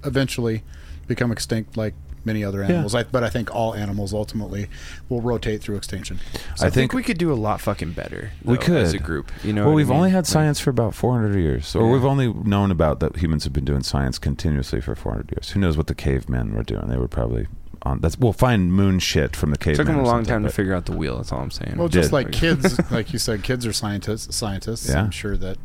eventually 0.04 0.64
become 1.08 1.32
extinct, 1.32 1.78
like 1.78 1.94
many 2.26 2.42
other 2.44 2.64
animals. 2.64 2.96
I, 2.96 3.04
but 3.04 3.22
I 3.24 3.30
think 3.30 3.54
all 3.54 3.74
animals 3.76 4.14
ultimately 4.14 4.68
will 5.10 5.20
rotate 5.20 5.62
through 5.62 5.76
extinction. 5.76 6.20
So 6.56 6.64
I, 6.66 6.68
I 6.68 6.70
think, 6.70 6.74
think- 6.74 6.94
we 6.94 7.04
could 7.04 7.18
do 7.18 7.34
a 7.34 7.36
lot 7.36 7.60
fucking 7.60 7.92
better. 7.92 8.32
We 8.46 8.58
could 8.58 8.78
as 8.78 8.94
a 8.94 8.98
group. 9.00 9.30
You 9.44 9.52
know. 9.52 9.66
well, 9.66 9.74
we've 9.76 9.90
mean? 9.90 9.98
only 9.98 10.10
had 10.12 10.20
Like, 10.20 10.26
science 10.28 10.60
for 10.60 10.70
about 10.70 10.96
400 10.96 11.38
years, 11.38 11.76
or 11.76 11.86
Yeah. 11.88 11.92
we've 11.94 12.06
only 12.06 12.32
known 12.34 12.72
about 12.72 13.02
that 13.02 13.18
humans 13.18 13.44
have 13.44 13.52
been 13.54 13.66
doing 13.66 13.84
science 13.84 14.18
continuously 14.20 14.80
for 14.80 14.96
400 14.96 15.32
years. 15.32 15.50
Who 15.52 15.60
knows 15.60 15.76
what 15.76 15.88
the 15.88 15.96
cavemen 15.96 16.56
were 16.56 16.64
doing? 16.64 16.88
They 16.88 16.98
were 16.98 17.10
probably 17.10 17.48
on. 17.84 18.00
That's 18.00 18.18
we'll 18.18 18.34
find 18.34 18.74
moon 18.74 19.00
shit 19.00 19.36
from 19.36 19.52
the 19.52 19.70
It 19.70 19.76
took 19.76 19.88
them 19.88 19.98
a 19.98 20.04
long 20.04 20.26
something, 20.26 20.34
time 20.34 20.44
to 20.44 20.50
figure 20.50 20.74
out 20.74 20.86
the 20.86 20.96
wheel. 20.96 21.18
That's 21.18 21.32
all 21.32 21.40
I'm 21.42 21.52
saying. 21.52 21.78
Well, 21.78 21.88
just 21.88 22.10
did. 22.10 22.14
like 22.14 22.32
kids, 22.32 22.80
like 22.92 23.14
you 23.14 23.20
said, 23.20 23.44
kids 23.44 23.66
are 23.66 23.74
scientists. 23.74 24.36
Scientists. 24.36 24.90
Yeah. 24.90 25.02
I'm 25.02 25.12
sure 25.12 25.38
that 25.38 25.58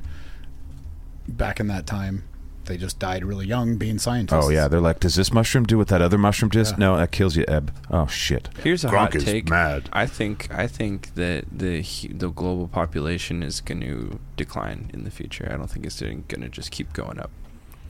back 1.27 1.61
in 1.61 1.69
that 1.69 1.87
time, 1.87 2.25
they 2.65 2.77
just 2.77 2.99
died 2.99 3.25
really 3.25 3.47
young 3.47 3.77
being 3.77 3.99
scientists. 3.99 4.45
Oh 4.47 4.51
yeah, 4.51 4.69
they're 4.69 4.81
like, 4.81 5.01
does 5.01 5.15
this 5.15 5.33
mushroom 5.33 5.65
do 5.65 5.79
what 5.79 5.89
that 5.89 6.03
other 6.03 6.19
mushroom 6.19 6.51
does? 6.51 6.73
Yeah. 6.73 6.77
No, 6.79 6.97
that 6.97 7.11
kills 7.11 7.37
you, 7.37 7.45
Eb. 7.49 7.73
Oh 7.91 8.07
shit. 8.07 8.49
Here's 8.63 8.85
a 8.85 8.89
Gronk 8.89 8.99
hot 8.99 9.15
is 9.17 9.25
take. 9.25 9.49
mad. 9.49 9.89
I 9.93 10.07
think 10.07 10.49
I 10.55 10.67
think 10.67 11.15
that 11.15 11.47
the 11.51 11.83
the 12.11 12.29
global 12.31 12.69
population 12.69 13.43
is 13.43 13.61
going 13.61 13.81
to 13.81 14.21
decline 14.37 14.91
in 14.93 15.05
the 15.05 15.11
future. 15.11 15.49
I 15.51 15.57
don't 15.57 15.69
think 15.69 15.87
it's 15.87 16.01
going 16.01 16.23
to 16.25 16.49
just 16.49 16.71
keep 16.71 16.93
going 16.93 17.19
up. 17.19 17.31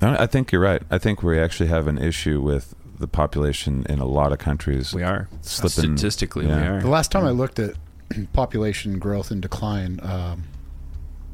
I 0.00 0.26
think 0.26 0.52
you're 0.52 0.60
right. 0.60 0.82
I 0.90 0.98
think 0.98 1.22
we 1.24 1.40
actually 1.40 1.68
have 1.70 1.88
an 1.88 1.98
issue 1.98 2.40
with 2.40 2.74
the 2.98 3.08
population 3.08 3.84
in 3.88 3.98
a 3.98 4.04
lot 4.06 4.32
of 4.32 4.38
countries. 4.38 4.92
We 4.94 5.02
are 5.02 5.28
Slipping- 5.42 5.96
statistically. 5.96 6.46
yeah. 6.46 6.60
We 6.60 6.76
are. 6.78 6.80
The 6.82 6.88
last 6.88 7.10
time 7.12 7.24
I 7.24 7.30
looked 7.30 7.58
at 7.58 7.74
population 8.32 8.98
growth 8.98 9.30
and 9.30 9.40
decline, 9.42 10.00
um, 10.02 10.44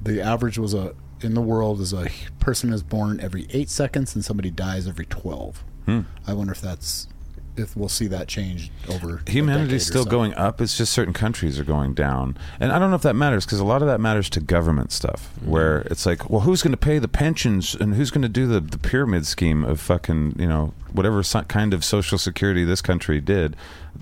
the 0.02 0.20
average 0.20 0.58
was 0.58 0.74
a 0.74 0.94
in 1.20 1.32
the 1.34 1.40
world 1.40 1.80
is 1.80 1.92
a 1.94 2.08
person 2.38 2.72
is 2.72 2.82
born 2.82 3.18
every 3.20 3.46
eight 3.50 3.70
seconds 3.70 4.14
and 4.14 4.22
somebody 4.24 4.50
dies 4.50 4.86
every 4.86 5.06
twelve. 5.06 5.64
Hmm. 5.86 6.00
I 6.26 6.34
wonder 6.34 6.52
if 6.52 6.60
that's 6.60 7.08
if 7.56 7.76
we'll 7.76 7.88
see 7.88 8.06
that 8.08 8.28
change 8.28 8.70
over. 8.88 9.22
Humanity's 9.26 9.86
still 9.86 10.04
so. 10.04 10.10
going 10.10 10.34
up. 10.34 10.60
It's 10.60 10.76
just 10.76 10.92
certain 10.92 11.14
countries 11.14 11.58
are 11.58 11.64
going 11.64 11.94
down, 11.94 12.36
and 12.60 12.72
I 12.72 12.78
don't 12.78 12.90
know 12.90 12.96
if 12.96 13.02
that 13.02 13.14
matters 13.14 13.44
because 13.44 13.60
a 13.60 13.64
lot 13.64 13.82
of 13.82 13.88
that 13.88 14.00
matters 14.00 14.28
to 14.30 14.40
government 14.40 14.92
stuff, 14.92 15.30
mm-hmm. 15.36 15.50
where 15.50 15.80
it's 15.82 16.06
like, 16.06 16.28
well, 16.30 16.40
who's 16.40 16.62
going 16.62 16.72
to 16.72 16.76
pay 16.76 16.98
the 16.98 17.08
pensions 17.08 17.74
and 17.74 17.94
who's 17.94 18.10
going 18.10 18.22
to 18.22 18.28
do 18.28 18.46
the 18.46 18.60
the 18.60 18.78
pyramid 18.78 19.26
scheme 19.26 19.64
of 19.64 19.80
fucking 19.80 20.36
you 20.38 20.46
know 20.46 20.74
whatever 20.92 21.22
so- 21.22 21.42
kind 21.42 21.74
of 21.74 21.84
social 21.84 22.18
security 22.18 22.64
this 22.64 22.82
country 22.82 23.20
did. 23.20 23.56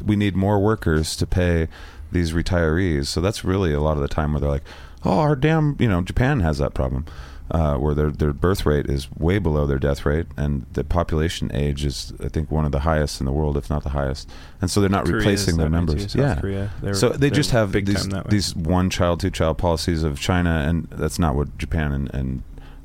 We 0.04 0.16
need 0.16 0.36
more 0.36 0.58
workers 0.58 1.16
to 1.16 1.26
pay 1.26 1.68
these 2.10 2.32
retirees, 2.32 3.06
so 3.06 3.20
that's 3.20 3.44
really 3.44 3.72
a 3.72 3.80
lot 3.80 3.96
of 3.96 4.02
the 4.02 4.08
time 4.08 4.32
where 4.32 4.40
they're 4.40 4.50
like, 4.50 4.64
oh, 5.04 5.18
our 5.18 5.36
damn, 5.36 5.76
you 5.78 5.88
know, 5.88 6.02
Japan 6.02 6.40
has 6.40 6.58
that 6.58 6.74
problem. 6.74 7.06
Uh, 7.50 7.76
where 7.76 7.94
their 7.94 8.10
their 8.10 8.32
birth 8.32 8.64
rate 8.64 8.86
is 8.86 9.12
way 9.18 9.38
below 9.38 9.66
their 9.66 9.78
death 9.78 10.06
rate, 10.06 10.26
and 10.38 10.64
the 10.72 10.82
population 10.82 11.50
age 11.52 11.84
is, 11.84 12.14
I 12.24 12.28
think, 12.28 12.50
one 12.50 12.64
of 12.64 12.72
the 12.72 12.80
highest 12.80 13.20
in 13.20 13.26
the 13.26 13.32
world, 13.32 13.58
if 13.58 13.68
not 13.68 13.82
the 13.82 13.90
highest. 13.90 14.30
And 14.62 14.70
so 14.70 14.80
they're 14.80 14.88
not 14.88 15.04
Korea's 15.04 15.24
replacing 15.24 15.56
their 15.58 15.68
that 15.68 15.86
way 15.86 15.86
too, 15.86 15.94
numbers. 15.96 16.14
Yeah, 16.14 16.40
Korea. 16.40 16.94
So 16.94 17.10
they 17.10 17.28
just 17.28 17.50
have 17.50 17.70
big 17.70 17.84
these 17.84 18.02
time 18.02 18.10
that 18.10 18.24
way. 18.24 18.30
these 18.30 18.56
one 18.56 18.88
child, 18.88 19.20
two 19.20 19.30
child 19.30 19.58
policies 19.58 20.02
of 20.02 20.18
China, 20.18 20.64
and 20.66 20.88
that's 20.92 21.18
not 21.18 21.34
what 21.34 21.58
Japan 21.58 21.92
and, 21.92 22.14
and 22.14 22.42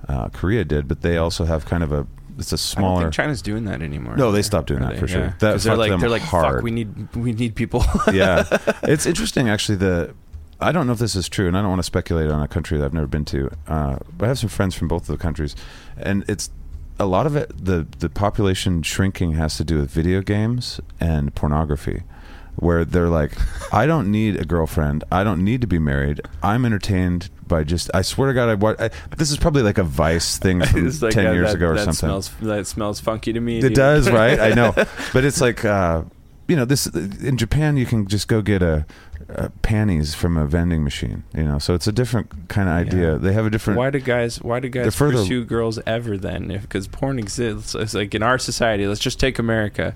uh, 0.10 0.28
Korea 0.30 0.66
did. 0.66 0.89
But 0.89 1.01
they 1.01 1.16
also 1.16 1.45
have 1.45 1.66
kind 1.66 1.84
of 1.84 1.93
a 1.93 2.05
it's 2.38 2.51
a 2.51 2.55
I 2.55 2.58
don't 2.58 2.60
smaller. 2.60 3.01
think 3.03 3.14
China's 3.14 3.41
doing 3.41 3.66
that 3.66 3.82
anymore. 3.82 4.16
No, 4.16 4.32
they 4.32 4.41
stopped 4.41 4.68
doing 4.68 4.82
that 4.82 4.93
they? 4.93 4.99
for 4.99 5.08
sure. 5.08 5.22
Yeah. 5.22 5.34
That 5.39 5.62
they're 5.62 5.78
like 5.78 5.99
they're 5.99 6.10
like 6.10 6.22
hard. 6.22 6.55
fuck. 6.55 6.64
We 6.64 6.72
need 6.72 7.16
we 7.16 7.34
need 7.34 7.55
people. 7.55 7.84
yeah, 8.14 8.45
it's 8.84 9.05
interesting 9.05 9.49
actually. 9.49 9.78
The 9.78 10.14
I 10.60 10.72
don't 10.72 10.88
know 10.88 10.93
if 10.93 10.99
this 10.99 11.16
is 11.16 11.30
true, 11.30 11.47
and 11.47 11.58
I 11.58 11.62
don't 11.62 11.70
want 11.70 11.80
to 11.80 11.84
speculate 11.84 12.30
on 12.32 12.41
a 12.41 12.47
country 12.47 12.78
that 12.78 12.86
I've 12.86 12.93
never 12.93 13.08
been 13.08 13.26
to. 13.26 13.51
Uh, 13.68 13.97
but 14.18 14.26
I 14.26 14.28
have 14.30 14.39
some 14.39 14.49
friends 14.49 14.74
from 14.76 14.88
both 14.88 15.03
of 15.03 15.08
the 15.18 15.22
countries, 15.22 15.55
and 15.97 16.24
it's 16.28 16.49
a 16.99 17.05
lot 17.05 17.26
of 17.28 17.36
it. 17.36 17.51
The 17.64 17.86
the 17.99 18.10
population 18.10 18.82
shrinking 18.82 19.34
has 19.34 19.58
to 19.58 19.64
do 19.64 19.78
with 19.78 19.91
video 19.91 20.22
games 20.22 20.80
and 20.99 21.34
pornography. 21.36 22.03
Where 22.60 22.84
they're 22.84 23.08
like, 23.08 23.34
I 23.72 23.86
don't 23.86 24.10
need 24.10 24.36
a 24.38 24.43
girlfriend. 24.43 25.03
I 25.12 25.24
don't 25.24 25.43
need 25.43 25.62
to 25.62 25.68
be 25.68 25.78
married. 25.78 26.22
I'm 26.41 26.66
entertained 26.66 27.30
by 27.47 27.64
just. 27.64 27.91
I 27.93 28.01
swear 28.01 28.30
to 28.30 28.34
God, 28.34 28.49
I, 28.49 28.55
wa- 28.55 28.74
I 28.80 28.89
this 29.16 29.30
is 29.30 29.38
probably 29.38 29.62
like 29.62 29.78
a 29.78 29.84
Vice 29.84 30.39
thing 30.39 30.62
from 30.66 30.89
like, 30.99 31.14
ten 31.14 31.28
uh, 31.28 31.34
years 31.34 31.49
that- 31.51 31.58
ago 31.58 31.68
or 31.68 31.76
that 31.76 31.82
something. 31.86 32.10
Smells, 32.10 32.32
that 32.41 32.66
smells 32.66 32.99
funky 32.99 33.32
to 33.32 33.39
me. 33.39 33.60
It 33.60 33.62
dude. 33.62 33.74
does, 33.76 34.10
right? 34.10 34.39
I 34.39 34.55
know, 34.55 34.72
but 35.14 35.24
it's 35.24 35.39
like 35.39 35.64
uh, 35.66 36.01
you 36.48 36.56
know, 36.56 36.66
this 36.66 36.88
in 36.88 37.38
Japan 37.38 37.78
you 37.78 37.86
can 37.86 38.08
just 38.08 38.28
go 38.28 38.41
get 38.41 38.62
a, 38.62 38.86
a 39.30 39.50
panties 39.62 40.14
from 40.16 40.38
a 40.38 40.45
vending 40.45 40.84
machine. 40.84 41.24
You 41.36 41.43
know, 41.43 41.60
so 41.60 41.74
it's 41.74 41.88
a 41.88 41.91
different 41.91 42.48
kind 42.50 42.70
of 42.70 42.76
idea. 42.76 43.14
Yeah. 43.14 43.18
They 43.18 43.34
have 43.34 43.45
a 43.45 43.50
different. 43.50 43.78
Why 43.78 43.89
do 43.89 44.00
guys? 44.00 44.41
Why 44.41 44.60
do 44.60 44.70
guys 44.70 44.95
further- 44.95 45.18
pursue 45.18 45.43
girls 45.45 45.80
ever 45.86 46.18
then? 46.18 46.48
Because 46.48 46.88
porn 46.88 47.20
exists. 47.20 47.76
It's 47.76 47.93
like 47.93 48.16
in 48.16 48.24
our 48.24 48.38
society. 48.38 48.88
Let's 48.88 49.00
just 49.02 49.20
take 49.20 49.39
America. 49.39 49.93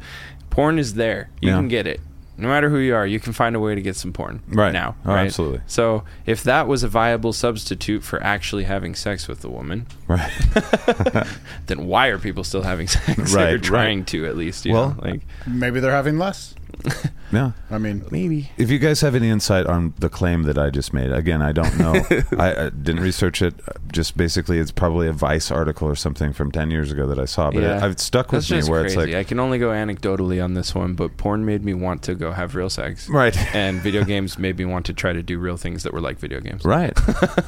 Porn 0.50 0.78
is 0.80 0.96
there. 0.96 1.30
You 1.42 1.50
Yeah. 1.50 1.56
can 1.56 1.68
get 1.70 1.88
it. 1.88 2.02
No 2.42 2.48
matter 2.48 2.70
who 2.70 2.78
you 2.80 2.96
are, 2.96 3.06
you 3.08 3.20
can 3.20 3.34
find 3.34 3.56
a 3.56 3.60
way 3.60 3.76
to 3.76 3.82
get 3.82 3.96
some 3.96 4.12
porn 4.12 4.42
Right. 4.50 4.74
now. 4.74 4.96
Oh, 5.06 5.14
right? 5.14 5.26
absolutely. 5.28 5.62
So 5.68 6.04
if 6.26 6.44
that 6.44 6.68
was 6.68 6.84
a 6.84 6.88
viable 6.88 7.34
substitute 7.34 8.04
for 8.04 8.22
actually 8.24 8.64
having 8.64 8.96
sex 8.96 9.28
with 9.28 9.42
the 9.42 9.50
woman, 9.50 9.86
right? 10.08 10.32
then 11.68 11.86
why 11.88 12.08
are 12.08 12.18
people 12.18 12.44
still 12.44 12.64
having 12.64 12.88
sex? 12.88 13.34
Right, 13.36 13.50
or 13.50 13.54
right. 13.54 13.64
trying 13.64 14.06
to 14.06 14.26
at 14.26 14.36
least. 14.36 14.66
You 14.66 14.74
Well- 14.74 14.90
know? 14.96 15.10
like 15.12 15.22
Maybe 15.48 15.80
they're 15.80 15.92
having 15.92 16.18
less. 16.18 16.56
Yeah. 17.32 17.52
I 17.70 17.78
mean, 17.78 18.04
maybe. 18.12 18.52
If 18.58 18.70
you 18.70 18.78
guys 18.80 19.02
have 19.02 19.16
any 19.16 19.30
insight 19.30 19.66
on 19.66 19.94
the 20.00 20.10
claim 20.10 20.44
that 20.44 20.58
I 20.58 20.70
just 20.70 20.94
made, 20.94 21.12
again, 21.12 21.42
I 21.42 21.52
don't 21.52 21.78
know. 21.80 21.94
I, 22.38 22.66
I 22.66 22.70
didn't 22.70 23.02
research 23.02 23.42
it. 23.42 23.54
Just 23.92 24.18
basically, 24.18 24.60
it's 24.60 24.72
probably 24.72 25.08
a 25.08 25.14
Vice 25.14 25.50
article 25.52 25.88
or 25.88 25.96
something 25.96 26.34
from 26.34 26.52
ten 26.52 26.72
years 26.72 26.92
ago 26.92 27.08
that 27.08 27.20
I 27.20 27.26
saw. 27.26 27.50
But 27.52 27.64
Yeah. 27.64 27.78
it, 27.78 27.84
I've 27.84 28.00
stuck 28.00 28.32
with 28.32 28.48
That's 28.48 28.68
me 28.68 28.72
where 28.72 28.82
crazy. 28.82 29.00
it's 29.00 29.08
like, 29.08 29.16
I 29.16 29.24
can 29.24 29.40
only 29.40 29.60
go 29.60 29.70
anecdotally 29.70 30.44
on 30.44 30.54
this 30.56 30.76
one, 30.76 30.94
but 30.94 31.16
porn 31.18 31.46
made 31.46 31.64
me 31.64 31.74
want 31.74 32.04
to 32.04 32.16
go 32.16 32.32
have 32.32 32.56
real 32.56 32.70
sex. 32.70 33.08
right, 33.10 33.36
And 33.56 33.80
video 33.82 34.04
games 34.14 34.38
made 34.38 34.58
me 34.58 34.66
want 34.66 34.86
to 34.88 34.94
try 34.94 35.14
to 35.14 35.24
do 35.24 35.40
real 35.40 35.58
things 35.58 35.84
that 35.84 35.94
were 35.94 36.02
like 36.02 36.20
video 36.20 36.40
games. 36.42 36.66
right, 36.66 36.98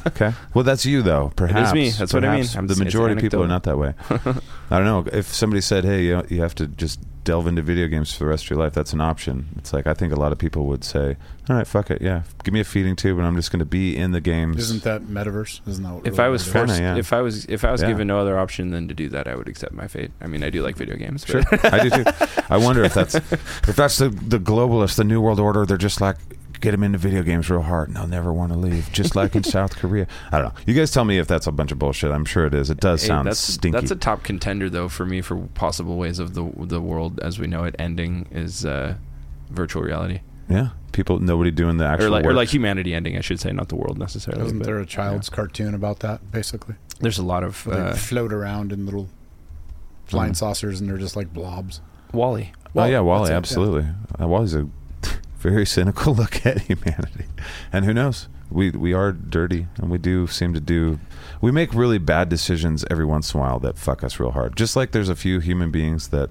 okay. 0.08 0.34
Well, 0.54 0.64
that's 0.64 0.86
you 0.86 1.02
though. 1.02 1.32
Perhaps 1.36 1.74
me. 1.74 1.90
That's 1.90 2.14
what 2.14 2.24
I 2.24 2.38
mean. 2.38 2.46
I'm 2.56 2.68
the 2.68 2.76
majority 2.76 3.16
of 3.16 3.20
people 3.22 3.44
are 3.44 3.48
not 3.48 3.64
that 3.64 3.78
way. 3.78 3.94
I 4.10 4.78
don't 4.80 4.86
know. 4.86 5.06
If 5.12 5.28
somebody 5.34 5.62
said, 5.62 5.84
"Hey, 5.84 6.04
you, 6.04 6.24
you 6.30 6.42
have 6.42 6.56
to 6.56 6.68
just 6.68 7.00
delve 7.24 7.48
into 7.48 7.62
video 7.62 7.88
games 7.88 8.14
for 8.14 8.20
the 8.20 8.30
rest 8.30 8.46
of 8.46 8.50
your 8.52 8.60
life," 8.60 8.74
that's 8.74 8.94
an 8.94 9.02
option. 9.02 9.48
It's 9.58 9.73
like 9.74 9.88
I 9.88 9.94
think 9.94 10.14
a 10.14 10.16
lot 10.16 10.32
of 10.32 10.38
people 10.38 10.66
would 10.68 10.84
say, 10.84 11.18
"All 11.50 11.56
right, 11.56 11.68
fuck 11.68 11.90
it, 11.92 12.02
yeah, 12.02 12.24
give 12.44 12.54
me 12.54 12.60
a 12.60 12.64
feeding 12.64 12.96
tube, 12.96 13.18
and 13.18 13.28
I'm 13.28 13.36
just 13.36 13.52
going 13.52 13.60
to 13.60 13.66
be 13.66 13.96
in 13.98 14.12
the 14.12 14.22
games." 14.22 14.58
isn't 14.60 14.84
that 14.84 15.02
metaverse? 15.04 15.60
Isn't 15.68 15.84
that 15.84 15.94
what 15.94 16.08
If 16.08 16.14
really 16.14 16.24
I 16.24 16.28
was 16.30 16.46
what 16.48 16.54
forced, 16.68 16.80
yeah. 16.82 16.96
if 16.98 17.12
I 17.14 17.22
was, 17.22 17.46
if 17.46 17.66
I 17.66 17.72
was 17.72 17.82
Yeah. 17.82 17.90
given 17.90 18.08
no 18.08 18.20
other 18.20 18.38
option 18.40 18.72
than 18.72 18.88
to 18.88 18.94
do 18.94 19.10
that, 19.10 19.28
I 19.28 19.36
would 19.36 19.48
accept 19.48 19.74
my 19.74 19.88
fate. 19.88 20.12
I 20.22 20.28
mean, 20.28 20.44
I 20.44 20.50
do 20.50 20.62
like 20.64 20.76
video 20.78 20.96
games. 20.96 21.26
Sure, 21.26 21.42
I 21.64 21.84
do 21.84 21.90
too. 21.90 22.04
I 22.50 22.58
wonder 22.58 22.84
if 22.84 22.94
that's 22.94 23.16
if 23.68 23.76
that's 23.76 23.98
the 23.98 24.10
the 24.10 24.40
globalists, 24.40 24.96
the 24.96 25.04
new 25.04 25.20
world 25.22 25.40
order. 25.40 25.66
They're 25.66 25.78
just 25.78 26.00
like 26.02 26.18
get 26.62 26.72
them 26.72 26.82
into 26.84 26.98
video 26.98 27.22
games 27.24 27.50
real 27.50 27.62
hard, 27.62 27.90
and 27.90 27.98
they'll 27.98 28.08
never 28.08 28.32
want 28.32 28.54
to 28.54 28.58
leave. 28.58 28.90
Just 28.94 29.18
like 29.18 29.36
in 29.36 29.44
South 29.58 29.76
Korea. 29.76 30.08
I 30.32 30.40
don't 30.40 30.54
know. 30.56 30.62
You 30.66 30.74
guys 30.74 30.92
tell 30.92 31.04
me 31.04 31.18
if 31.18 31.28
that's 31.28 31.46
a 31.46 31.52
bunch 31.52 31.74
of 31.74 31.80
bullshit. 31.80 32.10
I'm 32.10 32.24
sure 32.24 32.46
it 32.46 32.54
is. 32.54 32.70
It 32.70 32.80
does 32.80 33.02
Hey, 33.02 33.08
sound 33.10 33.28
that's, 33.28 33.40
stinky. 33.40 33.78
That's 33.78 33.92
a 33.92 33.98
top 33.98 34.24
contender, 34.24 34.70
though, 34.70 34.88
for 34.88 35.06
me 35.06 35.20
for 35.20 35.36
possible 35.56 35.98
ways 35.98 36.20
of 36.20 36.36
the 36.36 36.50
the 36.60 36.80
world 36.80 37.20
as 37.22 37.38
we 37.38 37.48
know 37.48 37.66
it 37.66 37.76
ending 37.78 38.28
is 38.32 38.66
uh, 38.66 38.96
virtual 39.50 39.82
reality, 39.84 40.22
yeah, 40.50 40.70
people, 40.92 41.20
nobody 41.20 41.52
doing 41.52 41.78
the 41.78 41.86
actual 41.86 42.08
or 42.08 42.10
like 42.10 42.26
or 42.26 42.34
like 42.34 42.50
humanity 42.50 42.94
ending, 42.94 43.18
I 43.18 43.22
should 43.22 43.40
say, 43.40 43.52
not 43.52 43.70
the 43.70 43.76
world 43.76 43.98
necessarily. 43.98 44.46
Isn't 44.46 44.60
but, 44.60 44.66
there 44.66 44.80
a 44.80 44.86
child's 44.86 45.30
cartoon 45.30 45.74
about 45.74 46.00
that? 46.00 46.32
Basically. 46.32 46.76
There's 47.00 47.18
a 47.18 47.24
lot 47.24 47.44
of 47.44 47.64
they 47.66 47.72
uh, 47.78 47.96
float 47.96 48.32
around 48.34 48.72
in 48.72 48.86
little 48.86 49.10
flying 50.06 50.34
Mhm. 50.34 50.38
saucers, 50.38 50.80
and 50.82 50.90
they're 50.90 50.98
just 50.98 51.16
like 51.16 51.34
blobs. 51.34 51.82
WALL-E. 52.14 52.52
oh 52.76 52.86
yeah, 52.86 53.00
WALL-E, 53.00 53.20
that's 53.22 53.30
it, 53.30 53.32
yeah. 53.34 53.38
absolutely. 53.38 53.88
Uh, 54.22 54.28
WALL-E's 54.28 54.54
a 54.56 54.68
very 55.40 55.66
cynical 55.66 56.14
look 56.22 56.46
at 56.46 56.62
humanity, 56.62 57.26
and 57.72 57.86
who 57.86 57.94
knows? 57.94 58.28
We 58.52 58.70
we 58.72 58.94
are 58.94 59.12
dirty, 59.12 59.68
and 59.78 59.90
we 59.90 59.98
do 59.98 60.28
seem 60.28 60.54
to 60.54 60.60
do. 60.60 61.00
We 61.42 61.52
make 61.52 61.74
really 61.74 61.98
bad 61.98 62.30
decisions 62.30 62.86
every 62.92 63.06
once 63.06 63.34
in 63.34 63.40
a 63.40 63.44
while 63.44 63.60
that 63.62 63.78
fuck 63.80 64.04
us 64.04 64.20
real 64.20 64.32
hard. 64.32 64.56
Just 64.56 64.76
like 64.76 64.92
there's 64.92 65.10
a 65.10 65.16
few 65.16 65.40
human 65.40 65.72
beings 65.72 66.10
that. 66.10 66.30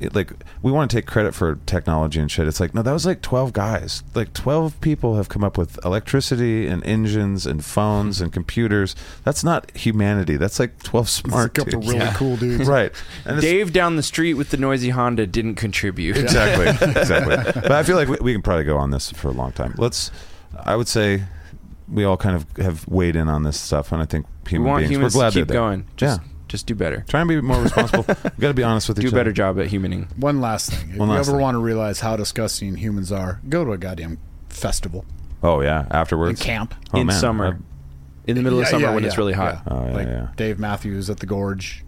It, 0.00 0.14
like 0.14 0.32
we 0.62 0.72
want 0.72 0.90
to 0.90 0.96
take 0.96 1.06
credit 1.06 1.34
for 1.34 1.56
technology 1.66 2.18
and 2.20 2.30
shit. 2.30 2.48
It's 2.48 2.58
like 2.58 2.74
no, 2.74 2.82
that 2.82 2.92
was 2.92 3.04
like 3.04 3.20
twelve 3.22 3.52
guys. 3.52 4.02
Like 4.14 4.32
twelve 4.32 4.80
people 4.80 5.16
have 5.16 5.28
come 5.28 5.44
up 5.44 5.58
with 5.58 5.78
electricity 5.84 6.66
and 6.66 6.82
engines 6.84 7.46
and 7.46 7.64
phones 7.64 8.20
and 8.20 8.32
computers. 8.32 8.96
That's 9.24 9.44
not 9.44 9.70
humanity. 9.76 10.36
That's 10.36 10.58
like 10.58 10.82
twelve 10.82 11.06
It's 11.06 11.18
a 11.18 11.28
smart 11.28 11.54
couple 11.54 11.72
dudes. 11.80 11.86
really 11.92 11.98
Yeah. 11.98 12.14
cool 12.14 12.36
dudes. 12.36 12.66
right? 12.68 12.92
And 13.24 13.40
Dave 13.40 13.72
down 13.72 13.96
the 13.96 14.02
street 14.02 14.34
with 14.34 14.50
the 14.50 14.56
noisy 14.56 14.88
Honda 14.88 15.26
didn't 15.26 15.56
contribute. 15.56 16.16
exactly 16.16 16.66
exactly 17.00 17.36
but 17.60 17.72
i 17.72 17.82
feel 17.82 17.96
like 17.96 18.08
we, 18.08 18.16
we 18.20 18.32
can 18.32 18.42
probably 18.42 18.64
go 18.64 18.76
on 18.76 18.90
this 18.90 19.10
for 19.12 19.28
a 19.28 19.32
long 19.32 19.52
time 19.52 19.74
let's 19.76 20.10
i 20.64 20.74
would 20.74 20.88
say 20.88 21.22
we 21.88 22.04
all 22.04 22.16
kind 22.16 22.36
of 22.36 22.46
have 22.56 22.86
weighed 22.88 23.16
in 23.16 23.28
on 23.28 23.42
this 23.42 23.58
stuff 23.60 23.92
and 23.92 24.00
i 24.00 24.04
think 24.04 24.26
We 24.46 24.50
human 24.52 24.68
want 24.68 24.80
beings 24.82 24.90
humans 24.92 25.14
we're 25.14 25.20
glad 25.20 25.32
to 25.32 25.38
keep 25.40 25.48
they're 25.48 25.56
going. 25.60 25.86
Just, 25.96 26.20
yeah 26.20 26.26
just 26.50 26.66
do 26.66 26.74
better. 26.74 27.04
try 27.08 27.20
and 27.20 27.28
be 27.28 27.40
more 27.40 27.62
responsible 27.62 28.04
we 28.36 28.40
got 28.42 28.48
to 28.48 28.54
be 28.54 28.62
honest 28.62 28.88
with 28.88 28.98
you. 28.98 29.08
Do 29.10 29.16
a 29.16 29.18
better 29.18 29.32
job 29.32 29.58
at 29.60 29.68
humaning. 29.68 30.14
One 30.18 30.40
last 30.40 30.70
thing. 30.72 30.90
If 30.90 30.96
One 30.98 31.08
you 31.08 31.14
last 31.14 31.28
ever 31.28 31.36
thing. 31.38 31.42
want 31.42 31.54
to 31.54 31.60
realize 31.60 32.00
how 32.00 32.16
disgusting 32.16 32.74
humans 32.76 33.10
are, 33.12 33.40
go 33.48 33.64
to 33.64 33.72
a 33.72 33.78
goddamn 33.78 34.18
festival 34.48 35.04
oh 35.42 35.60
yeah 35.62 35.84
and 35.84 35.92
afterwards 35.92 36.42
camp. 36.42 36.74
Oh, 36.92 37.00
in 37.00 37.06
man. 37.06 37.18
summer, 37.20 37.46
I- 37.58 37.64
in 38.26 38.36
the 38.36 38.42
middle 38.42 38.60
of 38.60 38.66
summer 38.68 38.88
yeah, 38.88 38.94
when 38.94 39.04
it's 39.04 39.16
really 39.16 39.32
hot. 39.32 39.62
yeah. 39.66 39.72
Oh, 39.72 39.86
yeah, 39.86 39.92
like 39.94 40.06
yeah. 40.06 40.28
Dave 40.36 40.58
Matthews 40.58 41.08
at 41.08 41.18
the 41.20 41.26
Gorge. 41.26 41.82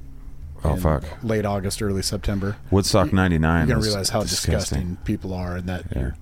oh 0.64 0.74
in 0.74 0.80
fuck 0.80 1.04
Late 1.22 1.44
August, 1.44 1.82
early 1.82 2.02
September. 2.02 2.56
woodstock 2.70 3.12
99 3.12 3.68
You're 3.68 3.76
gonna 3.76 3.86
realize 3.86 4.08
how 4.08 4.22
disgusting, 4.22 4.52
disgusting. 4.54 4.96
people 5.04 5.34
are, 5.34 5.56
and 5.56 5.68
that 5.68 5.84
Yeah. 5.92 5.98
you're, 6.00 6.16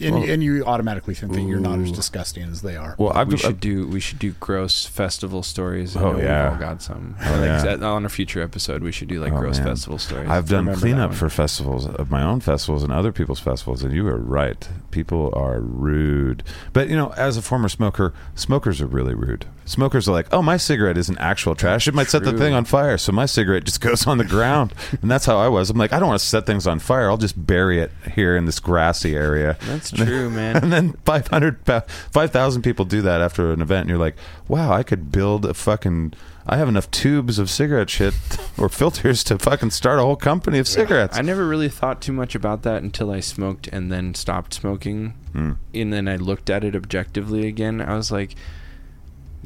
and, 0.00 0.14
Well- 0.14 0.24
and 0.30 0.42
you 0.42 0.64
automatically 0.64 1.14
think 1.14 1.32
that 1.32 1.42
you're 1.42 1.60
not 1.60 1.78
as 1.80 1.92
disgusting 1.92 2.44
as 2.44 2.62
they 2.62 2.76
are. 2.76 2.94
well 2.98 3.12
i've 3.14 3.28
we 3.28 3.34
I've- 3.34 3.42
should 3.42 3.60
do 3.60 3.86
we 3.88 4.00
should 4.00 4.18
do 4.18 4.32
gross 4.40 4.84
festival 4.86 5.42
stories. 5.42 5.96
I 5.96 6.02
Oh, 6.02 6.12
know 6.12 6.18
yeah. 6.18 6.44
we've 6.44 6.52
all 6.52 6.58
got 6.68 6.82
some. 6.82 7.16
Oh, 7.20 7.30
like, 7.40 7.78
yeah. 7.80 7.86
on 7.86 8.04
a 8.04 8.08
future 8.08 8.42
episode, 8.42 8.82
we 8.82 8.92
should 8.92 9.08
do 9.08 9.20
like 9.20 9.32
Oh, 9.32 9.38
gross 9.40 9.58
man. 9.58 9.68
festival 9.68 9.98
stories. 9.98 10.28
I've 10.28 10.48
done 10.48 10.72
cleanup 10.74 11.14
for 11.14 11.28
festivals 11.28 11.86
of 11.86 12.10
my 12.10 12.22
own 12.22 12.40
festivals 12.40 12.82
and 12.82 12.92
other 12.92 13.12
people's 13.12 13.40
festivals, 13.40 13.82
and 13.82 13.92
you 13.94 14.06
are 14.08 14.16
right. 14.18 14.68
People 14.90 15.32
are 15.34 15.60
rude. 15.60 16.42
But 16.72 16.88
you 16.88 16.96
know, 16.96 17.12
as 17.16 17.36
a 17.36 17.42
former 17.42 17.68
smoker, 17.68 18.12
smokers 18.34 18.80
are 18.80 18.86
really 18.86 19.14
rude. 19.14 19.46
Smokers 19.64 20.08
are 20.08 20.12
like, 20.12 20.28
"Oh, 20.32 20.42
my 20.42 20.56
cigarette 20.56 20.96
isn't 20.96 21.18
actual 21.18 21.54
trash. 21.56 21.88
It 21.88 21.94
might 21.94 22.08
set 22.08 22.22
the 22.22 22.32
thing 22.32 22.54
on 22.54 22.64
fire, 22.64 22.96
so 22.98 23.10
my 23.12 23.26
cigarette 23.26 23.64
just 23.64 23.80
goes 23.80 24.06
on 24.06 24.18
the 24.18 24.24
ground." 24.24 24.72
and 25.02 25.10
that's 25.10 25.26
how 25.26 25.36
I 25.38 25.48
was. 25.48 25.70
I'm 25.70 25.76
like, 25.76 25.92
I 25.92 25.98
don't 25.98 26.08
want 26.08 26.20
to 26.20 26.26
set 26.26 26.46
things 26.46 26.66
on 26.66 26.78
fire. 26.78 27.10
I'll 27.10 27.16
just 27.16 27.46
bury 27.46 27.80
it 27.80 27.90
here 28.14 28.36
in 28.36 28.44
this 28.46 28.60
grassy 28.60 29.14
area. 29.16 29.55
That's 29.66 29.90
true, 29.90 30.30
man. 30.30 30.56
And 30.66 30.72
then 30.72 30.92
500, 31.04 31.58
5,000 31.66 32.62
people 32.62 32.84
do 32.84 33.02
that 33.02 33.20
after 33.20 33.52
an 33.52 33.60
event, 33.60 33.82
and 33.82 33.90
you're 33.90 33.98
like, 33.98 34.16
wow, 34.48 34.72
I 34.72 34.82
could 34.82 35.12
build 35.12 35.44
a 35.44 35.54
fucking. 35.54 36.14
I 36.48 36.56
have 36.58 36.68
enough 36.68 36.88
tubes 36.92 37.40
of 37.40 37.50
cigarette 37.50 37.90
shit 37.90 38.14
or 38.58 38.68
filters 38.68 39.24
to 39.24 39.38
fucking 39.38 39.70
start 39.70 39.98
a 39.98 40.02
whole 40.02 40.16
company 40.16 40.58
of 40.58 40.68
cigarettes. 40.68 41.18
I 41.18 41.22
never 41.22 41.46
really 41.46 41.68
thought 41.68 42.00
too 42.00 42.12
much 42.12 42.36
about 42.36 42.62
that 42.62 42.84
until 42.84 43.10
I 43.10 43.18
smoked 43.18 43.66
and 43.68 43.90
then 43.90 44.14
stopped 44.14 44.54
smoking. 44.54 45.14
Mm. 45.34 45.56
And 45.74 45.92
then 45.92 46.06
I 46.06 46.16
looked 46.16 46.48
at 46.48 46.62
it 46.62 46.76
objectively 46.76 47.48
again. 47.48 47.80
I 47.80 47.96
was 47.96 48.12
like, 48.12 48.36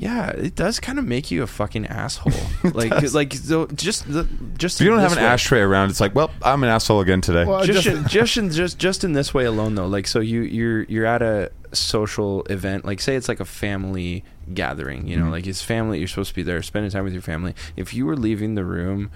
Yeah, 0.00 0.30
it 0.30 0.54
does 0.54 0.80
kind 0.80 0.98
of 0.98 1.04
make 1.04 1.30
you 1.30 1.42
a 1.42 1.46
fucking 1.46 1.86
asshole. 1.86 2.32
like, 2.72 3.12
like 3.12 3.34
so 3.34 3.66
just 3.66 4.10
the, 4.10 4.26
just 4.56 4.80
If 4.80 4.84
you 4.86 4.90
don't 4.90 5.00
have 5.00 5.12
an 5.12 5.18
way. 5.18 5.24
ashtray 5.24 5.60
around, 5.60 5.90
it's 5.90 6.00
like, 6.00 6.14
well, 6.14 6.30
I'm 6.42 6.62
an 6.62 6.70
asshole 6.70 7.02
again 7.02 7.20
today. 7.20 7.44
Well, 7.44 7.64
just, 7.66 7.82
just- 7.84 7.96
in, 7.98 8.08
just 8.08 8.36
in 8.38 8.50
just 8.50 8.78
just 8.78 9.04
in 9.04 9.12
this 9.12 9.34
way 9.34 9.44
alone 9.44 9.74
though 9.74 9.86
like 9.86 10.06
so 10.06 10.20
you 10.20 10.40
you're 10.40 10.84
you're 10.84 11.04
at 11.04 11.20
a 11.20 11.52
social 11.72 12.42
event 12.44 12.84
like 12.86 13.00
say 13.00 13.14
it's 13.14 13.28
like 13.28 13.40
a 13.40 13.44
family 13.44 14.24
gathering 14.54 15.06
you 15.06 15.16
know 15.16 15.24
Mm-hmm. 15.24 15.32
like 15.32 15.46
it's 15.46 15.62
family 15.62 15.98
you're 15.98 16.08
supposed 16.08 16.30
to 16.30 16.34
be 16.34 16.42
there 16.42 16.60
spending 16.62 16.90
time 16.90 17.04
with 17.04 17.12
your 17.12 17.22
family 17.22 17.54
if 17.76 17.92
you 17.94 18.06
were 18.06 18.16
leaving 18.16 18.54
the 18.56 18.64
room 18.64 19.10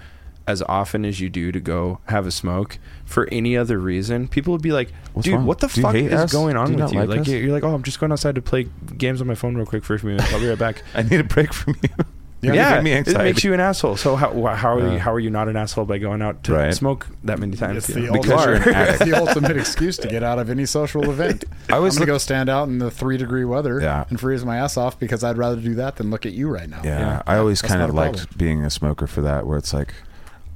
as 0.47 0.61
often 0.63 1.05
as 1.05 1.19
you 1.19 1.29
do 1.29 1.51
to 1.51 1.59
go 1.59 1.99
have 2.05 2.27
a 2.27 2.31
smoke 2.31 2.77
for 3.05 3.27
any 3.31 3.57
other 3.57 3.79
reason 3.79 4.27
people 4.27 4.51
would 4.51 4.61
be 4.61 4.71
like 4.71 4.91
What's 5.13 5.25
dude 5.25 5.35
wrong? 5.35 5.45
what 5.45 5.59
the 5.59 5.67
Do 5.67 5.81
fuck 5.81 5.95
is 5.95 6.13
us? 6.13 6.31
going 6.31 6.55
on 6.55 6.67
Do 6.67 6.73
you 6.73 6.83
with 6.83 6.93
you 6.93 6.99
like 6.99 7.09
like 7.19 7.27
you're 7.27 7.51
like 7.51 7.63
oh 7.63 7.73
i'm 7.73 7.81
just 7.83 7.99
going 7.99 8.11
outside 8.11 8.35
to 8.35 8.41
play 8.41 8.67
games 8.97 9.21
on 9.21 9.27
my 9.27 9.35
phone 9.35 9.55
real 9.55 9.65
quick 9.65 9.83
for 9.83 9.95
a 9.95 9.99
few 9.99 10.09
minutes 10.09 10.31
i'll 10.33 10.39
be 10.39 10.47
right 10.47 10.57
back 10.59 10.83
I 10.93 11.01
need 11.01 11.19
a 11.19 11.23
break 11.23 11.53
from 11.53 11.75
you. 11.81 11.89
Yeah, 12.41 12.53
yeah, 12.53 12.69
giving 12.77 12.83
me 12.83 12.91
it 12.91 13.17
makes 13.17 13.43
you 13.43 13.55
an 13.55 13.59
asshole. 13.59 13.97
So 13.97 14.15
how 14.15 14.29
how 14.53 14.75
are 14.77 14.81
Uh, 14.87 14.93
you 14.93 14.99
how 14.99 15.11
are 15.11 15.19
you 15.19 15.31
not 15.31 15.47
an 15.47 15.55
asshole 15.55 15.85
by 15.85 15.97
going 15.97 16.21
out 16.21 16.43
to 16.43 16.53
Right. 16.53 16.73
smoke 16.75 17.07
that 17.23 17.39
many 17.39 17.57
times? 17.57 17.77
It's 17.77 17.87
the, 17.87 18.01
know? 18.01 18.11
Because 18.11 18.29
ultimate, 18.33 18.65
you're 18.65 18.75
an 18.75 18.87
it's 18.93 18.99
the 19.05 19.13
ultimate 19.17 19.57
excuse 19.57 19.97
to 19.97 20.07
get 20.07 20.21
out 20.21 20.37
of 20.37 20.51
any 20.51 20.67
social 20.67 21.09
event. 21.09 21.45
I 21.71 21.75
always 21.77 21.95
I'm 21.95 22.01
gonna 22.01 22.11
look- 22.11 22.15
go 22.15 22.17
stand 22.19 22.49
out 22.49 22.67
in 22.67 22.77
the 22.77 22.91
three 22.91 23.17
degree 23.17 23.45
weather 23.45 23.79
Yeah. 23.81 24.03
and 24.09 24.19
freeze 24.19 24.45
my 24.45 24.57
ass 24.57 24.77
off 24.77 24.99
because 24.99 25.23
I'd 25.23 25.37
rather 25.37 25.55
do 25.59 25.73
that 25.75 25.95
than 25.95 26.11
look 26.11 26.27
at 26.27 26.33
you 26.33 26.47
right 26.47 26.69
now. 26.69 26.81
Yeah, 26.83 26.99
Yeah. 26.99 27.21
I 27.25 27.37
always 27.37 27.61
That's 27.61 27.73
kind 27.73 27.81
of 27.83 27.95
liked 27.95 28.17
problem. 28.17 28.35
being 28.37 28.63
a 28.63 28.69
smoker 28.69 29.07
for 29.07 29.21
that, 29.21 29.47
where 29.47 29.57
it's 29.57 29.73
like, 29.73 29.89
uh, 29.89 29.93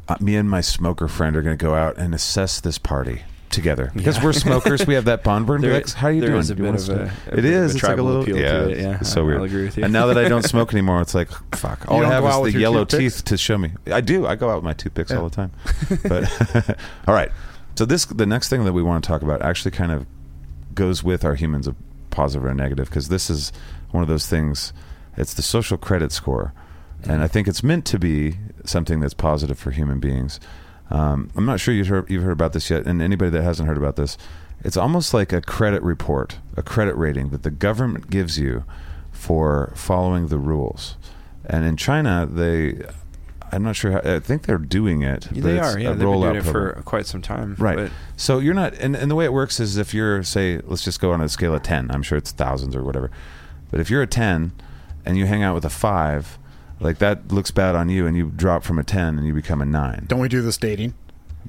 Uh, 0.10 0.16
me 0.20 0.36
and 0.36 0.50
my 0.50 0.62
smoker 0.62 1.08
friend 1.08 1.36
are 1.38 1.42
going 1.42 1.58
to 1.58 1.64
go 1.64 1.76
out 1.76 1.98
and 1.98 2.14
assess 2.16 2.60
this 2.60 2.78
party 2.78 3.22
together 3.52 3.92
because 3.96 4.18
Yeah. 4.18 4.24
we're 4.26 4.34
smokers. 4.34 4.86
we 4.88 4.94
have 4.96 5.06
that 5.06 5.24
bond. 5.24 5.48
We're 5.48 5.58
There- 5.62 5.74
like, 5.74 5.90
how 5.92 6.08
are 6.08 6.12
you 6.12 6.22
doing? 6.22 6.38
is 6.40 6.50
a 6.50 6.56
Do 6.56 6.64
you 6.66 6.72
bit 6.72 6.82
of 6.82 6.90
a- 6.90 6.94
to-" 6.96 7.12
a 7.36 7.38
It 7.38 7.46
a. 7.46 7.76
It's 7.76 7.84
like 7.84 7.98
a 7.98 8.02
little. 8.02 8.22
appeal 8.22 8.36
to 8.36 8.42
yeah, 8.42 8.62
it, 8.66 8.78
yeah. 8.80 8.98
it's 9.02 9.12
so 9.12 9.22
I'll 9.22 9.28
weird. 9.28 9.42
agree 9.44 9.64
with 9.66 9.78
you. 9.78 9.84
And 9.84 9.94
now 9.94 10.08
that 10.08 10.18
I 10.18 10.28
don't 10.28 10.44
smoke 10.56 10.74
anymore, 10.74 11.02
it's 11.02 11.14
like, 11.16 11.30
fuck. 11.56 11.90
All 11.90 12.04
I 12.04 12.10
have 12.10 12.24
is 12.48 12.54
the 12.54 12.60
yellow 12.60 12.86
toothpicks? 12.86 13.16
teeth 13.18 13.26
to 13.26 13.38
show 13.38 13.58
me. 13.58 13.72
I 13.92 14.02
do. 14.02 14.26
I 14.28 14.36
go 14.36 14.50
out 14.50 14.56
with 14.56 14.64
my 14.66 14.74
toothpicks 14.74 15.12
Yeah. 15.12 15.18
all 15.20 15.30
the 15.30 15.36
time. 15.36 15.52
But 16.08 16.78
all 17.08 17.14
right. 17.14 17.32
So 17.76 17.86
this, 17.86 18.06
the 18.06 18.26
next 18.26 18.50
thing 18.50 18.66
that 18.66 18.74
we 18.74 18.84
want 18.84 19.04
to 19.04 19.08
talk 19.08 19.22
about, 19.22 19.42
actually 19.42 19.72
kind 19.72 19.92
of 19.92 20.06
goes 20.76 21.04
with 21.04 21.24
our 21.24 21.36
humans 21.36 21.66
of 21.68 21.76
positive 22.10 22.46
or 22.46 22.54
negative 22.54 22.90
because 22.90 23.10
this 23.10 23.30
is 23.30 23.52
one 23.92 24.02
of 24.04 24.10
those 24.10 24.28
things. 24.28 24.74
It's 25.18 25.34
the 25.34 25.42
social 25.42 25.78
credit 25.78 26.12
score, 26.12 26.54
and 27.04 27.22
I 27.22 27.28
think 27.28 27.48
it's 27.48 27.64
meant 27.64 27.86
to 27.86 28.00
be 28.00 28.38
something 28.66 29.00
that's 29.00 29.14
positive 29.14 29.58
for 29.58 29.72
human 29.72 30.00
beings. 30.00 30.40
Um, 30.90 31.30
I'm 31.36 31.46
not 31.46 31.60
sure 31.60 31.74
you've 31.74 31.88
heard, 31.88 32.10
you've 32.10 32.24
heard 32.24 32.32
about 32.32 32.54
this 32.54 32.70
yet, 32.70 32.86
and 32.86 33.02
anybody 33.02 33.32
that 33.32 33.44
hasn't 33.44 33.68
heard 33.68 33.78
about 33.78 33.96
this, 33.96 34.18
it's 34.64 34.78
almost 34.78 35.14
like 35.14 35.32
a 35.32 35.42
credit 35.42 35.82
report, 35.84 36.40
a 36.58 36.64
credit 36.64 36.96
rating 36.98 37.30
that 37.30 37.44
the 37.44 37.52
government 37.52 38.10
gives 38.10 38.38
you 38.38 38.64
for 39.12 39.72
following 39.76 40.28
the 40.28 40.38
rules. 40.38 40.98
And 41.46 41.66
in 41.66 41.78
China, 41.78 42.28
they, 42.30 42.82
I'm 43.52 43.64
not 43.64 43.76
sure. 43.76 43.92
How, 43.92 44.16
I 44.16 44.20
think 44.20 44.44
they're 44.44 44.58
doing 44.58 45.04
it. 45.04 45.28
they 45.32 45.60
are. 45.60 45.80
Yeah, 45.80 45.90
they've 45.90 46.00
been 46.00 46.12
doing 46.12 46.36
it 46.36 46.44
program. 46.44 46.76
for 46.76 46.82
quite 46.84 47.06
some 47.06 47.22
time. 47.22 47.56
Right. 47.58 47.76
But 47.76 47.92
so 48.18 48.40
you're 48.40 48.54
not, 48.54 48.74
and, 48.76 48.96
and 48.96 49.10
the 49.10 49.16
way 49.16 49.26
it 49.26 49.34
works 49.34 49.60
is 49.60 49.78
if 49.78 49.94
you're, 49.94 50.24
say, 50.24 50.60
let's 50.66 50.84
just 50.84 51.00
go 51.00 51.12
on 51.12 51.22
a 51.22 51.30
scale 51.30 51.54
of 51.54 51.64
10. 51.64 51.92
I'm 51.92 52.04
sure 52.04 52.18
it's 52.18 52.32
thousands 52.32 52.76
or 52.76 52.84
whatever. 52.84 53.12
But 53.72 53.80
if 53.80 53.90
you're 53.90 54.02
a 54.02 54.08
10 54.08 54.52
and 55.06 55.18
you 55.18 55.26
hang 55.26 55.44
out 55.44 55.56
with 55.56 55.66
a 55.66 55.70
5, 55.70 56.39
like 56.80 57.00
that 57.00 57.32
looks 57.32 57.52
bad 57.52 57.76
on 57.76 57.90
you 57.90 58.08
and 58.08 58.16
you 58.16 58.32
drop 58.36 58.64
from 58.64 58.80
a 58.80 58.84
10 58.84 59.18
and 59.18 59.28
you 59.28 59.34
become 59.34 59.62
a 59.62 59.66
9. 59.66 60.06
Don't 60.08 60.20
we 60.20 60.30
do 60.30 60.42
this 60.42 60.58
dating? 60.58 60.94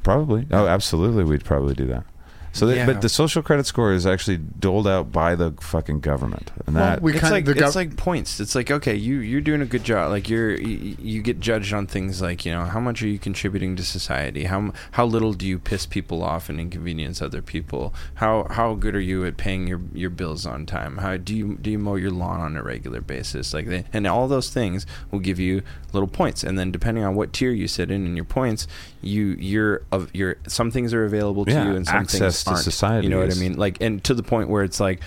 Probably. 0.02 0.46
Oh, 0.50 0.66
absolutely. 0.66 1.24
We'd 1.24 1.44
probably 1.44 1.74
do 1.74 1.86
that. 1.86 2.04
So, 2.52 2.66
that, 2.66 2.76
Yeah. 2.76 2.86
but 2.86 3.00
the 3.00 3.08
social 3.08 3.42
credit 3.42 3.64
score 3.66 3.92
is 3.92 4.06
actually 4.06 4.38
doled 4.38 4.88
out 4.88 5.12
by 5.12 5.34
the 5.36 5.52
fucking 5.60 6.00
government, 6.00 6.50
and 6.66 6.74
Well, 6.74 6.84
that 6.84 7.02
we 7.02 7.12
it's 7.12 7.20
kind 7.20 7.32
like 7.32 7.44
the 7.44 7.54
gov- 7.54 7.66
it's 7.68 7.76
like 7.76 7.96
points. 7.96 8.40
It's 8.40 8.54
like 8.54 8.70
okay, 8.70 8.94
you 8.94 9.18
you're 9.20 9.40
doing 9.40 9.62
a 9.62 9.66
good 9.66 9.84
job. 9.84 10.10
Like 10.10 10.28
you're 10.28 10.60
you, 10.60 10.96
you 11.00 11.22
get 11.22 11.38
judged 11.40 11.72
on 11.72 11.86
things 11.86 12.20
like 12.20 12.44
you 12.44 12.52
know 12.52 12.64
how 12.64 12.80
much 12.80 13.02
are 13.02 13.08
you 13.08 13.18
contributing 13.20 13.76
to 13.76 13.84
society? 13.84 14.44
How 14.44 14.58
m- 14.58 14.72
how 14.92 15.06
little 15.06 15.32
do 15.32 15.46
you 15.46 15.58
piss 15.58 15.86
people 15.86 16.22
off 16.24 16.48
and 16.48 16.58
inconvenience 16.60 17.22
other 17.22 17.40
people? 17.40 17.94
How 18.14 18.46
how 18.50 18.74
good 18.74 18.96
are 18.96 19.00
you 19.00 19.24
at 19.24 19.36
paying 19.36 19.68
your 19.68 19.80
your 19.94 20.10
bills 20.10 20.44
on 20.44 20.66
time? 20.66 20.98
How 20.98 21.16
do 21.16 21.34
you 21.36 21.56
do 21.60 21.70
you 21.70 21.78
mow 21.78 21.94
your 21.94 22.10
lawn 22.10 22.40
on 22.40 22.56
a 22.56 22.62
regular 22.62 23.00
basis? 23.00 23.54
Like 23.54 23.66
they, 23.68 23.84
and 23.92 24.06
all 24.06 24.26
those 24.26 24.50
things 24.50 24.86
will 25.12 25.20
give 25.20 25.38
you 25.38 25.62
little 25.92 26.08
points. 26.08 26.42
And 26.42 26.58
then 26.58 26.70
depending 26.72 27.04
on 27.04 27.14
what 27.14 27.32
tier 27.32 27.50
you 27.52 27.68
sit 27.68 27.90
in 27.90 28.04
and 28.06 28.16
your 28.16 28.24
points, 28.24 28.66
you 29.02 29.36
you're 29.38 29.82
of 29.92 30.14
your 30.14 30.36
some 30.46 30.70
things 30.70 30.92
are 30.94 31.04
available 31.04 31.44
to 31.44 31.50
Yeah, 31.52 31.64
you 31.68 31.76
and 31.76 31.86
some 31.86 31.96
access 31.96 32.20
things 32.20 32.44
to 32.44 32.50
aren't. 32.50 32.62
society 32.64 33.06
You 33.06 33.10
know 33.14 33.20
what 33.20 33.34
I 33.34 33.38
mean? 33.38 33.56
Like 33.56 33.80
and 33.80 34.02
to 34.04 34.14
the 34.14 34.22
point 34.22 34.48
where 34.48 34.62
it's 34.64 34.80
like 34.80 35.00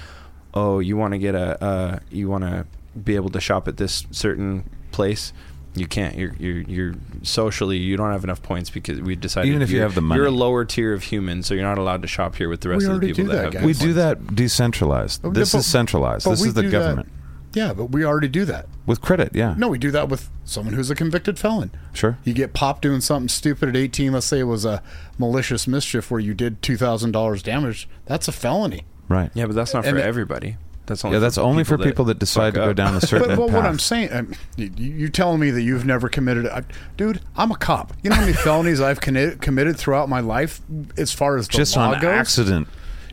oh, 0.55 0.77
you 0.79 0.95
want 0.95 1.13
to 1.13 1.17
get 1.17 1.33
a, 1.33 1.63
uh, 1.63 1.99
you 2.11 2.29
want 2.29 2.43
to 2.43 2.63
be 3.03 3.15
able 3.15 3.29
to 3.31 3.41
shop 3.41 3.67
at 3.67 3.77
this 3.77 4.05
certain 4.11 4.69
place. 4.91 5.33
You 5.73 5.87
can't. 5.87 6.15
You're 6.15 6.35
you're 6.37 6.61
you're 6.61 6.93
socially. 7.23 7.77
You 7.77 7.97
don't 7.97 8.11
have 8.11 8.23
enough 8.23 8.43
points 8.43 8.69
because 8.69 9.01
we 9.01 9.15
decided. 9.15 9.49
Even 9.49 9.63
if 9.63 9.71
you 9.71 9.81
have 9.81 9.95
the 9.95 10.01
money. 10.01 10.19
you're 10.19 10.27
a 10.27 10.31
lower 10.31 10.63
tier 10.65 10.93
of 10.93 11.01
human, 11.01 11.41
so 11.41 11.55
you're 11.55 11.63
not 11.63 11.79
allowed 11.79 12.03
to 12.03 12.07
shop 12.07 12.35
here 12.35 12.49
with 12.49 12.61
the 12.61 12.69
rest 12.69 12.85
We 12.87 12.93
of 12.93 13.01
the 13.01 13.07
people 13.07 13.25
that, 13.25 13.31
that, 13.31 13.43
have. 13.45 13.53
guys. 13.53 13.61
good 13.63 13.67
we 13.67 13.73
do 13.73 13.93
that 13.93 14.35
decentralized. 14.35 15.23
But- 15.23 15.33
This 15.33 15.53
but- 15.53 15.57
is 15.59 15.65
centralized. 15.65 16.27
This 16.29 16.41
we 16.41 16.49
is 16.49 16.53
the 16.53 16.61
do 16.61 16.69
that- 16.69 16.77
government 16.79 17.09
Yeah, 17.53 17.73
but 17.73 17.85
we 17.91 18.03
already 18.03 18.27
do 18.27 18.45
that. 18.45 18.67
with 18.85 18.99
credit. 19.01 19.31
Yeah, 19.33 19.53
No, 19.57 19.67
we 19.69 19.77
do 19.77 19.91
that 19.91 20.09
with 20.09 20.29
someone 20.43 20.73
who's 20.73 20.89
a 20.89 20.95
convicted 20.95 21.37
felon. 21.39 21.71
sure. 21.93 22.17
You 22.23 22.33
get 22.33 22.53
popped 22.53 22.81
doing 22.81 22.99
something 23.01 23.29
stupid 23.29 23.69
at 23.69 23.75
18. 23.77 24.11
Let's 24.11 24.25
say 24.25 24.39
it 24.39 24.43
was 24.43 24.65
a 24.65 24.81
malicious 25.17 25.67
mischief 25.67 26.09
where 26.11 26.19
you 26.19 26.33
did 26.33 26.61
$2,000 26.61 27.43
damage. 27.43 27.87
That's 28.05 28.27
a 28.27 28.31
felony. 28.31 28.83
Right. 29.07 29.29
Yeah, 29.33 29.45
but 29.45 29.55
that's 29.55 29.73
not 29.73 29.85
And 29.85 29.95
for 29.95 29.99
it- 30.03 30.05
everybody. 30.05 30.57
That's 30.85 31.05
only 31.05 31.15
Yeah, 31.15 31.19
that's 31.21 31.37
only 31.37 31.63
for 31.63 31.77
people 31.77 32.03
that 32.05 32.19
decide 32.19 32.55
to 32.55 32.59
go 32.59 32.73
down 32.73 32.93
a 32.93 32.99
certain 33.07 33.29
But, 33.29 33.37
but 33.37 33.45
path. 33.47 33.55
what 33.55 33.65
I'm 33.65 33.79
saying, 33.79 34.11
um, 34.11 34.33
you, 34.57 34.69
you 34.75 35.07
telling 35.07 35.39
me 35.39 35.49
that 35.51 35.61
you've 35.61 35.85
never 35.85 36.09
committed, 36.09 36.45
a, 36.45 36.65
dude? 36.97 37.21
I'm 37.37 37.51
a 37.51 37.55
cop. 37.55 37.93
You 38.03 38.09
know 38.09 38.17
how 38.17 38.21
many 38.23 38.33
felonies 38.33 38.81
I've 38.81 38.99
committed, 38.99 39.39
committed 39.41 39.77
throughout 39.77 40.09
my 40.09 40.19
life, 40.19 40.59
as 40.97 41.13
far 41.13 41.37
as 41.37 41.47
the 41.47 41.53
just 41.53 41.77
law 41.77 41.93
on 41.93 42.01
goes? 42.01 42.11
accident. 42.11 42.67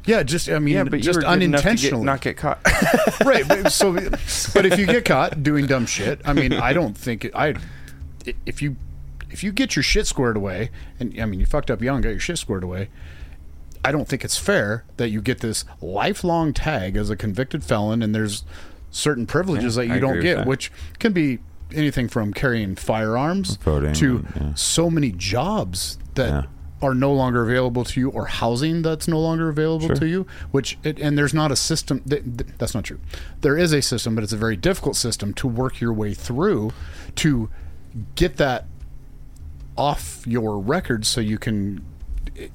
Yeah, 0.06 0.22
just 0.22 0.48
I 0.48 0.58
mean, 0.58 0.74
Yeah, 0.74 0.84
but 0.84 1.00
just 1.00 1.16
were 1.16 1.22
good 1.22 1.42
enough 1.42 1.62
to 1.62 1.64
get, 1.64 1.70
unintentionally, 1.72 2.04
not 2.04 2.20
get 2.20 2.36
caught. 2.36 2.60
right? 3.24 3.46
But, 3.46 3.70
so, 3.70 3.92
but 4.54 4.66
if 4.66 4.78
you 4.78 4.86
get 4.86 5.04
caught 5.04 5.42
doing 5.42 5.66
dumb 5.66 5.86
shit, 5.86 6.20
I 6.24 6.32
mean, 6.32 6.52
I 6.52 6.72
don't 6.72 6.96
think 6.96 7.26
it, 7.26 7.32
I. 7.34 7.54
If 8.46 8.62
you 8.62 8.76
if 9.30 9.44
you 9.44 9.52
get 9.52 9.76
your 9.76 9.82
shit 9.82 10.06
squared 10.06 10.36
away, 10.36 10.70
and 10.98 11.18
I 11.20 11.24
mean, 11.26 11.40
you 11.40 11.46
fucked 11.46 11.70
up 11.70 11.80
young, 11.82 12.00
got 12.00 12.10
your 12.10 12.20
shit 12.20 12.38
squared 12.38 12.64
away. 12.64 12.88
I 13.84 13.92
don't 13.92 14.06
think 14.06 14.24
it's 14.24 14.36
fair 14.36 14.84
that 14.98 15.08
you 15.08 15.22
get 15.22 15.40
this 15.40 15.64
lifelong 15.80 16.52
tag 16.52 16.96
as 16.96 17.08
a 17.08 17.16
convicted 17.16 17.64
felon, 17.64 18.02
and 18.02 18.14
there's 18.14 18.44
certain 18.90 19.26
privileges 19.26 19.76
Yeah, 19.76 19.82
that 19.82 19.88
you 19.88 19.94
agree 19.94 20.08
don't 20.08 20.20
get, 20.20 20.46
which 20.46 20.70
can 20.98 21.12
be 21.12 21.38
anything 21.72 22.08
from 22.08 22.32
carrying 22.34 22.74
firearms 22.74 23.56
Voting, 23.56 23.94
to 23.94 24.26
yeah. 24.36 24.54
so 24.54 24.90
many 24.90 25.12
jobs 25.12 25.98
that 26.14 26.28
Yeah. 26.28 26.42
Are 26.82 26.94
no 26.94 27.12
longer 27.12 27.42
available 27.42 27.84
to 27.84 28.00
you, 28.00 28.08
or 28.10 28.26
housing 28.26 28.80
that's 28.82 29.06
no 29.06 29.20
longer 29.20 29.48
available 29.50 29.86
Sure. 29.88 29.96
to 29.96 30.06
you. 30.06 30.26
Which 30.50 30.78
it, 30.82 30.98
and 30.98 31.16
there's 31.18 31.34
not 31.34 31.52
a 31.52 31.56
system. 31.56 32.02
That, 32.06 32.38
that- 32.38 32.58
that's 32.58 32.74
not 32.74 32.84
true. 32.84 32.98
There 33.42 33.56
is 33.58 33.72
a 33.72 33.82
system, 33.82 34.14
but 34.14 34.24
it's 34.24 34.32
a 34.32 34.36
very 34.38 34.56
difficult 34.56 34.96
system 34.96 35.34
to 35.34 35.46
work 35.48 35.80
your 35.80 35.92
way 35.92 36.14
through 36.14 36.72
to 37.16 37.50
get 38.14 38.36
that 38.38 38.66
off 39.76 40.22
your 40.26 40.58
record 40.58 41.06
so 41.06 41.20
you 41.20 41.38
can 41.38 41.84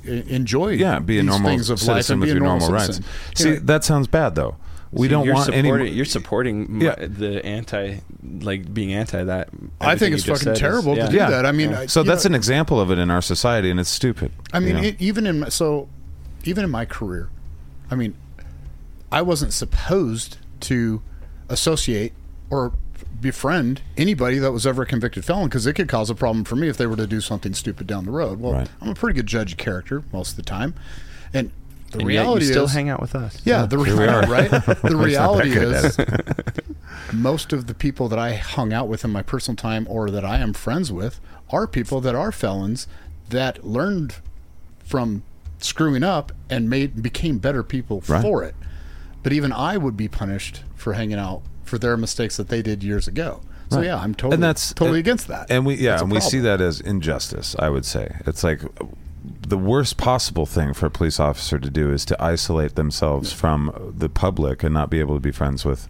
enjoy 0.03 0.69
Yeah, 0.73 0.99
be 0.99 1.19
a 1.19 1.23
normal 1.23 1.49
things 1.51 1.69
of 1.69 1.80
life 1.84 2.05
citizen 2.05 2.13
and 2.13 2.21
with 2.21 2.28
be 2.28 2.32
a 2.32 2.34
your 2.36 2.43
normal, 2.43 2.69
normal 2.69 2.88
rights. 2.88 2.99
See, 3.36 3.51
know, 3.51 3.59
that 3.59 3.84
sounds 3.84 4.07
bad 4.07 4.36
though. 4.36 4.55
We 4.95 5.07
don't 5.07 5.25
you're 5.25 5.35
want 5.35 5.53
any. 5.53 5.89
You're 5.91 6.05
supporting 6.05 6.81
Yeah. 6.81 6.95
the 6.95 7.45
anti, 7.45 7.99
like 8.41 8.73
being 8.73 8.93
anti 8.93 9.23
that. 9.25 9.49
I 9.81 9.95
think 9.95 10.15
it's 10.15 10.23
fucking 10.23 10.39
said 10.39 10.53
is- 10.53 10.59
terrible 10.59 10.95
yeah. 10.95 11.05
to 11.05 11.11
do 11.11 11.17
Yeah. 11.17 11.29
that. 11.31 11.45
I 11.45 11.51
mean, 11.51 11.71
Yeah. 11.71 11.79
I- 11.81 11.85
so 11.87 12.01
that's 12.03 12.23
know, 12.25 12.29
an 12.29 12.35
example 12.35 12.79
of 12.79 12.91
it 12.91 12.97
in 12.97 13.11
our 13.11 13.21
society, 13.21 13.69
and 13.69 13.79
it's 13.79 13.89
stupid. 13.89 14.31
I 14.53 14.59
mean, 14.59 14.69
you 14.69 14.73
know? 14.81 14.87
it, 14.87 14.95
even 14.99 15.27
in 15.27 15.39
my, 15.41 15.49
so, 15.49 15.89
even 16.45 16.63
in 16.63 16.69
my 16.71 16.85
career, 16.85 17.29
I 17.91 17.95
mean, 17.95 18.15
I 19.11 19.21
wasn't 19.21 19.53
supposed 19.53 20.37
to 20.61 21.01
associate 21.49 22.13
or 22.49 22.73
befriend 23.21 23.81
anybody 23.97 24.37
that 24.39 24.51
was 24.51 24.65
ever 24.67 24.83
a 24.83 24.85
convicted 24.85 25.25
felon 25.25 25.45
because 25.47 25.65
it 25.65 25.73
could 25.73 25.87
cause 25.87 26.09
a 26.09 26.15
problem 26.15 26.43
for 26.43 26.55
me 26.55 26.67
if 26.67 26.77
they 26.77 26.85
were 26.85 26.95
to 26.95 27.07
do 27.07 27.21
something 27.21 27.53
stupid 27.53 27.87
down 27.87 28.05
the 28.05 28.11
road. 28.11 28.39
Well, 28.39 28.53
Right. 28.53 28.67
I'm 28.81 28.89
a 28.89 28.93
pretty 28.95 29.15
good 29.15 29.27
judge 29.27 29.53
of 29.53 29.57
character 29.57 30.03
most 30.13 30.31
of 30.31 30.35
the 30.37 30.43
time, 30.43 30.73
and 31.33 31.51
the 31.95 32.01
And 32.01 32.11
yet 32.11 32.21
reality 32.21 32.45
you 32.45 32.51
still 32.51 32.65
is, 32.65 32.73
hang 32.73 32.89
out 32.89 33.01
with 33.01 33.15
us. 33.15 33.41
yeah, 33.45 33.65
the 33.65 33.77
here 33.83 33.97
we 33.97 34.03
are. 34.07 34.21
reality, 34.27 34.31
right? 34.31 34.49
The 34.81 34.95
reality 34.95 35.51
is, 35.57 35.97
most 37.13 37.53
of 37.53 37.67
the 37.67 37.73
people 37.73 38.07
that 38.09 38.19
I 38.19 38.33
hung 38.35 38.73
out 38.73 38.87
with 38.87 39.03
in 39.05 39.11
my 39.11 39.21
personal 39.21 39.55
time 39.55 39.85
or 39.89 40.09
that 40.11 40.25
I 40.25 40.39
am 40.39 40.53
friends 40.53 40.91
with 40.91 41.19
are 41.49 41.67
people 41.67 42.01
that 42.01 42.15
are 42.15 42.31
felons 42.31 42.87
that 43.29 43.65
learned 43.65 44.15
from 44.83 45.23
screwing 45.59 46.03
up 46.03 46.31
and 46.49 46.69
made 46.69 47.01
became 47.01 47.37
better 47.37 47.63
people 47.63 48.03
Right. 48.07 48.21
for 48.21 48.43
it. 48.43 48.55
But 49.23 49.33
even 49.33 49.51
I 49.51 49.77
would 49.77 49.97
be 49.97 50.07
punished 50.07 50.63
for 50.75 50.93
hanging 50.93 51.17
out 51.17 51.41
for 51.63 51.77
their 51.77 51.97
mistakes 51.97 52.37
that 52.37 52.49
they 52.49 52.61
did 52.61 52.83
years 52.83 53.07
ago. 53.07 53.41
So 53.71 53.77
Right. 53.77 53.87
yeah, 53.87 53.97
I'm 53.97 54.13
totally 54.13 54.35
and 54.35 54.43
that's 54.43 54.73
totally 54.73 54.99
and- 54.99 55.07
against 55.07 55.27
that. 55.27 55.47
And 55.49 55.65
we 55.65 55.75
yeah, 55.75 55.91
That's 55.91 56.01
a 56.01 56.05
and 56.05 56.13
we 56.13 56.19
see 56.21 56.39
that 56.39 56.61
as 56.61 56.79
injustice. 56.81 57.55
I 57.57 57.69
would 57.69 57.85
say 57.85 58.15
it's 58.27 58.43
like 58.43 58.61
the 59.47 59.57
worst 59.57 59.97
possible 59.97 60.45
thing 60.45 60.73
for 60.73 60.86
a 60.88 60.91
police 60.91 61.19
officer 61.19 61.59
to 61.59 61.69
do 61.69 61.91
is 61.91 62.05
to 62.05 62.23
isolate 62.23 62.76
themselves 62.76 63.32
from 63.32 63.93
the 63.97 64.09
public 64.09 64.63
and 64.63 64.73
not 64.73 64.89
be 64.89 64.99
able 64.99 65.15
to 65.15 65.19
be 65.21 65.32
friends 65.32 65.63
with 65.65 65.88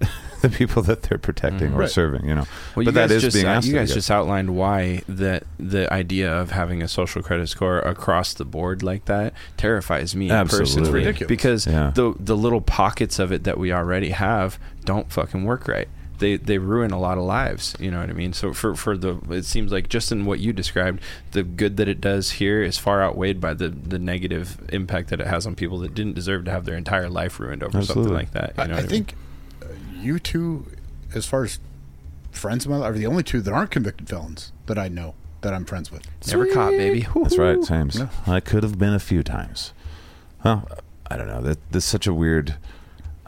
the 0.42 0.50
people 0.50 0.82
that 0.82 1.02
they're 1.04 1.18
protecting 1.18 1.72
or 1.72 1.78
Right. 1.80 1.90
serving. 1.90 2.26
You 2.28 2.34
know, 2.34 2.40
Mm-hmm. 2.42 2.80
Well, 2.80 2.84
but 2.84 2.86
you 2.86 2.92
that 2.92 3.10
is 3.10 3.22
just 3.22 3.34
being 3.34 3.46
uh, 3.46 3.50
asked. 3.50 3.66
you 3.66 3.74
of 3.74 3.80
guys 3.80 3.94
just 3.94 4.10
outlined 4.10 4.54
why 4.56 5.02
that 5.08 5.44
the 5.58 5.90
idea 5.92 6.30
of 6.32 6.50
having 6.50 6.82
a 6.82 6.88
social 6.88 7.22
credit 7.22 7.48
score 7.48 7.78
across 7.78 8.34
the 8.34 8.44
board 8.44 8.82
like 8.82 9.04
that 9.06 9.32
terrifies 9.56 10.14
me 10.16 10.30
Absolutely. 10.30 10.64
personally. 10.66 10.88
It's 10.88 10.94
ridiculous. 10.94 11.28
Because 11.28 11.66
Yeah. 11.66 11.92
the 11.94 12.14
the 12.18 12.36
little 12.36 12.60
pockets 12.60 13.18
of 13.18 13.32
it 13.32 13.44
that 13.44 13.56
we 13.58 13.72
already 13.72 14.10
have 14.10 14.58
don't 14.84 15.10
fucking 15.10 15.44
work 15.44 15.68
right. 15.68 15.88
They 16.24 16.36
they 16.38 16.56
ruin 16.56 16.90
a 16.90 16.98
lot 16.98 17.18
of 17.18 17.24
lives. 17.24 17.76
You 17.78 17.90
know 17.90 18.00
what 18.00 18.08
I 18.08 18.14
mean? 18.14 18.32
So 18.32 18.54
for 18.54 18.74
for 18.74 18.96
the 18.96 19.18
it 19.28 19.44
seems 19.44 19.70
like 19.70 19.90
just 19.90 20.10
in 20.10 20.24
what 20.24 20.40
you 20.40 20.54
described, 20.54 21.02
the 21.32 21.42
good 21.42 21.76
that 21.76 21.86
it 21.86 22.00
does 22.00 22.30
here 22.32 22.62
is 22.62 22.78
far 22.78 23.02
outweighed 23.02 23.42
by 23.42 23.52
the 23.52 23.68
the 23.68 23.98
negative 23.98 24.58
impact 24.72 25.10
that 25.10 25.20
it 25.20 25.26
has 25.26 25.46
on 25.46 25.54
people 25.54 25.78
that 25.80 25.92
didn't 25.94 26.14
deserve 26.14 26.46
to 26.46 26.50
have 26.50 26.64
their 26.64 26.76
entire 26.78 27.10
life 27.10 27.38
ruined 27.38 27.62
over 27.62 27.76
Absolutely. 27.76 28.04
something 28.04 28.14
like 28.14 28.32
that. 28.32 28.56
You 28.56 28.62
I, 28.62 28.66
know 28.68 28.72
I 28.72 28.80
what 28.80 28.90
mean? 28.90 29.04
think 29.04 29.14
uh, 29.62 29.66
you 30.00 30.18
two, 30.18 30.64
as 31.14 31.26
far 31.26 31.44
as 31.44 31.58
friends 32.30 32.64
of 32.64 32.70
mine, 32.70 32.80
are 32.80 32.92
the 32.92 33.06
only 33.06 33.22
two 33.22 33.42
that 33.42 33.52
aren't 33.52 33.70
convicted 33.70 34.08
felons 34.08 34.50
that 34.64 34.78
I 34.78 34.88
know 34.88 35.14
that 35.42 35.52
I'm 35.52 35.66
friends 35.66 35.92
with. 35.92 36.08
never 36.26 36.46
caught, 36.46 36.70
baby. 36.70 37.00
That's 37.02 37.36
right, 37.36 37.56
Woo-hoo. 37.58 37.66
James. 37.66 37.98
Yeah. 37.98 38.08
I 38.26 38.40
could 38.40 38.62
have 38.62 38.78
been 38.78 38.94
a 38.94 38.98
few 38.98 39.22
times. 39.22 39.74
Well, 40.42 40.66
I 41.10 41.18
don't 41.18 41.26
know. 41.28 41.42
That 41.42 41.58
that's 41.70 41.84
such 41.84 42.06
a 42.06 42.14
weird 42.14 42.56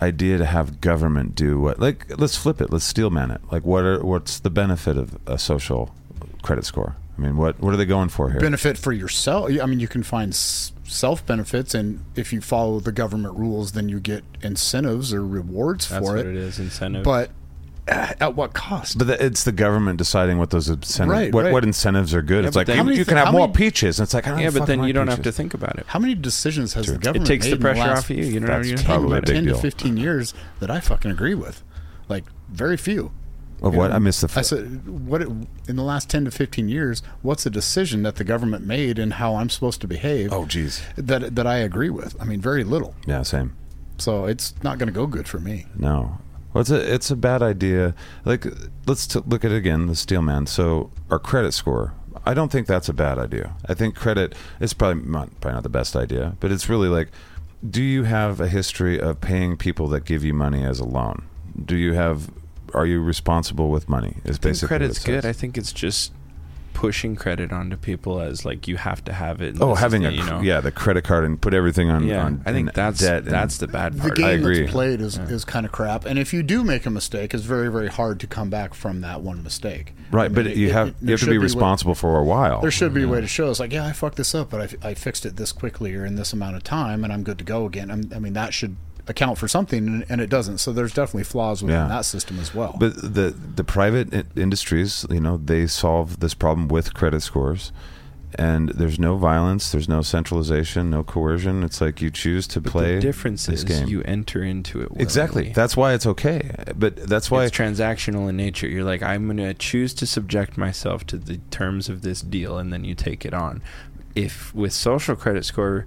idea 0.01 0.39
to 0.39 0.45
have 0.47 0.81
government 0.81 1.35
do 1.35 1.61
what. 1.61 1.79
Like, 1.81 2.19
let's 2.19 2.37
flip 2.37 2.61
it. 2.61 2.71
Let's 2.73 2.85
steelman 2.85 3.31
it. 3.31 3.41
Like, 3.51 3.65
what 3.65 3.85
are 3.85 4.05
what's 4.05 4.39
the 4.39 4.51
benefit 4.51 4.97
of 4.97 5.19
a 5.27 5.39
social 5.39 5.95
credit 6.43 6.65
score? 6.65 6.97
I 7.19 7.23
mean, 7.23 7.37
what 7.37 7.59
what 7.61 7.73
are 7.73 7.77
they 7.79 7.87
going 7.87 8.09
for 8.11 8.31
here? 8.31 8.41
Benefit 8.41 8.77
for 8.77 8.93
yourself. 8.93 9.51
I 9.61 9.65
mean, 9.67 9.81
you 9.81 9.89
can 9.89 10.03
find 10.03 10.33
s- 10.33 10.73
self 10.85 11.25
benefits, 11.25 11.75
and 11.75 12.05
if 12.15 12.33
you 12.33 12.41
follow 12.43 12.79
the 12.81 12.93
government 12.93 13.35
rules, 13.39 13.73
then 13.73 13.89
you 13.89 14.01
get 14.01 14.23
incentives 14.43 15.15
or 15.15 15.27
rewards 15.27 15.89
That's 15.89 16.05
for 16.07 16.17
what 16.17 16.27
it. 16.27 16.27
it 16.27 16.37
is. 16.37 16.59
Incentive. 16.59 17.05
But 17.05 17.31
Uh, 17.89 18.13
at 18.21 18.35
what 18.35 18.53
cost? 18.53 18.99
But 18.99 19.07
the, 19.07 19.25
it's 19.25 19.45
the 19.45 19.53
government 19.53 19.99
deciding 19.99 20.39
what 20.39 20.51
those 20.51 20.69
incentives, 20.69 21.09
Right, 21.13 21.33
what, 21.33 21.45
right. 21.45 21.53
what 21.53 21.63
incentives 21.63 22.13
are 22.15 22.23
good. 22.23 22.43
Yeah, 22.43 22.49
it's 22.49 22.57
like 22.57 22.67
then- 22.67 22.77
you, 22.77 22.81
How 22.81 22.85
many 22.85 22.97
you 22.99 23.05
thi- 23.05 23.09
can 23.11 23.17
have 23.19 23.27
how 23.27 23.33
more 23.33 23.43
many- 23.47 23.53
peaches. 23.53 24.01
And 24.01 24.07
it's 24.07 24.15
like 24.15 24.27
I 24.27 24.31
don't 24.31 24.41
yeah, 24.41 24.47
but 24.47 24.61
fucking 24.61 24.79
then 24.81 24.87
you 24.89 24.93
don't 24.93 25.07
have 25.09 25.23
to 25.23 25.31
think 25.31 25.55
about 25.55 25.79
it. 25.79 25.87
How 25.87 25.99
many 26.01 26.15
decisions 26.17 26.75
has 26.75 26.87
the 26.87 26.93
True. 26.93 26.97
It 26.97 27.03
government 27.03 27.27
takes 27.29 27.47
made 27.47 27.51
the 27.53 27.57
in 27.57 27.63
pressure 27.63 27.81
last 27.81 27.99
off 27.99 28.11
of 28.11 28.17
you. 28.17 28.25
You 28.25 28.41
know 28.41 28.49
what 28.49 28.57
I 28.57 28.63
mean? 28.63 28.79
probably 28.79 29.21
10, 29.21 29.35
10 29.35 29.45
to 29.47 29.55
15 29.55 29.97
years 29.97 30.35
that 30.59 30.71
I 30.71 30.81
fucking 30.81 31.11
agree 31.13 31.35
with? 31.35 31.63
Like, 32.09 32.25
very 32.49 32.77
few. 32.77 33.13
Of 33.63 33.73
You 33.73 33.79
what? 33.79 33.89
know, 33.91 33.97
I 33.97 33.99
missed 34.01 34.21
the. 34.21 34.39
I 34.39 34.43
said, 34.43 34.87
what 35.09 35.23
it, 35.23 35.29
in 35.69 35.77
the 35.77 35.83
last 35.83 36.11
10 36.11 36.25
to 36.27 36.31
15 36.31 36.69
years, 36.69 37.03
what's 37.23 37.47
a 37.47 37.51
decision 37.51 38.03
that 38.03 38.17
the 38.17 38.25
government 38.25 38.67
made 38.67 38.99
and 38.99 39.15
how 39.15 39.37
I'm 39.37 39.49
supposed 39.49 39.81
to 39.81 39.87
behave 39.89 40.33
oh, 40.33 40.45
geez. 40.45 40.83
that, 40.97 41.35
that 41.37 41.47
I 41.47 41.59
agree 41.59 41.89
with? 41.89 42.21
I 42.21 42.25
mean, 42.25 42.41
very 42.41 42.65
little. 42.65 42.95
Yeah, 43.07 43.23
same. 43.23 43.57
So 43.99 44.27
it's 44.27 44.55
not 44.63 44.77
going 44.79 44.89
to 44.89 44.93
go 44.93 45.07
good 45.07 45.27
for 45.27 45.39
me. 45.39 45.67
No. 45.75 46.19
Well, 46.57 46.63
it's 46.63 46.71
a 46.71 46.95
it's 46.95 47.11
a 47.11 47.17
bad 47.17 47.43
idea. 47.43 47.95
Like, 48.25 48.47
let's 48.87 49.07
t- 49.07 49.21
look 49.27 49.45
at 49.45 49.53
it 49.53 49.57
again. 49.57 49.89
The 49.89 49.95
Steelman. 49.95 50.47
So 50.47 50.91
our 51.11 51.19
credit 51.19 51.53
score. 51.53 51.93
I 52.25 52.33
don't 52.33 52.51
think 52.51 52.67
that's 52.67 52.89
a 52.89 52.95
bad 52.95 53.19
idea. 53.19 53.55
I 53.69 53.75
think 53.75 53.95
credit 53.95 54.35
is 54.59 54.73
probably 54.73 55.03
not, 55.03 55.39
probably 55.43 55.57
not 55.57 55.65
the 55.65 55.69
best 55.69 55.95
idea, 55.95 56.35
but 56.41 56.51
it's 56.51 56.67
really 56.67 56.89
like, 56.89 57.09
do 57.69 57.83
you 57.83 58.05
have 58.05 58.41
a 58.41 58.49
history 58.49 58.99
of 58.99 59.21
paying 59.21 59.59
people 59.59 59.87
that 59.89 60.07
give 60.07 60.25
you 60.25 60.33
money 60.33 60.65
as 60.65 60.81
a 60.81 60.87
loan? 60.87 61.27
Do 61.63 61.77
you 61.77 61.93
have? 61.93 62.31
Are 62.73 62.87
you 62.87 63.03
responsible 63.03 63.69
with 63.69 63.91
money? 63.91 64.17
Is 64.25 64.39
I 64.39 64.41
think 64.41 64.41
basically 64.41 64.69
credit's 64.69 65.05
good. 65.05 65.27
I 65.27 65.35
think 65.35 65.59
it's 65.59 65.75
just 65.75 66.13
pushing 66.77 67.17
credit 67.17 67.51
onto 67.53 67.75
people 67.75 68.21
as 68.21 68.45
like 68.45 68.69
you 68.69 68.77
have 68.77 69.03
to 69.03 69.13
have 69.15 69.41
it. 69.41 69.57
Oh, 69.63 69.75
having 69.75 70.03
the- 70.03 70.09
a 70.11 70.13
you 70.13 70.23
know. 70.27 70.43
yeah, 70.43 70.61
the 70.61 70.71
credit 70.71 71.05
card 71.05 71.25
and 71.25 71.41
put 71.41 71.55
everything 71.55 71.89
on. 71.89 72.05
Yeah, 72.07 72.23
on 72.27 72.43
I 72.45 72.53
think 72.53 72.75
that's 72.75 73.01
debt 73.01 73.25
that's 73.25 73.57
the 73.57 73.67
bad 73.67 73.93
part. 73.99 74.15
The 74.15 74.23
part. 74.23 74.31
game 74.35 74.41
agree. 74.41 74.61
that's 74.61 74.73
played 74.73 75.01
is, 75.01 75.17
is 75.17 75.47
kind 75.47 75.65
of 75.65 75.73
crap. 75.73 76.05
And 76.05 76.19
if 76.19 76.35
you 76.35 76.43
do 76.43 76.63
make 76.63 76.85
a 76.85 76.91
mistake, 76.91 77.33
it's 77.33 77.45
very, 77.45 77.71
very 77.73 77.89
hard 77.89 78.21
to 78.21 78.27
come 78.27 78.51
back 78.51 78.75
from 78.75 79.01
that 79.01 79.23
one 79.23 79.43
mistake. 79.43 79.95
right. 80.13 80.25
I 80.25 80.29
mean, 80.29 80.35
but 80.35 80.47
it- 80.49 80.59
you 80.59 80.69
it- 80.69 80.73
have 80.73 80.89
it- 80.89 80.95
you 81.01 81.11
have 81.13 81.19
to 81.21 81.25
should 81.25 81.31
be 81.31 81.37
a 81.37 81.39
way- 81.41 81.45
responsible 81.45 81.95
for 81.95 82.19
a 82.19 82.25
while. 82.25 82.61
There 82.61 82.71
should 82.71 82.93
be 82.93 83.05
a 83.05 83.09
way 83.09 83.23
to 83.23 83.27
show. 83.27 83.49
It's 83.49 83.59
like, 83.59 83.73
yeah, 83.73 83.87
I 83.87 83.93
fucked 83.93 84.17
this 84.17 84.35
up, 84.35 84.51
but 84.51 84.77
I, 84.85 84.89
I 84.91 84.95
fixed 84.95 85.25
it 85.25 85.37
this 85.37 85.53
quickly 85.53 85.95
or 85.95 86.05
in 86.05 86.17
this 86.17 86.35
amount 86.35 86.57
of 86.57 86.63
time, 86.63 87.05
and 87.05 87.13
I'm 87.13 87.23
good 87.23 87.39
to 87.39 87.45
go 87.45 87.65
again. 87.65 87.91
I'm, 87.91 88.11
I 88.15 88.19
mean, 88.19 88.35
that 88.35 88.53
should 88.53 88.77
account 89.09 89.39
for 89.39 89.49
something, 89.49 89.87
and, 89.87 90.07
and 90.09 90.21
it 90.21 90.29
doesn't. 90.31 90.59
So 90.59 90.73
there's 90.73 90.93
definitely 90.93 91.25
flaws 91.25 91.63
within 91.63 91.81
Yeah. 91.81 91.89
that 91.89 92.05
system 92.05 92.39
as 92.39 92.55
well. 92.55 92.77
But 92.79 92.97
the 92.97 93.35
the 93.55 93.65
private 93.65 94.27
industries, 94.37 95.07
you 95.11 95.21
know, 95.21 95.37
they 95.37 95.67
solve 95.67 96.21
this 96.21 96.35
problem 96.35 96.69
with 96.69 96.93
credit 96.95 97.21
scores, 97.23 97.73
and 98.35 98.71
there's 98.71 98.99
no 98.99 99.17
violence, 99.17 99.71
there's 99.73 99.89
no 99.89 100.03
centralization, 100.03 100.91
no 100.91 101.03
coercion. 101.05 101.63
It's 101.63 101.81
like 101.81 102.03
you 102.03 102.11
choose 102.11 102.47
to 102.49 102.61
But 102.61 102.73
play 102.73 102.95
the 102.97 103.01
difference 103.01 103.47
this 103.47 103.61
is 103.61 103.65
game. 103.65 103.89
you 103.89 104.03
enter 104.03 104.43
into 104.43 104.81
it. 104.83 104.89
exactly. 104.97 105.53
That's 105.55 105.77
why 105.77 105.95
it's 105.95 106.07
okay. 106.07 106.51
But 106.77 106.97
that's 106.97 107.31
why 107.31 107.45
it's 107.45 107.57
transactional 107.57 108.29
in 108.29 108.37
nature. 108.37 108.67
You're 108.69 108.85
like, 108.85 109.03
I'm 109.03 109.25
going 109.27 109.37
to 109.39 109.55
choose 109.55 109.95
to 109.95 110.07
subject 110.07 110.59
myself 110.59 111.07
to 111.07 111.17
the 111.17 111.39
terms 111.51 111.89
of 111.89 112.03
this 112.03 112.21
deal, 112.21 112.59
and 112.59 112.73
then 112.73 112.85
you 112.85 112.95
take 112.95 113.25
it 113.25 113.33
on. 113.33 113.63
If 114.15 114.55
with 114.55 114.73
social 114.73 115.15
credit 115.15 115.45
score, 115.45 115.87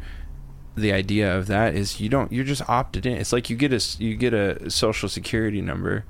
the 0.79 0.93
idea 0.93 1.35
of 1.37 1.47
that 1.47 1.75
is 1.75 1.99
you 1.99 2.09
don't. 2.09 2.31
You're 2.31 2.45
just 2.45 2.67
opted 2.69 3.05
in. 3.05 3.13
It's 3.17 3.31
like 3.33 3.49
you 3.49 3.55
get 3.55 3.71
a 3.73 3.77
s- 3.77 3.99
you 3.99 4.15
get 4.15 4.33
a 4.33 4.69
social 4.69 5.07
security 5.09 5.61
number. 5.61 6.05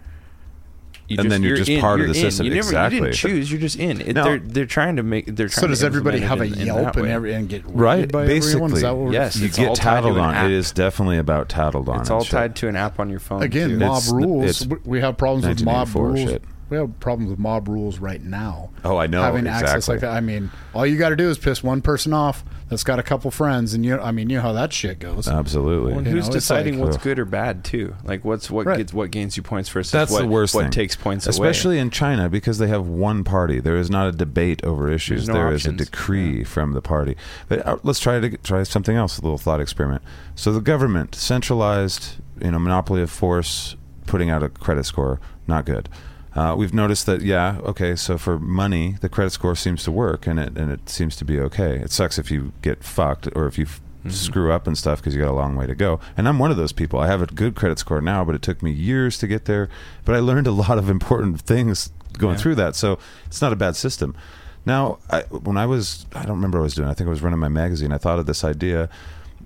You 1.07 1.17
And 1.20 1.32
then 1.32 1.41
you're 1.41 1.57
just 1.57 1.70
in, 1.72 1.82
part 1.82 1.99
of 1.99 2.05
you're 2.05 2.13
the 2.13 2.20
in. 2.20 2.26
system. 2.30 2.45
You 2.45 2.51
never 2.53 2.67
Exactly. 2.67 2.97
you 2.97 3.03
didn't 3.05 3.15
choose. 3.15 3.51
You're 3.51 3.59
just 3.61 3.78
in. 3.80 3.99
It, 4.01 4.13
No. 4.13 4.24
they're 4.26 4.39
they're 4.39 4.65
trying 4.67 4.95
to 4.97 5.03
make. 5.03 5.26
They're 5.26 5.47
trying 5.49 5.61
so 5.63 5.67
does 5.67 5.80
to 5.80 5.88
everybody 5.88 6.20
have 6.20 6.39
a 6.39 6.43
in- 6.43 6.53
in 6.59 6.67
Yelp 6.67 6.93
that 6.93 6.97
and, 6.97 7.07
every, 7.07 7.34
and 7.34 7.49
get 7.49 7.63
right. 7.65 8.11
by 8.11 8.22
everyone? 8.24 8.28
Basically, 8.28 8.74
Is 8.74 8.82
that 8.84 8.95
what 8.95 9.11
Yes, 9.13 9.36
you 9.38 9.49
get 9.49 9.70
all 9.70 9.76
tattled 9.76 10.20
on. 10.20 10.36
app. 10.36 10.45
It 10.45 10.51
is 10.51 10.72
definitely 10.72 11.17
about 11.17 11.49
tattled 11.49 11.89
on. 11.89 12.01
It's 12.01 12.09
and 12.09 12.15
all 12.17 12.24
shit. 12.24 12.32
tied 12.32 12.55
to 12.57 12.67
an 12.67 12.76
app 12.76 12.99
on 12.99 13.09
your 13.09 13.20
phone. 13.20 13.41
Again, 13.41 13.70
too. 13.70 13.78
mob 13.80 13.97
It's- 13.97 14.11
rules. 14.11 14.45
it's 14.61 14.67
we- 14.67 14.78
we 14.86 15.01
have 15.01 15.17
problems 15.17 15.47
with 15.47 15.63
mob 15.65 15.89
rules. 15.95 16.20
shit. 16.20 16.43
We 16.70 16.78
have 16.78 16.99
problems 16.99 17.32
with 17.32 17.39
mob 17.39 17.67
rules 17.67 17.99
right 17.99 18.22
now. 18.22 18.70
Oh, 18.86 18.97
I 18.97 19.07
know, 19.07 19.22
Having 19.24 19.47
access 19.47 19.88
like 19.88 20.01
that. 20.01 20.11
I 20.11 20.20
mean, 20.20 20.51
all 20.74 20.86
you 20.86 20.97
got 20.97 21.09
to 21.09 21.15
do 21.15 21.30
is 21.30 21.38
piss 21.38 21.63
one 21.63 21.82
person 21.82 22.13
off 22.13 22.43
that's 22.70 22.84
got 22.84 22.99
a 22.99 23.03
couple 23.03 23.32
friends, 23.32 23.74
and 23.74 23.84
you. 23.84 23.99
I 23.99 24.11
mean, 24.11 24.30
you 24.30 24.36
know 24.38 24.43
how 24.43 24.53
that 24.53 24.72
shit 24.72 24.99
goes. 24.99 25.28
Absolutely. 25.28 25.89
Well, 25.93 25.97
and 25.99 26.07
who's 26.07 26.28
know, 26.28 26.34
deciding 26.34 26.76
like- 26.76 26.86
what's 26.86 26.97
Ugh. 26.97 27.03
good 27.03 27.17
or 27.20 27.26
bad 27.26 27.63
too? 27.63 27.95
Like 28.03 28.24
what's 28.24 28.51
what 28.51 28.67
Right. 28.67 28.78
gets 28.78 28.93
what 28.93 29.09
gains 29.09 29.36
you 29.36 29.41
points 29.41 29.67
versus 29.70 29.91
That's 29.91 30.11
what, 30.11 30.22
the 30.22 30.28
worst 30.28 30.53
what 30.53 30.61
thing. 30.65 30.72
takes 30.72 30.95
points 30.95 31.26
away. 31.26 31.32
Especially 31.32 31.80
in 31.80 31.89
China 31.89 32.30
because 32.30 32.59
they 32.59 32.67
have 32.67 32.86
one 32.88 33.24
party. 33.24 33.59
There 33.59 33.76
is 33.78 33.89
not 33.89 34.07
a 34.07 34.11
debate 34.11 34.63
over 34.63 34.91
issues. 34.91 35.28
no 35.28 35.34
There 35.34 35.51
is 35.51 35.65
a 35.65 35.70
options. 35.70 35.89
decree 35.89 36.43
from 36.43 36.74
the 36.74 36.82
party. 36.82 37.17
But 37.47 37.65
uh, 37.65 37.78
let's 37.82 37.99
try 37.99 38.20
to 38.20 38.38
try 38.38 38.61
something 38.63 38.95
else. 38.95 39.17
A 39.17 39.22
little 39.24 39.39
thought 39.39 39.59
experiment. 39.59 40.03
So 40.36 40.53
the 40.53 40.61
government 40.61 41.15
centralized, 41.15 42.17
you 42.41 42.51
know, 42.51 42.59
monopoly 42.59 43.01
of 43.01 43.09
force, 43.09 43.76
putting 44.05 44.30
out 44.30 44.43
a 44.43 44.49
credit 44.49 44.86
score, 44.86 45.20
not 45.47 45.65
good. 45.65 45.89
Uh, 46.36 46.55
we've 46.57 46.73
noticed 46.73 47.05
that, 47.07 47.21
yeah, 47.21 47.57
okay. 47.63 47.95
So 47.95 48.17
for 48.17 48.38
money, 48.38 48.97
the 49.01 49.09
credit 49.09 49.32
score 49.32 49.55
seems 49.55 49.84
to 49.84 49.91
work, 49.91 50.27
and 50.27 50.39
it 50.39 50.57
and 50.57 50.71
it 50.71 50.88
seems 50.89 51.15
to 51.17 51.25
be 51.25 51.39
okay. 51.39 51.77
It 51.77 51.91
sucks 51.91 52.19
if 52.19 52.30
you 52.30 52.53
get 52.61 52.84
fucked 52.84 53.27
or 53.36 53.47
if 53.47 53.57
you 53.57 53.65
f- 53.65 53.82
Mm-hmm. 53.99 54.11
screw 54.11 54.53
up 54.53 54.65
and 54.65 54.77
stuff 54.77 54.99
because 54.99 55.13
you 55.13 55.19
got 55.21 55.30
a 55.30 55.34
long 55.34 55.57
way 55.57 55.67
to 55.67 55.75
go. 55.75 55.99
And 56.15 56.25
I'm 56.25 56.39
one 56.39 56.51
of 56.51 56.55
those 56.55 56.71
people. 56.71 57.01
I 57.01 57.07
have 57.07 57.21
a 57.21 57.25
good 57.25 57.53
credit 57.53 57.80
score 57.80 57.99
now, 57.99 58.23
but 58.23 58.34
it 58.34 58.41
took 58.41 58.63
me 58.63 58.71
years 58.71 59.17
to 59.17 59.27
get 59.27 59.43
there. 59.43 59.67
But 60.05 60.15
I 60.15 60.19
learned 60.19 60.47
a 60.47 60.51
lot 60.53 60.77
of 60.77 60.89
important 60.89 61.41
things 61.41 61.91
going 62.17 62.36
Yeah. 62.36 62.41
through 62.41 62.55
that. 62.55 62.77
So 62.77 62.97
it's 63.25 63.41
not 63.41 63.51
a 63.51 63.57
bad 63.57 63.75
system. 63.75 64.15
Now, 64.65 64.99
I, 65.09 65.23
when 65.23 65.57
I 65.57 65.65
was, 65.65 66.05
I 66.15 66.21
don't 66.21 66.38
remember 66.38 66.59
what 66.59 66.61
I 66.61 66.67
was 66.67 66.75
doing. 66.75 66.88
I 66.88 66.93
think 66.93 67.07
I 67.07 67.09
was 67.09 67.21
running 67.21 67.39
my 67.39 67.49
magazine. 67.49 67.91
I 67.91 67.97
thought 67.97 68.19
of 68.19 68.25
this 68.25 68.45
idea 68.45 68.88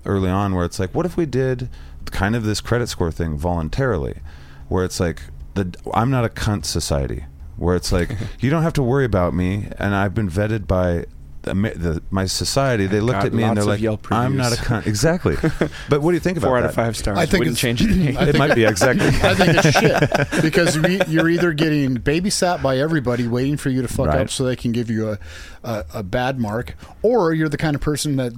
early 0.06 0.30
on 0.30 0.54
where 0.54 0.64
it's 0.64 0.78
like, 0.78 0.94
what 0.94 1.04
if 1.04 1.16
we 1.16 1.26
did 1.26 1.68
kind 2.12 2.36
of 2.36 2.44
this 2.44 2.60
credit 2.60 2.88
score 2.88 3.10
thing 3.10 3.36
voluntarily, 3.36 4.20
where 4.68 4.84
it's 4.84 5.00
like, 5.00 5.20
the 5.54 5.74
I'm 5.92 6.10
not 6.10 6.24
a 6.24 6.28
cunt 6.28 6.64
society, 6.64 7.24
where 7.56 7.76
it's 7.76 7.92
like, 7.92 8.10
you 8.40 8.50
don't 8.50 8.62
have 8.62 8.72
to 8.74 8.82
worry 8.82 9.04
about 9.04 9.34
me, 9.34 9.68
and 9.78 9.94
I've 9.94 10.14
been 10.14 10.28
vetted 10.30 10.66
by. 10.66 11.06
The, 11.42 11.52
the, 11.52 12.02
my 12.10 12.24
society, 12.24 12.86
they 12.86 13.00
looked 13.00 13.18
got 13.18 13.26
at 13.26 13.34
me 13.34 13.42
and 13.42 13.54
they're 13.54 13.64
like, 13.66 13.78
Yelp 13.78 14.10
"I'm 14.10 14.34
not 14.34 14.54
a 14.54 14.56
cunt." 14.56 14.86
Exactly. 14.86 15.36
but 15.90 16.00
what 16.00 16.12
do 16.12 16.14
you 16.14 16.20
think 16.20 16.38
about 16.38 16.46
four 16.48 16.56
out 16.56 16.62
that? 16.62 16.70
of 16.70 16.74
five 16.74 16.96
stars. 16.96 17.18
I 17.18 17.26
think 17.26 17.40
wouldn't 17.44 17.62
it's- 17.62 17.78
change 17.78 17.82
a 17.82 17.94
thing. 17.94 18.16
I 18.16 18.28
It 18.30 18.38
might 18.38 18.54
be 18.54 18.64
exactly. 18.64 19.08
I 19.08 19.34
think 19.34 19.50
it's 19.62 19.78
shit 19.78 20.42
because 20.42 20.74
you- 20.76 21.02
you're 21.06 21.28
either 21.28 21.52
getting 21.52 21.98
babysat 21.98 22.62
by 22.62 22.78
everybody, 22.78 23.28
waiting 23.28 23.58
for 23.58 23.68
you 23.68 23.82
to 23.82 23.88
fuck 23.88 24.06
Right. 24.06 24.20
up 24.22 24.30
so 24.30 24.44
they 24.44 24.56
can 24.56 24.72
give 24.72 24.88
you 24.88 25.10
a, 25.10 25.18
a 25.62 25.84
a 25.96 26.02
bad 26.02 26.40
mark, 26.40 26.76
or 27.02 27.34
you're 27.34 27.50
the 27.50 27.58
kind 27.58 27.74
of 27.74 27.82
person 27.82 28.16
that 28.16 28.32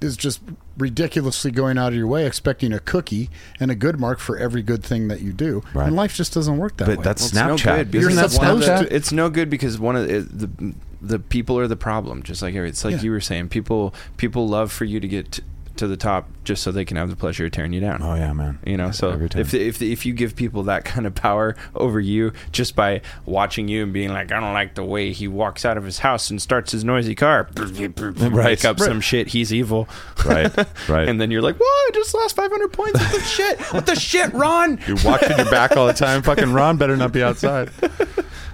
is 0.00 0.16
just 0.16 0.40
ridiculously 0.78 1.50
going 1.50 1.76
out 1.78 1.88
of 1.88 1.94
your 1.94 2.06
way 2.06 2.24
expecting 2.26 2.72
a 2.72 2.80
cookie 2.80 3.28
and 3.58 3.70
a 3.70 3.74
good 3.74 4.00
mark 4.00 4.18
for 4.18 4.38
every 4.38 4.62
good 4.62 4.82
thing 4.82 5.08
that 5.08 5.20
you 5.20 5.32
do, 5.32 5.62
Right. 5.74 5.86
and 5.86 5.94
life 5.96 6.14
just 6.14 6.32
doesn't 6.34 6.56
work 6.56 6.76
that 6.78 6.86
But 6.86 6.98
way. 6.98 7.04
that's 7.04 7.32
Well, 7.34 7.54
it's 7.54 7.62
Snapchat. 7.62 7.66
no 7.66 7.76
good 7.76 7.90
because 7.90 8.06
You're 8.14 8.16
that's 8.22 8.38
one 8.38 8.60
the- 8.60 8.66
to- 8.88 8.94
It's 8.96 9.12
no 9.12 9.30
good 9.30 9.50
because 9.50 9.78
one 9.78 9.96
of 9.96 10.08
the, 10.08 10.20
the 10.46 10.74
the 11.02 11.18
people 11.18 11.58
are 11.58 11.66
the 11.66 11.76
problem. 11.76 12.22
Just 12.22 12.42
like 12.42 12.54
it's 12.54 12.84
like 12.84 12.96
Yeah. 12.96 13.02
you 13.02 13.10
were 13.10 13.20
saying, 13.20 13.48
people 13.48 13.94
people 14.16 14.46
love 14.48 14.70
for 14.72 14.84
you 14.84 15.00
to 15.00 15.08
get. 15.08 15.40
To 15.80 15.86
the 15.88 15.96
top 15.96 16.28
just 16.44 16.62
so 16.62 16.70
they 16.70 16.84
can 16.84 16.98
have 16.98 17.08
the 17.08 17.16
pleasure 17.16 17.46
of 17.46 17.52
tearing 17.52 17.72
you 17.72 17.80
down. 17.80 18.02
Oh 18.02 18.14
yeah, 18.14 18.34
man. 18.34 18.58
You 18.66 18.76
know, 18.76 18.90
so 18.90 19.18
if 19.34 19.54
if 19.54 19.80
if 19.80 20.04
you 20.04 20.12
give 20.12 20.36
people 20.36 20.62
that 20.64 20.84
kind 20.84 21.06
of 21.06 21.14
power 21.14 21.56
over 21.74 21.98
you 21.98 22.32
just 22.52 22.76
by 22.76 23.00
watching 23.24 23.66
you 23.66 23.82
and 23.84 23.90
being 23.92 24.10
like, 24.10 24.30
I 24.30 24.40
don't 24.40 24.52
like 24.52 24.74
the 24.74 24.84
way 24.84 25.12
he 25.12 25.26
walks 25.26 25.64
out 25.64 25.78
of 25.78 25.84
his 25.84 26.00
house 26.00 26.28
and 26.28 26.40
starts 26.42 26.72
his 26.72 26.84
noisy 26.84 27.14
car, 27.14 27.48
make 27.96 28.64
up 28.66 28.78
some 28.78 29.00
shit, 29.00 29.28
he's 29.28 29.54
evil, 29.54 29.88
Right, 30.26 30.54
right. 30.88 31.08
and 31.08 31.18
then 31.18 31.30
you're 31.30 31.40
like, 31.40 31.56
"Whoa, 31.56 31.64
I 31.64 31.90
just 31.94 32.12
lost 32.12 32.36
500 32.36 32.72
points. 32.74 33.00
What 33.00 33.12
the 33.12 33.20
shit? 33.20 33.60
What 33.72 33.86
the 33.86 33.96
shit, 33.96 34.30
Ron?" 34.34 34.78
You're 34.86 34.98
watching 35.02 35.34
your 35.38 35.50
back 35.50 35.78
all 35.78 35.86
the 35.86 35.94
time. 35.94 36.20
Fucking 36.20 36.52
Ron 36.52 36.76
better 36.76 36.96
not 36.96 37.12
be 37.12 37.22
outside. 37.22 37.70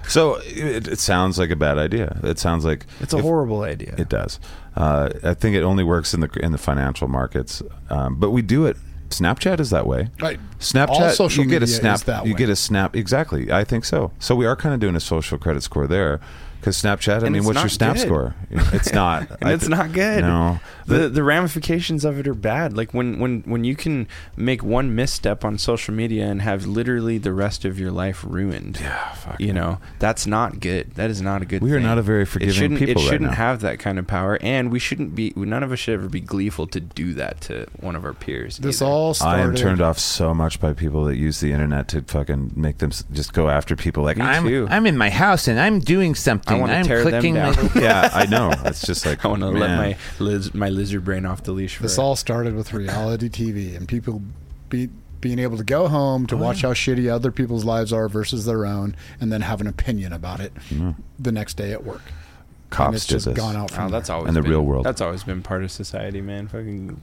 So 0.09 0.35
it, 0.45 0.87
it 0.87 0.99
sounds 0.99 1.37
like 1.37 1.49
a 1.49 1.55
bad 1.57 1.77
idea. 1.77 2.17
It 2.23 2.39
sounds 2.39 2.63
like 2.63 2.85
It's 3.01 3.13
a 3.13 3.17
if- 3.17 3.23
horrible 3.23 3.63
idea. 3.63 3.93
It 3.97 4.07
does. 4.07 4.39
Uh, 4.77 5.09
I 5.23 5.33
think 5.33 5.55
it 5.55 5.63
only 5.63 5.83
works 5.83 6.13
in 6.13 6.19
the 6.19 6.29
in 6.41 6.51
the 6.51 6.57
financial 6.59 7.07
markets, 7.07 7.63
um, 7.89 8.15
but 8.19 8.29
we 8.29 8.41
do 8.43 8.65
it. 8.67 8.77
Snapchat 9.09 9.59
is 9.59 9.69
that 9.71 9.87
way. 9.87 10.09
Right. 10.21 10.39
Snapchat, 10.59 10.89
All 10.89 11.09
social 11.09 11.43
you 11.43 11.49
get 11.49 11.63
a 11.63 11.67
snap. 11.67 12.01
you 12.25 12.33
way. 12.33 12.37
get 12.37 12.49
a 12.49 12.55
snap. 12.55 12.95
Exactly. 12.95 13.51
I 13.51 13.63
think 13.63 13.85
so. 13.85 14.11
So 14.19 14.35
we 14.35 14.45
are 14.45 14.55
kind 14.55 14.73
of 14.75 14.79
doing 14.81 14.95
a 14.95 14.99
social 14.99 15.37
credit 15.37 15.63
score 15.63 15.87
there, 15.87 16.19
because 16.59 16.81
Snapchat. 16.81 17.23
I 17.23 17.25
And 17.27 17.33
mean, 17.33 17.45
what's 17.45 17.59
your 17.59 17.69
snap 17.69 17.95
good. 17.95 18.05
score? 18.05 18.35
It's 18.49 18.91
not. 18.93 19.29
and 19.41 19.49
I 19.49 19.53
it's 19.53 19.67
not 19.67 19.91
good. 19.93 20.21
No. 20.23 20.59
The 20.85 21.09
the 21.09 21.23
ramifications 21.23 22.05
of 22.05 22.17
it 22.17 22.27
are 22.27 22.33
bad. 22.33 22.75
Like 22.77 22.93
when 22.93 23.19
when 23.19 23.41
when 23.45 23.63
you 23.65 23.75
can 23.75 24.07
make 24.37 24.63
one 24.63 24.95
misstep 24.95 25.43
on 25.43 25.57
social 25.57 25.93
media 25.93 26.25
and 26.27 26.41
have 26.41 26.65
literally 26.65 27.17
the 27.17 27.33
rest 27.33 27.65
of 27.65 27.77
your 27.79 27.91
life 27.91 28.23
ruined. 28.25 28.79
Yeah, 28.79 29.11
fuck. 29.13 29.39
You 29.39 29.51
know, 29.53 29.79
that's 29.99 30.25
not 30.25 30.59
good. 30.61 30.91
That 30.95 31.09
is 31.09 31.21
not 31.21 31.41
a 31.41 31.45
good 31.45 31.61
We 31.61 31.73
are 31.73 31.79
not 31.81 31.97
a 31.97 32.01
very 32.01 32.23
it 32.23 32.27
forgiving 32.27 32.53
shouldn't, 32.53 32.79
people 32.79 33.01
It 33.01 33.05
right 33.05 33.11
shouldn't 33.11 33.31
now. 33.31 33.35
have 33.37 33.59
that 33.61 33.79
kind 33.79 33.99
of 33.99 34.07
power 34.07 34.37
and 34.41 34.71
we 34.71 34.79
shouldn't 34.79 35.13
be 35.13 35.33
none 35.35 35.61
of 35.63 35.71
us 35.73 35.79
should 35.79 35.93
ever 35.95 36.07
be 36.07 36.21
gleeful 36.21 36.67
to 36.67 36.79
do 36.79 37.13
that 37.15 37.41
to 37.41 37.67
one 37.81 37.95
of 37.97 38.05
our 38.05 38.13
peers. 38.13 38.57
This 38.57 38.81
either. 38.81 38.89
all 38.89 39.15
I 39.21 39.39
am 39.41 39.55
turned 39.55 39.81
off 39.81 39.99
so 39.99 40.33
much 40.33 40.59
by 40.61 40.71
people 40.73 41.03
that 41.05 41.17
use 41.17 41.41
the 41.41 41.51
internet 41.51 41.89
to 41.89 42.01
fucking 42.03 42.53
make 42.55 42.77
them 42.77 42.91
just 43.11 43.33
go 43.33 43.49
after 43.49 43.75
people. 43.75 44.03
Like 44.03 44.17
Me 44.17 44.23
I'm, 44.23 44.45
too. 44.47 44.67
I'm 44.69 44.85
in 44.87 44.97
my 44.97 45.09
house 45.09 45.47
and 45.49 45.59
I'm 45.59 45.79
doing 45.79 46.15
something. 46.15 46.56
I 46.57 46.61
wanna 46.61 46.73
I'm 46.73 46.85
tear 46.85 47.03
them 47.03 47.11
clicking 47.11 47.33
down. 47.35 47.55
Yeah, 47.75 48.09
I 48.13 48.25
know. 48.25 48.51
It's 48.65 48.85
just 48.85 49.05
like 49.05 49.23
I 49.25 49.27
want 49.27 49.41
to 49.41 49.47
let 49.49 49.69
my 49.77 49.97
liz, 50.19 50.53
my 50.53 50.69
lizard 50.69 51.05
brain 51.05 51.25
off 51.25 51.43
the 51.43 51.51
leash 51.51 51.75
for 51.77 51.83
This 51.83 51.97
it. 51.97 52.01
all 52.01 52.15
started 52.15 52.55
with 52.55 52.73
reality 52.73 53.29
TV 53.29 53.75
and 53.75 53.87
people 53.87 54.21
be, 54.69 54.89
being 55.21 55.39
able 55.39 55.57
to 55.57 55.63
go 55.63 55.87
home 55.87 56.23
Oh, 56.23 56.27
to 56.27 56.37
watch 56.37 56.61
how 56.61 56.73
shitty 56.73 57.09
other 57.09 57.31
people's 57.31 57.65
lives 57.65 57.91
are 57.93 58.07
versus 58.09 58.45
their 58.45 58.65
own, 58.65 58.95
and 59.19 59.31
then 59.31 59.41
have 59.41 59.61
an 59.61 59.67
opinion 59.67 60.13
about 60.13 60.39
it 60.39 60.51
hmm. 60.69 60.91
the 61.17 61.31
next 61.31 61.55
day 61.55 61.71
at 61.71 61.83
work. 61.83 62.01
and 62.05 62.69
cops 62.69 62.97
it's 62.97 63.05
just 63.07 63.25
this. 63.25 63.35
gone 63.37 63.55
out 63.55 63.71
from 63.71 63.85
Oh, 63.85 63.89
that's 63.89 64.09
always 64.09 64.27
In 64.29 64.33
the 64.35 64.41
been- 64.41 64.51
real 64.51 64.61
world. 64.63 64.85
That's 64.85 65.01
always 65.01 65.23
been 65.23 65.41
part 65.41 65.63
of 65.63 65.71
society, 65.71 66.21
man. 66.21 66.47
Fucking 66.47 67.01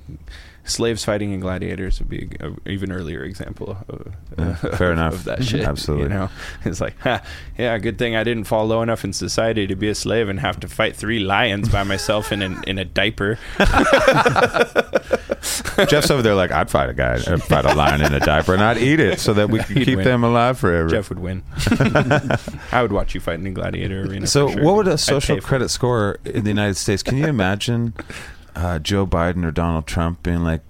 slaves 0.65 1.05
fighting 1.05 1.33
in 1.33 1.41
gladiators 1.41 1.99
would 1.99 2.09
be 2.09 2.29
an 2.41 2.59
even 2.67 2.91
earlier 2.91 3.23
example 3.23 3.77
of, 3.89 4.15
Yeah, 4.39 4.55
fair 4.55 4.93
enough. 4.99 5.13
of 5.15 5.25
that 5.25 5.45
shit. 5.45 5.61
Absolutely. 5.63 6.05
you 6.05 6.09
know, 6.11 6.31
it's 6.65 6.81
like, 6.81 6.99
ha, 7.01 7.23
yeah, 7.59 7.77
good 7.79 7.99
thing 7.99 8.17
I 8.17 8.25
didn't 8.25 8.45
fall 8.45 8.67
low 8.67 8.81
enough 8.83 9.05
in 9.05 9.13
society 9.13 9.67
to 9.67 9.77
be 9.77 9.89
a 9.89 9.95
slave 9.95 10.29
and 10.29 10.41
have 10.41 10.59
to 10.61 10.69
fight 10.69 10.97
three 10.97 11.19
lions 11.21 11.69
by 11.69 11.83
myself 11.85 12.33
in 12.33 12.43
an, 12.43 12.63
in 12.67 12.79
a 12.79 12.85
diaper. 12.85 13.39
Jeff's 15.89 16.11
over 16.11 16.23
there 16.23 16.35
like 16.35 16.51
I'd 16.53 16.71
fight 16.71 16.89
a 16.89 16.95
guy, 16.95 17.15
I'd 17.27 17.43
fight 17.43 17.65
a 17.65 17.75
lion 17.75 18.01
in 18.01 18.15
a 18.15 18.21
diaper, 18.21 18.55
and 18.55 18.63
I'd 18.63 18.79
eat 18.79 19.01
it 19.01 19.21
so 19.21 19.35
that 19.35 19.51
we 19.51 19.59
could 19.59 19.77
He'd 19.77 19.85
keep 19.85 19.97
win. 19.97 20.05
them 20.05 20.25
alive 20.25 20.59
forever. 20.59 20.89
Jeff 20.89 21.09
would 21.11 21.19
win. 21.19 21.43
I 22.73 22.81
would 22.81 22.93
watch 22.93 23.15
you 23.15 23.21
fight 23.21 23.39
in 23.41 23.47
a 23.47 23.51
gladiator 23.51 24.03
arena. 24.03 24.27
so, 24.27 24.51
sure. 24.51 24.63
what 24.65 24.77
would 24.77 24.89
a 24.89 24.97
social 24.97 25.37
pay 25.37 25.41
for 25.41 25.45
it. 25.45 25.49
credit 25.49 25.69
score 25.69 26.19
in 26.25 26.45
the 26.45 26.51
United 26.51 26.77
States? 26.77 27.03
Can 27.03 27.19
you 27.19 27.27
imagine 27.27 27.93
uh, 28.55 28.79
Joe 28.79 29.07
Biden 29.07 29.45
or 29.45 29.51
Donald 29.51 29.87
Trump 29.87 30.23
being 30.23 30.43
like 30.45 30.63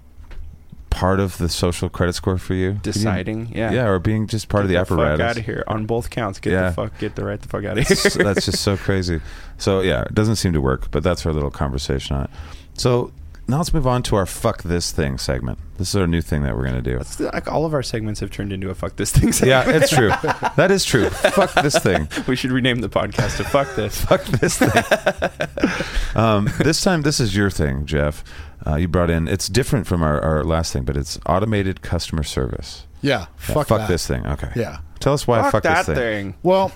part 0.89 1.19
of 1.19 1.37
the 1.39 1.49
social 1.49 1.89
credit 1.89 2.13
score 2.13 2.37
for 2.37 2.53
you? 2.53 2.69
Can 2.69 2.75
you- 2.77 2.81
deciding? 2.83 3.51
Yeah, 3.53 3.71
yeah, 3.71 3.85
or 3.87 3.99
being 3.99 4.27
just 4.27 4.47
part 4.49 4.63
of 4.63 4.69
the 4.69 4.75
Get 4.75 4.87
Fuck 4.87 4.97
apparatus. 4.99 5.23
out 5.25 5.37
of 5.37 5.45
here 5.45 5.63
on 5.67 5.85
both 5.85 6.09
counts. 6.09 6.39
Get 6.39 6.53
Yeah. 6.53 6.69
the 6.69 6.75
fuck, 6.75 6.97
get 6.99 7.15
the 7.15 7.25
right 7.25 7.41
the 7.41 7.47
fuck 7.49 7.63
out 7.65 7.77
of 7.77 7.87
here. 7.87 7.95
That's, 7.97 8.13
that's 8.15 8.45
just 8.45 8.61
so 8.63 8.77
crazy. 8.87 9.19
So 9.57 9.81
yeah, 9.81 10.03
it 10.03 10.13
doesn't 10.15 10.37
seem 10.37 10.53
to 10.53 10.61
work, 10.61 10.89
but 10.91 11.03
that's 11.03 11.25
our 11.25 11.33
little 11.33 11.51
conversation 11.51 12.15
on 12.15 12.23
it. 12.25 12.29
So 12.75 13.11
now 13.47 13.57
let's 13.57 13.73
move 13.73 13.85
on 13.87 14.01
to 14.03 14.15
our 14.15 14.25
"fuck 14.25 14.63
this 14.63 14.91
thing" 14.91 15.17
segment. 15.17 15.59
This 15.77 15.89
is 15.89 15.95
our 15.95 16.07
new 16.07 16.21
thing 16.21 16.41
that 16.43 16.55
we're 16.55 16.65
gonna 16.65 16.81
do. 16.81 16.97
It's 16.97 17.19
like 17.19 17.51
all 17.51 17.65
of 17.65 17.73
our 17.73 17.83
segments 17.83 18.19
have 18.21 18.31
turned 18.31 18.51
into 18.53 18.69
a 18.69 18.75
fuck 18.75 18.95
this 18.95 19.11
thing. 19.11 19.31
Segment. 19.33 19.67
Yeah, 19.67 19.75
it's 19.75 19.89
true. 19.89 20.09
That 20.55 20.71
is 20.71 20.85
true. 20.85 21.09
Fuck 21.09 21.53
this 21.55 21.77
thing. 21.77 22.07
we 22.27 22.35
should 22.35 22.51
rename 22.51 22.79
the 22.79 22.89
podcast 22.89 23.37
to 23.37 23.43
fuck 23.43 23.75
this. 23.75 24.03
Fuck 24.05 24.23
this 24.25 24.57
thing. 24.57 26.15
um, 26.15 26.49
this 26.59 26.81
time, 26.81 27.01
this 27.03 27.19
is 27.19 27.35
your 27.35 27.49
thing, 27.49 27.85
Jeff. 27.85 28.23
Uh, 28.65 28.75
you 28.75 28.87
brought 28.87 29.09
in. 29.09 29.27
It's 29.27 29.47
different 29.47 29.85
from 29.85 30.01
our, 30.01 30.19
our 30.21 30.43
last 30.43 30.73
thing, 30.73 30.83
but 30.83 30.97
it's 30.97 31.19
automated 31.25 31.81
customer 31.81 32.23
service. 32.23 32.87
Yeah, 33.01 33.19
Yeah, 33.47 33.53
fuck, 33.53 33.67
that. 33.67 33.87
this 33.87 34.07
thing. 34.07 34.25
Okay. 34.25 34.49
Yeah. 34.55 34.79
Tell 34.99 35.13
us 35.13 35.27
why. 35.27 35.41
fuck, 35.43 35.51
Fuck, 35.51 35.63
that 35.63 35.85
this 35.85 35.95
thing. 35.97 36.35
Well, 36.41 36.71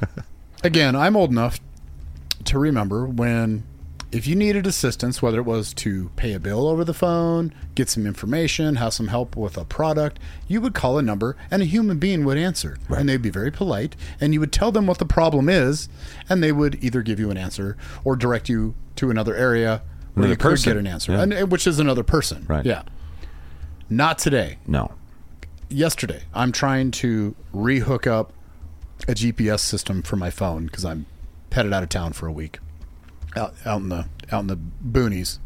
again, 0.64 0.96
I'm 0.96 1.16
old 1.16 1.32
enough 1.32 1.60
to 2.46 2.60
remember 2.60 3.06
when 3.06 3.64
if 4.12 4.26
you 4.26 4.36
needed 4.36 4.66
assistance, 4.66 5.22
whether 5.22 5.38
it 5.40 5.44
was 5.46 5.74
to 5.76 6.10
pay 6.16 6.34
a 6.34 6.40
bill 6.40 6.68
over 6.68 6.84
the 6.84 6.94
phone, 6.96 7.54
get 7.76 7.90
some 7.90 8.08
information, 8.08 8.76
have 8.78 8.94
some 8.94 9.08
help 9.10 9.36
with 9.36 9.56
a 9.58 9.66
product, 9.66 10.18
you 10.48 10.60
would 10.62 10.74
call 10.74 10.98
a 10.98 11.02
number 11.04 11.36
and 11.52 11.62
a 11.62 11.66
human 11.66 12.00
being 12.00 12.26
would 12.26 12.38
answer. 12.38 12.78
Right. 12.90 13.00
And 13.00 13.08
they'd 13.10 13.22
be 13.22 13.30
very 13.30 13.52
polite 13.52 13.96
and 14.20 14.34
you 14.34 14.40
would 14.40 14.52
tell 14.52 14.72
them 14.72 14.88
what 14.88 14.98
the 14.98 15.06
problem 15.06 15.48
is 15.48 15.90
and 16.28 16.42
they 16.42 16.52
would 16.52 16.84
either 16.84 17.02
give 17.04 17.20
you 17.20 17.30
an 17.30 17.38
answer 17.38 17.78
or 18.04 18.16
direct 18.16 18.50
you 18.50 18.74
to 18.96 19.12
another 19.12 19.36
area 19.36 19.84
where 20.16 20.24
Another 20.26 20.30
you 20.30 20.38
could 20.38 20.50
person. 20.50 20.74
get 20.74 20.78
an 20.80 20.88
answer, 20.88 21.12
Yeah. 21.12 21.22
and, 21.22 21.32
and 21.34 21.52
which 21.52 21.68
is 21.68 21.80
another 21.80 22.04
person. 22.04 22.46
Right. 22.48 22.66
Yeah. 22.66 22.82
Not 23.90 24.18
today 24.18 24.58
No. 24.66 24.92
yesterday 25.70 26.24
I'm 26.34 26.52
trying 26.52 26.90
to 26.92 27.36
rehook 27.54 28.08
up 28.08 28.34
a 29.08 29.14
GPS 29.14 29.60
system 29.60 30.02
for 30.02 30.16
my 30.16 30.30
phone 30.32 30.66
because 30.66 30.84
I'm 30.84 31.06
headed 31.52 31.74
out 31.74 31.84
of 31.84 31.90
town 31.90 32.14
for 32.14 32.28
a 32.28 32.32
week, 32.32 32.60
out 33.36 33.54
out 33.66 33.82
in 33.82 33.90
the 33.90 34.06
out 34.32 34.42
in 34.42 34.48
the 34.48 34.58
boonies, 34.86 35.40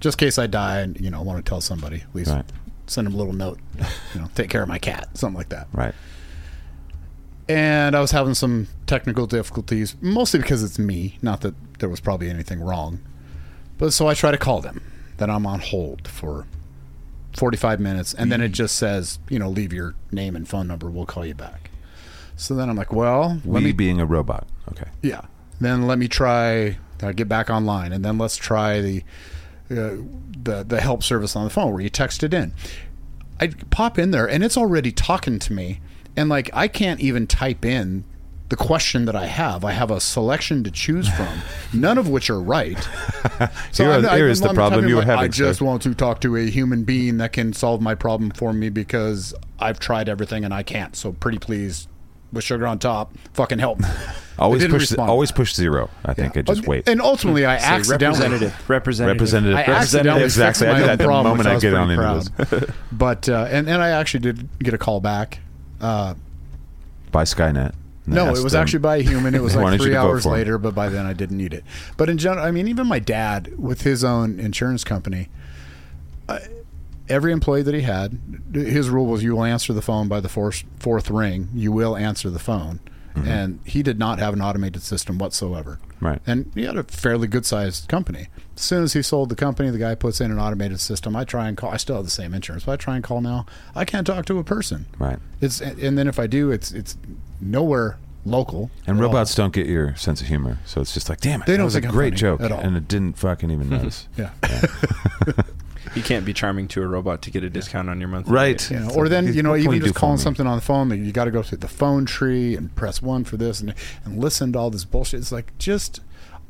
just 0.00 0.20
in 0.20 0.26
case 0.26 0.38
I 0.38 0.46
die 0.46 0.80
and 0.80 1.00
you 1.00 1.10
know 1.10 1.22
want 1.22 1.44
to 1.44 1.48
tell 1.48 1.60
somebody. 1.60 1.98
At 2.02 2.14
least 2.14 2.30
Right. 2.30 2.44
send 2.86 3.06
them 3.06 3.14
a 3.14 3.16
little 3.16 3.32
note, 3.32 3.58
you 4.14 4.20
know, 4.20 4.28
take 4.34 4.50
care 4.50 4.62
of 4.62 4.68
my 4.68 4.78
cat, 4.78 5.08
something 5.16 5.36
like 5.38 5.48
that. 5.50 5.68
Right. 5.72 5.94
And 7.48 7.96
I 7.96 8.00
was 8.00 8.12
having 8.12 8.34
some 8.34 8.68
technical 8.86 9.26
difficulties, 9.26 9.96
mostly 10.00 10.40
because 10.40 10.62
it's 10.62 10.78
me. 10.78 11.18
Not 11.20 11.40
that 11.40 11.54
there 11.80 11.88
was 11.88 12.00
probably 12.00 12.30
anything 12.30 12.60
wrong, 12.60 13.00
but 13.78 13.92
so 13.92 14.06
I 14.06 14.14
try 14.14 14.30
to 14.30 14.38
call 14.38 14.60
them. 14.60 14.82
Then 15.16 15.30
I'm 15.30 15.46
on 15.46 15.58
hold 15.60 16.06
for 16.06 16.46
45 17.36 17.80
minutes, 17.80 18.14
and 18.14 18.30
then 18.30 18.40
it 18.40 18.50
just 18.50 18.76
says, 18.76 19.18
you 19.28 19.38
know, 19.38 19.48
leave 19.50 19.72
your 19.72 19.94
name 20.12 20.36
and 20.36 20.48
phone 20.48 20.66
number. 20.68 20.88
We'll 20.88 21.06
call 21.06 21.26
you 21.26 21.34
back. 21.34 21.70
So 22.36 22.54
then 22.54 22.70
I'm 22.70 22.76
like, 22.76 22.92
well, 22.92 23.40
let 23.44 23.60
We 23.60 23.60
me 23.68 23.72
being 23.72 24.00
a 24.00 24.06
robot. 24.06 24.46
Okay. 24.70 24.88
yeah. 25.02 25.22
Then 25.60 25.86
let 25.86 25.98
me 25.98 26.08
try 26.08 26.78
uh, 27.02 27.12
get 27.12 27.28
back 27.28 27.50
online, 27.50 27.92
and 27.92 28.04
then 28.04 28.18
let's 28.18 28.36
try 28.36 28.80
the 28.80 29.02
uh, 29.70 29.96
the 30.42 30.64
the 30.66 30.80
help 30.80 31.02
service 31.02 31.36
on 31.36 31.44
the 31.44 31.50
phone 31.50 31.72
where 31.72 31.80
you 31.82 31.90
text 31.90 32.22
it 32.22 32.34
in. 32.34 32.52
I 33.40 33.48
pop 33.70 33.98
in 33.98 34.10
there, 34.10 34.28
and 34.28 34.44
it's 34.44 34.56
already 34.56 34.92
talking 34.92 35.38
to 35.38 35.52
me, 35.52 35.80
and 36.16 36.28
like 36.28 36.50
I 36.52 36.68
can't 36.68 37.00
even 37.00 37.26
type 37.26 37.64
in 37.64 38.04
the 38.50 38.56
question 38.56 39.04
that 39.04 39.14
I 39.14 39.26
have. 39.26 39.64
I 39.64 39.70
have 39.72 39.92
a 39.92 40.00
selection 40.00 40.64
to 40.64 40.72
choose 40.72 41.08
from, 41.08 41.28
none 41.80 41.98
of 41.98 42.08
which 42.08 42.28
are 42.30 42.40
right. 42.40 42.76
Here- 43.76 43.90
I'm- 43.92 44.02
here 44.16 44.28
is 44.28 44.40
the 44.40 44.48
I'm 44.48 44.54
problem 44.56 44.88
you 44.88 44.96
were 44.96 45.02
like, 45.02 45.06
having, 45.06 45.24
I 45.24 45.28
just 45.28 45.60
sir." 45.60 45.64
want 45.64 45.82
to 45.82 45.94
talk 45.94 46.20
to 46.22 46.36
a 46.36 46.50
human 46.50 46.82
being 46.82 47.18
that 47.18 47.32
can 47.32 47.52
solve 47.52 47.80
my 47.80 47.94
problem 47.94 48.30
for 48.32 48.52
me 48.52 48.68
because 48.68 49.34
I've 49.60 49.78
tried 49.78 50.08
everything 50.08 50.44
and 50.44 50.52
I 50.52 50.64
can't. 50.64 50.96
So 50.96 51.12
pretty 51.12 51.38
please, 51.38 51.86
with 52.32 52.44
sugar 52.44 52.66
on 52.66 52.78
top, 52.78 53.14
fucking 53.34 53.58
help. 53.58 53.80
Always 54.38 54.66
push. 54.66 54.72
respond 54.72 55.10
Always 55.10 55.30
push 55.32 55.54
zero. 55.54 55.90
I 56.02 56.14
think 56.14 56.34
it 56.34 56.46
just 56.46 56.66
wait. 56.66 56.88
And 56.88 57.02
ultimately, 57.02 57.44
I 57.44 57.58
Say 57.58 57.64
accidentally 57.66 58.20
representative, 58.22 58.70
representative, 58.70 59.16
Representative. 59.16 59.56
I 59.58 59.62
accidentally 59.64 60.24
exactly. 60.24 60.46
fixed 60.46 60.62
I 60.62 60.72
my 60.72 60.78
did 60.78 60.82
own 60.82 60.86
that 60.88 60.98
the 60.98 61.04
problem, 61.04 61.24
moment 61.36 61.48
which 61.48 61.56
I 61.56 61.60
get 61.60 61.74
on 61.74 61.94
pretty 61.94 62.50
into 62.50 62.66
this. 62.66 62.76
but 62.92 63.28
uh, 63.28 63.48
and 63.50 63.68
and 63.68 63.82
I 63.82 63.90
actually 63.90 64.20
did 64.20 64.48
get 64.60 64.72
a 64.72 64.78
call 64.78 65.00
back. 65.00 65.40
Uh, 65.80 66.14
By 67.12 67.24
Skynet. 67.24 67.74
No, 68.06 68.28
it 68.28 68.42
was 68.42 68.52
them- 68.52 68.62
actually 68.62 68.78
by 68.80 68.96
a 68.96 69.02
human. 69.02 69.34
It 69.34 69.42
was 69.42 69.54
like 69.54 69.78
three 69.78 69.94
hours 69.94 70.24
later, 70.24 70.56
but 70.56 70.74
by 70.74 70.88
then 70.88 71.04
I 71.06 71.12
didn't 71.12 71.36
need 71.36 71.52
it. 71.52 71.62
But 71.98 72.08
in 72.08 72.16
general, 72.16 72.44
I 72.44 72.50
mean, 72.50 72.66
even 72.66 72.86
my 72.86 72.98
dad 72.98 73.52
with 73.58 73.82
his 73.82 74.02
own 74.02 74.40
insurance 74.40 74.84
company, 74.84 75.28
I, 76.28 76.40
every 77.10 77.32
employee 77.32 77.62
that 77.62 77.74
he 77.74 77.82
had, 77.82 78.18
his 78.54 78.88
rule 78.88 79.06
was 79.06 79.22
you 79.22 79.36
will 79.36 79.44
answer 79.44 79.72
the 79.72 79.82
phone 79.82 80.08
by 80.08 80.20
the 80.20 80.28
fourth, 80.28 80.64
fourth 80.78 81.10
ring. 81.10 81.48
You 81.52 81.72
will 81.72 81.96
answer 81.96 82.30
the 82.30 82.38
phone. 82.38 82.80
Mm-hmm. 83.14 83.28
And 83.28 83.60
he 83.64 83.82
did 83.82 83.98
not 83.98 84.20
have 84.20 84.34
an 84.34 84.40
automated 84.40 84.82
system 84.82 85.18
whatsoever. 85.18 85.80
Right. 86.00 86.20
And 86.26 86.50
he 86.54 86.64
had 86.64 86.76
a 86.76 86.84
fairly 86.84 87.26
good 87.26 87.44
sized 87.44 87.88
company. 87.88 88.28
As 88.54 88.62
soon 88.62 88.84
as 88.84 88.92
he 88.92 89.02
sold 89.02 89.28
the 89.30 89.36
company, 89.36 89.70
the 89.70 89.78
guy 89.78 89.96
puts 89.96 90.20
in 90.20 90.30
an 90.30 90.38
automated 90.38 90.80
system. 90.80 91.16
I 91.16 91.24
try 91.24 91.48
and 91.48 91.56
call. 91.56 91.70
I 91.70 91.76
still 91.76 91.96
have 91.96 92.04
the 92.04 92.10
same 92.10 92.32
insurance, 92.32 92.64
but 92.64 92.72
I 92.72 92.76
try 92.76 92.94
and 92.94 93.04
call 93.04 93.20
now. 93.20 93.46
I 93.74 93.84
can't 93.84 94.06
talk 94.06 94.26
to 94.26 94.38
a 94.38 94.44
person. 94.44 94.86
Right. 94.98 95.18
It's 95.40 95.60
and 95.60 95.98
then 95.98 96.06
if 96.06 96.18
I 96.18 96.28
do, 96.28 96.52
it's 96.52 96.70
it's 96.70 96.96
nowhere 97.40 97.98
local. 98.24 98.70
And 98.86 98.98
at 98.98 99.02
all. 99.02 99.08
robots 99.08 99.34
don't 99.34 99.52
get 99.52 99.66
your 99.66 99.96
sense 99.96 100.20
of 100.20 100.28
humor, 100.28 100.58
so 100.64 100.80
it's 100.80 100.94
just 100.94 101.08
like, 101.08 101.20
damn 101.20 101.42
it, 101.42 101.46
They 101.46 101.56
don't 101.56 101.64
was 101.64 101.74
a 101.74 101.80
great 101.80 102.14
joke, 102.14 102.40
and 102.40 102.76
it 102.76 102.86
didn't 102.86 103.18
fucking 103.18 103.50
even 103.50 103.70
notice. 103.70 104.08
Yeah. 104.16 104.30
You 105.94 106.02
can't 106.02 106.24
be 106.26 106.32
charming 106.34 106.68
to 106.68 106.82
a 106.82 106.86
robot 106.86 107.22
to 107.22 107.30
get 107.30 107.42
a 107.42 107.50
discount 107.50 107.88
on 107.88 108.00
your 108.00 108.08
monthly. 108.08 108.32
Right. 108.32 108.70
rate. 108.70 108.70
You 108.70 108.80
know, 108.80 108.94
or 108.94 109.08
then 109.08 109.32
you 109.32 109.42
know, 109.42 109.50
What 109.50 109.62
can 109.62 109.74
even 109.74 109.82
just 109.82 109.94
calling 109.94 110.18
something 110.18 110.46
on 110.46 110.56
the 110.56 110.62
phone 110.62 110.88
that 110.90 110.98
you 110.98 111.10
got 111.12 111.24
to 111.24 111.30
go 111.30 111.42
through 111.42 111.58
the 111.58 111.68
phone 111.68 112.04
tree 112.04 112.54
and 112.54 112.74
press 112.76 113.00
one 113.00 113.24
for 113.24 113.36
this 113.36 113.60
and 113.60 113.74
and 114.04 114.18
listen 114.18 114.52
to 114.52 114.58
all 114.58 114.70
this 114.70 114.84
bullshit. 114.84 115.20
It's 115.20 115.32
like 115.32 115.56
just 115.58 116.00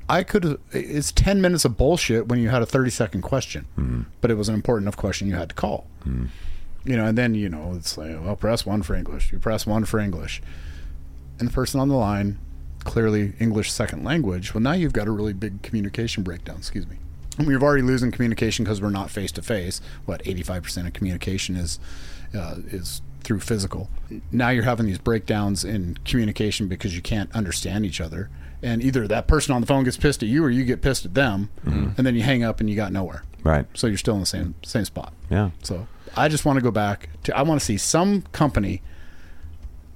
I 0.08 0.24
could. 0.24 0.58
It's 0.72 1.12
ten 1.12 1.40
minutes 1.40 1.64
of 1.64 1.76
bullshit 1.76 2.26
when 2.28 2.40
you 2.40 2.48
had 2.48 2.62
a 2.62 2.66
thirty 2.66 2.90
second 2.90 3.22
question, 3.22 3.66
Mm-hmm. 3.78 4.02
but 4.20 4.30
it 4.30 4.34
was 4.34 4.48
an 4.48 4.54
important 4.56 4.84
enough 4.84 4.96
question 4.96 5.28
you 5.28 5.36
had 5.36 5.50
to 5.50 5.54
call. 5.54 5.86
You 6.84 6.96
know, 6.96 7.04
and 7.06 7.16
then 7.16 7.34
you 7.34 7.48
know 7.48 7.74
it's 7.76 7.96
like, 7.98 8.16
well, 8.24 8.34
press 8.36 8.64
one 8.66 8.82
for 8.82 8.94
English. 8.94 9.32
You 9.32 9.38
press 9.38 9.66
one 9.66 9.84
for 9.84 10.00
English, 10.00 10.40
and 11.38 11.48
the 11.48 11.52
person 11.52 11.78
on 11.78 11.88
the 11.88 11.94
line 11.94 12.38
clearly 12.84 13.34
English 13.38 13.70
second 13.70 14.02
language. 14.02 14.54
Well, 14.54 14.62
now 14.62 14.72
you've 14.72 14.94
got 14.94 15.06
a 15.06 15.10
really 15.10 15.34
big 15.34 15.60
communication 15.62 16.22
breakdown. 16.22 16.56
Excuse 16.56 16.86
me. 16.88 16.96
We're 17.46 17.60
already 17.60 17.82
losing 17.82 18.10
communication 18.10 18.64
because 18.64 18.80
we're 18.80 18.90
not 18.90 19.10
face 19.10 19.32
to 19.32 19.42
face. 19.42 19.80
What 20.06 20.22
eighty 20.26 20.42
five 20.42 20.62
percent 20.62 20.86
of 20.86 20.92
communication 20.92 21.56
is 21.56 21.78
uh, 22.34 22.56
is 22.68 23.02
through 23.22 23.40
physical. 23.40 23.90
Now 24.32 24.48
you're 24.48 24.64
having 24.64 24.86
these 24.86 24.98
breakdowns 24.98 25.64
in 25.64 25.98
communication 26.04 26.68
because 26.68 26.94
you 26.94 27.02
can't 27.02 27.30
understand 27.34 27.84
each 27.84 28.00
other, 28.00 28.30
and 28.62 28.82
either 28.82 29.06
that 29.08 29.26
person 29.26 29.54
on 29.54 29.60
the 29.60 29.66
phone 29.66 29.84
gets 29.84 29.96
pissed 29.96 30.22
at 30.22 30.28
you 30.28 30.44
or 30.44 30.50
you 30.50 30.64
get 30.64 30.82
pissed 30.82 31.04
at 31.04 31.14
them, 31.14 31.50
and 31.64 32.06
then 32.06 32.14
you 32.14 32.22
hang 32.22 32.42
up 32.42 32.60
and 32.60 32.70
you 32.70 32.76
got 32.76 32.92
nowhere. 32.92 33.24
Right. 33.42 33.66
So 33.74 33.86
you're 33.86 33.96
still 33.96 34.14
in 34.14 34.20
the 34.20 34.26
same 34.26 34.54
same 34.62 34.84
spot. 34.84 35.12
Yeah. 35.30 35.50
So 35.62 35.86
I 36.16 36.28
just 36.28 36.44
want 36.44 36.56
to 36.58 36.62
go 36.62 36.70
back 36.70 37.08
to 37.24 37.36
I 37.36 37.42
want 37.42 37.60
to 37.60 37.64
see 37.64 37.76
some 37.76 38.22
company 38.32 38.82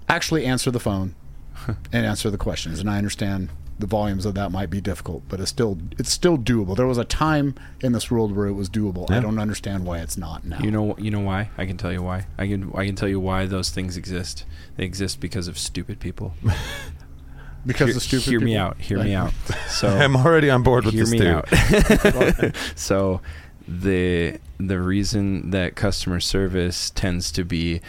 actually 0.09 0.45
answer 0.45 0.71
the 0.71 0.81
phone 0.81 1.15
and 1.67 2.07
answer 2.07 2.31
the 2.31 2.39
questions. 2.39 2.81
And 2.81 2.91
I 2.91 2.99
understand 2.99 3.51
the 3.79 3.87
volumes 3.87 4.25
of 4.25 4.35
that 4.35 4.53
might 4.53 4.71
be 4.71 4.81
difficult, 4.81 5.23
but 5.29 5.41
it's 5.41 5.51
still 5.51 5.79
it's 5.99 6.11
still 6.11 6.39
doable. 6.39 6.77
There 6.77 6.87
was 6.87 6.99
a 6.99 7.05
time 7.05 7.55
in 7.81 7.93
this 7.93 8.11
world 8.11 8.35
where 8.35 8.47
it 8.47 8.53
was 8.53 8.69
doable. 8.69 9.11
I 9.11 9.21
don't 9.21 9.39
understand 9.39 9.85
why 9.85 9.99
it's 9.99 10.17
not 10.17 10.45
now. 10.45 10.61
You 10.61 10.71
know, 10.71 10.97
you 10.97 11.11
know 11.11 11.21
why? 11.21 11.51
I 11.59 11.67
can 11.67 11.77
tell 11.77 11.93
you 11.93 12.03
why. 12.03 12.27
I 12.39 12.47
can, 12.47 12.73
I 12.75 12.87
can 12.87 12.95
tell 12.95 13.09
you 13.09 13.19
why 13.19 13.47
those 13.47 13.71
things 13.71 13.97
exist. 13.97 14.45
They 14.77 14.85
exist 14.85 15.21
because 15.21 15.49
of 15.49 15.59
stupid 15.59 15.99
people. 15.99 16.35
because 17.67 17.87
hear, 17.89 17.95
the 17.95 18.01
stupid 18.01 18.25
hear 18.29 18.41
me 18.41 18.57
out. 18.57 18.81
Hear 18.81 19.03
me 19.03 19.15
out. 19.15 19.33
So 19.69 19.89
I'm 19.99 20.17
already 20.17 20.51
on 20.51 20.63
board 20.63 20.85
with 20.85 20.95
hear 20.95 21.05
this 21.05 21.11
me 21.11 21.19
dude. 21.19 22.45
out. 22.45 22.57
so 22.77 23.21
the 23.67 24.39
the 24.59 24.79
reason 24.79 25.51
that 25.51 25.75
customer 25.75 26.21
service 26.21 26.91
tends 26.91 27.33
to 27.33 27.45
be 27.45 27.81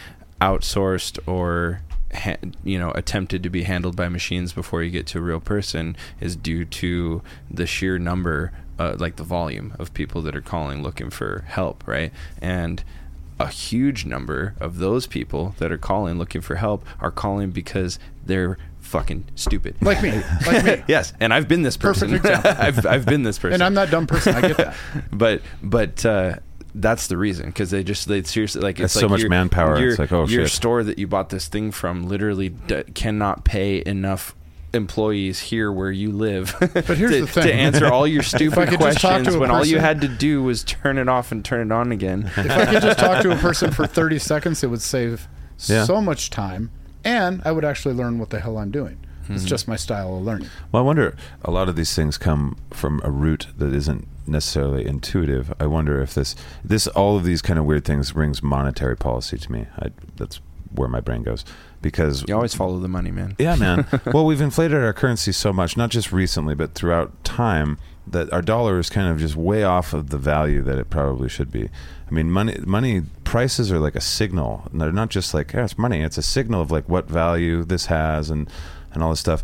outsourced 0.41 1.19
or 1.27 1.81
ha- 2.15 2.37
you 2.63 2.79
know 2.79 2.91
attempted 2.91 3.43
to 3.43 3.49
be 3.49 3.63
handled 3.63 3.95
by 3.95 4.09
machines 4.09 4.53
before 4.53 4.81
you 4.83 4.89
get 4.91 5.05
to 5.07 5.19
a 5.19 5.21
real 5.21 5.39
person 5.39 5.95
is 6.19 6.35
due 6.35 6.65
to 6.65 7.21
the 7.51 7.65
sheer 7.67 7.97
number 7.99 8.51
uh, 8.79 8.95
like 8.97 9.15
the 9.17 9.23
volume 9.23 9.73
of 9.79 9.93
people 9.93 10.21
that 10.21 10.35
are 10.35 10.41
calling 10.41 10.81
looking 10.83 11.09
for 11.09 11.43
help 11.47 11.85
right 11.87 12.11
and 12.41 12.83
a 13.39 13.47
huge 13.47 14.05
number 14.05 14.55
of 14.59 14.77
those 14.79 15.07
people 15.07 15.55
that 15.59 15.71
are 15.71 15.77
calling 15.77 16.17
looking 16.17 16.41
for 16.41 16.55
help 16.55 16.85
are 17.01 17.11
calling 17.11 17.51
because 17.51 17.99
they're 18.25 18.57
fucking 18.79 19.25
stupid 19.35 19.75
like 19.81 20.01
me, 20.01 20.11
like 20.45 20.63
me. 20.63 20.83
yes 20.87 21.11
and 21.19 21.33
i've 21.33 21.47
been 21.47 21.63
this 21.63 21.75
person 21.77 22.09
Perfect 22.11 22.25
example. 22.43 22.63
I've, 22.65 22.85
I've 22.85 23.05
been 23.05 23.23
this 23.23 23.37
person 23.39 23.55
And 23.55 23.63
I'm 23.63 23.73
that 23.75 23.89
dumb 23.91 24.07
person. 24.07 24.35
I 24.35 24.41
get 24.41 24.57
that. 24.57 24.75
but 25.11 25.41
but 25.63 26.05
uh, 26.05 26.35
that's 26.75 27.07
the 27.07 27.17
reason 27.17 27.47
because 27.47 27.71
they 27.71 27.83
just 27.83 28.07
they 28.07 28.21
seriously 28.23 28.61
like 28.61 28.79
it's 28.79 28.93
That's 28.93 29.01
so 29.01 29.07
much 29.09 29.21
your- 29.21 29.29
manpower. 29.29 29.79
Your, 29.79 29.89
It's 29.91 29.99
like, 29.99 30.11
oh, 30.11 30.27
your 30.27 30.43
shit. 30.45 30.51
store 30.51 30.83
that 30.83 30.99
you 30.99 31.07
bought 31.07 31.29
this 31.29 31.47
thing 31.47 31.71
from 31.71 32.07
literally 32.07 32.49
d- 32.49 32.83
cannot 32.93 33.45
pay 33.45 33.81
enough 33.85 34.35
employees 34.73 35.39
here 35.39 35.71
where 35.71 35.89
you 35.89 36.11
live 36.11 36.53
but 36.59 36.85
here's 36.97 37.11
to, 37.11 37.21
the 37.21 37.27
thing. 37.27 37.43
to 37.43 37.53
answer 37.53 37.87
all 37.87 38.05
your 38.05 38.21
stupid 38.33 38.67
could 38.67 38.77
just 38.81 38.99
talk 38.99 39.19
to 39.19 39.23
questions 39.23 39.35
a 39.35 39.39
when 39.39 39.49
all 39.49 39.65
you 39.65 39.79
had 39.79 40.01
to 40.01 40.07
do 40.09 40.43
was 40.43 40.65
turn 40.65 40.97
it 40.97 41.07
off 41.07 41.31
and 41.31 41.45
turn 41.45 41.71
it 41.71 41.73
on 41.73 41.93
again 41.93 42.23
If 42.35 42.51
I 42.51 42.65
could 42.65 42.81
just 42.81 42.99
talk 42.99 43.21
to 43.23 43.31
a 43.31 43.37
person 43.37 43.71
for 43.71 43.87
30 43.87 44.19
seconds, 44.19 44.63
it 44.63 44.67
would 44.67 44.81
save 44.81 45.29
Yeah. 45.69 45.85
so 45.85 46.01
much 46.01 46.29
time, 46.29 46.71
and 47.05 47.41
I 47.45 47.53
would 47.53 47.63
actually 47.63 47.95
learn 47.95 48.19
what 48.19 48.31
the 48.31 48.41
hell 48.41 48.57
I'm 48.57 48.69
doing. 48.71 48.97
It's 49.29 49.29
mm-hmm. 49.29 49.47
just 49.47 49.67
my 49.69 49.77
style 49.77 50.17
of 50.17 50.23
learning. 50.23 50.49
Well, 50.73 50.83
I 50.83 50.85
wonder. 50.85 51.15
A 51.45 51.51
lot 51.51 51.69
of 51.69 51.77
these 51.77 51.95
things 51.95 52.17
come 52.17 52.57
from 52.71 52.99
a 53.05 53.09
root 53.09 53.47
that 53.57 53.73
isn't 53.73 54.07
necessarily 54.27 54.85
intuitive. 54.85 55.53
I 55.59 55.67
wonder 55.67 56.01
if 56.01 56.13
this, 56.13 56.35
this, 56.63 56.87
all 56.87 57.17
of 57.17 57.23
these 57.23 57.41
kind 57.41 57.59
of 57.59 57.65
weird 57.65 57.85
things 57.85 58.11
brings 58.11 58.41
monetary 58.41 58.97
policy 58.97 59.37
to 59.37 59.51
me. 59.51 59.67
I, 59.79 59.89
that's 60.15 60.39
where 60.73 60.89
my 60.89 60.99
brain 60.99 61.23
goes 61.23 61.45
because 61.81 62.25
you 62.27 62.35
always 62.35 62.53
follow 62.53 62.79
the 62.79 62.87
money 62.87 63.11
man 63.11 63.35
Yeah, 63.37 63.55
man. 63.55 63.87
well, 64.07 64.25
we've 64.25 64.41
inflated 64.41 64.83
our 64.83 64.93
currency 64.93 65.31
so 65.31 65.53
much, 65.53 65.77
not 65.77 65.89
just 65.89 66.11
recently, 66.11 66.55
but 66.55 66.73
throughout 66.73 67.23
time, 67.23 67.77
that 68.07 68.31
our 68.33 68.41
dollar 68.41 68.77
is 68.77 68.89
kind 68.89 69.07
of 69.07 69.17
just 69.19 69.35
way 69.35 69.63
off 69.63 69.93
of 69.93 70.09
the 70.09 70.17
value 70.17 70.61
that 70.63 70.77
it 70.77 70.89
probably 70.89 71.29
should 71.29 71.51
be. 71.51 71.69
I 72.07 72.11
mean, 72.11 72.29
money, 72.29 72.57
money 72.65 73.03
prices 73.23 73.71
are 73.71 73.79
like 73.79 73.95
a 73.95 74.01
signal. 74.01 74.67
And 74.71 74.79
they're 74.79 74.91
not 74.91 75.09
just 75.09 75.33
like, 75.33 75.53
yeah, 75.53 75.63
it's 75.63 75.77
money. 75.77 76.01
It's 76.01 76.17
a 76.17 76.23
signal 76.23 76.61
of 76.61 76.71
like 76.71 76.87
what 76.87 77.07
value 77.07 77.63
this 77.63 77.87
has 77.87 78.29
and 78.29 78.49
and 78.93 79.03
all 79.03 79.11
this 79.11 79.19
stuff. 79.19 79.43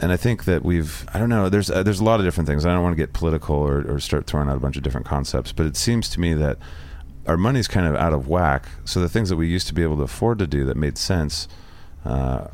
And 0.00 0.12
I 0.12 0.16
think 0.16 0.44
that 0.44 0.64
we've, 0.64 1.06
I 1.12 1.18
don't 1.18 1.28
know, 1.28 1.48
there's 1.48 1.70
uh, 1.70 1.82
there's 1.82 2.00
a 2.00 2.04
lot 2.04 2.20
of 2.20 2.26
different 2.26 2.46
things. 2.48 2.64
I 2.64 2.72
don't 2.72 2.82
want 2.82 2.96
to 2.96 3.02
get 3.02 3.12
political 3.12 3.56
or, 3.56 3.84
or 3.90 4.00
start 4.00 4.26
throwing 4.26 4.48
out 4.48 4.56
a 4.56 4.60
bunch 4.60 4.76
of 4.76 4.82
different 4.82 5.06
concepts, 5.06 5.52
but 5.52 5.66
it 5.66 5.76
seems 5.76 6.08
to 6.10 6.20
me 6.20 6.34
that 6.34 6.58
our 7.26 7.36
money's 7.36 7.68
kind 7.68 7.86
of 7.86 7.94
out 7.96 8.12
of 8.12 8.28
whack. 8.28 8.68
So 8.84 9.00
the 9.00 9.08
things 9.08 9.28
that 9.28 9.36
we 9.36 9.48
used 9.48 9.66
to 9.68 9.74
be 9.74 9.82
able 9.82 9.96
to 9.96 10.02
afford 10.02 10.38
to 10.38 10.46
do 10.46 10.64
that 10.66 10.76
made 10.76 10.96
sense, 10.96 11.48
uh, 12.04 12.48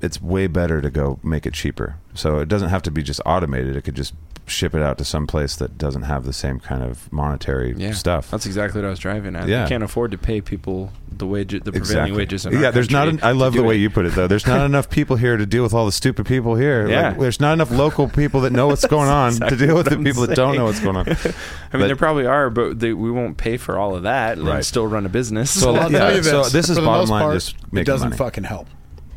it's 0.00 0.20
way 0.22 0.46
better 0.46 0.80
to 0.80 0.90
go 0.90 1.18
make 1.22 1.46
it 1.46 1.54
cheaper. 1.54 1.96
So 2.14 2.38
it 2.38 2.48
doesn't 2.48 2.68
have 2.70 2.82
to 2.84 2.90
be 2.90 3.02
just 3.02 3.20
automated. 3.26 3.76
It 3.76 3.82
could 3.82 3.94
just 3.96 4.14
ship 4.46 4.74
it 4.74 4.80
out 4.82 4.96
to 4.96 5.04
some 5.04 5.26
place 5.26 5.56
that 5.56 5.76
doesn't 5.76 6.02
have 6.04 6.24
the 6.24 6.32
same 6.32 6.58
kind 6.58 6.82
of 6.82 7.12
monetary 7.12 7.74
yeah 7.76 7.92
stuff. 7.92 8.30
that's 8.30 8.46
exactly 8.46 8.80
what 8.80 8.86
i 8.86 8.88
was 8.88 8.98
driving 8.98 9.36
at 9.36 9.46
Yeah. 9.46 9.64
you 9.64 9.68
can't 9.68 9.82
afford 9.84 10.10
to 10.12 10.16
pay 10.16 10.40
people 10.40 10.90
the 11.18 11.26
wage 11.26 11.50
the 11.50 11.58
prevailing 11.60 11.76
exactly. 11.82 12.16
wages 12.16 12.46
in 12.46 12.52
yeah, 12.58 12.70
there's 12.70 12.90
not. 12.90 13.08
An, 13.08 13.20
I 13.22 13.32
love 13.32 13.52
the 13.52 13.62
way 13.62 13.74
it. 13.74 13.80
you 13.80 13.90
put 13.90 14.06
it, 14.06 14.14
though. 14.14 14.26
There's 14.26 14.46
not 14.46 14.60
enough 14.64 14.88
people 14.88 15.16
here 15.16 15.36
to 15.36 15.44
deal 15.44 15.62
with 15.64 15.74
all 15.74 15.84
the 15.84 15.92
stupid 15.92 16.24
people 16.26 16.54
here. 16.54 16.88
Yeah. 16.88 17.08
Like, 17.10 17.18
there's 17.18 17.40
not 17.40 17.52
enough 17.54 17.70
local 17.70 18.08
people 18.08 18.40
that 18.42 18.52
know 18.52 18.66
what's 18.68 18.86
going 18.86 19.08
on 19.08 19.32
to 19.32 19.56
deal 19.56 19.74
with 19.76 19.86
the 19.86 19.96
I'm 19.96 20.04
people 20.04 20.26
that 20.26 20.36
don't 20.36 20.54
know 20.56 20.64
what's 20.66 20.80
going 20.80 20.96
on. 20.96 21.08
I 21.08 21.10
mean, 21.12 21.34
But- 21.72 21.86
there 21.88 21.96
probably 21.96 22.24
are, 22.26 22.50
but 22.50 22.78
they, 22.78 22.92
we 22.92 23.10
won't 23.10 23.36
pay 23.36 23.56
for 23.56 23.78
all 23.78 23.96
of 23.96 24.04
that 24.04 24.38
and 24.38 24.46
Right. 24.46 24.64
still 24.64 24.86
run 24.86 25.04
a 25.06 25.08
business. 25.08 25.50
So, 25.60 25.74
yeah, 25.74 26.20
so 26.22 26.42
this. 26.44 26.52
this 26.52 26.68
is 26.70 26.78
bottom 26.78 27.08
line, 27.10 27.22
part, 27.22 27.34
just 27.34 27.56
it 27.72 27.84
doesn't 27.84 28.10
money. 28.10 28.16
fucking 28.18 28.44
help. 28.44 28.68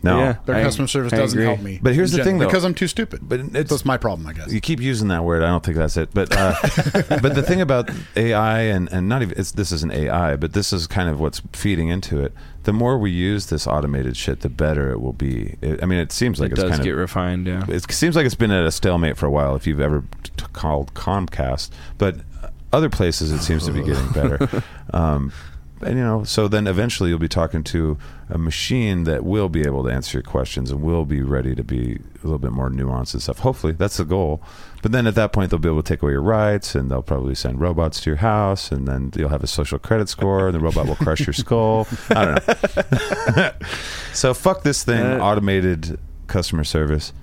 No, 0.04 0.20
Yeah. 0.20 0.36
Their 0.46 0.56
I- 0.56 0.64
customer 0.64 0.88
service 0.88 1.14
I 1.14 1.18
doesn't 1.18 1.38
agree. 1.38 1.46
help 1.48 1.62
me. 1.62 1.80
But 1.82 1.94
here's 1.94 2.12
in 2.14 2.18
the 2.20 2.24
thing, 2.24 2.40
though. 2.40 2.46
because 2.48 2.64
I'm 2.64 2.74
too 2.74 2.88
stupid. 2.88 3.22
But 3.28 3.40
it's- 3.42 3.70
that's 3.70 3.86
my 3.86 3.98
problem, 3.98 4.28
I 4.28 4.34
guess. 4.34 4.52
You 4.52 4.60
keep 4.62 4.80
using 4.82 5.10
that 5.10 5.24
word. 5.24 5.44
I 5.44 5.48
don't 5.48 5.64
think 5.64 5.78
that's 5.78 5.96
it. 5.98 6.10
But 6.14 6.36
uh, 6.36 6.56
but 7.22 7.36
the 7.36 7.44
thing 7.44 7.62
about 7.62 7.90
AI 8.16 8.62
and 8.62 8.92
and 8.92 9.08
not 9.08 9.22
even 9.22 9.38
it's, 9.38 9.52
this 9.52 9.72
isn't 9.72 9.92
AI, 9.94 10.36
but 10.38 10.54
this 10.54 10.74
is 10.74 10.88
kind 10.88 11.10
of 11.10 11.20
what's 11.20 11.42
feeding 11.54 11.90
into 11.90 12.20
it. 12.24 12.34
The 12.64 12.74
more 12.74 12.98
we 13.00 13.10
use 13.12 13.48
this 13.48 13.66
automated 13.66 14.16
shit, 14.18 14.42
the 14.42 14.50
better 14.50 14.92
it 14.92 15.02
will 15.02 15.14
be. 15.14 15.56
It, 15.62 15.82
I 15.82 15.86
mean, 15.88 15.98
it 16.00 16.12
seems 16.12 16.40
like 16.40 16.50
it 16.52 16.54
it's 16.54 16.62
does 16.62 16.72
kind 16.72 16.84
get 16.84 16.94
of 16.94 17.00
refined, 17.00 17.48
yeah. 17.48 17.66
it 17.68 17.92
seems 17.92 18.16
like 18.16 18.26
it's 18.26 18.36
been 18.36 18.52
at 18.52 18.66
a 18.66 18.72
stalemate 18.72 19.18
for 19.18 19.26
a 19.26 19.32
while. 19.32 19.56
If 19.56 19.66
you've 19.66 19.82
ever 19.82 20.04
t- 20.24 20.46
called 20.54 20.94
Comcast, 20.94 21.70
but 21.98 22.18
other 22.72 22.90
places 22.90 23.32
it 23.32 23.40
seems 23.42 23.66
to 23.66 23.72
be 23.72 23.84
getting 23.84 24.10
better. 24.12 24.64
Um, 24.94 25.32
and 25.84 25.98
you 25.98 26.04
know, 26.04 26.24
so 26.24 26.48
then 26.48 26.68
eventually 26.68 27.10
you'll 27.10 27.20
be 27.20 27.28
talking 27.28 27.64
to 27.66 27.98
a 28.30 28.38
machine 28.38 29.04
that 29.06 29.24
will 29.24 29.50
be 29.50 29.62
able 29.62 29.84
to 29.84 29.90
answer 29.90 30.18
your 30.18 30.24
questions 30.24 30.72
and 30.72 30.82
will 30.82 31.06
be 31.06 31.22
ready 31.22 31.54
to 31.56 31.64
be 31.64 32.00
a 32.22 32.24
little 32.24 32.40
bit 32.40 32.52
more 32.52 32.70
nuanced 32.70 33.14
and 33.14 33.22
stuff. 33.24 33.40
Hopefully, 33.40 33.74
that's 33.74 33.98
the 33.98 34.06
goal. 34.06 34.42
But 34.82 34.92
then 34.92 35.06
at 35.08 35.16
that 35.16 35.32
point, 35.34 35.50
they'll 35.52 35.60
be 35.60 35.70
able 35.70 35.84
to 35.84 35.88
take 35.94 36.02
away 36.02 36.14
your 36.14 36.22
rights, 36.22 36.74
and 36.76 36.90
they'll 36.90 37.02
probably 37.02 37.36
send 37.36 37.60
robots 37.60 38.02
to 38.02 38.10
your 38.10 38.18
house, 38.18 38.72
and 38.72 38.88
then 38.88 39.12
you'll 39.16 39.30
have 39.30 39.44
a 39.44 39.48
social 39.48 39.80
credit 39.80 40.10
score, 40.10 40.48
and 40.48 40.56
the 40.56 40.60
robot 40.60 40.88
will 40.88 40.96
crush 40.96 41.26
your 41.26 41.34
skull. 41.34 41.88
I 42.10 42.26
don't 42.26 43.36
know. 43.38 43.52
so 44.14 44.34
fuck 44.34 44.64
this 44.64 44.84
thing, 44.84 45.02
Uh, 45.02 45.20
automated 45.20 46.00
customer 46.28 46.64
service. 46.64 47.14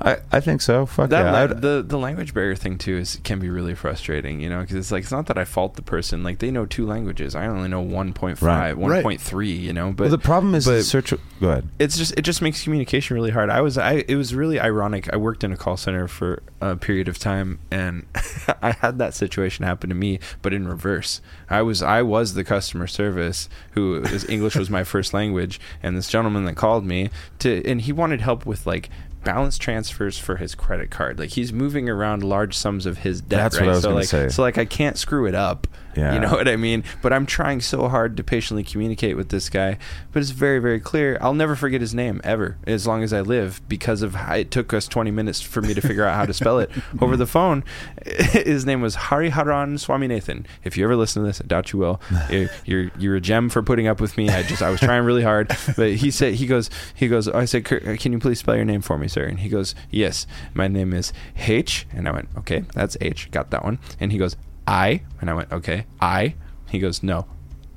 I, 0.00 0.18
I 0.30 0.40
think 0.40 0.60
so. 0.60 0.86
Fuck 0.86 1.10
that 1.10 1.22
yeah. 1.24 1.32
la- 1.32 1.46
the 1.46 1.82
the 1.86 1.98
language 1.98 2.34
barrier 2.34 2.54
thing 2.54 2.78
too 2.78 2.98
is 2.98 3.18
can 3.24 3.38
be 3.40 3.48
really 3.48 3.74
frustrating, 3.74 4.40
you 4.40 4.48
know, 4.48 4.60
because 4.60 4.76
it's 4.76 4.92
like 4.92 5.02
it's 5.02 5.12
not 5.12 5.26
that 5.26 5.38
I 5.38 5.44
fault 5.44 5.74
the 5.76 5.82
person. 5.82 6.22
Like 6.22 6.38
they 6.38 6.50
know 6.50 6.66
two 6.66 6.86
languages, 6.86 7.34
I 7.34 7.46
only 7.46 7.68
know 7.68 7.82
1.5, 7.84 8.40
Right. 8.42 8.74
1.3, 8.76 9.60
you 9.60 9.72
know. 9.72 9.90
But 9.92 10.04
well, 10.04 10.10
the 10.10 10.18
problem 10.18 10.54
is 10.54 10.64
the 10.66 10.72
but- 10.72 10.84
search. 10.84 11.14
Go 11.40 11.50
ahead. 11.50 11.68
it's 11.78 11.96
just 11.96 12.14
it 12.18 12.22
just 12.22 12.42
makes 12.42 12.62
communication 12.64 13.14
really 13.14 13.30
hard. 13.30 13.48
I 13.50 13.60
was 13.60 13.78
I 13.78 14.04
it 14.08 14.16
was 14.16 14.34
really 14.34 14.58
ironic. 14.60 15.12
I 15.12 15.16
worked 15.16 15.42
in 15.44 15.52
a 15.52 15.56
call 15.56 15.76
center 15.76 16.06
for 16.08 16.42
a 16.60 16.74
period 16.76 17.08
of 17.08 17.18
time, 17.18 17.58
and 17.70 18.06
I 18.62 18.72
had 18.72 18.98
that 18.98 19.14
situation 19.14 19.64
happen 19.64 19.88
to 19.88 19.94
me, 19.94 20.18
but 20.42 20.52
in 20.52 20.66
reverse. 20.68 21.20
I 21.48 21.62
was 21.62 21.82
I 21.82 22.02
was 22.02 22.34
the 22.34 22.44
customer 22.44 22.86
service 22.88 23.48
who 23.72 24.00
was 24.00 24.28
English 24.28 24.56
was 24.56 24.68
my 24.68 24.84
first 24.84 25.14
language, 25.14 25.60
and 25.82 25.96
this 25.96 26.08
gentleman 26.08 26.44
that 26.44 26.56
called 26.56 26.84
me 26.84 27.10
to 27.40 27.64
and 27.64 27.80
he 27.82 27.92
wanted 27.92 28.20
help 28.20 28.44
with 28.44 28.66
like 28.66 28.90
balance 29.24 29.58
transfers 29.58 30.18
for 30.18 30.36
his 30.36 30.54
credit 30.54 30.90
card. 30.90 31.18
Like 31.18 31.30
he's 31.30 31.52
moving 31.52 31.88
around 31.88 32.22
large 32.22 32.56
sums 32.56 32.86
of 32.86 32.98
his 32.98 33.20
debt. 33.20 33.38
That's 33.52 33.56
right? 33.56 33.66
what 33.66 33.72
I 33.72 33.74
was 33.74 33.82
so 33.82 33.90
gonna 33.90 34.04
say. 34.04 34.28
so 34.28 34.42
like 34.42 34.58
I 34.58 34.64
can't 34.64 34.96
screw 34.96 35.26
it 35.26 35.34
up. 35.34 35.66
Yeah. 35.98 36.14
You 36.14 36.20
know 36.20 36.30
what 36.32 36.48
I 36.48 36.56
mean? 36.56 36.84
But 37.02 37.12
I'm 37.12 37.26
trying 37.26 37.60
so 37.60 37.88
hard 37.88 38.16
to 38.16 38.24
patiently 38.24 38.64
communicate 38.64 39.16
with 39.16 39.28
this 39.30 39.48
guy. 39.48 39.78
But 40.12 40.22
it's 40.22 40.30
very, 40.30 40.58
very 40.58 40.80
clear. 40.80 41.18
I'll 41.20 41.34
never 41.34 41.56
forget 41.56 41.80
his 41.80 41.94
name 41.94 42.20
ever, 42.24 42.56
as 42.66 42.86
long 42.86 43.02
as 43.02 43.12
I 43.12 43.20
live, 43.20 43.60
because 43.68 44.02
of 44.02 44.14
how 44.14 44.34
it 44.34 44.50
took 44.50 44.72
us 44.72 44.86
20 44.86 45.10
minutes 45.10 45.40
for 45.40 45.60
me 45.60 45.74
to 45.74 45.80
figure 45.80 46.04
out 46.04 46.14
how 46.14 46.24
to 46.24 46.34
spell 46.34 46.58
it 46.58 46.70
over 47.00 47.16
the 47.16 47.26
phone. 47.26 47.64
His 48.06 48.64
name 48.64 48.80
was 48.80 48.96
Hariharan 48.96 49.78
Swaminathan. 49.78 50.46
If 50.64 50.76
you 50.76 50.84
ever 50.84 50.96
listen 50.96 51.22
to 51.22 51.26
this, 51.26 51.40
I 51.40 51.46
doubt 51.46 51.72
you 51.72 51.78
will. 51.78 52.00
You're, 52.30 52.48
you're 52.64 52.90
you're 52.98 53.16
a 53.16 53.20
gem 53.20 53.48
for 53.48 53.62
putting 53.62 53.86
up 53.86 54.00
with 54.00 54.16
me. 54.16 54.28
I 54.28 54.42
just 54.42 54.62
I 54.62 54.70
was 54.70 54.80
trying 54.80 55.04
really 55.04 55.22
hard, 55.22 55.48
but 55.76 55.92
he 55.92 56.10
said 56.10 56.34
he 56.34 56.46
goes 56.46 56.70
he 56.94 57.08
goes. 57.08 57.28
I 57.28 57.44
said, 57.44 57.70
uh, 57.72 57.96
can 57.96 58.12
you 58.12 58.18
please 58.18 58.38
spell 58.38 58.56
your 58.56 58.64
name 58.64 58.82
for 58.82 58.98
me, 58.98 59.08
sir? 59.08 59.24
And 59.24 59.40
he 59.40 59.48
goes, 59.48 59.74
yes, 59.90 60.26
my 60.54 60.68
name 60.68 60.92
is 60.92 61.12
H. 61.36 61.86
And 61.92 62.08
I 62.08 62.12
went, 62.12 62.28
okay, 62.38 62.64
that's 62.74 62.96
H. 63.00 63.30
Got 63.30 63.50
that 63.50 63.64
one. 63.64 63.78
And 64.00 64.12
he 64.12 64.18
goes, 64.18 64.36
I. 64.68 65.02
And 65.20 65.30
I 65.30 65.34
went, 65.34 65.50
okay, 65.50 65.86
I. 66.00 66.34
He 66.68 66.78
goes, 66.78 67.02
no, 67.02 67.26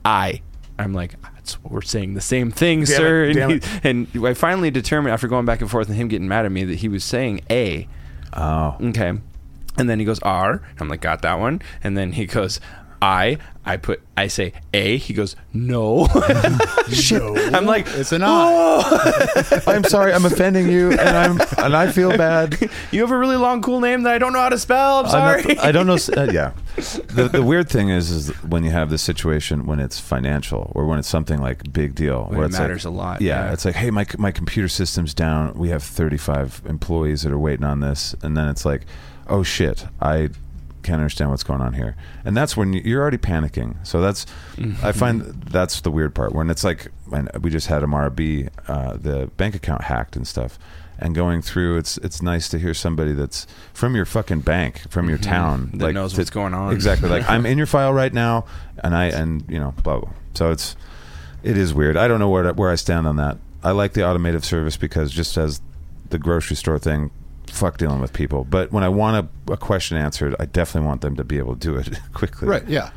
I. 0.04 0.42
I'm 0.78 0.94
like, 0.94 1.20
that's 1.22 1.62
we're 1.64 1.82
saying 1.82 2.16
the 2.16 2.22
same 2.22 2.52
thing, 2.52 2.86
sir. 2.86 3.26
it, 3.26 3.38
and, 3.38 3.64
he, 3.64 3.80
and 3.84 4.28
I 4.28 4.34
finally 4.34 4.72
determined 4.72 5.14
after 5.14 5.28
going 5.28 5.46
back 5.46 5.62
and 5.62 5.72
forth 5.72 5.88
and 5.88 5.96
him 5.96 6.08
getting 6.08 6.28
mad 6.28 6.46
at 6.46 6.52
me 6.52 6.64
that 6.66 6.76
he 6.76 6.88
was 6.88 7.04
saying 7.04 7.42
A. 7.50 7.88
Oh. 8.34 8.76
Okay. 8.82 9.14
And 9.78 9.90
then 9.90 10.00
he 10.00 10.06
goes 10.06 10.20
R. 10.20 10.62
I'm 10.80 10.90
like, 10.90 11.02
got 11.02 11.22
that 11.22 11.40
one. 11.40 11.62
And 11.82 11.98
then 11.98 12.12
he 12.12 12.26
goes 12.26 12.60
I. 13.02 13.38
I 13.64 13.78
put 13.78 14.02
I 14.18 14.26
say 14.28 14.53
A. 14.73 14.98
He 14.98 15.14
goes 15.14 15.36
no. 15.53 16.07
Shit. 16.90 17.22
I'm 17.53 17.65
like, 17.65 17.86
it's 17.90 18.11
an 18.11 18.23
I. 18.23 19.61
I'm 19.68 19.84
sorry, 19.84 20.14
I'm 20.14 20.26
offending 20.26 20.68
you, 20.68 20.91
and 20.91 20.99
I'm 20.99 21.40
and 21.57 21.76
I 21.76 21.91
feel 21.91 22.15
bad. 22.18 22.57
you 22.91 23.02
have 23.02 23.11
a 23.11 23.18
really 23.18 23.36
long, 23.36 23.61
cool 23.61 23.80
name 23.80 24.02
that 24.03 24.14
I 24.14 24.18
don't 24.18 24.34
know 24.34 24.40
how 24.40 24.49
to 24.49 24.57
spell. 24.57 24.99
I'm 24.99 25.06
I'm 25.06 25.11
sorry. 25.11 25.56
not- 25.56 25.64
I 25.65 25.72
don't 25.72 25.86
know. 25.86 25.98
Uh, 26.18 26.32
yeah, 26.32 26.53
the 26.76 27.30
the 27.32 27.44
weird 27.44 27.69
thing 27.69 27.90
is, 27.90 28.10
is 28.10 28.30
when 28.44 28.64
you 28.64 28.72
have 28.72 28.90
this 28.90 29.03
situation 29.03 29.68
when 29.68 29.80
it's 29.80 29.99
financial 29.99 30.72
or 30.73 30.88
when 30.88 30.98
it's 30.98 31.07
something 31.07 31.40
like 31.40 31.72
big 31.72 31.94
deal 31.94 32.23
When 32.26 32.38
where 32.38 32.45
it 32.45 32.49
it's 32.49 32.53
like- 32.57 32.64
matters 32.64 32.86
a 32.86 32.90
lot, 32.90 33.22
Yeah, 33.22 33.45
yeah. 33.45 33.53
it's 33.53 33.64
like, 33.65 33.76
hey, 33.76 33.91
my 33.91 34.06
my 34.18 34.32
computer 34.32 34.68
system's 34.69 35.14
down. 35.14 35.53
We 35.53 35.69
have 35.69 35.84
35 35.84 36.64
employees 36.68 37.22
that 37.23 37.32
are 37.32 37.38
waiting 37.40 37.65
on 37.65 37.80
this, 37.80 38.15
and 38.23 38.36
then 38.36 38.48
it's 38.49 38.65
like, 38.65 38.82
oh 39.28 39.44
shit, 39.44 39.86
I 40.02 40.30
can't 40.82 40.99
understand 40.99 41.30
what's 41.32 41.44
going 41.44 41.62
on 41.62 41.74
here, 41.74 41.95
and 42.26 42.36
that's 42.36 42.58
when 42.58 42.74
you- 42.74 42.82
you're 42.84 43.02
already 43.02 43.18
panicking. 43.18 43.76
So 43.84 44.02
that's 44.02 44.26
I 44.84 44.91
find 44.91 45.22
that's 45.49 45.82
the 45.82 45.91
weird 45.91 46.14
part 46.14 46.34
when 46.34 46.49
it's 46.49 46.64
like 46.64 46.91
when 47.08 47.30
we 47.41 47.49
just 47.49 47.68
had 47.68 47.84
Amara 47.84 48.12
B, 48.12 48.48
uh, 48.68 48.98
the 48.99 49.30
bank 49.38 49.56
account 49.56 49.84
hacked 49.84 50.16
and 50.16 50.28
stuff. 50.28 50.60
And 51.03 51.16
going 51.16 51.41
through, 51.41 51.78
it's 51.78 51.98
it's 51.99 52.22
nice 52.22 52.48
to 52.49 52.60
hear 52.60 52.74
somebody 52.76 53.14
that's 53.14 53.48
from 53.74 53.95
your 53.95 54.06
fucking 54.06 54.41
bank, 54.41 54.82
from 54.90 55.10
your 55.10 55.18
town, 55.18 55.68
Mm-hmm. 55.68 55.78
That 55.80 55.94
knows 55.94 56.14
to- 56.14 56.20
what's 56.22 56.30
going 56.30 56.53
on. 56.53 56.74
Exactly. 56.74 57.10
Like 57.10 57.28
I'm 57.28 57.45
in 57.48 57.58
your 57.58 57.66
file 57.76 57.91
right 57.94 58.14
now, 58.14 58.45
and 58.84 58.95
I 58.95 59.06
and 59.06 59.44
you 59.49 59.60
know 59.60 59.74
blah 59.84 59.99
blah. 59.99 60.10
So 60.36 60.52
it's 60.52 60.76
it 61.44 61.58
is 61.58 61.74
weird. 61.74 61.98
I 61.98 62.08
don't 62.08 62.20
know 62.20 62.30
where 62.30 62.44
to, 62.44 62.53
where 62.53 62.70
I 62.70 62.76
stand 62.76 63.08
on 63.08 63.16
that. 63.16 63.38
I 63.64 63.72
like 63.72 63.94
the 63.94 64.06
automated 64.08 64.44
service 64.44 64.78
because 64.78 65.12
just 65.12 65.38
as 65.38 65.60
the 66.10 66.20
grocery 66.20 66.56
store 66.56 66.78
thing, 66.78 67.10
fuck 67.52 67.78
dealing 67.78 67.99
with 68.02 68.14
people. 68.14 68.44
But 68.44 68.72
when 68.72 68.84
I 68.84 68.90
want 68.90 69.28
a, 69.48 69.53
a 69.53 69.57
question 69.57 69.98
answered, 69.98 70.36
I 70.40 70.45
definitely 70.45 70.88
want 70.88 71.02
them 71.02 71.15
to 71.18 71.23
be 71.23 71.38
able 71.38 71.56
to 71.56 71.60
do 71.60 71.76
it 71.76 71.99
quickly. 72.14 72.48
Right. 72.48 72.68
Yeah. 72.68 72.91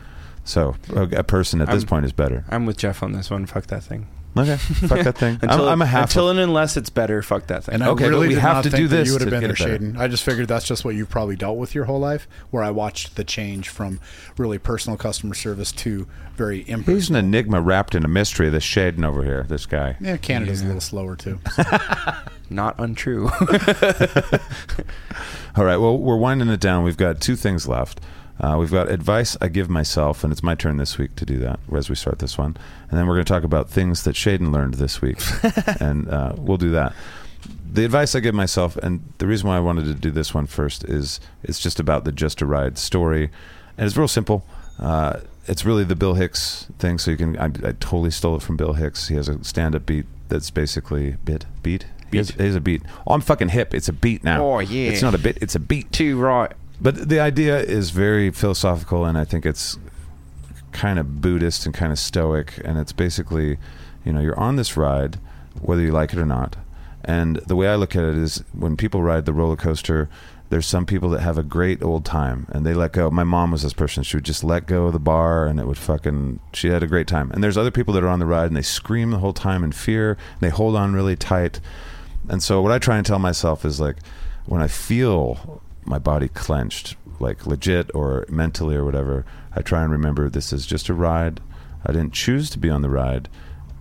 So 0.44 0.76
a, 0.94 1.02
a 1.02 1.24
person 1.24 1.60
at 1.60 1.68
this 1.68 1.82
I'm- 1.82 1.88
point 1.88 2.04
is 2.04 2.12
better. 2.12 2.44
I'm 2.50 2.66
with 2.66 2.76
Jeff 2.76 3.02
on 3.02 3.12
this 3.12 3.30
one. 3.30 3.46
Fuck 3.46 3.66
that 3.68 3.82
thing. 3.82 4.06
Okay. 4.36 4.56
fuck 4.56 5.04
that 5.04 5.16
thing. 5.16 5.38
I'm, 5.42 5.60
I'm 5.60 5.82
a 5.82 5.86
half. 5.86 6.04
until 6.10 6.28
and 6.30 6.40
unless 6.40 6.76
it's 6.76 6.90
better. 6.90 7.22
Fuck 7.22 7.46
that 7.46 7.64
thing. 7.64 7.74
And 7.76 7.82
Okay, 7.84 8.04
I 8.04 8.08
but 8.08 8.10
really 8.10 8.28
we 8.28 8.34
did 8.34 8.40
have 8.40 8.56
not 8.56 8.64
to 8.64 8.70
think 8.70 8.82
do 8.82 8.88
that 8.88 8.96
this 8.96 9.06
You 9.08 9.12
would 9.14 9.20
have 9.22 9.28
to 9.28 9.30
been 9.30 9.40
get 9.48 9.58
there, 9.58 9.68
it 9.76 9.80
better. 9.80 9.92
Shaiden. 9.92 9.98
I 9.98 10.08
just 10.08 10.24
figured 10.24 10.48
that's 10.48 10.66
just 10.66 10.84
what 10.84 10.94
you've 10.96 11.08
probably 11.10 11.36
dealt 11.36 11.56
with 11.56 11.74
your 11.74 11.84
whole 11.84 12.00
life. 12.00 12.26
Where 12.50 12.62
I 12.64 12.70
watched 12.70 13.14
the 13.16 13.22
change 13.24 13.68
from 13.68 14.00
really 14.36 14.58
personal 14.58 14.96
customer 14.96 15.34
service 15.34 15.70
to 15.72 16.06
very 16.36 16.62
He's 16.62 17.08
an 17.10 17.16
enigma 17.16 17.60
wrapped 17.60 17.94
in 17.94 18.04
a 18.04 18.08
mystery. 18.08 18.50
This 18.50 18.64
Shaiden 18.64 19.04
over 19.04 19.22
here. 19.22 19.44
This 19.48 19.66
guy. 19.66 19.96
Yeah, 20.00 20.16
Canada's 20.16 20.62
a 20.62 20.66
little 20.66 20.80
slower 20.80 21.14
too. 21.14 21.38
Not 22.50 22.74
untrue. 22.78 23.28
All 25.56 25.64
right. 25.64 25.76
Well, 25.76 25.96
we're 25.98 26.16
winding 26.16 26.48
it 26.48 26.60
down. 26.60 26.82
We've 26.84 26.96
got 26.96 27.20
two 27.20 27.36
things 27.36 27.68
left. 27.68 28.00
Uh, 28.40 28.56
we've 28.58 28.70
got 28.72 28.90
advice 28.90 29.36
I 29.40 29.48
give 29.48 29.70
myself, 29.70 30.24
and 30.24 30.32
it's 30.32 30.42
my 30.42 30.54
turn 30.54 30.76
this 30.76 30.98
week 30.98 31.14
to 31.16 31.24
do 31.24 31.38
that 31.38 31.60
as 31.74 31.88
we 31.88 31.94
start 31.94 32.18
this 32.18 32.36
one. 32.36 32.56
And 32.90 32.98
then 32.98 33.06
we're 33.06 33.14
going 33.14 33.24
to 33.24 33.32
talk 33.32 33.44
about 33.44 33.70
things 33.70 34.02
that 34.04 34.16
Shaiden 34.16 34.52
learned 34.52 34.74
this 34.74 35.00
week, 35.00 35.18
and 35.80 36.08
uh, 36.08 36.34
we'll 36.36 36.56
do 36.58 36.70
that. 36.72 36.92
The 37.72 37.84
advice 37.84 38.14
I 38.14 38.20
give 38.20 38.34
myself, 38.34 38.76
and 38.78 39.02
the 39.18 39.26
reason 39.26 39.48
why 39.48 39.56
I 39.56 39.60
wanted 39.60 39.84
to 39.84 39.94
do 39.94 40.10
this 40.10 40.34
one 40.34 40.46
first 40.46 40.84
is 40.84 41.20
it's 41.42 41.60
just 41.60 41.78
about 41.78 42.04
the 42.04 42.12
Just 42.12 42.40
a 42.40 42.46
Ride 42.46 42.76
story, 42.78 43.30
and 43.78 43.86
it's 43.86 43.96
real 43.96 44.08
simple. 44.08 44.44
Uh, 44.78 45.20
it's 45.46 45.64
really 45.64 45.84
the 45.84 45.96
Bill 45.96 46.14
Hicks 46.14 46.66
thing. 46.78 46.98
So 46.98 47.10
you 47.10 47.16
can, 47.16 47.38
I, 47.38 47.46
I 47.46 47.72
totally 47.78 48.10
stole 48.10 48.36
it 48.36 48.42
from 48.42 48.56
Bill 48.56 48.72
Hicks. 48.72 49.08
He 49.08 49.14
has 49.14 49.28
a 49.28 49.42
stand-up 49.44 49.86
beat 49.86 50.06
that's 50.28 50.50
basically 50.50 51.16
bit 51.24 51.46
beat. 51.62 51.86
He 52.10 52.18
has, 52.18 52.30
Beat. 52.30 52.40
he 52.40 52.46
has 52.46 52.54
a 52.56 52.60
beat. 52.60 52.82
Oh, 53.06 53.14
I'm 53.14 53.20
fucking 53.20 53.48
hip. 53.50 53.74
It's 53.74 53.88
a 53.88 53.92
beat 53.92 54.24
now. 54.24 54.44
Oh, 54.44 54.58
yeah. 54.60 54.90
It's 54.90 55.02
not 55.02 55.14
a 55.14 55.18
bit. 55.18 55.36
It's 55.40 55.54
a 55.54 55.60
beat. 55.60 55.90
Too 55.92 56.16
right. 56.18 56.52
But 56.84 57.08
the 57.08 57.18
idea 57.18 57.58
is 57.60 57.92
very 57.92 58.30
philosophical, 58.30 59.06
and 59.06 59.16
I 59.16 59.24
think 59.24 59.46
it's 59.46 59.78
kind 60.72 60.98
of 60.98 61.22
Buddhist 61.22 61.64
and 61.64 61.74
kind 61.74 61.90
of 61.90 61.98
stoic. 61.98 62.60
And 62.62 62.78
it's 62.78 62.92
basically, 62.92 63.56
you 64.04 64.12
know, 64.12 64.20
you're 64.20 64.38
on 64.38 64.56
this 64.56 64.76
ride, 64.76 65.18
whether 65.62 65.80
you 65.80 65.92
like 65.92 66.12
it 66.12 66.18
or 66.18 66.26
not. 66.26 66.56
And 67.02 67.36
the 67.36 67.56
way 67.56 67.68
I 67.68 67.76
look 67.76 67.96
at 67.96 68.04
it 68.04 68.18
is 68.18 68.44
when 68.52 68.76
people 68.76 69.02
ride 69.02 69.24
the 69.24 69.32
roller 69.32 69.56
coaster, 69.56 70.10
there's 70.50 70.66
some 70.66 70.84
people 70.84 71.08
that 71.08 71.22
have 71.22 71.38
a 71.38 71.42
great 71.42 71.82
old 71.82 72.04
time 72.04 72.46
and 72.50 72.66
they 72.66 72.74
let 72.74 72.92
go. 72.92 73.10
My 73.10 73.24
mom 73.24 73.52
was 73.52 73.62
this 73.62 73.72
person. 73.72 74.02
She 74.02 74.18
would 74.18 74.24
just 74.24 74.44
let 74.44 74.66
go 74.66 74.84
of 74.84 74.92
the 74.92 74.98
bar 74.98 75.46
and 75.46 75.58
it 75.58 75.66
would 75.66 75.78
fucking, 75.78 76.38
she 76.52 76.68
had 76.68 76.82
a 76.82 76.86
great 76.86 77.06
time. 77.06 77.30
And 77.30 77.42
there's 77.42 77.56
other 77.56 77.70
people 77.70 77.94
that 77.94 78.04
are 78.04 78.08
on 78.08 78.18
the 78.18 78.26
ride 78.26 78.48
and 78.48 78.56
they 78.56 78.62
scream 78.62 79.10
the 79.10 79.18
whole 79.18 79.32
time 79.32 79.64
in 79.64 79.72
fear. 79.72 80.18
And 80.32 80.40
they 80.40 80.50
hold 80.50 80.76
on 80.76 80.92
really 80.92 81.16
tight. 81.16 81.60
And 82.28 82.42
so 82.42 82.60
what 82.60 82.72
I 82.72 82.78
try 82.78 82.98
and 82.98 83.06
tell 83.06 83.18
myself 83.18 83.64
is 83.64 83.80
like 83.80 83.96
when 84.44 84.60
I 84.60 84.68
feel 84.68 85.62
my 85.86 85.98
body 85.98 86.28
clenched, 86.28 86.96
like 87.20 87.46
legit 87.46 87.90
or 87.94 88.26
mentally 88.28 88.76
or 88.76 88.84
whatever, 88.84 89.24
I 89.54 89.62
try 89.62 89.82
and 89.82 89.92
remember 89.92 90.28
this 90.28 90.52
is 90.52 90.66
just 90.66 90.88
a 90.88 90.94
ride. 90.94 91.40
I 91.84 91.92
didn't 91.92 92.14
choose 92.14 92.50
to 92.50 92.58
be 92.58 92.70
on 92.70 92.82
the 92.82 92.90
ride, 92.90 93.28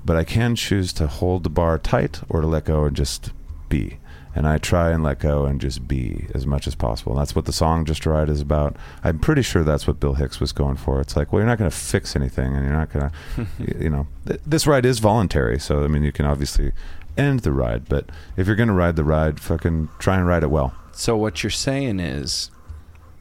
but 0.06 0.16
I 0.16 0.24
can 0.24 0.56
choose 0.56 0.94
to 0.94 1.08
hold 1.08 1.44
the 1.44 1.50
bar 1.50 1.78
tight 1.78 2.22
or 2.30 2.42
to 2.42 2.48
let 2.48 2.66
go 2.66 2.86
and 2.86 2.96
just 2.96 3.32
be. 3.70 4.00
And 4.36 4.48
I 4.48 4.58
try 4.58 4.90
and 4.90 5.04
let 5.04 5.20
go 5.20 5.46
and 5.46 5.62
just 5.62 5.88
be 5.88 6.26
as 6.34 6.48
much 6.48 6.66
as 6.66 6.74
possible. 6.74 7.12
And 7.12 7.22
that's 7.22 7.36
what 7.36 7.46
the 7.46 7.54
song 7.54 7.86
Just 7.86 8.06
a 8.08 8.10
Ride 8.10 8.30
is 8.30 8.42
about. 8.42 8.76
I'm 9.04 9.20
pretty 9.20 9.44
sure 9.44 9.64
that's 9.64 9.86
what 9.86 10.00
Bill 10.00 10.16
Hicks 10.16 10.40
was 10.40 10.52
going 10.52 10.76
for. 10.76 11.00
It's 11.00 11.16
like, 11.16 11.32
well, 11.32 11.40
you're 11.40 11.48
not 11.48 11.60
going 11.60 11.70
to 11.70 11.76
fix 11.76 12.16
anything 12.16 12.56
and 12.56 12.66
you're 12.66 12.74
not 12.74 12.92
going 12.92 13.12
to, 13.36 13.48
you 13.84 13.92
know, 13.92 14.08
th- 14.26 14.42
this 14.46 14.66
ride 14.66 14.88
is 14.88 14.98
voluntary. 14.98 15.60
So, 15.60 15.84
I 15.84 15.88
mean, 15.88 16.04
you 16.04 16.12
can 16.12 16.26
obviously 16.26 16.72
end 17.18 17.42
the 17.42 17.52
ride, 17.52 17.88
but 17.90 18.10
if 18.38 18.48
you're 18.48 18.56
going 18.56 18.68
to 18.70 18.74
ride 18.74 18.96
the 18.96 19.04
ride, 19.04 19.40
fucking 19.40 19.90
try 20.00 20.18
and 20.18 20.28
ride 20.28 20.44
it 20.44 20.50
well. 20.50 20.74
So 20.92 21.16
what 21.18 21.44
you're 21.44 21.50
saying 21.50 22.00
is, 22.00 22.50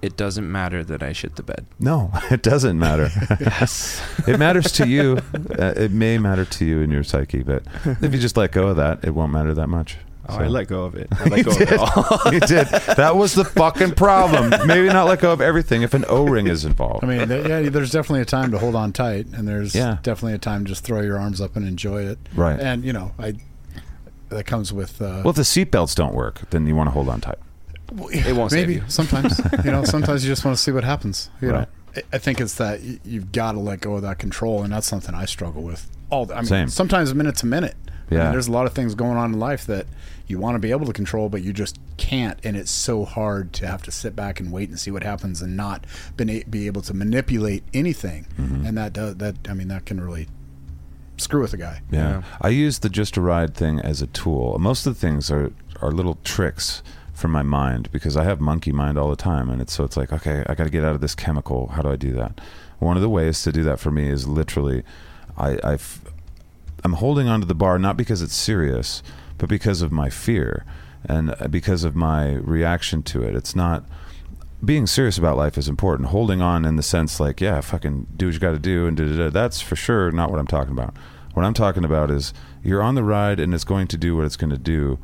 it 0.03 0.17
doesn't 0.17 0.51
matter 0.51 0.83
that 0.83 1.01
I 1.03 1.13
shit 1.13 1.37
the 1.37 1.43
bed. 1.45 1.65
No, 1.79 2.11
it 2.31 2.43
doesn't 2.43 2.79
matter. 2.79 3.09
Yes. 3.41 4.03
it 4.27 4.39
matters 4.39 4.73
to 4.73 4.87
you. 4.89 5.19
Uh, 5.59 5.75
it 5.77 5.93
may 5.93 6.19
matter 6.19 6.45
to 6.45 6.65
you 6.65 6.81
in 6.81 6.91
your 6.91 7.05
psyche, 7.05 7.43
but 7.43 7.63
if 7.85 8.13
you 8.15 8.19
just 8.19 8.37
let 8.37 8.51
go 8.53 8.69
of 8.69 8.77
that, 8.77 9.05
it 9.05 9.11
won't 9.11 9.31
matter 9.33 9.53
that 9.55 9.69
much. 9.69 9.97
Oh, 10.29 10.37
So- 10.39 10.45
I 10.45 10.47
let 10.49 10.67
go 10.67 10.85
of 10.85 10.95
it. 10.95 11.09
I 11.13 11.25
let 11.25 11.45
go 11.45 11.51
of 11.53 11.61
it 11.61 11.73
all. 11.79 12.33
you 12.33 12.41
did. 12.41 12.67
That 12.97 13.15
was 13.17 13.35
the 13.35 13.45
fucking 13.45 13.93
problem. 13.93 14.67
Maybe 14.67 14.87
not 14.89 15.07
let 15.07 15.21
go 15.21 15.31
of 15.33 15.41
everything 15.41 15.83
if 15.83 15.95
an 15.95 16.05
O 16.09 16.25
ring 16.25 16.47
is 16.49 16.65
involved. 16.65 17.05
I 17.05 17.07
mean, 17.07 17.29
th- 17.29 17.47
yeah, 17.47 17.69
there's 17.69 17.91
definitely 17.91 18.23
a 18.23 18.25
time 18.25 18.51
to 18.53 18.59
hold 18.59 18.75
on 18.75 18.93
tight, 18.93 19.27
and 19.35 19.47
there's 19.47 19.75
Yeah. 19.75 19.99
definitely 20.03 20.35
a 20.35 20.39
time 20.39 20.65
to 20.65 20.69
just 20.71 20.83
throw 20.85 21.01
your 21.03 21.19
arms 21.19 21.41
up 21.41 21.55
and 21.55 21.67
enjoy 21.67 22.05
it. 22.07 22.19
Right. 22.35 22.59
And 22.59 22.85
you 22.85 22.93
know, 22.93 23.13
I 23.19 23.35
that 24.33 24.45
comes 24.45 24.73
with. 24.73 25.01
Uh, 25.01 25.23
well, 25.25 25.31
if 25.31 25.37
the 25.37 25.43
seatbelts 25.43 25.95
don't 25.95 26.15
work, 26.15 26.49
then 26.51 26.67
you 26.67 26.75
want 26.77 26.89
to 26.89 26.93
hold 26.93 27.09
on 27.09 27.21
tight. 27.21 27.39
It 28.11 28.35
won't 28.35 28.51
save 28.51 28.69
maybe 28.69 28.75
you. 28.81 28.85
sometimes 28.89 29.39
you 29.65 29.71
know 29.71 29.85
sometimes 29.85 30.25
you 30.25 30.31
just 30.33 30.45
want 30.45 30.57
to 30.57 30.63
see 30.63 30.71
what 30.73 30.83
happens 30.85 31.29
you 31.43 31.51
Right. 31.51 31.61
know 31.61 31.67
I- 31.95 32.17
i 32.17 32.19
think 32.19 32.41
it's 32.41 32.55
that 32.55 32.81
you've 33.05 33.33
got 33.33 33.53
to 33.53 33.59
let 33.59 33.83
go 33.83 33.97
of 33.97 34.03
that 34.03 34.19
control 34.19 34.63
and 34.63 34.73
that's 34.73 34.87
something 34.87 35.15
i 35.15 35.27
struggle 35.27 35.63
with 35.63 35.91
all 36.09 36.25
the, 36.25 36.33
i 36.35 36.39
mean 36.39 36.47
Same. 36.47 36.69
sometimes 36.69 37.13
minute 37.15 37.37
to 37.37 37.47
minute 37.47 37.77
I 37.85 38.15
mean, 38.15 38.25
Yeah. 38.25 38.31
there's 38.31 38.49
a 38.49 38.53
lot 38.53 38.65
of 38.67 38.73
things 38.73 38.95
going 38.95 39.19
on 39.19 39.35
in 39.35 39.39
life 39.39 39.67
that 39.67 39.87
you 40.27 40.39
want 40.39 40.55
to 40.55 40.59
be 40.59 40.71
able 40.71 40.87
to 40.87 40.93
control 40.95 41.29
but 41.29 41.43
you 41.43 41.53
just 41.53 41.79
can't 41.99 42.39
and 42.45 42.57
it's 42.57 42.71
so 42.71 43.05
hard 43.05 43.53
to 43.55 43.67
have 43.67 43.83
to 43.83 43.91
sit 43.91 44.17
back 44.17 44.41
and 44.41 44.51
wait 44.51 44.71
and 44.71 44.81
see 44.81 44.91
what 44.91 45.03
happens 45.03 45.43
and 45.43 45.55
not 45.55 45.85
been 46.17 46.31
a- 46.31 46.45
be 46.45 46.67
able 46.67 46.81
to 46.83 46.95
manipulate 46.95 47.63
anything 47.75 48.27
Mm-hmm. 48.41 48.65
and 48.67 48.79
that 48.79 48.95
does 48.95 49.17
that 49.17 49.37
i 49.51 49.53
mean 49.53 49.69
that 49.69 49.85
can 49.85 50.01
really 50.01 50.29
screw 51.17 51.43
with 51.43 51.53
a 51.53 51.57
guy 51.57 51.81
Yeah. 51.91 52.23
I 52.41 52.49
use 52.49 52.81
the 52.81 52.89
just 52.89 53.17
a 53.17 53.21
ride 53.21 53.55
thing 53.55 53.79
as 53.81 54.03
a 54.03 54.07
tool. 54.09 54.59
Most 54.59 54.87
of 54.87 54.95
the 54.95 55.01
things 55.01 55.31
are 55.31 55.53
are 55.81 55.91
little 55.91 56.19
tricks 56.25 56.83
from 57.13 57.31
my 57.31 57.43
mind 57.43 57.91
because 57.93 58.17
I 58.17 58.25
have 58.25 58.41
monkey 58.41 58.73
mind 58.73 58.99
all 58.99 59.11
the 59.11 59.17
time 59.17 59.51
and 59.51 59.61
it's 59.61 59.73
so 59.73 59.85
it's 59.85 59.97
like 59.97 60.13
okay, 60.13 60.45
I 60.49 60.55
got 60.55 60.65
to 60.65 60.71
get 60.71 60.85
out 60.85 60.95
of 60.95 61.01
this 61.01 61.15
chemical. 61.15 61.69
How 61.69 61.83
do 61.83 61.91
I 61.91 61.97
do 61.97 62.13
that? 62.13 62.41
One 62.79 62.97
of 62.97 63.03
the 63.03 63.09
ways 63.09 63.43
to 63.43 63.53
do 63.53 63.63
that 63.65 63.79
for 63.79 63.91
me 63.91 64.09
is 64.09 64.27
literally 64.27 64.83
I 65.39 65.79
I'm 66.85 66.95
holding 66.95 67.29
onto 67.29 67.47
the 67.47 67.55
bar 67.55 67.79
not 67.79 67.97
because 67.97 68.23
it's 68.23 68.35
serious, 68.35 69.03
but 69.39 69.49
because 69.49 69.83
of 69.83 69.93
my 69.93 70.11
fear 70.11 70.65
and 71.05 71.35
uh, 71.39 71.49
because 71.49 71.85
of 71.85 71.95
my 71.95 72.33
reaction 72.35 73.03
to 73.05 73.23
it. 73.23 73.35
It's 73.35 73.55
not 73.55 73.85
being 74.65 74.87
serious 74.87 75.19
about 75.19 75.37
life 75.37 75.59
is 75.59 75.69
important. 75.69 76.09
Holding 76.11 76.41
on 76.41 76.65
in 76.65 76.77
the 76.77 76.83
sense 76.83 77.19
like, 77.21 77.41
yeah, 77.41 77.61
fucking 77.61 78.07
do 78.17 78.27
what 78.27 78.35
you 78.35 78.41
got 78.41 78.53
to 78.53 78.59
do, 78.59 78.87
and 78.87 78.97
da, 78.97 79.05
da, 79.07 79.17
da, 79.17 79.31
that's 79.31 79.61
for 79.61 79.77
sure 79.77 80.11
not 80.13 80.31
what 80.31 80.39
I'm 80.39 80.47
talking 80.47 80.73
about. 80.73 80.95
What 81.35 81.45
I'm 81.45 81.55
talking 81.55 81.85
about 81.85 82.11
is 82.11 82.33
you're 82.63 82.83
on 82.83 82.95
the 82.95 83.03
ride 83.03 83.41
and 83.41 83.55
it's 83.55 83.65
going 83.65 83.87
to 83.89 83.97
do 83.97 84.17
what 84.17 84.25
it's 84.27 84.37
going 84.37 84.51
to 84.51 84.59
do. 84.59 84.99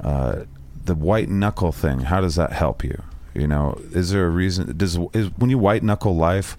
Uh, 0.00 0.44
the 0.84 0.94
white 0.94 1.28
knuckle 1.28 1.72
thing, 1.72 2.00
how 2.00 2.20
does 2.20 2.36
that 2.36 2.52
help 2.52 2.82
you? 2.82 3.02
You 3.34 3.46
know, 3.46 3.78
is 3.92 4.10
there 4.12 4.26
a 4.26 4.30
reason? 4.30 4.76
Does 4.76 4.98
is 5.12 5.28
when 5.36 5.50
you 5.50 5.58
white 5.58 5.82
knuckle 5.82 6.16
life, 6.16 6.56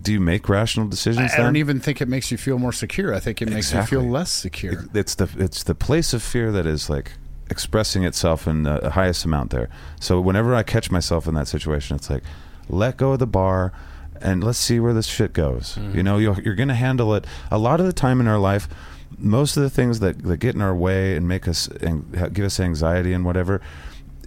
do 0.00 0.12
you 0.12 0.20
make 0.20 0.48
rational 0.48 0.88
decisions? 0.88 1.32
I 1.32 1.36
then? 1.36 1.46
don't 1.46 1.56
even 1.56 1.80
think 1.80 2.00
it 2.00 2.08
makes 2.08 2.30
you 2.30 2.38
feel 2.38 2.58
more 2.58 2.72
secure. 2.72 3.14
I 3.14 3.20
think 3.20 3.42
it 3.42 3.50
makes 3.50 3.72
you 3.74 3.82
feel 3.82 4.02
less 4.02 4.30
secure. 4.30 4.72
It- 4.72 4.96
it's 4.96 5.14
the 5.16 5.28
it's 5.36 5.62
the 5.62 5.74
place 5.74 6.14
of 6.14 6.22
fear 6.22 6.50
that 6.52 6.64
is 6.66 6.88
like 6.88 7.12
expressing 7.50 8.04
itself 8.04 8.46
in 8.46 8.62
the 8.62 8.90
highest 8.90 9.24
amount 9.24 9.50
there. 9.50 9.68
So 10.00 10.20
whenever 10.20 10.54
I 10.54 10.62
catch 10.62 10.90
myself 10.90 11.26
in 11.26 11.34
that 11.34 11.48
situation, 11.48 11.96
it's 11.96 12.10
like 12.10 12.22
let 12.68 12.96
go 12.96 13.12
of 13.12 13.18
the 13.18 13.26
bar 13.26 13.72
and 14.20 14.42
let's 14.42 14.58
see 14.58 14.80
where 14.80 14.92
this 14.92 15.06
shit 15.06 15.32
goes. 15.32 15.76
Mm-hmm. 15.76 15.96
You 15.96 16.02
know, 16.02 16.18
you're, 16.18 16.40
you're 16.42 16.54
going 16.54 16.68
to 16.68 16.74
handle 16.74 17.14
it. 17.14 17.26
A 17.50 17.58
lot 17.58 17.80
of 17.80 17.86
the 17.86 17.92
time 17.92 18.20
in 18.20 18.26
our 18.26 18.38
life, 18.38 18.68
most 19.16 19.56
of 19.56 19.62
the 19.62 19.70
things 19.70 20.00
that, 20.00 20.22
that 20.22 20.38
get 20.38 20.54
in 20.54 20.60
our 20.60 20.74
way 20.74 21.16
and 21.16 21.26
make 21.26 21.48
us 21.48 21.68
and 21.68 22.12
give 22.32 22.44
us 22.44 22.60
anxiety 22.60 23.12
and 23.12 23.24
whatever 23.24 23.60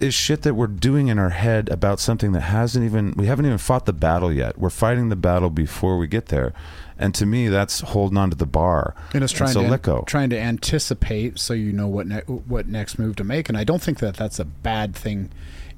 is 0.02 0.14
shit 0.14 0.42
that 0.42 0.54
we're 0.54 0.66
doing 0.66 1.08
in 1.08 1.18
our 1.18 1.30
head 1.30 1.68
about 1.68 2.00
something 2.00 2.32
that 2.32 2.40
hasn't 2.40 2.84
even 2.84 3.14
we 3.16 3.26
haven't 3.26 3.46
even 3.46 3.58
fought 3.58 3.86
the 3.86 3.92
battle 3.92 4.32
yet. 4.32 4.58
We're 4.58 4.70
fighting 4.70 5.08
the 5.08 5.16
battle 5.16 5.50
before 5.50 5.96
we 5.98 6.06
get 6.06 6.26
there. 6.26 6.52
And 6.98 7.14
to 7.14 7.26
me, 7.26 7.48
that's 7.48 7.80
holding 7.80 8.18
on 8.18 8.30
to 8.30 8.36
the 8.36 8.46
bar. 8.46 8.94
and 9.14 9.24
it's 9.24 9.32
trying 9.32 9.52
so 9.52 9.76
to 9.76 10.02
trying 10.06 10.30
to 10.30 10.38
anticipate 10.38 11.38
so 11.38 11.54
you 11.54 11.72
know 11.72 11.88
what 11.88 12.06
ne- 12.06 12.20
what 12.20 12.66
next 12.66 12.98
move 12.98 13.16
to 13.16 13.24
make. 13.24 13.48
And 13.48 13.56
I 13.56 13.64
don't 13.64 13.82
think 13.82 13.98
that 14.00 14.16
that's 14.16 14.38
a 14.38 14.44
bad 14.44 14.94
thing 14.94 15.30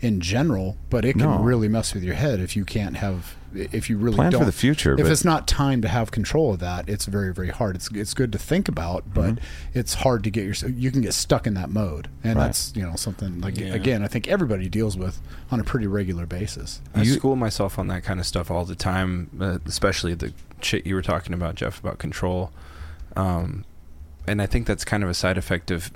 in 0.05 0.21
general, 0.21 0.77
but 0.91 1.05
it 1.05 1.13
can 1.15 1.23
No. 1.23 1.39
really 1.43 1.67
mess 1.69 1.95
with 1.95 2.03
your 2.05 2.15
head 2.15 2.39
if 2.39 2.55
you 2.57 2.65
can't 2.65 2.97
have 2.99 3.35
if 3.55 3.89
you 3.89 3.97
really 3.97 4.17
Plan 4.17 4.33
for 4.33 4.39
don't 4.39 4.47
the 4.47 4.51
future, 4.53 4.95
If 4.95 5.05
but- 5.05 5.13
it's 5.13 5.25
not 5.25 5.47
time 5.47 5.81
to 5.83 5.87
have 5.87 6.11
control 6.11 6.55
of 6.55 6.59
that, 6.59 6.89
it's 6.89 7.05
very 7.07 7.33
very 7.33 7.51
hard. 7.51 7.77
It's 7.77 7.89
it's 7.93 8.13
good 8.13 8.33
to 8.33 8.39
think 8.39 8.69
about, 8.69 9.15
but 9.15 9.37
Mm-hmm. 9.37 9.79
it's 9.79 9.95
hard 9.95 10.25
to 10.25 10.31
get 10.31 10.45
your 10.45 10.71
you 10.71 10.91
can 10.91 11.01
get 11.03 11.15
stuck 11.15 11.47
in 11.47 11.55
that 11.55 11.71
mode, 11.71 12.09
and 12.25 12.37
Right. 12.37 12.47
that's 12.47 12.73
you 12.75 12.83
know 12.83 12.97
something 12.97 13.41
like 13.41 13.57
Yeah. 13.59 13.73
again 13.75 14.03
I 14.03 14.09
think 14.09 14.27
everybody 14.29 14.69
deals 14.69 14.97
with 14.97 15.21
on 15.53 15.61
a 15.61 15.65
pretty 15.65 15.87
regular 15.87 16.27
basis. 16.27 16.81
I 16.95 17.03
You- 17.03 17.13
school 17.15 17.37
myself 17.37 17.79
on 17.79 17.87
that 17.87 18.03
kind 18.03 18.19
of 18.21 18.27
stuff 18.27 18.51
all 18.51 18.65
the 18.65 18.75
time, 18.75 19.31
uh, 19.41 19.59
especially 19.67 20.15
the 20.15 20.33
shit 20.61 20.85
you 20.87 20.95
were 20.97 21.03
talking 21.03 21.33
about, 21.33 21.55
Jeff, 21.55 21.79
about 21.79 21.99
control. 21.99 22.51
Um, 23.17 23.65
and 24.27 24.43
I 24.43 24.47
think 24.47 24.67
that's 24.67 24.85
kind 24.85 25.03
of 25.05 25.09
a 25.09 25.15
side 25.15 25.39
effect 25.39 25.71
of 25.71 25.93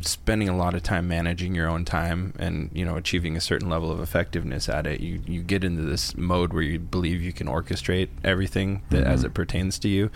spending 0.00 0.48
a 0.48 0.56
lot 0.56 0.74
of 0.74 0.82
time 0.82 1.06
managing 1.06 1.54
your 1.54 1.68
own 1.68 1.84
time 1.84 2.32
and 2.38 2.70
you 2.72 2.84
know 2.84 2.96
achieving 2.96 3.36
a 3.36 3.40
certain 3.40 3.68
level 3.68 3.90
of 3.90 4.00
effectiveness 4.00 4.68
at 4.68 4.86
it 4.86 5.00
you 5.00 5.22
you 5.26 5.42
get 5.42 5.62
into 5.62 5.82
this 5.82 6.16
mode 6.16 6.52
where 6.52 6.62
you 6.62 6.78
believe 6.78 7.20
you 7.20 7.32
can 7.32 7.46
orchestrate 7.46 8.08
everything 8.24 8.82
that 8.90 9.04
as 9.04 9.20
mm-hmm. 9.20 9.26
it 9.26 9.34
pertains 9.34 9.78
to 9.80 9.88
you. 9.88 10.10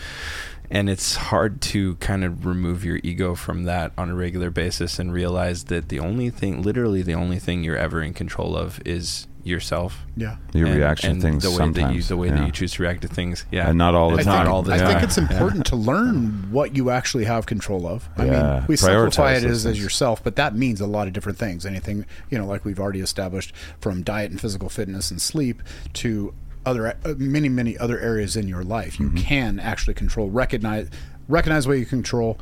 And 0.68 0.90
it's 0.90 1.14
hard 1.14 1.60
to 1.62 1.94
kind 1.96 2.24
of 2.24 2.44
remove 2.44 2.84
your 2.84 2.98
ego 3.04 3.36
from 3.36 3.64
that 3.64 3.92
on 3.96 4.10
a 4.10 4.14
regular 4.16 4.50
basis 4.50 4.98
and 4.98 5.12
realize 5.12 5.64
that 5.64 5.88
the 5.88 6.00
only 6.00 6.30
thing 6.30 6.62
literally 6.62 7.02
the 7.02 7.14
only 7.14 7.38
thing 7.38 7.62
you're 7.62 7.76
ever 7.76 8.02
in 8.02 8.14
control 8.14 8.56
of 8.56 8.80
is 8.84 9.28
yourself 9.46 10.04
Yeah. 10.16 10.36
Your 10.52 10.66
and- 10.66 10.76
reaction 10.76 11.10
and 11.12 11.20
to 11.20 11.26
things 11.26 11.42
the 11.44 11.50
way 11.50 11.56
sometimes. 11.56 11.88
that 11.88 11.94
you 11.94 12.02
the 12.02 12.16
way 12.16 12.28
yeah. 12.28 12.34
that 12.36 12.46
you 12.46 12.52
choose 12.52 12.72
to 12.74 12.82
react 12.82 13.02
to 13.02 13.08
things 13.08 13.44
yeah 13.52 13.68
And 13.68 13.78
not 13.78 13.94
all 13.94 14.10
the 14.10 14.20
I 14.20 14.22
time. 14.22 14.44
think, 14.44 14.54
all 14.54 14.62
the 14.62 14.74
I 14.74 14.78
time. 14.78 14.86
think 14.88 15.02
it's 15.04 15.16
Yeah. 15.18 15.24
important 15.30 15.66
to 15.66 15.76
learn 15.76 16.48
what 16.50 16.74
you 16.76 16.90
actually 16.90 17.24
have 17.24 17.46
control 17.46 17.86
of. 17.86 18.08
I 18.16 18.24
Yeah. 18.26 18.30
mean, 18.30 18.64
we 18.68 18.74
Prioritize 18.76 18.78
simplify 19.12 19.32
it 19.34 19.44
as, 19.44 19.66
as 19.66 19.80
yourself, 19.82 20.22
but 20.24 20.36
that 20.36 20.56
means 20.56 20.80
a 20.80 20.86
lot 20.86 21.06
of 21.06 21.12
different 21.12 21.38
things. 21.38 21.64
Anything, 21.64 22.06
you 22.30 22.38
know, 22.38 22.46
like 22.46 22.64
we've 22.64 22.80
already 22.80 23.00
established 23.00 23.54
from 23.80 24.02
diet 24.02 24.30
and 24.30 24.40
physical 24.40 24.68
fitness 24.68 25.10
and 25.10 25.20
sleep 25.22 25.62
to 25.94 26.34
other 26.64 26.88
uh, 27.04 27.14
many 27.16 27.48
many 27.48 27.78
other 27.78 28.00
areas 28.00 28.34
in 28.36 28.48
your 28.48 28.64
life. 28.64 28.98
You 28.98 29.06
Mm-hmm. 29.06 29.16
can 29.18 29.60
actually 29.60 29.94
control, 29.94 30.28
recognize 30.30 30.88
recognize 31.28 31.68
what 31.68 31.78
you 31.78 31.86
control, 31.86 32.38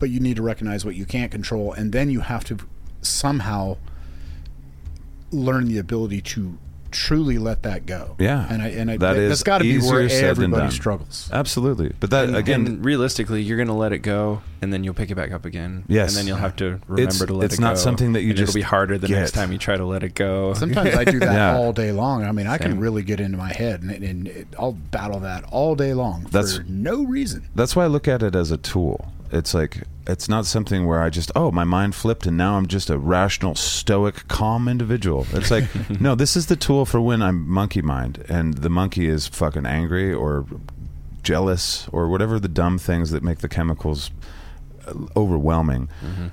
but 0.00 0.10
you 0.10 0.18
need 0.20 0.36
to 0.36 0.42
recognize 0.42 0.84
what 0.84 0.96
you 0.96 1.04
can't 1.04 1.30
control, 1.30 1.72
and 1.72 1.92
then 1.92 2.10
you 2.10 2.20
have 2.20 2.42
to 2.44 2.56
somehow 3.02 3.76
learn 5.30 5.66
the 5.68 5.78
ability 5.78 6.20
to 6.22 6.58
truly 6.92 7.38
let 7.38 7.62
that 7.62 7.86
go. 7.86 8.16
Yeah. 8.18 8.44
and 8.50 8.60
I 8.60 8.68
and 8.70 8.90
I, 8.90 8.96
That 8.96 9.16
is 9.16 9.28
that's 9.28 9.42
got 9.44 9.58
to 9.58 9.64
be 9.64 9.78
where 9.78 10.08
said 10.08 10.22
than 10.22 10.30
everybody 10.30 10.62
done. 10.62 10.70
struggles. 10.72 11.30
Absolutely. 11.32 11.92
But 12.00 12.10
that 12.10 12.24
and, 12.26 12.36
again 12.36 12.66
and 12.66 12.84
realistically, 12.84 13.42
you're 13.42 13.56
going 13.58 13.68
to 13.68 13.74
let 13.74 13.92
it 13.92 13.98
go, 14.00 14.42
and 14.60 14.72
then 14.72 14.82
you'll 14.82 14.94
pick 14.94 15.08
it 15.08 15.14
back 15.14 15.30
up 15.30 15.44
again. 15.44 15.84
Yes. 15.86 16.08
and 16.10 16.18
then 16.18 16.26
you'll 16.26 16.38
have 16.38 16.56
to 16.56 16.80
remember 16.88 17.02
It's- 17.02 17.18
to 17.18 17.32
let 17.32 17.44
it's 17.44 17.54
it 17.54 17.58
go. 17.58 17.60
It's 17.60 17.60
not 17.60 17.78
something 17.78 18.14
that 18.14 18.22
you 18.22 18.30
and 18.30 18.38
just 18.38 18.50
It'll 18.50 18.58
be 18.58 18.62
harder 18.62 18.98
the 18.98 19.06
next 19.06 19.32
time 19.32 19.52
you 19.52 19.58
try 19.58 19.76
to 19.76 19.84
let 19.84 20.02
it 20.02 20.14
go. 20.16 20.52
Sometimes 20.54 20.96
I 20.96 21.04
do 21.04 21.20
that 21.20 21.32
Yeah. 21.32 21.56
all 21.56 21.72
day 21.72 21.92
long. 21.92 22.24
I 22.24 22.32
mean, 22.32 22.48
I 22.48 22.58
can 22.58 22.80
really 22.80 23.04
get 23.04 23.20
into 23.20 23.38
my 23.38 23.52
head, 23.52 23.82
and, 23.82 23.92
and 23.92 24.26
it, 24.26 24.48
I'll 24.58 24.72
battle 24.72 25.20
that 25.20 25.44
all 25.52 25.76
day 25.76 25.94
long 25.94 26.22
That's- 26.24 26.56
for 26.56 26.64
no 26.64 27.04
reason. 27.04 27.48
that's 27.54 27.76
why 27.76 27.84
I 27.84 27.86
look 27.86 28.08
at 28.08 28.20
it 28.24 28.34
as 28.34 28.50
a 28.50 28.56
tool. 28.56 29.12
It's 29.30 29.54
like 29.54 29.84
it's 30.10 30.28
not 30.28 30.46
something 30.46 30.86
where 30.86 31.00
I 31.02 31.10
just 31.10 31.30
oh 31.34 31.50
my 31.50 31.64
mind 31.64 31.94
flipped 31.94 32.26
and 32.26 32.36
now 32.36 32.56
I'm 32.56 32.66
just 32.66 32.90
a 32.90 32.98
rational, 32.98 33.54
stoic, 33.54 34.26
calm 34.28 34.68
individual. 34.68 35.26
It's 35.32 35.50
like 35.50 35.64
no, 36.00 36.14
this 36.14 36.36
is 36.36 36.46
the 36.46 36.56
tool 36.56 36.84
for 36.86 37.00
when 37.00 37.22
I'm 37.22 37.48
monkey 37.48 37.82
mind 37.82 38.24
and 38.28 38.54
the 38.54 38.70
monkey 38.70 39.08
is 39.08 39.26
fucking 39.26 39.66
angry 39.66 40.12
or 40.12 40.46
jealous 41.22 41.88
or 41.92 42.08
whatever 42.08 42.38
the 42.38 42.48
dumb 42.48 42.78
things 42.78 43.10
that 43.10 43.22
make 43.22 43.38
the 43.38 43.48
chemicals 43.48 44.10
uh, 44.86 44.94
overwhelming. 45.16 45.88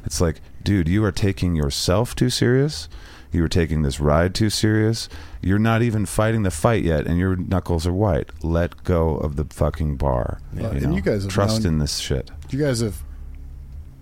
It's 0.05 0.21
like, 0.21 0.41
dude, 0.63 0.87
you 0.87 1.03
are 1.03 1.11
taking 1.11 1.55
yourself 1.55 2.15
too 2.15 2.29
serious. 2.29 2.87
You 3.33 3.43
are 3.43 3.49
taking 3.49 3.81
this 3.81 3.99
ride 3.99 4.33
too 4.33 4.49
serious. 4.49 5.09
You're 5.41 5.59
not 5.59 5.81
even 5.81 6.05
fighting 6.05 6.43
the 6.43 6.51
fight 6.51 6.83
yet, 6.83 7.05
and 7.05 7.19
your 7.19 7.35
knuckles 7.35 7.85
are 7.85 7.91
white. 7.93 8.29
Let 8.41 8.85
go 8.85 9.17
of 9.17 9.35
the 9.35 9.43
fucking 9.43 9.97
bar. 9.97 10.39
Yeah. 10.55 10.67
And 10.69 10.95
you 10.95 11.01
guys 11.01 11.23
have 11.23 11.31
trust 11.31 11.63
known- 11.63 11.73
in 11.73 11.79
this 11.79 11.97
shit. 11.97 12.31
You 12.49 12.59
guys 12.59 12.79
have, 12.79 13.03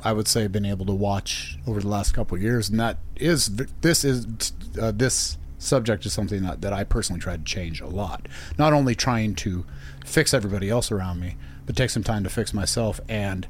I 0.05 0.13
would 0.13 0.27
say, 0.27 0.45
been 0.45 0.65
able 0.65 0.85
to 0.85 0.93
watch 0.93 1.57
over 1.65 1.81
the 1.81 1.87
last 1.87 2.13
couple 2.13 2.37
of 2.37 2.43
years, 2.43 2.69
and 2.69 2.79
that 2.79 2.99
is 3.15 3.47
this 3.81 4.05
is 4.05 4.53
uh, 4.79 4.91
this 4.91 5.37
subject 5.57 6.05
is 6.05 6.13
something 6.13 6.43
that, 6.43 6.61
that 6.61 6.71
I 6.71 6.83
personally 6.83 7.19
tried 7.19 7.43
to 7.43 7.51
change 7.51 7.81
a 7.81 7.87
lot. 7.87 8.27
Not 8.59 8.71
only 8.71 8.93
trying 8.93 9.33
to 9.35 9.65
fix 10.05 10.31
everybody 10.31 10.69
else 10.69 10.91
around 10.91 11.19
me, 11.19 11.37
but 11.65 11.75
take 11.75 11.89
some 11.89 12.03
time 12.03 12.23
to 12.23 12.29
fix 12.29 12.53
myself 12.53 13.01
and 13.09 13.47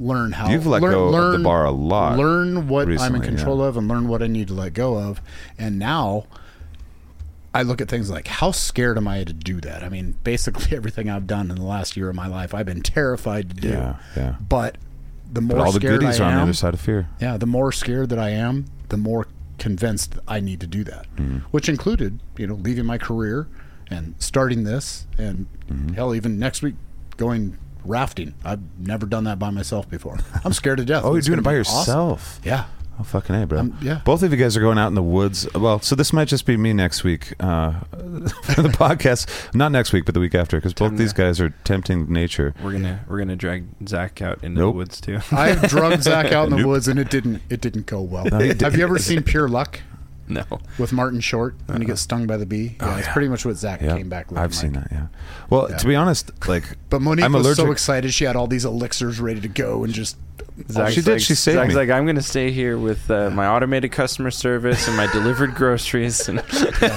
learn 0.00 0.32
how 0.32 0.50
You've 0.50 0.66
let 0.66 0.82
learn, 0.82 0.92
go 0.92 1.14
of 1.14 1.32
the 1.32 1.38
bar 1.38 1.64
a 1.64 1.70
lot 1.70 2.18
Learn 2.18 2.66
what 2.66 2.88
I'm 3.00 3.14
in 3.14 3.22
control 3.22 3.58
yeah. 3.60 3.66
of 3.66 3.76
and 3.76 3.86
learn 3.86 4.08
what 4.08 4.20
I 4.20 4.26
need 4.26 4.48
to 4.48 4.54
let 4.54 4.74
go 4.74 4.98
of. 4.98 5.20
And 5.56 5.78
now 5.78 6.26
I 7.54 7.62
look 7.62 7.80
at 7.80 7.88
things 7.88 8.10
like 8.10 8.26
how 8.26 8.50
scared 8.50 8.96
am 8.96 9.06
I 9.06 9.22
to 9.22 9.32
do 9.32 9.60
that? 9.60 9.84
I 9.84 9.88
mean, 9.88 10.16
basically 10.24 10.76
everything 10.76 11.08
I've 11.08 11.28
done 11.28 11.50
in 11.50 11.56
the 11.56 11.64
last 11.64 11.96
year 11.96 12.08
of 12.08 12.16
my 12.16 12.26
life, 12.26 12.52
I've 12.52 12.66
been 12.66 12.82
terrified 12.82 13.50
to 13.50 13.54
do. 13.54 13.68
Yeah, 13.68 13.96
yeah. 14.16 14.34
But 14.40 14.76
the 15.34 15.40
But 15.42 15.56
more 15.56 15.66
all 15.66 15.72
the 15.72 15.80
scared 15.80 16.00
goodies 16.00 16.20
I 16.20 16.24
are 16.24 16.26
on 16.28 16.32
am, 16.32 16.38
the 16.38 16.42
other 16.44 16.52
side 16.54 16.74
of 16.74 16.80
fear. 16.80 17.08
yeah, 17.20 17.36
the 17.36 17.46
more 17.46 17.70
scared 17.72 18.08
that 18.10 18.18
I 18.18 18.30
am, 18.30 18.64
the 18.88 18.96
more 18.96 19.26
convinced 19.58 20.18
I 20.26 20.40
need 20.40 20.60
to 20.60 20.66
do 20.66 20.82
that. 20.84 21.06
Mm-hmm. 21.16 21.38
Which 21.50 21.68
included, 21.68 22.20
you 22.38 22.46
know, 22.46 22.54
leaving 22.54 22.86
my 22.86 22.98
career 22.98 23.46
and 23.90 24.14
starting 24.18 24.64
this, 24.64 25.06
and 25.18 25.46
Mm-hmm. 25.70 25.94
hell, 25.94 26.14
even 26.14 26.38
next 26.38 26.60
week 26.62 26.74
going 27.16 27.56
rafting. 27.84 28.34
I've 28.44 28.60
never 28.78 29.06
done 29.06 29.24
that 29.24 29.38
by 29.38 29.50
myself 29.50 29.88
before. 29.88 30.18
I'm 30.44 30.52
scared 30.52 30.78
to 30.78 30.84
death. 30.84 31.04
Oh, 31.06 31.12
you're 31.14 31.22
doing 31.22 31.38
it 31.38 31.42
by 31.42 31.54
be 31.54 31.60
awesome. 31.60 31.78
yourself. 31.80 32.40
Yeah. 32.44 32.64
Oh 32.98 33.02
fucking 33.02 33.34
a, 33.34 33.46
bro. 33.46 33.58
Um, 33.58 33.78
yeah. 33.82 34.00
Both 34.04 34.22
of 34.22 34.30
you 34.30 34.36
guys 34.38 34.56
are 34.56 34.60
going 34.60 34.78
out 34.78 34.86
in 34.86 34.94
the 34.94 35.02
woods. 35.02 35.52
Well, 35.54 35.80
so 35.80 35.96
this 35.96 36.12
might 36.12 36.28
just 36.28 36.46
be 36.46 36.56
me 36.56 36.72
next 36.72 37.02
week 37.02 37.34
uh, 37.40 37.80
for 37.90 38.62
the 38.62 38.68
podcast. 38.72 39.28
Not 39.54 39.72
next 39.72 39.92
week, 39.92 40.04
but 40.04 40.14
the 40.14 40.20
week 40.20 40.34
after, 40.34 40.56
because 40.58 40.74
both 40.74 40.90
Time 40.90 40.96
these 40.96 41.12
to- 41.12 41.22
guys 41.22 41.40
are 41.40 41.50
tempting 41.64 42.12
nature. 42.12 42.54
we're 42.62 42.72
gonna 42.72 43.04
we're 43.08 43.18
gonna 43.18 43.34
drag 43.36 43.66
Zaq 43.80 44.22
out 44.22 44.44
into 44.44 44.60
Nope. 44.60 44.74
the 44.74 44.76
woods 44.78 45.00
too. 45.00 45.18
I've 45.32 45.62
drugged 45.68 46.02
Zaq 46.04 46.30
out 46.32 46.44
in 46.44 46.50
the 46.50 46.58
Nope. 46.58 46.66
woods, 46.68 46.86
and 46.88 47.00
it 47.00 47.10
didn't. 47.10 47.42
It 47.50 47.60
didn't 47.60 47.86
go 47.86 48.00
well. 48.00 48.26
No, 48.26 48.38
he 48.38 48.48
did- 48.48 48.60
Have 48.62 48.76
you 48.76 48.84
ever 48.84 48.98
seen 48.98 49.22
Pure 49.24 49.48
Luck 49.48 49.80
no, 50.28 50.44
with 50.78 50.92
Martin 50.92 51.20
Short 51.20 51.56
when 51.66 51.80
he 51.82 51.86
gets 51.88 52.00
stung 52.00 52.26
by 52.28 52.36
the 52.36 52.46
bee? 52.46 52.76
Yeah, 52.80 52.96
it's 52.98 53.06
yeah. 53.08 53.12
pretty 53.12 53.28
much 53.28 53.44
what 53.44 53.56
Zaq 53.56 53.82
Yeah, 53.82 53.96
came 53.96 54.08
back. 54.08 54.30
looking 54.30 54.38
I've 54.42 54.54
seen 54.54 54.72
like. 54.74 54.84
that. 54.88 54.92
Yeah. 54.92 55.06
Well, 55.50 55.66
Yeah. 55.68 55.76
to 55.78 55.86
be 55.86 55.96
honest, 55.96 56.30
like, 56.48 56.76
But 56.90 57.02
Monique 57.02 57.24
I'm 57.24 57.32
was 57.32 57.44
allergic. 57.44 57.64
so 57.66 57.72
excited; 57.72 58.14
she 58.14 58.24
had 58.24 58.36
all 58.36 58.46
these 58.46 58.64
elixirs 58.64 59.18
ready 59.20 59.40
to 59.40 59.48
go, 59.48 59.82
and 59.82 59.92
just 59.92 60.16
Zaq's 60.56 60.94
she 60.94 61.00
did, 61.02 61.12
Like, 61.14 61.20
she 61.20 61.34
saved 61.34 61.58
Zaq's 61.58 61.68
me. 61.70 61.74
like, 61.74 61.90
I'm 61.90 62.06
gonna 62.06 62.22
stay 62.22 62.50
here 62.52 62.78
with 62.78 63.10
uh, 63.10 63.28
my 63.30 63.46
automated 63.46 63.90
customer 63.90 64.30
service 64.30 64.86
and 64.86 64.96
my 64.96 65.10
delivered 65.12 65.54
groceries 65.56 66.28
and 66.28 66.40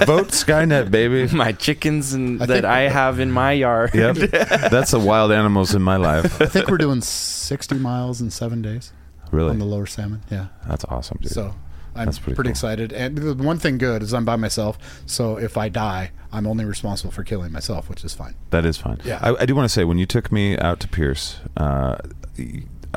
Vote 0.06 0.28
Skynet, 0.30 0.92
baby. 0.92 1.28
my 1.36 1.52
chickens 1.54 2.14
and 2.14 2.42
I 2.42 2.46
that 2.46 2.66
I 2.66 2.82
have 2.82 3.20
in 3.20 3.32
my 3.32 3.54
yard. 3.54 3.96
Yep, 3.96 4.16
that's 4.72 4.92
the 4.92 5.00
wild 5.00 5.32
animals 5.32 5.74
in 5.74 5.82
my 5.82 5.96
life. 5.98 6.40
I 6.42 6.46
think 6.46 6.68
we're 6.70 6.78
doing 6.78 7.02
60 7.02 7.76
miles 7.76 8.22
in 8.22 8.30
seven 8.30 8.62
days 8.62 8.94
Really, 9.32 9.50
on 9.50 9.60
the 9.60 9.66
lower 9.66 9.88
salmon. 9.88 10.22
Yeah. 10.32 10.48
that's 10.68 10.86
awesome, 10.86 11.18
dude. 11.22 11.32
So 11.32 11.56
I'm 11.96 12.06
That's 12.06 12.20
pretty, 12.20 12.36
pretty 12.36 12.50
cool. 12.50 12.52
excited. 12.52 12.94
And 12.94 13.18
the 13.18 13.34
one 13.34 13.58
thing 13.58 13.80
good 13.80 14.04
is 14.04 14.14
I'm 14.14 14.24
by 14.24 14.36
myself. 14.36 14.78
So 15.08 15.38
if 15.38 15.58
I 15.58 15.68
die, 15.68 16.12
I'm 16.32 16.46
only 16.46 16.64
responsible 16.64 17.12
for 17.12 17.24
killing 17.24 17.52
myself, 17.52 17.90
which 17.90 18.06
is 18.06 18.14
fine. 18.14 18.36
That 18.52 18.66
is 18.66 18.78
fine. 18.78 19.00
Yeah. 19.04 19.18
I, 19.20 19.34
I 19.42 19.46
do 19.48 19.56
want 19.56 19.66
to 19.66 19.74
say 19.74 19.84
when 19.84 19.98
you 19.98 20.06
took 20.06 20.32
me 20.32 20.56
out 20.60 20.80
to 20.82 20.88
Pierce, 20.88 21.40
uh, 21.58 21.98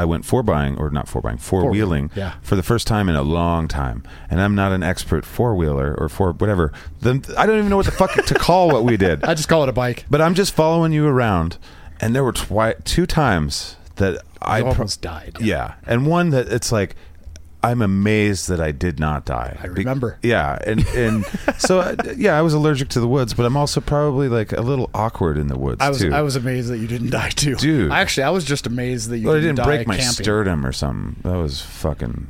I 0.01 0.07
went 0.07 0.25
four 0.25 0.43
buying 0.43 0.79
or 0.79 0.89
not 0.89 1.09
four 1.09 1.21
buying, 1.21 1.37
four 1.37 1.69
wheeling 1.69 2.11
yeah. 2.15 2.37
for 2.41 2.57
the 2.57 2.63
first 2.63 2.87
time 2.87 3.11
in 3.11 3.17
a 3.17 3.23
long 3.23 3.69
time. 3.69 4.03
And 4.31 4.41
I'm 4.41 4.55
not 4.55 4.73
an 4.73 4.83
expert 4.83 5.27
four 5.27 5.55
wheeler 5.55 5.95
or 5.99 6.09
four 6.09 6.33
whatever. 6.33 6.73
Then 7.01 7.23
I 7.37 7.45
don't 7.45 7.59
even 7.59 7.69
know 7.69 7.77
what 7.77 7.85
the 7.85 7.93
fuck 7.93 8.13
to 8.13 8.35
call 8.35 8.69
what 8.69 8.83
we 8.83 8.97
did. 8.97 9.23
I 9.31 9.35
just 9.35 9.51
call 9.51 9.63
it 9.63 9.69
a 9.69 9.75
bike. 9.75 10.07
But 10.09 10.23
I'm 10.23 10.35
just 10.35 10.55
following 10.55 10.93
you 10.93 11.07
around, 11.07 11.59
and 12.01 12.15
there 12.15 12.25
were 12.25 12.33
twi- 12.33 12.77
two 12.85 13.05
times 13.05 13.77
that 13.97 14.23
I 14.41 14.61
I 14.61 14.61
pro- 14.63 14.71
almost 14.71 15.03
died. 15.03 15.37
yeah, 15.39 15.75
and 15.87 16.07
one 16.07 16.31
that 16.31 16.49
it's 16.49 16.73
like 16.73 16.97
I'm 17.63 17.83
amazed 17.83 18.49
that 18.49 18.61
I 18.61 18.73
did 18.73 18.99
not 18.99 19.25
die. 19.27 19.57
I 19.63 19.65
Be- 19.69 19.81
remember. 19.81 20.19
yeah, 20.23 20.59
and 20.67 20.87
and 20.89 21.25
so 21.59 21.81
uh, 21.81 21.95
yeah, 22.17 22.39
I 22.39 22.43
was 22.43 22.55
allergic 22.55 22.89
to 22.91 23.01
the 23.01 23.07
woods, 23.09 23.35
but 23.35 23.45
I'm 23.45 23.57
also 23.57 23.81
probably 23.81 24.29
like 24.29 24.53
a 24.53 24.63
little 24.63 24.89
awkward 24.95 25.37
in 25.37 25.49
the 25.49 25.59
woods 25.59 25.81
I 25.81 25.89
was 25.91 25.99
too. 25.99 26.13
I 26.13 26.23
was 26.23 26.37
amazed 26.37 26.71
that 26.71 26.79
you 26.79 26.87
didn't 26.87 27.11
die 27.11 27.29
too, 27.31 27.57
Dude. 27.57 27.91
I 27.93 28.01
actually 28.01 28.23
I 28.25 28.31
was 28.31 28.45
just 28.45 28.67
amazed 28.67 29.11
that 29.11 29.19
you 29.19 29.27
Well, 29.27 29.37
I 29.37 29.41
didn't, 29.41 29.57
didn't 29.57 29.67
break 29.69 29.87
my 29.87 29.97
camping. 29.99 30.25
sternum 30.25 30.65
or 30.65 30.73
something. 30.73 31.21
That 31.23 31.37
was 31.37 31.61
fucking. 31.61 32.29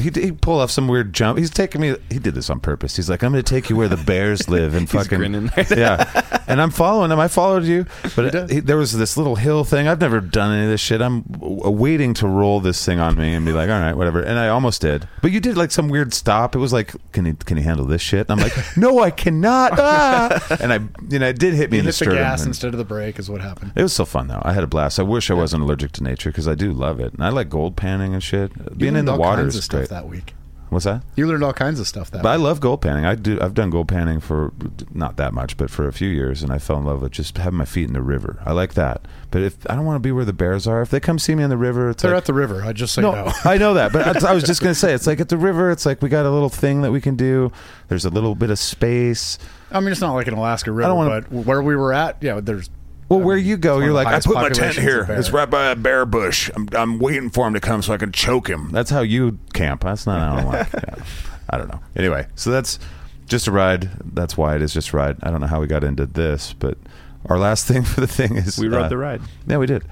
He 0.00 0.10
he 0.10 0.32
pulled 0.32 0.60
off 0.62 0.70
some 0.70 0.88
weird 0.88 1.12
jump. 1.12 1.38
He's 1.38 1.48
taking 1.50 1.80
me. 1.80 1.94
He 2.10 2.18
did 2.18 2.34
this 2.34 2.50
on 2.50 2.58
purpose. 2.60 2.96
He's 2.96 3.08
like, 3.08 3.22
"I'm 3.22 3.32
going 3.32 3.42
to 3.44 3.48
take 3.48 3.70
you 3.70 3.76
where 3.76 3.88
the 3.88 3.96
bears 3.96 4.48
live," 4.48 4.74
and 4.74 4.90
fucking 4.90 5.50
yeah. 5.70 6.35
And 6.48 6.60
I'm 6.62 6.70
following 6.70 7.10
him. 7.10 7.18
I 7.18 7.28
followed 7.28 7.64
you, 7.64 7.86
but 8.14 8.50
he, 8.50 8.60
there 8.60 8.76
was 8.76 8.96
this 8.96 9.16
little 9.16 9.36
hill 9.36 9.64
thing. 9.64 9.88
I've 9.88 10.00
never 10.00 10.20
done 10.20 10.52
any 10.52 10.64
of 10.64 10.70
this 10.70 10.80
shit. 10.80 11.00
I'm 11.02 11.22
w- 11.22 11.68
waiting 11.70 12.14
to 12.14 12.28
roll 12.28 12.60
this 12.60 12.84
thing 12.84 13.00
on 13.00 13.16
me 13.16 13.34
and 13.34 13.44
be 13.44 13.52
like, 13.52 13.68
"All 13.68 13.80
right, 13.80 13.96
whatever." 13.96 14.22
And 14.22 14.38
I 14.38 14.48
almost 14.48 14.80
did, 14.80 15.08
but 15.22 15.32
you 15.32 15.40
did 15.40 15.56
like 15.56 15.70
some 15.72 15.88
weird 15.88 16.14
stop. 16.14 16.54
It 16.54 16.58
was 16.58 16.72
like, 16.72 16.94
"Can 17.12 17.26
you 17.26 17.34
can 17.34 17.56
you 17.56 17.64
handle 17.64 17.84
this 17.84 18.00
shit?" 18.02 18.28
And 18.30 18.38
I'm 18.40 18.46
like, 18.48 18.76
"No, 18.76 19.00
I 19.00 19.10
cannot." 19.10 19.72
Ah! 19.78 20.38
And 20.60 20.72
I, 20.72 20.78
you 21.10 21.18
know, 21.18 21.26
it 21.28 21.38
did 21.38 21.54
hit 21.54 21.70
me 21.70 21.78
You 21.78 21.80
in 21.80 21.84
the 21.86 21.88
hit 21.90 21.98
the 21.98 22.04
sternum. 22.04 22.18
gas 22.18 22.40
and- 22.42 22.48
instead 22.48 22.72
of 22.74 22.78
the 22.78 22.84
brake 22.84 23.18
is 23.18 23.28
what 23.28 23.40
happened. 23.40 23.72
it 23.74 23.82
was 23.82 23.92
so 23.92 24.04
fun 24.04 24.28
though. 24.28 24.42
I 24.44 24.52
had 24.52 24.62
a 24.62 24.68
blast. 24.68 25.00
I 25.00 25.02
wish 25.02 25.30
I 25.30 25.34
wasn't 25.34 25.64
allergic 25.64 25.90
to 25.92 26.02
nature 26.04 26.30
because 26.30 26.46
I 26.46 26.54
do 26.54 26.72
love 26.72 27.00
it, 27.00 27.12
and 27.12 27.24
I 27.24 27.30
like 27.30 27.48
gold 27.50 27.76
panning 27.76 28.14
and 28.14 28.22
shit. 28.22 28.52
Being 28.78 28.94
in 28.94 29.04
the 29.04 29.16
water 29.16 29.46
is 29.48 29.66
great. 29.68 29.88
that 29.88 30.06
week. 30.08 30.34
What's 30.68 30.84
that? 30.84 31.02
You 31.14 31.26
learned 31.28 31.44
all 31.44 31.52
kinds 31.52 31.78
of 31.78 31.86
stuff 31.86 32.10
that. 32.10 32.22
But 32.22 32.30
I 32.30 32.36
love 32.36 32.60
gold 32.60 32.80
panning. 32.80 33.04
I 33.04 33.14
do. 33.14 33.38
I've 33.40 33.54
done 33.54 33.70
gold 33.70 33.86
panning 33.88 34.18
for 34.20 34.52
not 34.92 35.16
that 35.16 35.32
much, 35.32 35.56
but 35.56 35.70
for 35.70 35.86
a 35.86 35.92
few 35.92 36.08
years, 36.08 36.42
and 36.42 36.52
I 36.52 36.58
fell 36.58 36.76
in 36.78 36.84
love 36.84 37.02
with 37.02 37.12
just 37.12 37.38
having 37.38 37.56
my 37.58 37.64
feet 37.64 37.86
in 37.86 37.92
the 37.92 38.02
river. 38.02 38.40
I 38.44 38.52
like 38.52 38.74
that. 38.74 39.02
But 39.30 39.42
if 39.42 39.68
I 39.70 39.76
don't 39.76 39.84
want 39.84 39.96
to 39.96 40.00
be 40.00 40.10
where 40.12 40.24
the 40.24 40.32
bears 40.32 40.66
are, 40.66 40.82
if 40.82 40.90
they 40.90 40.98
come 40.98 41.18
see 41.18 41.34
me 41.34 41.44
in 41.44 41.50
the 41.50 41.56
river, 41.56 41.90
it's 41.90 42.02
They're 42.02 42.12
like, 42.12 42.18
at 42.22 42.24
the 42.26 42.34
river. 42.34 42.62
I 42.64 42.72
just 42.72 42.94
say 42.94 43.02
no, 43.02 43.12
no. 43.12 43.32
I 43.44 43.58
know 43.58 43.74
that, 43.74 43.92
but 43.92 44.22
I, 44.24 44.30
I 44.30 44.34
was 44.34 44.42
just 44.44 44.60
gonna 44.60 44.74
say 44.74 44.92
it's 44.92 45.06
like 45.06 45.20
at 45.20 45.28
the 45.28 45.36
river. 45.38 45.70
It's 45.70 45.86
like 45.86 46.02
we 46.02 46.08
got 46.08 46.26
a 46.26 46.30
little 46.30 46.48
thing 46.48 46.82
that 46.82 46.90
we 46.90 47.00
can 47.00 47.14
do. 47.16 47.52
There's 47.88 48.04
a 48.04 48.10
little 48.10 48.34
bit 48.34 48.50
of 48.50 48.58
space. 48.58 49.38
I 49.70 49.80
mean, 49.80 49.92
it's 49.92 50.00
not 50.00 50.14
like 50.14 50.26
an 50.26 50.34
Alaska 50.34 50.72
river, 50.72 50.94
wanna- 50.94 51.22
but 51.22 51.32
where 51.32 51.62
we 51.62 51.76
were 51.76 51.92
at, 51.92 52.16
yeah, 52.20 52.40
there's. 52.40 52.70
Well, 53.08 53.20
where 53.20 53.36
you 53.36 53.56
go, 53.56 53.78
you're 53.78 53.92
like, 53.92 54.08
I 54.08 54.18
put 54.20 54.34
my 54.34 54.48
tent 54.48 54.76
here. 54.76 55.06
It's 55.08 55.30
right 55.30 55.48
by 55.48 55.66
a 55.66 55.76
bear 55.76 56.04
bush. 56.04 56.50
I'm, 56.54 56.68
I'm 56.72 56.98
waiting 56.98 57.30
for 57.30 57.46
him 57.46 57.54
to 57.54 57.60
come 57.60 57.82
so 57.82 57.92
I 57.92 57.98
can 57.98 58.10
choke 58.10 58.48
him. 58.48 58.70
That's 58.72 58.90
how 58.90 59.02
you 59.02 59.38
camp. 59.52 59.82
That's 59.84 60.06
not 60.06 60.20
how 60.20 60.48
I 60.48 60.58
like. 60.58 60.72
Yeah. 60.72 61.04
I 61.50 61.58
don't 61.58 61.68
know. 61.68 61.80
Anyway, 61.94 62.26
so 62.34 62.50
that's 62.50 62.80
just 63.28 63.46
a 63.46 63.52
ride. 63.52 63.90
That's 64.04 64.36
why 64.36 64.56
it 64.56 64.62
is 64.62 64.72
just 64.72 64.92
a 64.92 64.96
ride. 64.96 65.18
I 65.22 65.30
don't 65.30 65.40
know 65.40 65.46
how 65.46 65.60
we 65.60 65.68
got 65.68 65.84
into 65.84 66.06
this, 66.06 66.52
but 66.52 66.78
our 67.26 67.38
last 67.38 67.66
thing 67.66 67.82
for 67.84 68.00
the 68.00 68.06
thing 68.08 68.36
is 68.36 68.58
We 68.58 68.68
rode 68.68 68.84
uh, 68.86 68.88
the 68.88 68.96
ride. 68.96 69.22
Yeah, 69.46 69.58
we 69.58 69.66
did. 69.66 69.84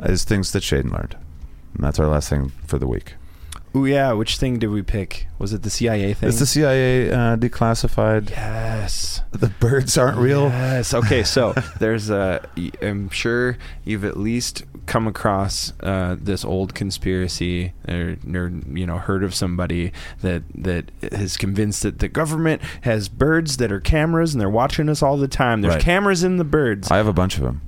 Is 0.00 0.24
things 0.24 0.52
that 0.52 0.62
Shaiden 0.62 0.90
learned, 0.90 1.16
and 1.74 1.84
that's 1.84 1.98
our 1.98 2.06
last 2.06 2.28
thing 2.28 2.52
for 2.66 2.78
the 2.78 2.86
week. 2.86 3.14
Oh 3.76 3.84
yeah, 3.84 4.12
which 4.12 4.38
thing 4.38 4.58
did 4.58 4.68
we 4.68 4.80
pick? 4.80 5.26
Was 5.38 5.52
it 5.52 5.62
the 5.62 5.68
CIA 5.68 6.14
thing? 6.14 6.30
It's 6.30 6.38
the 6.38 6.46
CIA 6.46 7.10
uh, 7.10 7.36
declassified. 7.36 8.30
yes. 8.30 9.20
The 9.32 9.48
birds 9.48 9.98
aren't 9.98 10.16
real. 10.16 10.44
Yes. 10.44 10.94
Okay. 10.94 11.22
So 11.22 11.52
there's 11.78 12.08
a. 12.08 12.48
I'm 12.80 13.10
sure 13.10 13.58
you've 13.84 14.04
at 14.06 14.16
least 14.16 14.64
come 14.86 15.06
across 15.06 15.74
uh, 15.80 16.16
this 16.18 16.42
old 16.42 16.74
conspiracy, 16.74 17.74
or, 17.86 18.16
or 18.34 18.50
you 18.72 18.86
know, 18.86 18.96
heard 18.96 19.22
of 19.22 19.34
somebody 19.34 19.92
that 20.22 20.42
that 20.54 20.90
is 21.02 21.36
convinced 21.36 21.82
that 21.82 21.98
the 21.98 22.08
government 22.08 22.62
has 22.80 23.10
birds 23.10 23.58
that 23.58 23.70
are 23.70 23.80
cameras 23.80 24.32
and 24.32 24.40
they're 24.40 24.48
watching 24.48 24.88
us 24.88 25.02
all 25.02 25.18
the 25.18 25.28
time. 25.28 25.60
There's 25.60 25.74
Right. 25.74 25.82
cameras 25.82 26.24
in 26.24 26.38
the 26.38 26.44
birds. 26.44 26.90
I 26.90 26.96
have 26.96 27.08
a 27.08 27.12
bunch 27.12 27.36
of 27.36 27.42
them. 27.42 27.60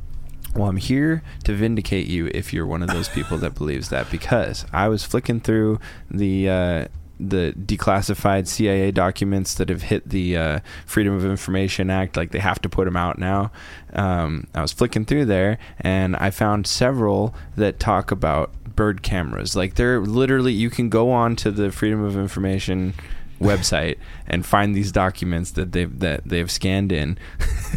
Well, 0.58 0.68
I'm 0.68 0.76
here 0.76 1.22
to 1.44 1.54
vindicate 1.54 2.08
you 2.08 2.32
if 2.34 2.52
you're 2.52 2.66
one 2.66 2.82
of 2.82 2.88
those 2.88 3.08
people 3.08 3.38
that 3.38 3.54
believes 3.54 3.90
that 3.90 4.10
because 4.10 4.66
I 4.72 4.88
was 4.88 5.04
flicking 5.04 5.38
through 5.38 5.78
the 6.10 6.48
uh, 6.48 6.84
the 7.20 7.54
declassified 7.56 8.48
CIA 8.48 8.90
documents 8.90 9.54
that 9.54 9.68
have 9.68 9.82
hit 9.82 10.08
the 10.08 10.36
uh, 10.36 10.60
Freedom 10.84 11.14
of 11.14 11.24
Information 11.24 11.90
Act, 11.90 12.16
like 12.16 12.32
they 12.32 12.40
have 12.40 12.60
to 12.62 12.68
put 12.68 12.86
them 12.86 12.96
out 12.96 13.20
now. 13.20 13.52
Um, 13.92 14.48
I 14.52 14.60
was 14.60 14.72
flicking 14.72 15.04
through 15.04 15.26
there 15.26 15.58
and 15.78 16.16
I 16.16 16.30
found 16.30 16.66
several 16.66 17.36
that 17.56 17.78
talk 17.78 18.10
about 18.10 18.52
bird 18.74 19.04
cameras. 19.04 19.54
Like 19.54 19.76
they're 19.76 20.00
literally, 20.00 20.54
you 20.54 20.70
can 20.70 20.88
go 20.88 21.12
on 21.12 21.36
to 21.36 21.52
the 21.52 21.70
Freedom 21.70 22.02
of 22.02 22.16
Information 22.16 22.94
website 23.40 23.98
and 24.26 24.44
find 24.44 24.74
these 24.74 24.92
documents 24.92 25.52
that 25.52 25.72
they've 25.72 25.98
that 26.00 26.22
they've 26.24 26.50
scanned 26.50 26.92
in. 26.92 27.18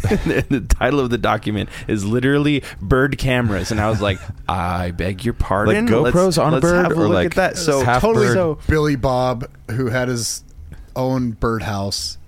the, 0.02 0.44
the 0.50 0.60
title 0.60 1.00
of 1.00 1.10
the 1.10 1.18
document 1.18 1.68
is 1.88 2.04
literally 2.04 2.62
bird 2.80 3.18
cameras, 3.18 3.70
and 3.70 3.80
I 3.80 3.88
was 3.88 4.00
like, 4.00 4.18
I 4.48 4.90
beg 4.90 5.24
your 5.24 5.34
pardon. 5.34 5.86
Like 5.86 6.14
GoPros 6.14 6.42
on 6.42 6.52
a 6.52 6.56
let's 6.56 6.62
bird 6.62 6.82
have 6.84 6.92
a 6.92 7.00
or 7.00 7.08
look 7.08 7.14
like 7.14 7.26
at 7.26 7.34
that. 7.34 7.56
So 7.56 7.84
totally 7.84 8.26
bird? 8.26 8.34
so. 8.34 8.58
Billy 8.68 8.96
Bob, 8.96 9.48
who 9.70 9.86
had 9.86 10.08
his 10.08 10.44
own 10.94 11.32
birdhouse 11.32 12.18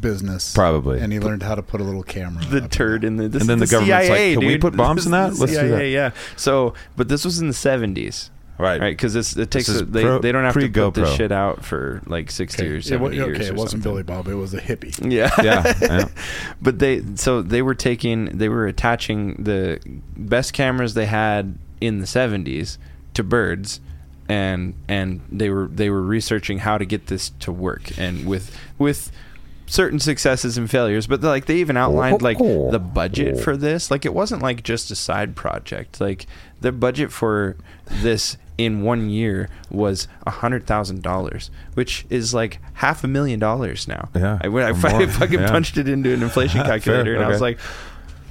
business, 0.00 0.54
Probably. 0.54 1.00
and 1.00 1.12
he 1.12 1.20
learned 1.20 1.42
how 1.42 1.54
to 1.54 1.62
put 1.62 1.80
a 1.80 1.84
little 1.84 2.02
camera. 2.02 2.44
The 2.44 2.66
turd 2.66 3.04
in 3.04 3.16
the 3.16 3.28
this 3.28 3.42
And 3.42 3.50
then 3.50 3.62
is 3.62 3.70
the 3.70 3.76
government's 3.76 4.08
like, 4.08 4.16
CIA, 4.18 4.34
"Can 4.36 4.46
we 4.46 4.58
put 4.58 4.76
bombs 4.76 5.06
in 5.06 5.12
that? 5.12 5.26
that? 5.26 5.32
is 5.32 5.38
the 5.38 5.44
Let's 5.44 5.52
do 5.52 5.58
CIA, 5.60 5.70
that." 5.70 5.88
Yeah. 5.88 6.10
So, 6.36 6.74
but 6.96 7.08
this 7.08 7.24
was 7.24 7.40
in 7.40 7.48
the 7.48 7.54
seventies. 7.54 8.30
Right. 8.58 8.80
Right, 8.80 8.90
because 8.96 9.16
it 9.16 9.50
takes 9.50 9.68
is 9.68 9.80
a, 9.80 9.84
they 9.84 10.02
pro- 10.02 10.18
they 10.20 10.30
don't 10.30 10.44
have 10.44 10.54
to 10.54 10.68
put 10.70 10.94
this 10.94 11.14
shit 11.16 11.32
out 11.32 11.64
for 11.64 12.00
like 12.06 12.30
sixty 12.30 12.62
Okay, 12.64 12.72
or 12.72 12.76
it, 12.76 12.84
seventy 12.84 13.18
wa- 13.18 13.26
years. 13.26 13.38
okay, 13.38 13.46
it 13.48 13.54
wasn't 13.54 13.82
something. 13.82 13.90
Billy 13.90 14.02
Bob; 14.04 14.28
it 14.28 14.34
was 14.34 14.54
a 14.54 14.60
hippie. 14.60 14.96
Yeah, 15.10 15.30
Yeah, 15.42 15.72
yeah. 15.80 16.08
but 16.62 16.78
they 16.78 17.02
so 17.16 17.42
they 17.42 17.62
were 17.62 17.74
taking 17.74 18.26
they 18.26 18.48
were 18.48 18.66
attaching 18.66 19.34
the 19.42 19.80
best 20.16 20.52
cameras 20.52 20.94
they 20.94 21.06
had 21.06 21.58
in 21.80 21.98
the 21.98 22.06
70s 22.06 22.78
to 23.14 23.24
birds 23.24 23.80
and 24.28 24.74
and 24.86 25.20
they 25.32 25.50
were 25.50 25.66
they 25.66 25.90
were 25.90 26.02
researching 26.02 26.58
how 26.58 26.78
to 26.78 26.84
get 26.84 27.06
this 27.08 27.30
to 27.40 27.50
work 27.50 27.98
and 27.98 28.26
with 28.26 28.56
with 28.78 29.10
certain 29.72 29.98
successes 29.98 30.58
and 30.58 30.70
failures 30.70 31.06
but 31.06 31.22
like 31.22 31.46
they 31.46 31.56
even 31.56 31.78
outlined 31.78 32.20
oh, 32.20 32.24
like 32.24 32.36
the 32.36 32.78
budget 32.78 33.40
for 33.40 33.56
this. 33.56 33.90
Like 33.90 34.04
it 34.04 34.12
wasn't 34.12 34.42
like 34.42 34.62
just 34.62 34.90
a 34.90 34.94
side 34.94 35.34
project. 35.34 35.98
Like 35.98 36.26
the 36.60 36.72
budget 36.72 37.10
for 37.10 37.56
this 37.88 38.36
in 38.58 38.82
one 38.82 39.08
year 39.08 39.48
was 39.70 40.08
a 40.26 40.30
hundred 40.30 40.66
thousand 40.66 41.02
dollars 41.02 41.50
which 41.72 42.04
is 42.10 42.34
like 42.34 42.58
half 42.74 43.02
a 43.02 43.08
million 43.08 43.40
dollars 43.40 43.88
now. 43.88 44.10
Yeah, 44.14 44.38
I, 44.42 44.48
I, 44.48 44.70
or 44.72 44.74
fucking 45.08 45.40
Yeah. 45.40 45.50
punched 45.50 45.78
it 45.78 45.88
into 45.88 46.12
an 46.12 46.22
inflation 46.22 46.60
Fair, 46.64 46.68
calculator 46.78 47.14
and 47.14 47.24
I 47.24 47.28
was 47.28 47.40
like 47.40 47.58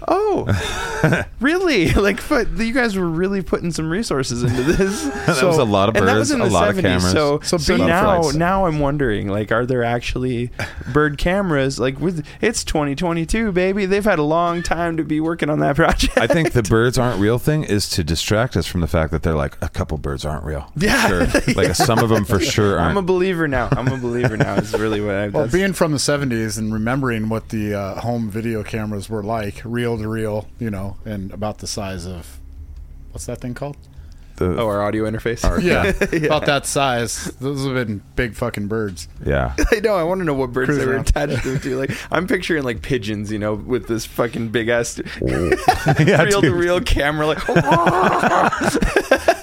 Oh, 0.08 1.24
really? 1.40 1.92
Like, 2.02 2.28
but 2.30 2.50
you 2.58 2.74
guys 2.74 2.96
were 2.98 3.08
really 3.08 3.42
putting 3.44 3.72
some 3.72 3.90
resources 3.90 4.42
into 4.44 4.64
this. 4.64 5.04
That 5.32 5.44
was 5.44 5.58
a 5.58 5.64
lot 5.64 5.90
of 5.90 5.96
and 5.96 6.08
that 6.08 6.14
birds, 6.14 6.20
was 6.20 6.32
in 6.32 6.42
a 6.42 6.46
the 6.46 6.50
lot 6.52 6.70
of 6.70 6.78
cameras. 6.80 7.12
So, 7.12 7.40
So 7.42 7.58
so, 7.58 7.76
being- 7.78 7.88
now, 7.88 8.22
now 8.34 8.66
I'm 8.66 8.80
wondering, 8.80 9.28
like, 9.28 9.52
are 9.52 9.66
there 9.66 9.84
actually 9.84 10.50
bird 10.92 11.18
cameras? 11.18 11.80
Like, 11.80 12.00
with 12.00 12.26
it's 12.42 12.64
2022, 12.64 13.52
baby. 13.52 13.86
They've 13.86 14.04
had 14.04 14.20
a 14.20 14.24
long 14.24 14.64
time 14.64 14.98
to 14.98 15.04
be 15.04 15.20
working 15.22 15.50
on 15.50 15.60
that 15.60 15.76
project. 15.76 16.18
I 16.18 16.28
think 16.28 16.54
the 16.54 16.64
birds 16.64 16.98
aren't 16.98 17.20
real 17.20 17.38
thing 17.38 17.64
is 17.64 17.88
to 17.92 18.04
distract 18.04 18.58
us 18.58 18.66
from 18.66 18.82
the 18.82 18.88
fact 18.88 19.12
that 19.12 19.22
they're 19.24 19.36
like 19.36 19.58
a 19.62 19.70
couple 19.70 19.98
birds 19.98 20.26
aren't 20.26 20.44
real. 20.44 20.72
Yeah. 20.76 21.08
sure. 21.08 21.54
Like 21.56 21.76
some 21.76 22.00
of 22.00 22.10
them 22.10 22.26
for 22.26 22.40
sure 22.40 22.78
aren't. 22.80 22.92
I'm 22.92 22.98
a 22.98 23.02
believer 23.02 23.48
now. 23.48 23.70
I'm 23.72 23.88
a 23.88 23.98
believer 23.98 24.38
now. 24.38 24.56
Is 24.56 24.74
really 24.74 25.02
what 25.02 25.16
I. 25.16 25.22
Well, 25.28 25.44
that's- 25.46 25.54
being 25.54 25.74
from 25.74 25.92
the 25.92 25.98
'70s 26.00 26.58
and 26.58 26.74
remembering 26.74 27.30
what 27.30 27.50
the 27.50 27.74
uh, 27.76 28.02
home 28.02 28.30
video 28.30 28.64
cameras 28.64 29.10
were 29.10 29.24
like, 29.24 29.62
reel 29.98 30.02
to 30.04 30.08
reel, 30.08 30.48
you 30.60 30.70
know, 30.72 30.98
and 31.06 31.32
about 31.32 31.58
the 31.60 31.68
size 31.68 32.06
of 32.06 32.40
what's 33.12 33.26
that 33.26 33.40
thing 33.42 33.54
called? 33.54 33.78
The- 34.38 34.58
oh, 34.60 34.68
our 34.68 34.82
audio 34.82 35.04
interface. 35.10 35.42
Yeah, 35.64 36.26
about 36.26 36.46
that 36.48 36.66
size. 36.66 37.26
Those 37.40 37.64
have 37.66 37.76
been 37.76 38.02
big 38.16 38.34
fucking 38.36 38.68
birds. 38.68 39.08
yeah. 39.26 39.54
I 39.72 39.82
know. 39.82 39.94
I 39.96 40.04
want 40.04 40.20
to 40.20 40.26
know 40.26 40.34
what 40.34 40.52
birds 40.52 40.68
Cruise 40.68 40.80
they 40.80 40.86
were 40.88 40.94
around. 40.94 41.10
attached 41.10 41.44
to. 41.44 41.60
to. 41.60 41.78
Like, 41.78 41.92
I'm 42.12 42.26
picturing 42.28 42.64
like 42.64 42.82
pigeons, 42.82 43.32
you 43.32 43.38
know, 43.38 43.54
with 43.54 43.88
this 43.88 44.06
fucking 44.06 44.50
big 44.50 44.70
ass 44.70 45.00
oh. 45.22 45.52
Yeah, 46.00 46.24
reel 46.24 46.42
to 46.42 46.48
dude. 46.48 46.56
reel 46.56 46.82
camera. 46.82 47.28
Like, 47.28 47.40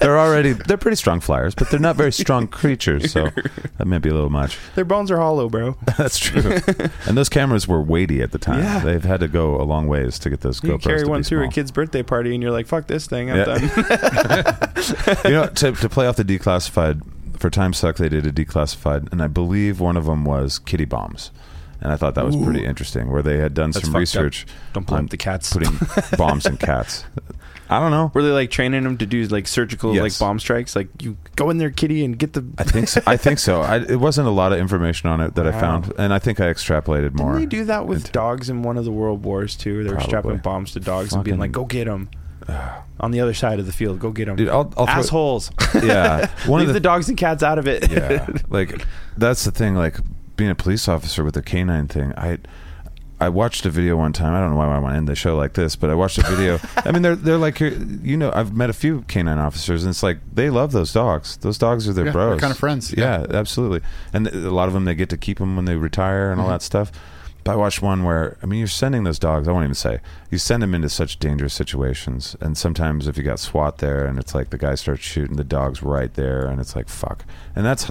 They're 0.01 0.19
already 0.19 0.53
they're 0.53 0.77
pretty 0.77 0.97
strong 0.97 1.21
flyers, 1.21 1.55
but 1.55 1.71
they're 1.71 1.81
not 1.81 1.97
very 1.97 2.13
strong 2.13 2.47
creatures, 2.49 3.11
so 3.13 3.31
that 3.79 3.87
may 3.87 3.99
be 3.99 4.09
a 4.09 4.15
little 4.15 4.31
much. 4.31 4.59
their 4.75 4.85
bones 4.85 5.11
are 5.11 5.17
hollow, 5.19 5.49
bro. 5.49 5.77
That's 5.99 6.19
true. 6.19 6.59
and 7.07 7.17
those 7.17 7.29
cameras 7.29 7.67
were 7.67 7.83
weighty 7.83 8.23
at 8.23 8.31
the 8.33 8.39
time. 8.39 8.61
Yeah. 8.63 8.79
They've 8.81 9.03
had 9.05 9.21
to 9.21 9.29
go 9.29 9.61
a 9.61 9.65
long 9.65 9.89
ways 9.89 10.19
to 10.21 10.31
get 10.31 10.41
those 10.43 10.63
You 10.63 10.71
GoPros 10.73 10.83
carry 10.83 11.01
to 11.05 11.09
one 11.11 11.23
through 11.23 11.45
a 11.45 11.49
kid's 11.49 11.71
birthday 11.73 12.03
party, 12.03 12.33
and 12.35 12.43
you're 12.43 12.53
like, 12.53 12.67
"Fuck 12.67 12.87
this 12.87 13.07
thing, 13.07 13.31
I'm 13.31 13.37
Yeah. 13.39 13.45
done." 13.45 13.63
you 15.25 15.31
know, 15.31 15.47
to, 15.49 15.73
to 15.73 15.89
play 15.89 16.07
off 16.07 16.17
the 16.17 16.25
declassified 16.25 17.03
for 17.39 17.51
Time 17.51 17.73
Suck, 17.73 17.97
they 17.97 18.09
did 18.09 18.27
a 18.27 18.33
declassified, 18.33 19.11
and 19.13 19.23
I 19.23 19.27
believe 19.29 19.81
one 19.81 19.97
of 19.97 20.07
them 20.07 20.25
was 20.25 20.59
kitty 20.59 20.85
bombs, 20.85 21.31
and 21.81 21.93
I 21.93 21.97
thought 21.97 22.15
that 22.15 22.25
was 22.25 22.37
pretty 22.37 22.65
interesting, 22.65 23.11
where 23.11 23.23
they 23.23 23.39
had 23.39 23.55
done 23.55 23.71
That's 23.73 23.85
some 23.85 23.93
fucked 23.93 23.97
up. 23.97 24.01
research 24.01 24.47
Don't 24.73 24.91
on 24.93 25.07
the 25.07 25.17
cats. 25.17 25.53
putting 25.53 25.77
bombs 26.17 26.47
in 26.47 26.57
cats. 26.57 27.05
I 27.71 27.81
don't 27.81 27.91
know. 27.91 28.11
Were 28.15 28.23
they 28.23 28.31
like 28.31 28.51
training 28.51 28.85
them 28.85 28.97
to 28.99 29.07
do 29.07 29.23
like 29.25 29.47
surgical 29.47 29.95
Yes. 29.95 30.03
like 30.03 30.19
bomb 30.19 30.39
strikes? 30.39 30.75
Like 30.75 30.89
you 31.03 31.17
go 31.37 31.51
in 31.51 31.59
there, 31.59 31.71
kitty, 31.71 32.05
and 32.05 32.19
get 32.19 32.33
the. 32.33 32.45
I 32.59 32.65
think 32.65 32.89
so. 32.89 33.03
I 33.07 33.17
think 33.17 33.39
so. 33.39 33.61
I, 33.61 33.77
it 33.79 34.01
wasn't 34.01 34.27
a 34.27 34.31
lot 34.31 34.53
of 34.53 34.59
information 34.59 35.11
on 35.11 35.21
it 35.21 35.35
that 35.35 35.47
I 35.47 35.53
found, 35.53 35.93
and 35.99 36.15
I 36.15 36.19
think 36.19 36.41
I 36.41 36.45
extrapolated 36.45 37.13
more. 37.15 37.33
Didn't 37.33 37.51
they 37.51 37.57
do 37.59 37.65
that 37.67 37.87
with 37.87 38.11
dogs 38.13 38.49
in 38.49 38.63
one 38.63 38.79
of 38.79 38.85
the 38.85 38.91
world 38.93 39.23
wars 39.25 39.55
too? 39.55 39.85
They 39.85 39.91
were 39.91 39.97
Probably. 39.97 40.09
strapping 40.09 40.37
bombs 40.39 40.73
to 40.73 40.81
dogs 40.81 41.13
and 41.13 41.23
being 41.25 41.39
like, 41.39 41.53
"Go 41.53 41.65
get 41.65 41.85
them." 41.85 42.09
On 43.01 43.11
the 43.13 43.21
other 43.21 43.35
side 43.35 43.61
of 43.61 43.67
the 43.67 43.73
field, 43.73 44.01
go 44.01 44.11
get 44.11 44.25
them. 44.27 44.35
Dude, 44.37 44.49
I'll, 44.49 44.73
I'll 44.77 44.89
Assholes. 44.89 45.51
Yeah, 45.83 46.29
one 46.47 46.61
Leave 46.61 46.69
of 46.71 46.75
the, 46.75 46.81
the, 46.81 46.81
dogs 46.81 47.09
and 47.09 47.17
cats 47.17 47.43
out 47.43 47.59
of 47.59 47.69
it. 47.69 47.91
yeah, 47.91 48.27
like 48.49 48.85
that's 49.17 49.45
the 49.45 49.51
thing. 49.53 49.75
Like 49.75 49.99
being 50.37 50.51
a 50.51 50.55
police 50.55 50.89
officer 50.89 51.23
with 51.23 51.37
a 51.37 51.43
canine 51.43 51.87
thing, 51.87 52.13
I. 52.17 52.39
I 53.21 53.29
watched 53.31 53.67
a 53.67 53.71
video 53.71 53.97
one 53.97 54.13
time. 54.13 54.35
I 54.35 54.41
don't 54.41 54.51
know 54.51 54.57
why 54.57 54.67
I 54.75 54.79
want 54.79 54.93
to 54.95 54.97
end 54.97 55.09
the 55.09 55.17
show 55.17 55.37
like 55.37 55.55
this, 55.55 55.75
but 55.75 55.91
I 55.91 55.95
watched 55.95 56.19
a 56.19 56.23
video. 56.23 56.59
I 56.77 56.93
mean, 56.93 57.03
they're 57.03 57.17
they're 57.17 57.37
like 57.39 57.59
you 57.61 58.17
know. 58.17 58.31
I've 58.35 58.55
met 58.55 58.71
a 58.71 58.73
few 58.75 59.03
canine 59.09 59.39
officers, 59.39 59.83
and 59.83 59.91
it's 59.91 60.03
like 60.03 60.19
they 60.33 60.51
love 60.51 60.73
those 60.73 60.93
dogs. 60.93 61.37
Those 61.39 61.59
dogs 61.59 61.89
are 61.89 61.93
their 61.93 62.07
Yeah, 62.07 62.13
bros. 62.13 62.31
they're 62.33 62.41
kind 62.41 62.53
of 62.53 62.59
friends. 62.59 62.95
Yeah, 62.97 63.27
absolutely. 63.31 63.81
And 64.13 64.29
a 64.29 64.51
lot 64.51 64.69
of 64.69 64.75
them 64.75 64.85
they 64.85 64.95
get 64.95 65.09
to 65.11 65.17
keep 65.17 65.39
them 65.39 65.57
when 65.57 65.65
they 65.65 65.77
retire 65.77 66.31
and 66.31 66.41
all 66.41 66.47
Mhm. 66.47 66.51
that 66.51 66.63
stuff. 66.63 66.93
But 67.45 67.53
I 67.53 67.57
watched 67.57 67.81
one 67.83 68.05
where 68.05 68.37
I 68.43 68.47
mean, 68.47 68.59
you're 68.59 68.69
sending 68.69 69.05
those 69.05 69.19
dogs. 69.19 69.49
I 69.49 69.53
won't 69.53 69.65
even 69.65 69.75
say 69.75 69.99
you 70.31 70.39
send 70.39 70.63
them 70.63 70.75
into 70.75 70.89
such 70.89 71.19
dangerous 71.19 71.55
situations, 71.55 72.37
and 72.41 72.57
sometimes 72.57 73.09
if 73.09 73.17
you 73.17 73.25
got 73.25 73.41
SWAT 73.41 73.79
there, 73.79 74.05
and 74.07 74.19
it's 74.19 74.35
like 74.35 74.51
the 74.51 74.59
guy 74.59 74.75
starts 74.77 75.03
shooting, 75.03 75.37
the 75.37 75.45
dog's 75.45 75.83
right 75.83 76.13
there, 76.15 76.47
and 76.47 76.61
it's 76.61 76.77
like 76.77 76.89
fuck. 76.89 77.25
And 77.57 77.65
that's 77.67 77.91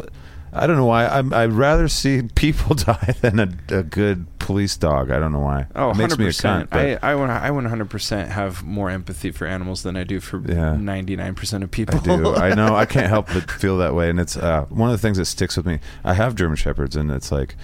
I 0.57 0.67
don't 0.67 0.75
know 0.77 0.85
why. 0.85 1.07
I'm, 1.07 1.33
I'd 1.33 1.51
rather 1.53 1.87
see 1.87 2.21
people 2.35 2.75
die 2.75 3.15
than 3.21 3.39
a, 3.39 3.49
a 3.79 3.83
good 3.83 4.25
police 4.39 4.77
dog. 4.77 5.11
I 5.11 5.19
don't 5.19 5.31
know 5.31 5.39
why. 5.39 5.67
Oh, 5.75 5.91
it 5.91 5.97
makes 5.97 6.17
me 6.17 6.25
a 6.25 6.29
100%. 6.29 6.67
cunt. 6.67 6.69
But 6.69 7.03
I, 7.03 7.11
I, 7.11 7.15
want, 7.15 7.31
I 7.31 7.49
100% 7.49 8.27
have 8.27 8.63
more 8.63 8.89
empathy 8.89 9.31
for 9.31 9.45
animals 9.45 9.83
than 9.83 9.95
I 9.97 10.03
do 10.03 10.19
for 10.19 10.37
Yeah. 10.39 10.75
99% 10.79 11.63
of 11.63 11.71
people. 11.71 11.99
I 11.99 12.03
do. 12.03 12.35
I 12.35 12.53
know. 12.55 12.75
I 12.75 12.85
can't 12.95 13.07
help 13.07 13.27
but 13.27 13.49
feel 13.51 13.77
that 13.79 13.93
way, 13.93 14.09
and 14.09 14.19
it's 14.19 14.37
uh, 14.37 14.65
one 14.69 14.89
of 14.89 14.93
the 14.93 15.01
things 15.01 15.17
that 15.17 15.25
sticks 15.25 15.57
with 15.57 15.65
me. 15.65 15.79
I 16.03 16.13
have 16.13 16.35
German 16.35 16.55
shepherds, 16.57 16.95
and 16.95 17.11
it's 17.11 17.31
like. 17.31 17.55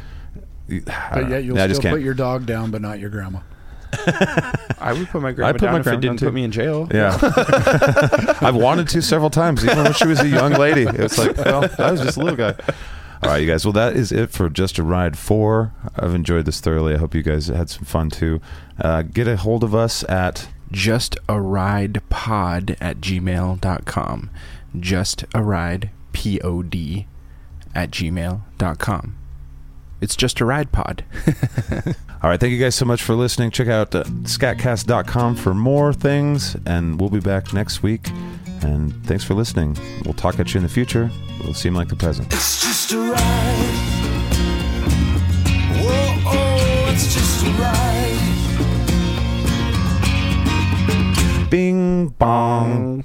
I 0.70 0.80
But 1.14 1.30
yet 1.30 1.44
you'll 1.44 1.60
I 1.60 1.68
just 1.68 1.80
still 1.82 1.90
can't. 1.92 1.96
put 1.96 2.04
your 2.04 2.14
dog 2.14 2.46
down, 2.46 2.72
but 2.72 2.82
not 2.82 3.00
your 3.00 3.10
grandma. 3.10 3.40
I 4.80 4.94
would 4.98 5.08
put 5.10 5.22
my 5.22 5.32
grandma 5.32 5.50
I'd 5.50 5.56
put 5.60 5.62
down 5.66 5.74
my 5.74 5.80
if 5.80 5.88
it 5.88 5.92
didn't 5.92 6.04
down, 6.04 6.18
put 6.18 6.26
too. 6.26 6.32
me 6.32 6.44
in 6.44 6.52
jail. 6.52 6.88
Yeah, 6.94 7.18
I've 8.42 8.56
wanted 8.56 8.88
to 8.90 9.02
several 9.02 9.30
times, 9.30 9.64
even 9.64 9.84
when 9.84 9.94
she 9.94 10.08
was 10.08 10.20
a 10.20 10.28
young 10.28 10.54
lady. 10.54 10.84
It 10.84 10.98
was 11.00 11.18
like, 11.18 11.38
well, 11.38 11.70
I 11.78 11.92
was 11.92 12.02
just 12.02 12.18
a 12.18 12.20
little 12.20 12.36
guy. 12.36 12.56
All 13.24 13.30
right, 13.30 13.38
you 13.42 13.48
guys. 13.48 13.66
Well, 13.66 13.72
that 13.74 13.96
is 13.96 14.12
it 14.12 14.32
for 14.32 14.50
Just 14.50 14.78
a 14.78 14.84
Ride 14.84 15.18
4. 15.18 15.72
I've 15.96 16.14
enjoyed 16.14 16.46
this 16.46 16.60
thoroughly. 16.60 16.94
I 16.94 16.98
hope 16.98 17.16
you 17.16 17.24
guys 17.24 17.48
had 17.48 17.70
some 17.70 17.86
fun 17.86 18.10
too. 18.10 18.42
Uh, 18.78 19.02
get 19.04 19.30
a 19.30 19.38
hold 19.38 19.64
of 19.64 19.74
us 19.74 20.04
at 20.10 20.50
Just 20.72 21.18
a 21.30 21.40
ride 21.40 22.02
pod 22.10 22.76
at 22.82 22.98
gmail.com. 23.00 24.30
Just 24.78 25.24
a 25.34 25.42
ride 25.42 25.90
P-O-D 26.12 27.08
at 27.74 27.92
gmail.com. 27.92 29.16
It's 30.02 30.16
just 30.18 30.42
a 30.42 30.46
ride 30.46 30.74
pod. 30.74 31.06
All 32.24 32.30
right, 32.30 32.40
thank 32.40 32.54
you 32.54 32.58
guys 32.58 32.74
so 32.74 32.86
much 32.86 33.04
for 33.04 33.16
listening. 33.16 33.52
Check 33.52 33.68
out 33.68 33.94
uh, 33.94 34.06
skatcast.com 34.06 35.36
for 35.36 35.54
more 35.54 35.92
things, 35.92 36.56
and 36.66 36.98
we'll 36.98 37.10
be 37.10 37.20
back 37.20 37.52
next 37.52 37.84
week. 37.84 38.08
And 38.62 38.94
thanks 39.06 39.26
for 39.26 39.34
listening. 39.34 39.78
We'll 40.06 40.14
talk 40.14 40.40
at 40.40 40.54
you 40.54 40.60
in 40.60 40.64
the 40.64 40.70
future. 40.70 41.12
It'll 41.42 41.54
seem 41.54 41.76
like 41.76 41.90
the 41.90 41.98
present. 41.98 42.32
It's 42.34 42.62
just 42.62 42.94
a 42.94 43.00
ride. 43.00 43.18
Whoa, 45.84 46.22
oh, 46.28 46.92
it's 46.94 47.14
just 47.14 47.46
a 47.46 47.50
ride. 51.42 51.50
Bing 51.50 52.08
bong. 52.08 53.04